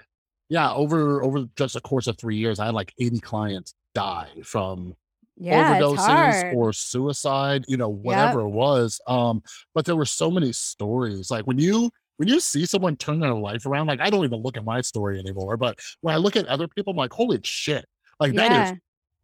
yeah, 0.51 0.71
over 0.75 1.23
over 1.23 1.47
just 1.57 1.75
a 1.75 1.81
course 1.81 2.07
of 2.07 2.19
three 2.19 2.37
years, 2.37 2.61
I 2.61 2.67
had 2.67 2.75
like 2.75 2.93
80 2.99 3.21
clients 3.21 3.73
die 3.95 4.29
from 4.45 4.95
Yeah, 5.39 5.79
it's 5.79 5.93
overdoses 5.93 5.97
hard. 5.97 6.55
or 6.55 6.75
suicide, 6.75 7.65
you 7.67 7.79
know, 7.79 7.89
whatever 7.89 8.41
it 8.41 8.51
was. 8.51 9.01
Um, 9.07 9.43
but 9.75 9.87
there 9.87 9.97
were 9.97 10.05
so 10.05 10.31
many 10.31 10.53
stories. 10.53 11.31
Like 11.31 11.47
when 11.47 11.59
you 11.59 11.91
when 12.19 12.29
you 12.29 12.41
see 12.41 12.67
someone 12.67 12.97
turn 12.97 13.21
their 13.21 13.33
life 13.33 13.65
around, 13.65 13.87
like 13.87 14.01
I 14.01 14.11
don't 14.11 14.25
even 14.27 14.43
look 14.43 14.59
at 14.59 14.65
my 14.67 14.83
story 14.83 15.19
anymore. 15.19 15.57
But 15.57 15.79
when 16.03 16.15
I 16.15 16.19
look 16.19 16.37
at 16.37 16.45
other 16.47 16.69
people, 16.69 16.91
I'm 16.91 16.99
like, 16.99 17.15
holy 17.15 17.41
shit. 17.43 17.87
Like 18.19 18.35
that 18.35 18.53
Yeah. 18.53 18.73
is 18.73 18.75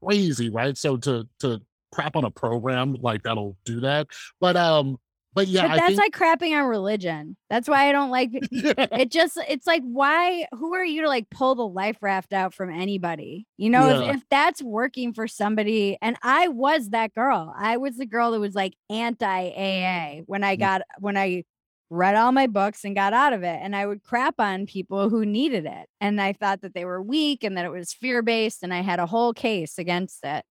crazy, 0.02 0.48
right? 0.48 0.76
So 0.78 0.96
to 0.98 1.28
to 1.40 1.60
crap 1.96 2.14
on 2.16 2.24
a 2.24 2.30
program 2.30 2.94
like 3.00 3.22
that'll 3.22 3.56
do 3.64 3.80
that. 3.80 4.06
But 4.40 4.56
um, 4.56 4.98
but 5.34 5.48
yeah, 5.48 5.68
But 5.68 5.76
that's 5.76 5.96
think 5.96 5.98
like 5.98 6.12
crapping 6.40 6.52
on 6.58 6.66
religion. 6.68 7.36
That's 7.50 7.68
why 7.68 7.88
I 7.88 7.92
don't 7.92 8.10
like 8.10 8.30
yeah, 8.50 8.72
it. 8.76 9.10
Just 9.10 9.38
it's 9.48 9.66
like 9.66 9.82
why? 9.82 10.46
Who 10.52 10.74
are 10.74 10.84
you 10.84 11.02
to 11.02 11.08
like 11.08 11.28
pull 11.30 11.54
the 11.54 11.66
life 11.66 11.98
raft 12.00 12.32
out 12.32 12.54
from 12.54 12.70
anybody? 12.70 13.46
You 13.56 13.70
know, 13.70 13.88
Yeah. 13.88 14.10
if 14.10 14.16
if 14.16 14.22
that's 14.30 14.62
working 14.62 15.12
for 15.12 15.26
somebody, 15.26 15.98
and 16.00 16.16
I 16.22 16.48
was 16.48 16.90
that 16.90 17.14
girl. 17.14 17.52
I 17.56 17.76
was 17.76 17.96
the 17.96 18.06
girl 18.06 18.30
that 18.32 18.40
was 18.40 18.54
like 18.54 18.74
anti 18.90 19.26
AA 19.26 20.22
when 20.26 20.44
I 20.44 20.56
Mm. 20.56 20.60
got 20.60 20.82
when 21.00 21.16
I 21.16 21.44
read 21.88 22.16
all 22.16 22.32
my 22.32 22.48
books 22.48 22.84
and 22.84 22.96
got 22.96 23.12
out 23.12 23.32
of 23.32 23.42
it, 23.44 23.58
and 23.62 23.76
I 23.76 23.86
would 23.86 24.02
crap 24.02 24.34
on 24.40 24.66
people 24.66 25.08
who 25.08 25.24
needed 25.24 25.66
it, 25.66 25.86
and 26.00 26.20
I 26.20 26.32
thought 26.32 26.62
that 26.62 26.74
they 26.74 26.84
were 26.84 27.00
weak 27.02 27.44
and 27.44 27.56
that 27.56 27.64
it 27.64 27.70
was 27.70 27.92
fear 27.92 28.22
based, 28.22 28.62
and 28.62 28.72
I 28.74 28.80
had 28.80 28.98
a 28.98 29.06
whole 29.06 29.32
case 29.32 29.78
against 29.78 30.20
it. 30.24 30.44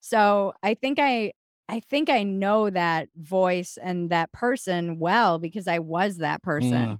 So 0.00 0.52
I 0.62 0.74
think 0.74 0.98
I 1.00 1.32
I 1.68 1.80
think 1.80 2.10
I 2.10 2.22
know 2.24 2.70
that 2.70 3.08
voice 3.16 3.78
and 3.80 4.10
that 4.10 4.32
person 4.32 4.98
well 4.98 5.38
because 5.38 5.68
I 5.68 5.78
was 5.78 6.18
that 6.18 6.42
person. 6.42 6.94
Mm, 6.94 6.98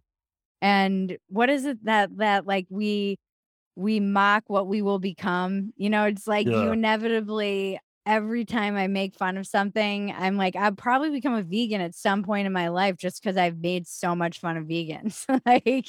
And 0.62 1.18
what 1.28 1.51
is 1.51 1.64
it 1.66 1.84
that 1.84 2.16
that 2.18 2.46
like 2.46 2.66
we 2.70 3.18
we 3.76 4.01
mock 4.01 4.44
what 4.48 4.68
we 4.68 4.82
will 4.82 4.98
become? 5.01 5.72
You 5.76 5.90
know, 5.90 6.05
it's 6.07 6.26
like 6.28 6.57
you 6.57 6.72
inevitably 6.72 7.80
every 8.11 8.44
time 8.44 8.76
I 8.76 8.88
make 8.88 9.14
fun 9.14 9.36
of 9.36 9.46
something, 9.46 10.12
I'm 10.16 10.36
like 10.36 10.56
I'll 10.56 10.72
probably 10.72 11.11
become 11.11 11.34
a 11.34 11.42
vegan 11.42 11.80
at 11.80 11.94
some 11.94 12.24
point 12.24 12.46
in 12.46 12.52
my 12.52 12.68
life 12.68 12.96
just 12.96 13.22
cuz 13.22 13.36
I've 13.36 13.58
made 13.58 13.86
so 13.86 14.16
much 14.16 14.40
fun 14.40 14.56
of 14.56 14.64
vegans. 14.64 15.24
like 15.46 15.88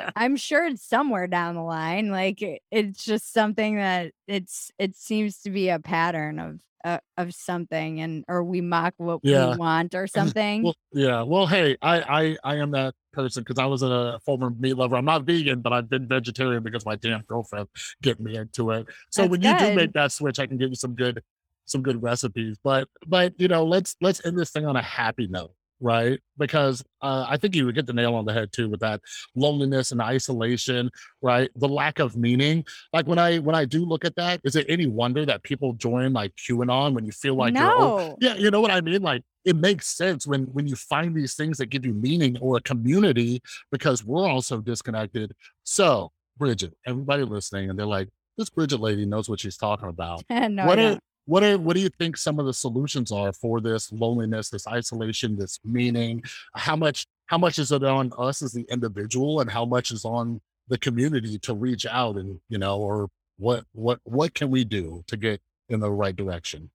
I'm 0.16 0.36
sure 0.36 0.66
it's 0.66 0.82
somewhere 0.82 1.26
down 1.26 1.54
the 1.54 1.62
line. 1.62 2.10
Like 2.10 2.40
it- 2.40 2.62
it's 2.70 3.04
just 3.04 3.32
something 3.32 3.76
that 3.76 4.12
it's 4.26 4.70
it 4.78 4.96
seems 4.96 5.42
to 5.42 5.50
be 5.50 5.68
a 5.68 5.78
pattern 5.78 6.38
of 6.38 6.60
uh, 6.84 6.98
of 7.16 7.34
something, 7.34 8.00
and 8.00 8.24
or 8.28 8.42
we 8.42 8.60
mock 8.60 8.94
what 8.96 9.20
yeah. 9.22 9.50
we 9.50 9.56
want 9.56 9.94
or 9.94 10.06
something. 10.06 10.64
Well, 10.64 10.74
yeah. 10.92 11.22
Well, 11.22 11.46
hey, 11.46 11.76
I 11.80 12.00
I 12.00 12.36
I 12.42 12.56
am 12.56 12.72
that 12.72 12.94
person 13.12 13.42
because 13.42 13.58
I 13.60 13.66
was 13.66 13.82
a 13.82 14.18
former 14.24 14.50
meat 14.50 14.74
lover. 14.74 14.96
I'm 14.96 15.04
not 15.04 15.22
vegan, 15.24 15.60
but 15.60 15.72
I've 15.72 15.88
been 15.88 16.08
vegetarian 16.08 16.62
because 16.62 16.84
my 16.84 16.96
damn 16.96 17.22
girlfriend 17.22 17.68
get 18.02 18.18
me 18.18 18.36
into 18.36 18.70
it. 18.70 18.86
So 19.10 19.22
That's 19.22 19.30
when 19.30 19.42
you 19.42 19.58
do 19.58 19.74
make 19.74 19.92
that 19.92 20.12
switch, 20.12 20.38
I 20.38 20.46
can 20.46 20.56
give 20.56 20.70
you 20.70 20.76
some 20.76 20.94
good 20.94 21.22
some 21.64 21.82
good 21.82 22.02
recipes. 22.02 22.58
But 22.62 22.88
but 23.06 23.34
you 23.38 23.48
know, 23.48 23.64
let's 23.64 23.96
let's 24.00 24.24
end 24.24 24.38
this 24.38 24.50
thing 24.50 24.66
on 24.66 24.76
a 24.76 24.82
happy 24.82 25.26
note, 25.26 25.52
right? 25.80 26.20
Because 26.38 26.82
uh, 27.02 27.26
I 27.28 27.36
think 27.36 27.54
you 27.54 27.66
would 27.66 27.74
get 27.74 27.86
the 27.86 27.92
nail 27.92 28.14
on 28.14 28.24
the 28.24 28.32
head 28.32 28.52
too 28.52 28.68
with 28.68 28.80
that 28.80 29.00
loneliness 29.34 29.92
and 29.92 30.00
isolation, 30.00 30.90
right? 31.20 31.50
The 31.56 31.68
lack 31.68 31.98
of 31.98 32.16
meaning. 32.16 32.64
Like 32.92 33.06
when 33.06 33.18
I 33.18 33.38
when 33.38 33.54
I 33.54 33.64
do 33.64 33.84
look 33.84 34.04
at 34.04 34.16
that, 34.16 34.40
is 34.44 34.56
it 34.56 34.66
any 34.68 34.86
wonder 34.86 35.26
that 35.26 35.42
people 35.42 35.72
join 35.74 36.12
like 36.12 36.32
QAnon 36.36 36.94
when 36.94 37.04
you 37.04 37.12
feel 37.12 37.34
like 37.34 37.54
no, 37.54 38.16
yeah, 38.20 38.34
you 38.34 38.50
know 38.50 38.60
what 38.60 38.70
I 38.70 38.80
mean? 38.80 39.02
Like 39.02 39.22
it 39.44 39.56
makes 39.56 39.88
sense 39.88 40.26
when 40.26 40.44
when 40.44 40.66
you 40.66 40.76
find 40.76 41.14
these 41.14 41.34
things 41.34 41.58
that 41.58 41.66
give 41.66 41.84
you 41.84 41.94
meaning 41.94 42.38
or 42.40 42.56
a 42.56 42.60
community 42.60 43.42
because 43.70 44.04
we're 44.04 44.28
also 44.28 44.60
disconnected. 44.60 45.32
So, 45.64 46.12
Bridget, 46.38 46.74
everybody 46.86 47.24
listening, 47.24 47.70
and 47.70 47.78
they're 47.78 47.86
like, 47.86 48.08
this 48.38 48.50
Bridget 48.50 48.80
lady 48.80 49.04
knows 49.04 49.28
what 49.28 49.40
she's 49.40 49.56
talking 49.56 49.88
about. 49.88 50.22
no, 50.30 50.66
What 50.66 50.78
are. 50.78 50.98
What 51.26 51.44
are 51.44 51.58
what 51.58 51.76
do 51.76 51.82
you 51.82 51.88
think 51.88 52.16
some 52.16 52.38
of 52.38 52.46
the 52.46 52.54
solutions 52.54 53.12
are 53.12 53.32
for 53.32 53.60
this 53.60 53.92
loneliness, 53.92 54.50
this 54.50 54.66
isolation, 54.66 55.36
this 55.36 55.58
meaning? 55.64 56.22
How 56.54 56.76
much 56.76 57.06
how 57.26 57.38
much 57.38 57.58
is 57.58 57.72
it 57.72 57.84
on 57.84 58.12
us 58.18 58.42
as 58.42 58.52
the 58.52 58.66
individual 58.70 59.40
and 59.40 59.50
how 59.50 59.64
much 59.64 59.90
is 59.90 60.04
on 60.04 60.40
the 60.68 60.78
community 60.78 61.38
to 61.38 61.54
reach 61.54 61.86
out 61.86 62.16
and 62.16 62.40
you 62.48 62.58
know, 62.58 62.78
or 62.78 63.08
what 63.38 63.64
what 63.72 64.00
what 64.04 64.34
can 64.34 64.50
we 64.50 64.64
do 64.64 65.04
to 65.06 65.16
get 65.16 65.40
in 65.68 65.80
the 65.80 65.90
right 65.90 66.16
direction? 66.16 66.70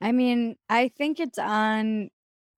I 0.00 0.12
mean, 0.12 0.56
I 0.68 0.88
think 0.88 1.20
it's 1.20 1.38
on 1.38 2.10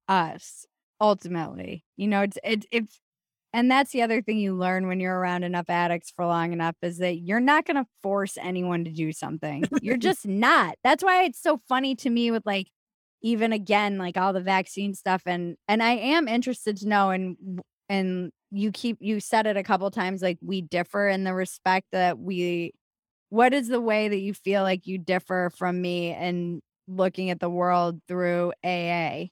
us 0.08 0.66
ultimately. 1.00 1.84
You 1.96 2.08
know, 2.08 2.22
it's 2.22 2.38
it's 2.70 3.00
and 3.52 3.70
that's 3.70 3.90
the 3.90 4.02
other 4.02 4.22
thing 4.22 4.38
you 4.38 4.54
learn 4.54 4.86
when 4.86 5.00
you're 5.00 5.18
around 5.18 5.42
enough 5.42 5.68
addicts 5.68 6.10
for 6.10 6.24
long 6.24 6.52
enough 6.52 6.76
is 6.82 6.98
that 6.98 7.18
you're 7.18 7.40
not 7.40 7.66
going 7.66 7.76
to 7.76 7.86
force 8.02 8.38
anyone 8.40 8.84
to 8.84 8.92
do 8.92 9.12
something. 9.12 9.64
You're 9.82 9.96
just 9.98 10.26
not. 10.26 10.76
That's 10.84 11.02
why 11.02 11.24
it's 11.24 11.42
so 11.42 11.58
funny 11.68 11.96
to 11.96 12.10
me 12.10 12.30
with 12.30 12.46
like 12.46 12.68
even 13.22 13.52
again 13.52 13.98
like 13.98 14.16
all 14.16 14.32
the 14.32 14.40
vaccine 14.40 14.94
stuff 14.94 15.22
and 15.26 15.56
and 15.68 15.82
I 15.82 15.92
am 15.92 16.28
interested 16.28 16.76
to 16.78 16.88
know 16.88 17.10
and 17.10 17.36
and 17.88 18.30
you 18.50 18.72
keep 18.72 18.98
you 19.00 19.20
said 19.20 19.46
it 19.46 19.56
a 19.56 19.62
couple 19.62 19.90
times 19.90 20.22
like 20.22 20.38
we 20.40 20.62
differ 20.62 21.08
in 21.08 21.24
the 21.24 21.34
respect 21.34 21.88
that 21.92 22.18
we 22.18 22.72
what 23.28 23.52
is 23.52 23.68
the 23.68 23.80
way 23.80 24.08
that 24.08 24.20
you 24.20 24.32
feel 24.32 24.62
like 24.62 24.86
you 24.86 24.96
differ 24.96 25.50
from 25.56 25.80
me 25.82 26.12
and 26.12 26.60
looking 26.88 27.30
at 27.30 27.40
the 27.40 27.50
world 27.50 28.00
through 28.08 28.52
AA 28.64 29.26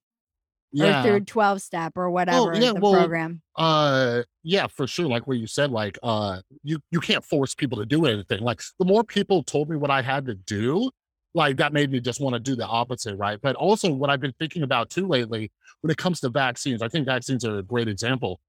Yeah. 0.73 1.01
or 1.01 1.03
through 1.03 1.21
12 1.25 1.63
step 1.63 1.93
or 1.97 2.09
Oh, 2.09 2.11
whatever 2.11 2.55
yeah, 2.55 2.73
the 2.73 2.81
well, 2.81 2.93
program. 2.93 3.41
uh, 3.57 4.23
yeah, 4.43 4.67
for 4.67 4.87
sure. 4.87 5.07
Like 5.07 5.27
what 5.27 5.39
you 5.39 5.47
said, 5.47 5.71
like, 5.71 5.99
uh, 6.03 6.41
you 6.63 6.79
you 6.91 7.01
can't 7.01 7.25
force 7.25 7.55
people 7.55 7.79
to 7.79 7.87
do 7.87 8.05
anything. 8.07 8.41
Like 8.41 8.61
the 8.79 8.85
more 8.85 9.03
people 9.05 9.43
told 9.43 9.71
me 9.71 9.77
what 9.77 9.91
I 9.91 10.03
had 10.03 10.27
to 10.27 10.35
do, 10.35 10.91
like 11.35 11.57
that 11.59 11.73
made 11.73 11.91
me 11.91 12.01
just 12.01 12.21
want 12.21 12.35
to 12.35 12.41
do 12.41 12.55
the 12.55 12.67
opposite, 12.67 13.17
right? 13.17 13.39
But 13.41 13.57
also 13.57 13.93
what 13.93 14.11
I've 14.11 14.21
been 14.21 14.35
thinking 14.39 14.63
about 14.63 14.91
too 14.91 15.07
lately 15.07 15.51
when 15.81 15.91
it 15.91 15.97
comes 15.97 16.21
to 16.21 16.29
vaccines, 16.29 16.83
I 16.83 16.89
think 16.89 17.07
vaccines 17.07 17.45
are 17.45 17.59
a 17.59 17.63
great 17.63 17.89
example. 17.89 18.41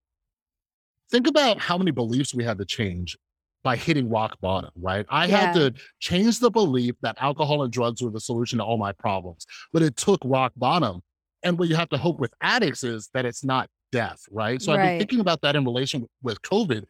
Think 1.12 1.28
about 1.28 1.60
how 1.60 1.78
many 1.78 1.92
beliefs 1.92 2.34
we 2.34 2.44
had 2.44 2.58
to 2.60 2.66
change 2.66 3.18
by 3.64 3.76
hitting 3.76 4.10
rock 4.10 4.38
bottom, 4.42 4.72
right? 4.76 5.06
I 5.10 5.28
had 5.28 5.54
to 5.54 5.74
change 6.00 6.40
the 6.40 6.50
belief 6.52 6.96
that 7.02 7.18
alcohol 7.20 7.64
and 7.64 7.72
drugs 7.74 8.02
were 8.02 8.12
the 8.12 8.20
solution 8.20 8.60
to 8.60 8.64
all 8.64 8.78
my 8.78 8.92
problems, 8.94 9.46
but 9.74 9.82
it 9.82 9.96
took 9.98 10.20
rock 10.24 10.54
bottom. 10.56 11.02
And 11.44 11.58
what 11.58 11.70
you 11.70 11.76
have 11.76 11.90
to 11.90 11.98
hope 11.98 12.20
with 12.20 12.34
addicts 12.42 12.84
is 12.84 13.10
that 13.14 13.26
it's 13.26 13.44
not 13.44 13.70
death, 13.92 14.22
right? 14.32 14.62
So 14.62 14.74
I've 14.74 14.82
been 14.82 15.00
thinking 15.00 15.20
about 15.20 15.42
that 15.42 15.56
in 15.56 15.64
relation 15.66 16.08
with 16.22 16.42
COVID. 16.42 16.84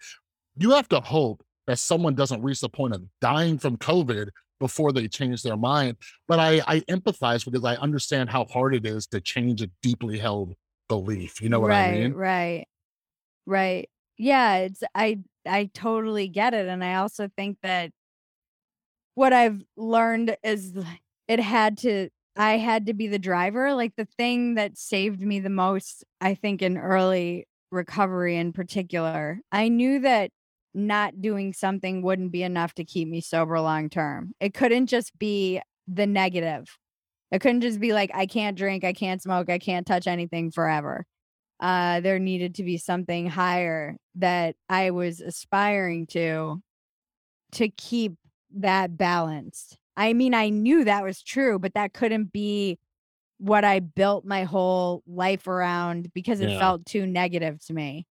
You 0.57 0.71
have 0.71 0.89
to 0.89 0.99
hope 0.99 1.43
that 1.67 1.79
someone 1.79 2.15
doesn't 2.15 2.41
reach 2.41 2.61
the 2.61 2.69
point 2.69 2.95
of 2.95 3.03
dying 3.21 3.57
from 3.57 3.77
COVID 3.77 4.29
before 4.59 4.91
they 4.91 5.07
change 5.07 5.43
their 5.43 5.55
mind. 5.55 5.97
But 6.27 6.39
I, 6.39 6.61
I 6.67 6.79
empathize 6.81 7.45
because 7.45 7.63
I 7.63 7.75
understand 7.75 8.29
how 8.29 8.45
hard 8.45 8.75
it 8.75 8.85
is 8.85 9.07
to 9.07 9.21
change 9.21 9.61
a 9.61 9.69
deeply 9.81 10.17
held 10.17 10.55
belief. 10.87 11.41
You 11.41 11.49
know 11.49 11.59
what 11.59 11.69
right, 11.69 11.85
I 11.85 11.91
mean? 11.91 12.13
right. 12.13 12.65
Right. 13.45 13.89
Yeah, 14.17 14.57
it's 14.57 14.83
I 14.93 15.19
I 15.47 15.69
totally 15.73 16.27
get 16.27 16.53
it 16.53 16.67
and 16.67 16.83
I 16.83 16.95
also 16.95 17.29
think 17.37 17.57
that 17.63 17.91
what 19.15 19.33
I've 19.33 19.61
learned 19.77 20.35
is 20.43 20.73
it 21.27 21.39
had 21.39 21.77
to 21.79 22.09
I 22.39 22.57
had 22.57 22.85
to 22.85 22.93
be 22.93 23.07
the 23.07 23.19
driver. 23.19 23.73
Like 23.73 23.95
the 23.97 24.05
thing 24.05 24.55
that 24.55 24.77
saved 24.77 25.21
me 25.21 25.41
the 25.41 25.49
most, 25.49 26.05
I 26.21 26.35
think 26.35 26.61
in 26.61 26.77
early 26.77 27.47
recovery 27.69 28.37
in 28.37 28.53
particular, 28.53 29.41
I 29.51 29.67
knew 29.67 29.99
that 29.99 30.31
not 30.73 31.21
doing 31.21 31.51
something 31.51 32.01
wouldn't 32.01 32.31
be 32.31 32.43
enough 32.43 32.73
to 32.75 32.85
keep 32.85 33.09
me 33.09 33.19
sober 33.19 33.59
long 33.59 33.89
term. 33.89 34.31
It 34.39 34.53
couldn't 34.53 34.87
just 34.87 35.19
be 35.19 35.61
the 35.85 36.07
negative. 36.07 36.77
It 37.31 37.41
couldn't 37.41 37.61
just 37.61 37.81
be 37.81 37.93
like 37.93 38.11
I 38.13 38.25
can't 38.25 38.57
drink, 38.57 38.85
I 38.85 38.93
can't 38.93 39.21
smoke, 39.21 39.49
I 39.49 39.59
can't 39.59 39.85
touch 39.85 40.07
anything 40.07 40.51
forever. 40.51 41.05
Uh 41.59 42.01
there 42.01 42.19
needed 42.19 42.55
to 42.55 42.63
be 42.63 42.77
something 42.77 43.27
higher 43.27 43.97
that 44.15 44.55
I 44.69 44.91
was 44.91 45.21
aspiring 45.21 46.07
to 46.07 46.61
to 47.53 47.69
keep 47.69 48.15
that 48.55 48.97
balanced. 48.97 49.78
I 49.99 50.13
mean, 50.13 50.33
I 50.33 50.49
knew 50.49 50.85
that 50.85 51.03
was 51.03 51.21
true, 51.21 51.59
but 51.59 51.73
that 51.75 51.93
couldn't 51.93 52.31
be 52.31 52.79
what 53.37 53.65
I 53.65 53.79
built 53.81 54.25
my 54.25 54.45
whole 54.45 55.03
life 55.05 55.45
around 55.47 56.13
because 56.13 56.41
it 56.41 56.49
Yeah. 56.51 56.59
felt 56.59 56.85
too 56.85 57.05
negative 57.05 57.59
to 57.65 57.73
me. 57.73 58.07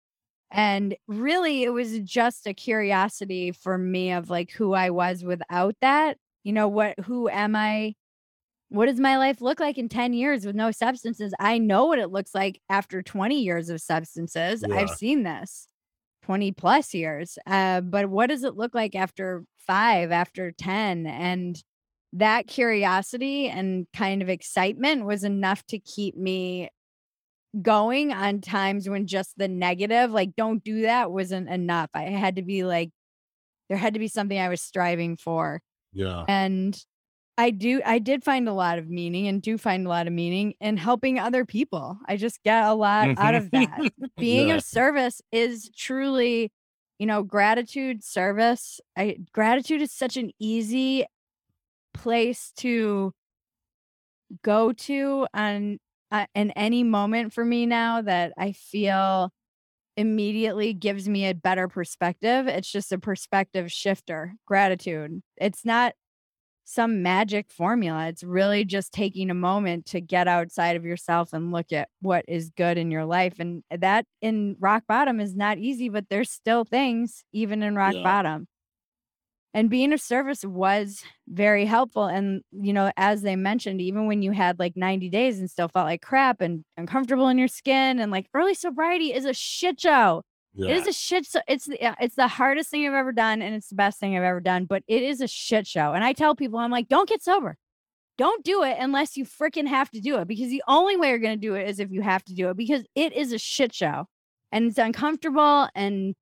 And 0.51 0.97
really, 1.09 1.65
it 1.65 1.71
was 1.71 1.99
just 2.01 2.47
a 2.47 2.55
curiosity 2.55 3.53
for 3.53 3.79
me 3.79 4.13
of 4.13 4.31
like 4.31 4.53
who 4.53 4.75
I 4.75 4.91
was 4.91 5.25
without 5.25 5.75
that. 5.81 6.19
You 6.45 6.53
know, 6.53 6.69
what, 6.69 6.99
who 7.01 7.29
am 7.29 7.57
I? 7.57 7.95
What 8.69 8.87
does 8.87 9.01
my 9.01 9.19
life 9.19 9.41
look 9.41 9.61
like 9.61 9.79
in 9.79 9.89
10 9.89 10.15
years 10.15 10.47
with 10.47 10.57
no 10.57 10.71
substances? 10.71 11.35
I 11.41 11.59
know 11.59 11.87
what 11.87 11.99
it 11.99 12.11
looks 12.11 12.35
like 12.35 12.61
after 12.71 13.03
20 13.03 13.41
years 13.41 13.69
of 13.71 13.81
substances. 13.81 14.65
I've 14.73 14.91
seen 14.91 15.25
this 15.25 15.69
20 16.23 16.53
plus 16.53 16.95
years. 16.95 17.39
Uh, 17.47 17.81
but 17.83 18.09
what 18.09 18.29
does 18.29 18.45
it 18.45 18.57
look 18.57 18.75
like 18.75 18.95
after 18.95 19.45
five, 19.59 20.11
after 20.11 20.53
10? 20.53 21.07
And 21.07 21.63
that 22.15 22.47
curiosity 22.47 23.49
and 23.49 23.87
kind 23.95 24.23
of 24.23 24.29
excitement 24.29 25.07
was 25.07 25.25
enough 25.25 25.65
to 25.67 25.79
keep 25.79 26.17
me 26.17 26.69
going 27.61 28.13
on 28.13 28.41
times 28.41 28.89
when 28.89 29.07
just 29.07 29.37
the 29.37 29.49
negative, 29.49 30.11
like, 30.11 30.37
don't 30.37 30.63
do 30.65 30.83
that, 30.83 31.11
wasn't 31.11 31.49
enough. 31.49 31.91
I 31.95 32.05
had 32.05 32.37
to 32.37 32.43
be 32.43 32.65
like, 32.65 32.91
there 33.69 33.79
had 33.79 33.95
to 33.95 34.01
be 34.01 34.09
something 34.09 34.39
I 34.39 34.49
was 34.49 34.61
striving 34.63 35.17
for. 35.17 35.61
Yeah. 35.93 36.25
And 36.29 36.79
I 37.39 37.51
do, 37.51 37.81
I 37.85 37.99
did 37.99 38.25
find 38.25 38.49
a 38.49 38.53
lot 38.53 38.79
of 38.79 38.89
meaning 38.89 39.27
and 39.27 39.41
do 39.41 39.57
find 39.57 39.87
a 39.87 39.89
lot 39.89 40.07
of 40.07 40.13
meaning 40.13 40.55
in 40.61 40.77
helping 40.77 41.19
other 41.19 41.45
people. 41.47 41.99
I 42.07 42.17
just 42.17 42.43
get 42.43 42.65
a 42.65 42.75
lot 42.75 43.19
out 43.19 43.35
of 43.35 43.51
that. 43.53 43.71
Mm-hmm. 43.71 44.05
Being 44.19 44.49
Yeah. 44.49 44.57
of 44.57 44.65
service 44.65 45.23
is 45.33 45.71
truly, 45.77 46.53
you 46.99 47.07
know, 47.07 47.23
gratitude, 47.23 48.05
service. 48.05 48.81
I 48.97 49.17
gratitude 49.33 49.81
is 49.81 49.93
such 49.93 50.19
an 50.19 50.31
easy 50.39 51.07
place 52.03 52.53
to 52.57 53.13
go 54.43 54.73
to 54.73 55.27
and 55.35 55.79
uh, 56.11 56.27
in 56.35 56.51
any 56.53 56.83
moment 56.83 57.33
for 57.33 57.45
me 57.45 57.67
now 57.67 58.03
that 58.03 58.33
I 58.37 58.53
feel 58.53 59.31
immediately 59.97 60.75
gives 60.75 61.09
me 61.09 61.27
a 61.27 61.35
better 61.35 61.69
perspective. 61.69 62.49
It's 62.49 62.71
just 62.71 62.93
a 62.93 62.99
perspective 62.99 63.73
shifter. 63.73 64.35
Gratitude. 64.47 65.23
It's 65.39 65.65
not 65.65 65.95
some 66.65 67.03
magic 67.03 67.51
formula. 67.51 68.09
It's 68.09 68.25
really 68.25 68.65
just 68.65 68.93
taking 68.93 69.31
a 69.31 69.35
moment 69.35 69.87
to 69.87 70.01
get 70.01 70.29
outside 70.29 70.77
of 70.77 70.85
yourself 70.85 71.33
and 71.33 71.53
look 71.53 71.73
at 71.73 71.89
what 72.01 72.25
is 72.29 72.51
good 72.51 72.79
in 72.79 72.91
your 72.91 73.05
life. 73.07 73.35
And 73.41 73.65
that 73.71 74.07
in 74.23 74.57
rock 74.61 74.85
bottom 74.89 75.21
is 75.21 75.37
not 75.37 75.59
easy, 75.59 75.89
but 75.91 76.09
there's 76.11 76.31
still 76.31 76.65
things 76.65 77.25
even 77.33 77.63
in 77.63 77.77
rock 77.77 77.97
Yeah. 77.97 78.03
bottom. 78.03 78.49
And 79.55 79.69
being 79.69 79.93
of 79.93 80.01
service 80.01 80.45
was 80.45 81.03
very 81.29 81.67
helpful. 81.67 82.07
And, 82.07 82.43
you 82.53 82.73
know, 82.73 82.91
as 82.97 83.21
they 83.21 83.37
mentioned, 83.37 83.83
even 83.83 84.07
when 84.07 84.23
you 84.23 84.31
had 84.33 84.59
like 84.59 84.77
90 84.77 85.11
days 85.11 85.39
and 85.39 85.51
still 85.51 85.69
felt 85.69 85.87
like 85.87 86.01
crap 86.01 86.41
and 86.41 86.65
uncomfortable 86.79 87.29
in 87.29 87.37
your 87.37 87.49
skin, 87.49 87.99
and 88.01 88.11
like 88.11 88.29
early 88.35 88.55
sobriety 88.55 89.13
is 89.13 89.27
a 89.27 89.35
shit 89.35 89.79
show. 89.81 90.23
It 90.57 90.69
Yeah. 90.69 90.75
is 90.75 90.87
a 90.87 90.93
shit 90.93 91.27
show. 91.27 91.41
It's 91.49 91.67
the, 91.67 91.81
uh, 91.83 91.95
it's 92.01 92.15
the 92.15 92.29
hardest 92.29 92.71
thing 92.71 92.87
I've 92.87 92.95
ever 92.95 93.13
done, 93.13 93.43
and 93.43 93.55
it's 93.55 93.69
the 93.69 93.75
best 93.75 94.01
thing 94.01 94.17
I've 94.17 94.23
ever 94.23 94.41
done. 94.41 94.65
But 94.65 94.85
it 94.87 95.03
is 95.03 95.21
a 95.21 95.29
shit 95.29 95.67
show. 95.67 95.93
And 95.93 96.03
I 96.03 96.13
tell 96.15 96.35
people, 96.35 96.59
I'm 96.59 96.71
like, 96.71 96.89
don't 96.89 97.09
get 97.09 97.23
sober. 97.23 97.57
Don't 98.19 98.45
do 98.45 98.63
it 98.63 98.77
unless 98.79 99.17
you 99.17 99.25
freaking 99.25 99.67
have 99.67 99.91
to 99.91 100.01
do 100.01 100.17
it. 100.19 100.29
Because 100.29 100.49
the 100.51 100.63
only 100.69 100.97
way 100.97 101.09
you're 101.09 101.19
gonna 101.19 101.37
do 101.37 101.55
it 101.55 101.69
is 101.69 101.79
if 101.81 101.91
you 101.91 102.03
have 102.03 102.25
to 102.25 102.35
do 102.35 102.49
it. 102.51 102.57
Because 102.57 102.85
it 102.95 103.13
is 103.13 103.33
a 103.33 103.39
shit 103.39 103.75
show, 103.75 104.07
and 104.51 104.67
it's 104.67 104.79
uncomfortable, 104.79 105.69
and 105.75 106.15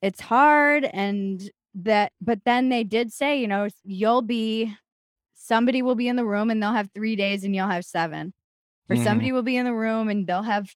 it's 0.00 0.20
hard, 0.20 0.84
and 0.84 1.48
that. 1.74 2.12
But 2.20 2.40
then 2.44 2.68
they 2.68 2.84
did 2.84 3.12
say, 3.12 3.40
you 3.40 3.48
know, 3.48 3.68
you'll 3.84 4.22
be 4.22 4.74
somebody 5.34 5.82
will 5.82 5.96
be 5.96 6.08
in 6.08 6.16
the 6.16 6.26
room, 6.26 6.50
and 6.50 6.62
they'll 6.62 6.72
have 6.72 6.90
three 6.94 7.16
days, 7.16 7.44
and 7.44 7.54
you'll 7.56 7.68
have 7.68 7.84
seven. 7.86 8.34
Or 8.90 8.96
Mhm. 8.96 9.04
somebody 9.04 9.32
will 9.32 9.42
be 9.44 9.56
in 9.56 9.66
the 9.66 9.74
room, 9.74 10.08
and 10.08 10.26
they'll 10.26 10.42
have 10.44 10.74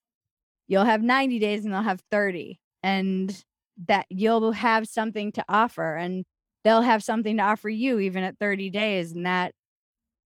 you'll 0.68 0.84
have 0.84 1.02
90 1.02 1.38
days 1.38 1.64
and 1.64 1.74
they'll 1.74 1.82
have 1.82 2.02
30 2.10 2.60
and 2.82 3.44
that 3.88 4.06
you'll 4.10 4.52
have 4.52 4.88
something 4.88 5.32
to 5.32 5.44
offer 5.48 5.96
and 5.96 6.24
they'll 6.64 6.82
have 6.82 7.04
something 7.04 7.36
to 7.38 7.42
offer 7.42 7.68
you 7.68 7.98
even 8.00 8.24
at 8.24 8.38
30 8.38 8.70
days 8.70 9.12
and 9.12 9.26
that 9.26 9.54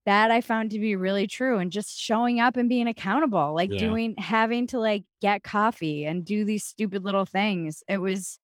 that 0.06 0.32
I 0.32 0.42
found 0.42 0.72
to 0.72 0.80
be 0.80 0.96
really 0.96 1.28
true 1.28 1.58
and 1.60 1.72
just 1.72 1.98
showing 1.98 2.40
up 2.40 2.56
and 2.58 2.68
being 2.68 2.88
accountable 2.88 3.54
like 3.54 3.72
Yeah. 3.72 3.78
doing 3.78 4.16
having 4.18 4.66
to 4.68 4.80
like 4.80 5.04
get 5.22 5.44
coffee 5.44 6.06
and 6.06 6.24
do 6.26 6.44
these 6.44 6.64
stupid 6.64 7.04
little 7.04 7.26
things 7.26 7.84
it 7.88 7.98
was 8.00 8.39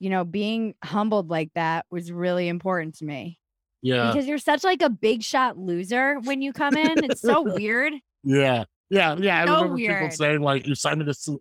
you 0.00 0.10
know 0.10 0.24
being 0.24 0.74
humbled 0.82 1.30
like 1.30 1.50
that 1.54 1.86
was 1.90 2.10
really 2.10 2.48
important 2.48 2.96
to 2.96 3.04
me 3.04 3.38
Yeah. 3.82 4.10
because 4.10 4.26
you're 4.26 4.38
such 4.38 4.64
like 4.64 4.82
a 4.82 4.90
big 4.90 5.22
shot 5.22 5.56
loser 5.56 6.18
when 6.20 6.42
you 6.42 6.52
come 6.52 6.76
in 6.76 7.04
it's 7.04 7.20
so 7.30 7.42
weird 7.42 7.92
Yeah. 8.24 8.64
Yeah. 8.92 9.14
Yeah. 9.18 9.38
I 9.38 9.44
remember 9.44 9.74
weird. 9.74 9.98
people 10.00 10.16
saying 10.16 10.40
like 10.40 10.66
you 10.66 10.74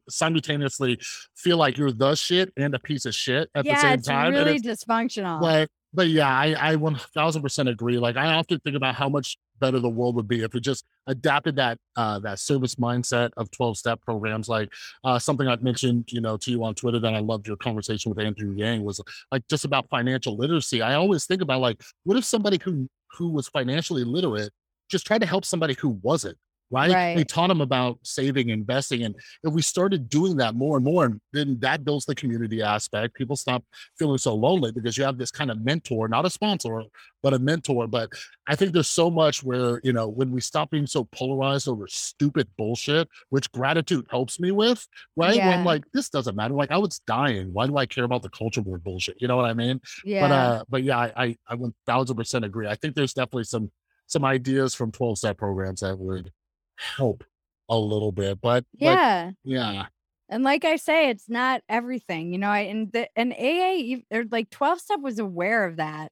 simultaneously, 0.10 0.99
feel 1.36 1.57
like 1.57 1.77
you're 1.77 1.91
the 1.91 2.15
shit 2.15 2.53
and 2.57 2.76
a 2.76 2.80
piece 2.80 3.06
of 3.06 3.15
shit 3.15 3.49
at 3.56 3.65
the 3.65 3.76
same 3.76 3.94
it's 3.94 4.07
time. 4.07 4.34
really 4.34 4.56
it's- 4.56 4.84
dysfunctional 4.86 5.41
But 5.41 5.69
but 5.94 6.07
yeah, 6.10 6.30
I 6.30 6.53
I 6.53 6.76
one 6.76 6.95
thousand 7.15 7.41
percent 7.41 7.68
agree. 7.68 7.98
Like 7.98 8.15
I 8.15 8.36
often 8.36 8.60
think 8.60 8.76
about 8.76 8.94
how 8.94 9.10
much 9.10 9.38
better 9.60 9.80
the 9.80 9.90
world 9.90 10.15
would 10.15 10.27
be 10.27 10.44
if 10.44 10.53
we 10.53 10.60
just 10.60 10.86
adapted 11.07 11.56
that 11.56 11.77
uh 11.95 12.19
that 12.19 12.40
service 12.40 12.76
mindset 12.76 13.31
of 13.38 13.49
12 13.52 13.77
step 13.77 14.02
programs. 14.02 14.49
Like 14.49 14.72
uh 15.03 15.19
something 15.19 15.48
I've 15.48 15.64
mentioned, 15.64 16.11
you 16.11 16.22
know, 16.22 16.38
to 16.38 16.52
you 16.52 16.64
on 16.64 16.76
Twitter 16.76 16.99
that 16.99 17.14
I 17.14 17.19
loved 17.19 17.48
your 17.48 17.57
conversation 17.57 18.10
with 18.10 18.19
Andrew 18.19 18.53
Yang 18.53 18.84
was 18.84 19.02
like 19.31 19.44
just 19.49 19.65
about 19.65 19.90
financial 19.90 20.36
literacy. 20.38 20.81
I 20.81 20.95
always 20.95 21.26
think 21.26 21.41
about 21.41 21.61
like, 21.61 21.81
what 22.03 22.18
if 22.18 22.26
somebody 22.26 22.60
who 22.64 22.88
who 23.18 23.30
was 23.30 23.48
financially 23.48 24.03
literate 24.03 24.52
just 24.90 25.06
tried 25.06 25.22
to 25.22 25.27
help 25.27 25.45
somebody 25.45 25.76
who 25.80 25.99
wasn't? 26.02 26.38
Right? 26.72 26.91
Right. 26.91 27.16
They 27.16 27.24
taught 27.24 27.48
them 27.48 27.62
about 27.62 28.00
saving, 28.04 28.50
investing. 28.50 29.04
And 29.04 29.16
if 29.44 29.54
we 29.54 29.62
started 29.62 30.10
doing 30.10 30.38
that 30.38 30.56
more 30.56 30.78
and 30.78 30.86
more, 30.86 31.06
and 31.06 31.20
then 31.34 31.58
that 31.62 31.84
builds 31.84 32.06
the 32.06 32.16
community 32.16 32.62
aspect. 32.62 33.16
People 33.16 33.36
stop 33.36 33.64
feeling 33.98 34.18
so 34.18 34.36
lonely 34.36 34.72
because 34.72 34.98
you 34.98 35.04
have 35.04 35.18
this 35.18 35.32
kind 35.32 35.52
of 35.52 35.64
mentor, 35.64 36.08
not 36.08 36.26
a 36.26 36.30
sponsor, 36.30 36.84
but 37.24 37.34
a 37.34 37.40
mentor. 37.40 37.88
But 37.88 38.12
I 38.48 38.56
think 38.56 38.74
there's 38.74 38.88
so 38.88 39.10
much 39.10 39.44
where, 39.44 39.82
you 39.84 39.94
know, 39.94 40.08
when 40.08 40.32
we 40.32 40.41
stop 40.41 40.70
being 40.70 40.88
so 40.88 41.06
polarized 41.06 41.68
over 41.68 41.88
stupid 41.88 42.48
bullshit, 42.58 43.08
which 43.30 43.52
gratitude 43.52 44.06
helps 44.10 44.40
me 44.40 44.52
with, 44.52 44.86
right? 45.16 45.38
When 45.38 45.48
I'm 45.48 45.66
like, 45.66 45.84
this 45.94 46.10
doesn't 46.10 46.36
matter. 46.36 46.54
Like 46.54 46.72
I 46.72 46.78
was 46.78 47.00
dying. 47.00 47.50
Why 47.54 47.68
do 47.68 47.78
I 47.78 47.86
care 47.86 48.04
about 48.04 48.22
the 48.22 48.30
culture 48.30 48.62
war 48.62 48.78
bullshit? 48.78 49.18
You 49.20 49.28
know 49.28 49.38
what 49.38 49.46
I 49.46 49.54
mean? 49.54 49.82
Yeah. 50.04 50.28
But 50.28 50.34
uh, 50.34 50.64
but 50.70 50.84
yeah, 50.84 50.98
I 50.98 51.12
I, 51.16 51.38
I 51.48 51.56
one 51.56 51.74
thousand 51.86 52.16
percent 52.16 52.46
agree. 52.46 52.68
I 52.68 52.76
think 52.76 52.96
there's 52.96 53.14
definitely 53.14 53.46
some 53.46 53.72
some 54.10 54.26
ideas 54.26 54.74
from 54.74 54.91
12 54.91 55.20
step 55.20 55.38
programs 55.38 55.82
that 55.82 55.98
would 55.98 56.32
help 56.80 57.24
a 57.70 57.78
little 57.78 58.12
bit. 58.12 58.42
But 58.42 58.66
but 58.82 59.02
yeah. 59.02 59.32
yeah. 59.44 59.88
And 60.30 60.44
like 60.44 60.64
I 60.66 60.76
say, 60.76 61.10
it's 61.10 61.30
not 61.30 61.62
everything, 61.70 62.32
you 62.34 62.38
know. 62.40 62.50
I 62.50 62.60
and 62.62 62.92
the 62.92 63.10
and 63.18 63.34
AA 63.34 63.94
ev- 63.94 64.04
or 64.12 64.26
like 64.32 64.50
twelve 64.52 64.80
step 64.80 65.00
was 65.02 65.18
aware 65.20 65.66
of 65.66 65.78
that, 65.78 66.12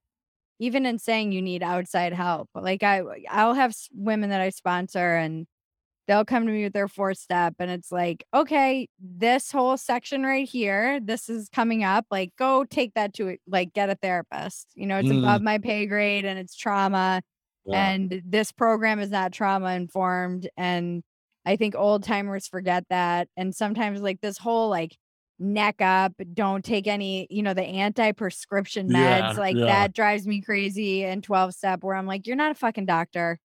even 0.59 0.85
in 0.85 0.99
saying 0.99 1.33
you 1.33 1.41
need 1.41 1.63
outside 1.63 2.13
help. 2.13 2.49
Like 2.55 2.83
I, 2.83 3.03
I'll 3.29 3.55
have 3.55 3.71
s- 3.71 3.89
women 3.93 4.29
that 4.31 4.41
I 4.41 4.49
sponsor, 4.51 5.15
and 5.17 5.47
they'll 6.07 6.25
come 6.25 6.45
to 6.47 6.51
me 6.53 6.63
with 6.65 6.73
their 6.73 6.87
fourth 6.89 7.19
step, 7.19 7.55
and 7.59 7.71
it's 7.71 7.91
like, 7.91 8.25
okay, 8.33 8.89
this 8.99 9.51
whole 9.51 9.77
section 9.77 10.23
right 10.23 10.47
here, 10.49 10.99
this 11.01 11.29
is 11.29 11.49
coming 11.49 11.83
up. 11.83 12.05
Like, 12.11 12.35
go 12.37 12.65
take 12.65 12.93
that 12.95 13.13
to 13.15 13.29
it. 13.29 13.41
Like, 13.47 13.73
get 13.73 13.89
a 13.91 13.95
therapist. 13.95 14.71
You 14.75 14.87
know, 14.87 14.99
it's 14.99 15.09
Mm, 15.09 15.11
above 15.11 15.41
my 15.43 15.59
pay 15.59 15.85
grade, 15.87 16.25
and 16.25 16.39
it's 16.39 16.55
trauma 16.55 17.21
yeah. 17.67 17.89
and 17.89 18.21
this 18.25 18.51
program 18.51 18.99
is 18.99 19.09
not 19.11 19.31
trauma 19.31 19.71
informed 19.73 20.49
and 20.57 21.03
i 21.45 21.55
think 21.55 21.75
old 21.75 22.03
timers 22.03 22.47
forget 22.47 22.83
that 22.89 23.27
and 23.37 23.53
sometimes 23.55 24.01
like 24.01 24.19
this 24.21 24.37
whole 24.37 24.69
like 24.69 24.95
neck 25.39 25.81
up 25.81 26.13
don't 26.33 26.65
take 26.65 26.87
any 26.87 27.27
you 27.29 27.43
know 27.43 27.53
the 27.53 27.61
anti-prescription 27.63 28.87
meds 28.89 28.93
Yeah. 28.93 29.33
like 29.37 29.55
Yeah. 29.55 29.65
that 29.65 29.93
drives 29.93 30.25
me 30.25 30.41
crazy 30.41 31.03
and 31.03 31.23
12 31.23 31.53
step 31.53 31.83
where 31.83 31.95
i'm 31.95 32.07
like 32.07 32.25
you're 32.25 32.35
not 32.35 32.51
a 32.51 32.55
fucking 32.55 32.87
doctor 32.87 33.39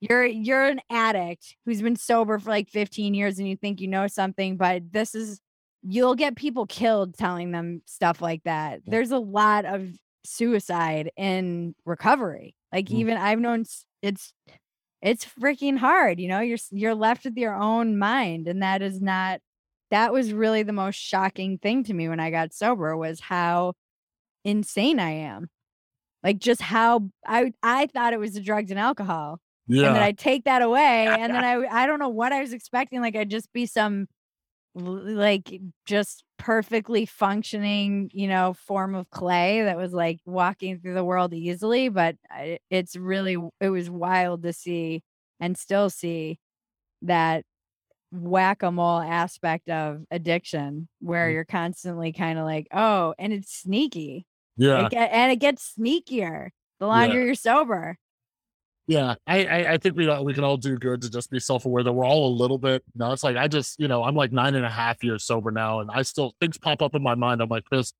you're 0.00 0.24
you're 0.24 0.64
an 0.66 0.80
addict 0.90 1.56
who's 1.66 1.82
been 1.82 1.96
sober 1.96 2.38
for 2.38 2.48
like 2.50 2.70
15 2.70 3.12
years 3.14 3.38
and 3.38 3.48
you 3.48 3.56
think 3.56 3.80
you 3.82 3.88
know 3.88 4.06
something 4.06 4.56
but 4.56 4.82
this 4.92 5.14
is 5.14 5.40
you'll 5.82 6.14
get 6.14 6.36
people 6.36 6.66
killed 6.66 7.16
telling 7.16 7.50
them 7.52 7.82
stuff 7.86 8.20
like 8.22 8.42
that 8.44 8.80
there's 8.86 9.10
a 9.10 9.18
lot 9.18 9.64
of 9.66 9.88
suicide 10.24 11.10
in 11.16 11.74
recovery 11.84 12.55
like 12.72 12.86
Mm. 12.86 12.94
even 12.94 13.16
i've 13.16 13.38
known 13.40 13.64
it's 14.02 14.32
it's 15.02 15.24
freaking 15.24 15.78
hard 15.78 16.18
you 16.20 16.28
know 16.28 16.40
you're 16.40 16.58
you're 16.70 16.94
left 16.94 17.24
with 17.24 17.36
your 17.36 17.54
own 17.54 17.98
mind 17.98 18.48
and 18.48 18.62
that 18.62 18.82
is 18.82 19.00
not 19.00 19.40
that 19.90 20.12
was 20.12 20.32
really 20.32 20.62
the 20.62 20.72
most 20.72 20.96
shocking 20.96 21.58
thing 21.58 21.84
to 21.84 21.94
me 21.94 22.08
when 22.08 22.20
i 22.20 22.30
got 22.30 22.52
sober 22.52 22.96
was 22.96 23.20
how 23.20 23.72
insane 24.44 24.98
i 24.98 25.10
am 25.10 25.48
like 26.22 26.38
just 26.38 26.60
how 26.62 27.08
i 27.26 27.52
i 27.62 27.86
thought 27.86 28.12
it 28.12 28.18
was 28.20 28.32
the 28.34 28.40
drugs 28.40 28.70
and 28.70 28.80
alcohol 28.80 29.38
Yeah. 29.68 29.88
and 29.88 29.96
then 29.96 30.02
I 30.02 30.12
take 30.12 30.44
that 30.44 30.62
away, 30.62 31.18
and 31.18 31.34
then 31.34 31.44
I 31.50 31.82
I 31.82 31.86
don't 31.86 31.98
know 31.98 32.08
what 32.08 32.32
I 32.32 32.40
was 32.40 32.52
expecting. 32.52 33.00
Like 33.00 33.16
I'd 33.16 33.28
just 33.30 33.52
be 33.52 33.66
some 33.66 34.06
like 34.74 35.60
just 35.86 36.22
perfectly 36.38 37.06
functioning, 37.06 38.10
you 38.14 38.28
know, 38.28 38.54
form 38.54 38.94
of 38.94 39.10
clay 39.10 39.62
that 39.62 39.76
was 39.76 39.92
like 39.94 40.20
walking 40.26 40.80
through 40.80 40.94
the 40.94 41.04
world 41.04 41.34
easily. 41.34 41.88
But 41.88 42.16
I, 42.30 42.58
it's 42.70 42.96
really 42.96 43.36
it 43.60 43.70
was 43.70 43.90
wild 43.90 44.42
to 44.44 44.52
see 44.52 45.02
and 45.40 45.56
still 45.58 45.90
see 45.90 46.38
that 47.02 47.44
whack 48.12 48.62
a 48.62 48.70
mole 48.72 49.00
aspect 49.00 49.68
of 49.70 50.04
addiction 50.10 50.88
where 51.00 51.30
Mm. 51.30 51.32
you're 51.32 51.44
constantly 51.44 52.12
kind 52.12 52.38
of 52.38 52.44
like, 52.44 52.68
oh, 52.72 53.14
and 53.18 53.32
it's 53.32 53.52
sneaky. 53.52 54.26
Yeah. 54.56 54.86
It 54.86 54.90
get, 54.90 55.10
and 55.12 55.32
it 55.32 55.36
gets 55.36 55.74
sneakier 55.78 56.50
the 56.80 56.86
Yeah. 56.88 56.88
longer 56.88 57.24
you're 57.24 57.34
sober. 57.34 57.98
Yeah, 58.88 59.16
I, 59.26 59.44
I 59.46 59.72
I 59.72 59.78
think 59.78 59.96
we 59.96 60.06
we 60.22 60.32
can 60.32 60.44
all 60.44 60.56
do 60.56 60.76
good 60.78 61.02
to 61.02 61.10
just 61.10 61.28
be 61.30 61.40
self 61.40 61.64
aware 61.64 61.82
that 61.82 61.92
we're 61.92 62.06
all 62.06 62.28
a 62.28 62.34
little 62.36 62.58
bit. 62.58 62.84
No, 62.94 63.12
it's 63.12 63.24
like 63.24 63.36
I 63.36 63.48
just 63.48 63.80
you 63.80 63.88
know 63.88 64.04
I'm 64.04 64.14
like 64.14 64.30
nine 64.30 64.54
and 64.54 64.64
a 64.64 64.70
half 64.70 65.02
years 65.02 65.24
sober 65.24 65.50
now, 65.50 65.80
and 65.80 65.90
I 65.90 66.02
still 66.02 66.34
things 66.40 66.56
pop 66.56 66.82
up 66.82 66.94
in 66.94 67.02
my 67.02 67.16
mind. 67.16 67.40
I'm 67.42 67.48
like, 67.48 67.64
Chris, 67.64 67.92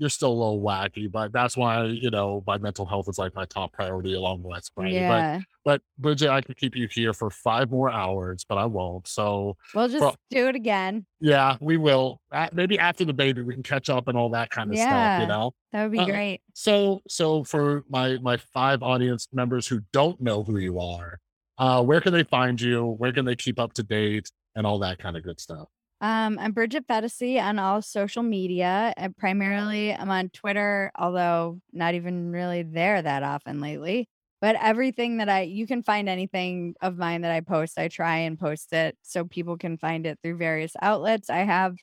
you're 0.00 0.08
still 0.10 0.32
a 0.32 0.32
little 0.32 0.62
wacky, 0.62 1.12
but 1.12 1.30
that's 1.30 1.56
why 1.58 1.84
you 1.84 2.10
know 2.10 2.42
my 2.46 2.56
mental 2.56 2.86
health 2.86 3.06
is 3.08 3.18
like 3.18 3.34
my 3.34 3.44
top 3.44 3.72
priority 3.74 4.14
along 4.14 4.42
with. 4.42 4.68
But 4.74 4.90
Yeah. 4.92 5.40
but 5.62 5.82
Bridget, 5.98 6.30
I 6.30 6.40
could 6.40 6.56
keep 6.56 6.74
you 6.74 6.88
here 6.90 7.12
for 7.12 7.30
five 7.30 7.70
more 7.70 7.90
hours, 7.90 8.44
but 8.48 8.56
I 8.56 8.64
won't. 8.64 9.06
So 9.06 9.56
We'll 9.74 9.88
for 9.88 9.92
just 9.92 10.16
do 10.30 10.48
it 10.48 10.56
again. 10.56 11.04
yeah, 11.20 11.58
we 11.60 11.76
will. 11.76 12.22
Uh, 12.32 12.48
maybe 12.54 12.78
after 12.78 13.04
the 13.04 13.12
baby, 13.12 13.42
we 13.42 13.52
can 13.52 13.62
catch 13.62 13.90
up 13.90 14.08
and 14.08 14.16
all 14.16 14.30
that 14.30 14.48
kind 14.50 14.70
of 14.70 14.78
stuff. 14.78 14.88
You 15.18 15.24
Yeah. 15.24 15.26
know. 15.26 15.54
That 15.72 15.82
would 15.84 15.92
be 15.92 15.98
Uh, 15.98 16.06
great. 16.06 16.40
So, 16.54 17.02
so 17.06 17.44
for 17.44 17.84
my 17.90 18.16
my 18.22 18.38
five 18.38 18.82
audience 18.82 19.28
members 19.32 19.66
who 19.68 19.82
don't 19.92 20.18
know 20.20 20.42
who 20.42 20.56
you 20.56 20.80
are, 20.80 21.20
uh, 21.58 21.82
where 21.82 22.00
can 22.00 22.14
they 22.14 22.24
find 22.24 22.58
you? 22.58 22.86
Where 22.86 23.12
can 23.12 23.26
they 23.26 23.36
keep 23.36 23.60
up 23.60 23.74
to 23.74 23.82
date 23.82 24.30
and 24.56 24.66
all 24.66 24.78
that 24.78 24.98
kind 24.98 25.16
of 25.18 25.22
good 25.22 25.38
stuff? 25.40 25.68
Um, 26.02 26.38
I'm 26.38 26.52
Bridget 26.52 26.86
Phetasy 26.86 27.38
on 27.40 27.58
all 27.58 27.82
social 27.82 28.22
media. 28.22 28.94
And 28.96 29.14
primarily, 29.16 29.92
I'm 29.92 30.10
on 30.10 30.30
Twitter, 30.30 30.90
although 30.98 31.60
not 31.72 31.94
even 31.94 32.32
really 32.32 32.62
there 32.62 33.02
that 33.02 33.22
often 33.22 33.60
lately. 33.60 34.08
But 34.40 34.56
everything 34.62 35.18
that 35.18 35.28
I, 35.28 35.42
you 35.42 35.66
can 35.66 35.82
find 35.82 36.08
anything 36.08 36.74
of 36.80 36.96
mine 36.96 37.20
that 37.22 37.32
I 37.32 37.40
post, 37.40 37.78
I 37.78 37.88
try 37.88 38.16
and 38.18 38.38
post 38.38 38.72
it 38.72 38.96
so 39.02 39.24
people 39.24 39.58
can 39.58 39.76
find 39.76 40.06
it 40.06 40.18
through 40.22 40.38
various 40.38 40.72
outlets. 40.80 41.28
I 41.28 41.38
have 41.40 41.76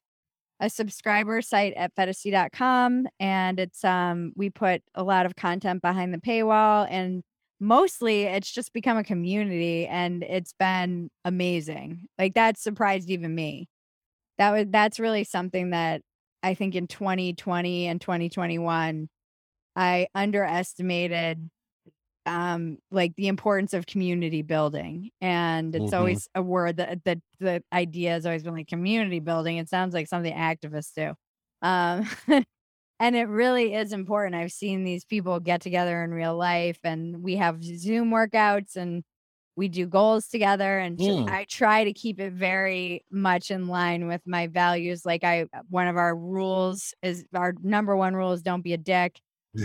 a 0.59 0.69
subscriber 0.69 1.41
site 1.43 1.73
at 1.75 1.95
Phetasy.com 1.95 3.07
and 3.19 3.59
it's 3.59 3.83
um 3.83 4.33
we 4.35 4.49
put 4.49 4.81
a 4.95 5.03
lot 5.03 5.27
of 5.27 5.35
content 5.35 5.83
behind 5.83 6.13
the 6.13 6.17
paywall 6.17 6.87
and 6.89 7.23
mostly 7.59 8.23
it's 8.23 8.51
just 8.51 8.73
become 8.73 8.97
a 8.97 9.03
community 9.03 9.85
and 9.87 10.23
it's 10.23 10.53
been 10.53 11.09
amazing 11.25 12.07
like 12.17 12.33
that 12.33 12.57
surprised 12.57 13.09
even 13.11 13.35
me 13.35 13.67
that 14.37 14.51
was 14.51 14.65
that's 14.69 14.99
really 14.99 15.23
something 15.23 15.71
that 15.71 16.01
i 16.43 16.53
think 16.53 16.75
in 16.75 16.87
2020 16.87 17.87
and 17.87 18.01
2021 18.01 19.09
i 19.75 20.07
underestimated 20.15 21.49
um 22.25 22.77
like 22.91 23.15
the 23.15 23.27
importance 23.27 23.73
of 23.73 23.85
community 23.87 24.41
building 24.41 25.11
and 25.21 25.73
it's 25.75 25.93
Mhm. 25.93 25.93
always 25.93 26.27
a 26.35 26.41
word 26.41 26.77
that 26.77 27.03
that 27.05 27.19
the 27.39 27.63
idea 27.73 28.11
has 28.11 28.25
always 28.25 28.43
been 28.43 28.53
like 28.53 28.67
community 28.67 29.19
building 29.19 29.57
it 29.57 29.69
sounds 29.69 29.93
like 29.93 30.07
something 30.07 30.33
activists 30.33 30.93
do 30.95 31.13
um 31.67 32.07
and 32.99 33.15
it 33.15 33.25
really 33.27 33.73
is 33.73 33.93
important 33.93 34.35
i've 34.35 34.51
seen 34.51 34.83
these 34.83 35.05
people 35.05 35.39
get 35.39 35.61
together 35.61 36.03
in 36.03 36.11
real 36.13 36.35
life 36.35 36.79
and 36.83 37.23
we 37.23 37.35
have 37.37 37.63
zoom 37.63 38.11
workouts 38.11 38.75
and 38.75 39.03
we 39.57 39.67
do 39.67 39.85
goals 39.87 40.27
together 40.27 40.77
and 40.79 40.97
Mm. 40.99 41.29
i 41.29 41.43
try 41.45 41.83
to 41.83 41.91
keep 41.91 42.19
it 42.19 42.31
very 42.33 43.03
much 43.11 43.51
in 43.51 43.67
line 43.67 44.07
with 44.07 44.21
my 44.25 44.47
values 44.47 45.05
like 45.05 45.23
i 45.25 45.45
one 45.69 45.87
of 45.87 45.97
our 45.97 46.15
rules 46.15 46.93
is 47.01 47.25
our 47.33 47.53
number 47.61 47.95
one 47.97 48.15
rule 48.15 48.31
is 48.33 48.41
don't 48.43 48.61
be 48.61 48.73
a 48.73 48.77
dick 48.77 49.19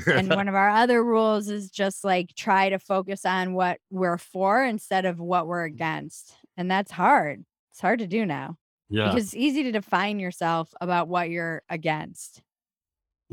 and 0.07 0.31
one 0.35 0.49
of 0.49 0.55
our 0.55 0.71
other 0.71 1.05
rules 1.05 1.49
is 1.49 1.71
just 1.71 2.03
like 2.03 2.35
try 2.35 2.71
to 2.71 2.79
focus 2.79 3.27
on 3.27 3.53
what 3.53 3.79
we're 3.91 4.17
for 4.19 4.65
instead 4.65 5.05
of 5.05 5.21
what 5.21 5.47
we're 5.47 5.65
against. 5.65 6.35
And 6.57 6.71
that's 6.71 6.91
hard. 6.91 7.45
It's 7.73 7.81
hard 7.81 7.99
to 7.99 8.07
do 8.07 8.25
now 8.25 8.57
yeah, 8.89 9.09
because 9.11 9.25
it's 9.27 9.35
easy 9.35 9.65
to 9.65 9.73
define 9.73 10.19
yourself 10.19 10.73
about 10.81 11.09
what 11.09 11.29
you're 11.29 11.63
against. 11.69 12.41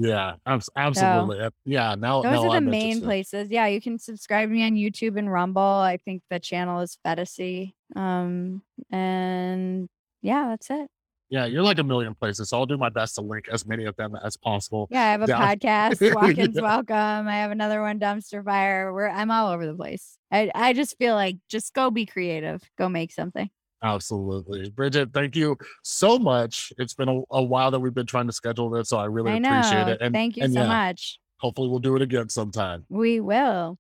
Yeah, 0.02 0.36
abs- 0.46 0.70
absolutely. 0.78 1.42
Uh, 1.42 1.50
Yeah, 1.66 1.96
now, 1.96 2.22
Those 2.22 2.32
now 2.32 2.40
are 2.44 2.50
the 2.52 2.56
I'm 2.56 2.66
main 2.70 2.82
interested. 2.84 3.04
places. 3.06 3.50
Yeah, 3.52 3.68
you 3.68 3.82
can 3.82 4.00
subscribe 4.00 4.48
to 4.48 4.54
me 4.54 4.66
on 4.66 4.72
YouTube 4.74 5.18
and 5.18 5.30
Rumble. 5.32 5.62
I 5.62 5.98
think 5.98 6.24
the 6.30 6.40
channel 6.40 6.80
is 6.80 6.98
Phetasy. 7.06 7.74
Um, 7.98 8.62
and 8.92 9.90
yeah, 10.22 10.48
that's 10.50 10.70
it. 10.70 10.88
Yeah, 11.30 11.46
you're 11.46 11.62
like 11.64 11.78
a 11.78 11.84
million 11.84 12.16
places. 12.16 12.50
So 12.50 12.58
I'll 12.58 12.66
do 12.66 12.78
my 12.78 12.90
best 12.90 13.16
to 13.16 13.22
link 13.22 13.50
as 13.52 13.66
many 13.68 13.86
of 13.86 13.96
them 13.98 14.16
as 14.24 14.36
possible. 14.38 14.88
Yeah, 14.90 15.04
I 15.06 15.12
have 15.12 15.22
a 15.22 15.28
down. 15.28 15.42
podcast, 15.60 16.16
Walk-ins 16.16 16.56
Yeah. 16.56 16.62
Welcome. 16.62 17.28
I 17.28 17.36
have 17.36 17.52
another 17.52 17.82
one, 17.82 18.00
Dumpster 18.00 18.44
Fire. 18.44 18.92
Where 18.94 19.10
I'm 19.10 19.30
all 19.30 19.52
over 19.52 19.68
the 19.68 19.76
place. 19.76 20.18
I 20.32 20.50
I 20.56 20.74
just 20.74 20.98
feel 20.98 21.14
like 21.14 21.36
just 21.50 21.74
go 21.74 21.92
be 21.92 22.06
creative, 22.06 22.64
go 22.78 22.88
make 22.90 23.12
something. 23.12 23.50
Absolutely. 23.82 24.70
Bridget, 24.70 25.14
thank 25.14 25.36
you 25.36 25.58
so 25.84 26.20
much. 26.20 26.74
It's 26.78 26.94
been 26.94 27.10
a, 27.10 27.22
a 27.32 27.44
while 27.44 27.72
that 27.72 27.80
we've 27.80 27.94
been 27.94 28.06
trying 28.06 28.28
to 28.28 28.34
schedule 28.34 28.70
this, 28.70 28.90
so 28.90 28.98
I 28.98 29.06
really 29.06 29.32
I 29.32 29.36
appreciate 29.36 29.88
it. 29.88 30.02
And 30.02 30.14
Thank 30.14 30.38
you 30.38 30.44
and 30.44 30.54
so 30.54 30.62
yeah, 30.62 30.68
much. 30.68 31.20
hopefully 31.38 31.70
we'll 31.70 31.80
do 31.80 31.96
it 31.96 32.02
again 32.02 32.30
sometime. 32.30 32.86
We 32.90 33.20
will. 33.20 33.78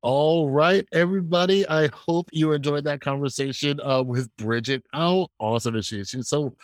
All 0.00 0.50
right, 0.50 0.86
everybody. 0.92 1.66
I 1.68 1.88
hope 1.88 2.28
you 2.32 2.52
enjoyed 2.52 2.84
that 2.84 3.00
conversation 3.00 3.80
uh, 3.82 4.02
with 4.02 4.34
Bridget. 4.36 4.82
How 4.92 5.28
awesome 5.38 5.76
is 5.76 5.86
she? 5.86 6.04
She's 6.04 6.28
so 6.28 6.56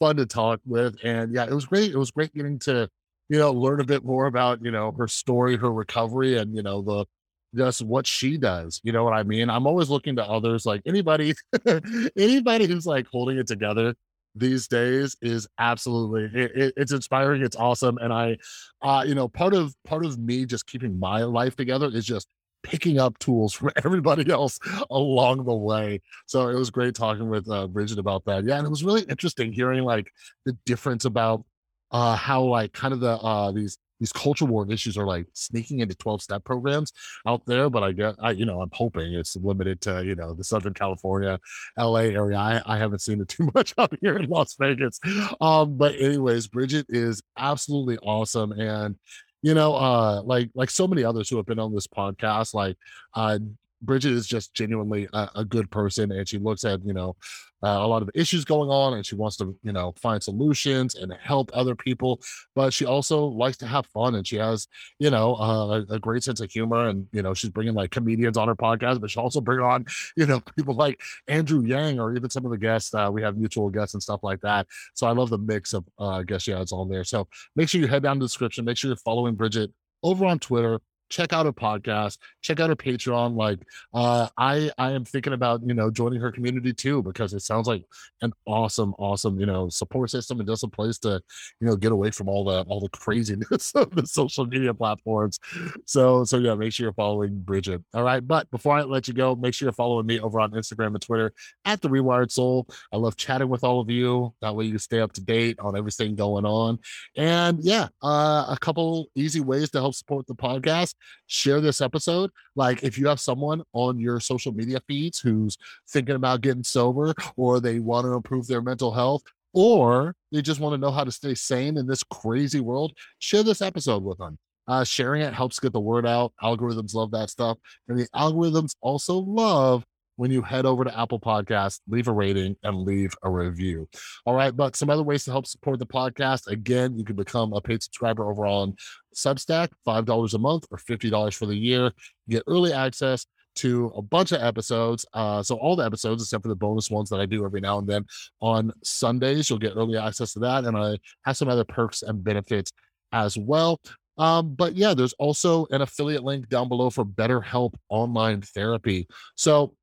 fun 0.00 0.16
to 0.16 0.26
talk 0.26 0.60
with. 0.64 0.96
And 1.04 1.34
yeah, 1.34 1.44
it 1.44 1.52
was 1.52 1.66
great. 1.66 1.92
It 1.92 1.96
was 1.96 2.10
great 2.10 2.32
getting 2.34 2.58
to, 2.60 2.88
you 3.28 3.38
know, 3.38 3.52
learn 3.52 3.80
a 3.80 3.84
bit 3.84 4.04
more 4.04 4.26
about, 4.26 4.64
you 4.64 4.70
know, 4.70 4.92
her 4.92 5.08
story, 5.08 5.56
her 5.56 5.72
recovery, 5.72 6.38
and, 6.38 6.54
you 6.56 6.62
know, 6.62 6.82
the 6.82 7.04
just 7.54 7.82
what 7.82 8.06
she 8.06 8.36
does. 8.36 8.80
You 8.84 8.92
know 8.92 9.04
what 9.04 9.14
I 9.14 9.22
mean? 9.22 9.50
I'm 9.50 9.66
always 9.66 9.88
looking 9.90 10.16
to 10.16 10.24
others 10.24 10.66
like 10.66 10.82
anybody, 10.86 11.34
anybody 12.16 12.66
who's 12.66 12.86
like 12.86 13.06
holding 13.06 13.38
it 13.38 13.46
together 13.46 13.94
these 14.34 14.68
days 14.68 15.16
is 15.20 15.48
absolutely 15.58 16.24
it, 16.40 16.52
it, 16.54 16.74
it's 16.76 16.92
inspiring 16.92 17.42
it's 17.42 17.56
awesome 17.56 17.98
and 17.98 18.12
i 18.12 18.36
uh 18.82 19.04
you 19.06 19.14
know 19.14 19.28
part 19.28 19.54
of 19.54 19.74
part 19.84 20.04
of 20.04 20.18
me 20.18 20.46
just 20.46 20.66
keeping 20.66 20.98
my 20.98 21.24
life 21.24 21.56
together 21.56 21.88
is 21.92 22.04
just 22.04 22.28
picking 22.62 22.98
up 22.98 23.18
tools 23.18 23.52
from 23.52 23.70
everybody 23.84 24.30
else 24.30 24.58
along 24.90 25.44
the 25.44 25.54
way 25.54 26.00
so 26.26 26.48
it 26.48 26.54
was 26.54 26.70
great 26.70 26.94
talking 26.94 27.28
with 27.28 27.48
uh, 27.50 27.66
bridget 27.66 27.98
about 27.98 28.24
that 28.24 28.44
yeah 28.44 28.58
and 28.58 28.66
it 28.66 28.70
was 28.70 28.84
really 28.84 29.02
interesting 29.02 29.52
hearing 29.52 29.82
like 29.82 30.10
the 30.44 30.56
difference 30.66 31.04
about 31.04 31.44
uh 31.90 32.14
how 32.14 32.42
like 32.42 32.72
kind 32.72 32.92
of 32.92 33.00
the 33.00 33.12
uh 33.18 33.50
these 33.50 33.78
these 34.00 34.12
culture 34.12 34.44
war 34.44 34.70
issues 34.70 34.96
are 34.96 35.06
like 35.06 35.26
sneaking 35.32 35.80
into 35.80 35.94
12 35.94 36.22
step 36.22 36.44
programs 36.44 36.92
out 37.26 37.44
there 37.46 37.68
but 37.70 37.82
i 37.82 37.92
get 37.92 38.14
i 38.20 38.30
you 38.30 38.44
know 38.44 38.60
i'm 38.60 38.70
hoping 38.72 39.14
it's 39.14 39.36
limited 39.36 39.80
to 39.80 40.04
you 40.04 40.14
know 40.14 40.34
the 40.34 40.44
southern 40.44 40.74
california 40.74 41.38
la 41.76 41.96
area. 41.96 42.36
I, 42.36 42.62
I 42.66 42.78
haven't 42.78 43.00
seen 43.00 43.20
it 43.20 43.28
too 43.28 43.50
much 43.54 43.74
out 43.78 43.96
here 44.00 44.16
in 44.16 44.28
las 44.28 44.54
vegas. 44.54 45.00
Um 45.40 45.76
but 45.76 45.94
anyways 45.96 46.46
bridget 46.48 46.86
is 46.88 47.22
absolutely 47.36 47.98
awesome 47.98 48.52
and 48.52 48.96
you 49.42 49.54
know 49.54 49.74
uh 49.74 50.22
like 50.22 50.50
like 50.54 50.70
so 50.70 50.86
many 50.86 51.04
others 51.04 51.28
who 51.28 51.36
have 51.36 51.46
been 51.46 51.58
on 51.58 51.74
this 51.74 51.86
podcast 51.86 52.54
like 52.54 52.76
uh 53.14 53.38
Bridget 53.82 54.12
is 54.12 54.26
just 54.26 54.54
genuinely 54.54 55.08
a, 55.12 55.30
a, 55.36 55.44
good 55.44 55.70
person 55.70 56.10
and 56.10 56.28
she 56.28 56.38
looks 56.38 56.64
at, 56.64 56.84
you 56.84 56.92
know, 56.92 57.16
uh, 57.62 57.78
a 57.80 57.86
lot 57.86 58.02
of 58.02 58.08
the 58.12 58.20
issues 58.20 58.44
going 58.44 58.70
on 58.70 58.94
and 58.94 59.04
she 59.04 59.14
wants 59.14 59.36
to, 59.36 59.56
you 59.62 59.72
know, 59.72 59.92
find 60.00 60.22
solutions 60.22 60.94
and 60.94 61.12
help 61.20 61.50
other 61.54 61.74
people. 61.74 62.20
But 62.54 62.72
she 62.72 62.84
also 62.84 63.24
likes 63.26 63.56
to 63.58 63.66
have 63.66 63.86
fun 63.86 64.14
and 64.14 64.26
she 64.26 64.36
has, 64.36 64.68
you 64.98 65.10
know, 65.10 65.34
uh, 65.34 65.84
a, 65.90 65.98
great 65.98 66.22
sense 66.22 66.40
of 66.40 66.50
humor. 66.50 66.88
And, 66.88 67.06
you 67.12 67.22
know, 67.22 67.34
she's 67.34 67.50
bringing 67.50 67.74
like 67.74 67.90
comedians 67.90 68.36
on 68.36 68.48
her 68.48 68.54
podcast, 68.54 69.00
but 69.00 69.10
she 69.10 69.18
also 69.18 69.40
bring 69.40 69.60
on, 69.60 69.86
you 70.16 70.26
know, 70.26 70.40
people 70.56 70.74
like 70.74 71.00
Andrew 71.26 71.64
Yang 71.64 72.00
or 72.00 72.14
even 72.14 72.30
some 72.30 72.44
of 72.44 72.50
the 72.50 72.58
guests. 72.58 72.94
Uh, 72.94 73.10
we 73.12 73.22
have 73.22 73.36
mutual 73.36 73.70
guests 73.70 73.94
and 73.94 74.02
stuff 74.02 74.20
like 74.22 74.40
that. 74.42 74.66
So 74.94 75.06
I 75.06 75.12
love 75.12 75.30
the 75.30 75.38
mix 75.38 75.72
of 75.72 75.84
uh, 75.98 76.22
guests 76.22 76.44
she 76.44 76.52
has 76.52 76.72
on 76.72 76.88
there. 76.88 77.04
So 77.04 77.28
make 77.56 77.68
sure 77.68 77.80
you 77.80 77.88
head 77.88 78.02
down 78.02 78.16
to 78.16 78.20
the 78.20 78.26
description. 78.26 78.64
Make 78.64 78.76
sure 78.76 78.88
you're 78.88 78.96
following 78.96 79.34
Bridget 79.34 79.72
over 80.02 80.26
on 80.26 80.38
Twitter 80.38 80.80
check 81.08 81.32
out 81.32 81.46
her 81.46 81.52
podcast, 81.52 82.18
check 82.42 82.60
out 82.60 82.70
her 82.70 82.76
Patreon. 82.76 83.36
Like, 83.36 83.60
uh, 83.94 84.28
I 84.36 84.70
I 84.78 84.92
am 84.92 85.04
thinking 85.04 85.32
about 85.32 85.62
you 85.66 85.74
know 85.74 85.90
joining 85.90 86.20
her 86.20 86.32
community 86.32 86.72
too 86.72 87.02
because 87.02 87.34
it 87.34 87.40
sounds 87.40 87.66
like 87.66 87.84
an 88.22 88.32
awesome, 88.46 88.94
awesome 88.98 89.38
you 89.38 89.46
know 89.46 89.68
support 89.68 90.10
system 90.10 90.40
and 90.40 90.48
just 90.48 90.64
a 90.64 90.68
place 90.68 90.98
to 91.00 91.20
you 91.60 91.66
know 91.66 91.76
get 91.76 91.92
away 91.92 92.10
from 92.10 92.28
all 92.28 92.44
the 92.44 92.62
all 92.62 92.80
the 92.80 92.88
craziness 92.90 93.72
of 93.74 93.94
the 93.94 94.06
social 94.06 94.46
media 94.46 94.74
platforms. 94.74 95.38
So 95.86 96.24
so 96.24 96.38
yeah, 96.38 96.54
make 96.54 96.72
sure 96.72 96.84
you're 96.84 96.92
following 96.92 97.38
Bridget. 97.38 97.82
All 97.94 98.02
right, 98.02 98.26
but 98.26 98.50
before 98.50 98.76
I 98.76 98.82
let 98.82 99.08
you 99.08 99.14
go, 99.14 99.34
make 99.34 99.54
sure 99.54 99.66
you're 99.66 99.72
following 99.72 100.06
me 100.06 100.20
over 100.20 100.40
on 100.40 100.52
Instagram 100.52 100.88
and 100.88 101.00
Twitter 101.00 101.32
at 101.64 101.80
the 101.80 101.88
Rewired 101.88 102.30
Soul. 102.30 102.66
I 102.92 102.96
love 102.96 103.16
chatting 103.16 103.48
with 103.48 103.64
all 103.64 103.80
of 103.80 103.90
you. 103.90 104.34
That 104.40 104.54
way 104.54 104.66
you 104.66 104.78
stay 104.78 105.00
up 105.00 105.12
to 105.14 105.20
date 105.20 105.58
on 105.58 105.76
everything 105.76 106.14
going 106.14 106.44
on. 106.44 106.78
And 107.16 107.58
yeah, 107.62 107.88
uh, 108.02 108.46
a 108.48 108.58
couple 108.60 109.08
easy 109.14 109.40
ways 109.40 109.70
to 109.70 109.78
help 109.80 109.94
support 109.94 110.26
the 110.26 110.34
podcast 110.34 110.94
share 111.26 111.60
this 111.60 111.80
episode. 111.80 112.30
Like 112.56 112.82
if 112.82 112.98
you 112.98 113.08
have 113.08 113.20
someone 113.20 113.62
on 113.72 113.98
your 113.98 114.20
social 114.20 114.52
media 114.52 114.80
feeds 114.86 115.18
who's 115.18 115.56
thinking 115.88 116.16
about 116.16 116.40
getting 116.40 116.64
sober 116.64 117.14
or 117.36 117.60
they 117.60 117.80
want 117.80 118.06
to 118.06 118.12
improve 118.12 118.46
their 118.46 118.62
mental 118.62 118.92
health 118.92 119.22
or 119.52 120.14
they 120.30 120.42
just 120.42 120.60
want 120.60 120.74
to 120.74 120.78
know 120.78 120.90
how 120.90 121.04
to 121.04 121.12
stay 121.12 121.34
sane 121.34 121.76
in 121.76 121.86
this 121.86 122.02
crazy 122.04 122.60
world, 122.60 122.92
share 123.18 123.42
this 123.42 123.62
episode 123.62 124.02
with 124.02 124.18
them. 124.18 124.38
Uh, 124.66 124.84
sharing 124.84 125.22
it 125.22 125.32
helps 125.32 125.58
get 125.58 125.72
the 125.72 125.80
word 125.80 126.06
out. 126.06 126.32
Algorithms 126.42 126.94
love 126.94 127.10
that 127.12 127.30
stuff. 127.30 127.56
And 127.88 127.98
the 127.98 128.06
algorithms 128.14 128.76
also 128.82 129.16
love 129.16 129.84
when 130.18 130.32
you 130.32 130.42
head 130.42 130.66
over 130.66 130.82
to 130.82 130.98
Apple 130.98 131.20
Podcasts, 131.20 131.80
leave 131.86 132.08
a 132.08 132.12
rating 132.12 132.56
and 132.64 132.82
leave 132.82 133.14
a 133.22 133.30
review. 133.30 133.88
All 134.26 134.34
right. 134.34 134.54
But 134.54 134.74
some 134.74 134.90
other 134.90 135.04
ways 135.04 135.24
to 135.24 135.30
help 135.30 135.46
support 135.46 135.78
the 135.78 135.86
podcast. 135.86 136.48
Again, 136.48 136.98
you 136.98 137.04
can 137.04 137.14
become 137.14 137.52
a 137.52 137.60
paid 137.60 137.84
subscriber 137.84 138.28
over 138.28 138.44
on 138.44 138.74
Substack, 139.14 139.68
$5 139.86 140.34
a 140.34 140.38
month 140.38 140.66
or 140.72 140.78
$50 140.78 141.34
for 141.34 141.46
the 141.46 141.54
year. 141.54 141.92
You 142.26 142.38
get 142.38 142.42
early 142.48 142.72
access 142.72 143.26
to 143.56 143.92
a 143.96 144.02
bunch 144.02 144.32
of 144.32 144.42
episodes. 144.42 145.06
Uh, 145.14 145.40
so 145.40 145.54
all 145.56 145.76
the 145.76 145.84
episodes, 145.84 146.24
except 146.24 146.42
for 146.42 146.48
the 146.48 146.56
bonus 146.56 146.90
ones 146.90 147.08
that 147.10 147.20
I 147.20 147.26
do 147.26 147.44
every 147.44 147.60
now 147.60 147.78
and 147.78 147.86
then 147.86 148.04
on 148.40 148.72
Sundays, 148.82 149.48
you'll 149.48 149.60
get 149.60 149.76
early 149.76 149.96
access 149.96 150.32
to 150.32 150.40
that. 150.40 150.64
And 150.64 150.76
I 150.76 150.98
have 151.26 151.36
some 151.36 151.48
other 151.48 151.64
perks 151.64 152.02
and 152.02 152.24
benefits 152.24 152.72
as 153.12 153.38
well. 153.38 153.80
Um, 154.18 154.54
but 154.54 154.74
yeah, 154.74 154.94
there's 154.94 155.14
also 155.14 155.66
an 155.70 155.80
affiliate 155.80 156.24
link 156.24 156.48
down 156.48 156.68
below 156.68 156.90
for 156.90 157.04
BetterHelp 157.04 157.74
online 157.88 158.42
therapy. 158.42 159.06
So 159.36 159.74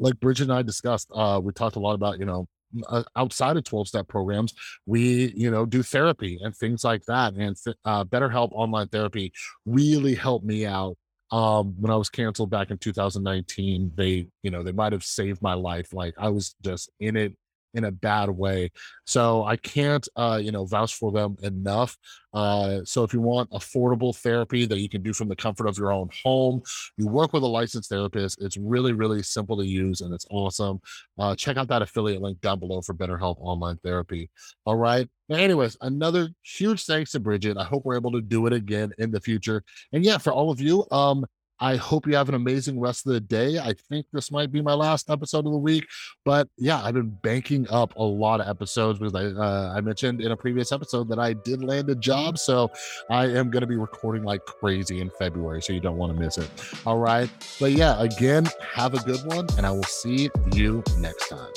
like 0.00 0.18
Bridget 0.18 0.44
and 0.44 0.52
I 0.52 0.62
discussed, 0.62 1.08
uh, 1.14 1.40
we 1.42 1.52
talked 1.52 1.76
a 1.76 1.80
lot 1.80 1.94
about, 1.94 2.18
you 2.18 2.24
know, 2.24 2.48
uh, 2.88 3.02
outside 3.16 3.56
of 3.56 3.64
12 3.64 3.88
step 3.88 4.08
programs, 4.08 4.54
we, 4.86 5.32
you 5.36 5.50
know, 5.50 5.66
do 5.66 5.82
therapy 5.82 6.38
and 6.42 6.56
things 6.56 6.84
like 6.84 7.04
that. 7.06 7.34
And 7.34 7.56
uh, 7.84 8.04
BetterHelp 8.04 8.50
online 8.52 8.88
therapy 8.88 9.32
really 9.66 10.14
helped 10.14 10.44
me 10.44 10.66
out. 10.66 10.96
Um, 11.32 11.76
when 11.78 11.92
I 11.92 11.96
was 11.96 12.08
canceled 12.08 12.50
back 12.50 12.70
in 12.70 12.78
2019, 12.78 13.92
they, 13.94 14.26
you 14.42 14.50
know, 14.50 14.64
they 14.64 14.72
might 14.72 14.92
have 14.92 15.04
saved 15.04 15.40
my 15.42 15.54
life. 15.54 15.92
Like 15.92 16.14
I 16.18 16.28
was 16.28 16.56
just 16.64 16.90
in 16.98 17.16
it 17.16 17.36
in 17.74 17.84
a 17.84 17.90
bad 17.90 18.30
way. 18.30 18.70
So 19.04 19.44
I 19.44 19.56
can't, 19.56 20.06
uh, 20.16 20.40
you 20.42 20.52
know, 20.52 20.64
vouch 20.64 20.94
for 20.94 21.12
them 21.12 21.36
enough. 21.42 21.96
Uh, 22.32 22.80
so 22.84 23.02
if 23.02 23.12
you 23.12 23.20
want 23.20 23.50
affordable 23.50 24.16
therapy 24.16 24.66
that 24.66 24.78
you 24.78 24.88
can 24.88 25.02
do 25.02 25.12
from 25.12 25.28
the 25.28 25.36
comfort 25.36 25.66
of 25.66 25.76
your 25.76 25.92
own 25.92 26.08
home, 26.24 26.62
you 26.96 27.08
work 27.08 27.32
with 27.32 27.42
a 27.42 27.46
licensed 27.46 27.90
therapist. 27.90 28.40
It's 28.40 28.56
really, 28.56 28.92
really 28.92 29.22
simple 29.22 29.56
to 29.56 29.66
use 29.66 30.00
and 30.00 30.14
it's 30.14 30.26
awesome. 30.30 30.80
Uh, 31.18 31.34
check 31.34 31.56
out 31.56 31.68
that 31.68 31.82
affiliate 31.82 32.22
link 32.22 32.40
down 32.40 32.60
below 32.60 32.80
for 32.82 32.94
BetterHelp 32.94 33.36
Online 33.40 33.76
Therapy. 33.78 34.30
All 34.64 34.76
right. 34.76 35.08
Anyways, 35.30 35.76
another 35.80 36.28
huge 36.42 36.84
thanks 36.84 37.12
to 37.12 37.20
Bridget. 37.20 37.56
I 37.56 37.64
hope 37.64 37.84
we're 37.84 37.96
able 37.96 38.12
to 38.12 38.20
do 38.20 38.46
it 38.46 38.52
again 38.52 38.92
in 38.98 39.10
the 39.10 39.20
future. 39.20 39.62
And 39.92 40.04
yeah, 40.04 40.18
for 40.18 40.32
all 40.32 40.50
of 40.50 40.60
you, 40.60 40.86
um, 40.90 41.24
I 41.60 41.76
hope 41.76 42.06
you 42.06 42.14
have 42.16 42.28
an 42.28 42.34
amazing 42.34 42.80
rest 42.80 43.06
of 43.06 43.12
the 43.12 43.20
day. 43.20 43.58
I 43.58 43.74
think 43.88 44.06
this 44.12 44.30
might 44.30 44.50
be 44.50 44.62
my 44.62 44.74
last 44.74 45.10
episode 45.10 45.46
of 45.46 45.52
the 45.52 45.58
week, 45.58 45.86
but 46.24 46.48
yeah, 46.56 46.82
I've 46.82 46.94
been 46.94 47.10
banking 47.22 47.68
up 47.70 47.94
a 47.96 48.02
lot 48.02 48.40
of 48.40 48.48
episodes 48.48 48.98
because 48.98 49.14
I, 49.14 49.26
uh, 49.26 49.74
I 49.76 49.80
mentioned 49.80 50.20
in 50.20 50.32
a 50.32 50.36
previous 50.36 50.72
episode 50.72 51.08
that 51.08 51.18
I 51.18 51.34
did 51.34 51.62
land 51.62 51.90
a 51.90 51.94
job. 51.94 52.38
So 52.38 52.70
I 53.10 53.26
am 53.26 53.50
going 53.50 53.62
to 53.62 53.66
be 53.66 53.76
recording 53.76 54.22
like 54.22 54.44
crazy 54.44 55.00
in 55.00 55.10
February. 55.18 55.62
So 55.62 55.72
you 55.72 55.80
don't 55.80 55.96
want 55.96 56.14
to 56.14 56.18
miss 56.18 56.38
it. 56.38 56.50
All 56.86 56.98
right. 56.98 57.28
But 57.58 57.72
yeah, 57.72 58.00
again, 58.02 58.48
have 58.72 58.94
a 58.94 59.00
good 59.00 59.24
one 59.26 59.46
and 59.56 59.66
I 59.66 59.70
will 59.70 59.82
see 59.84 60.30
you 60.52 60.82
next 60.98 61.28
time. 61.28 61.52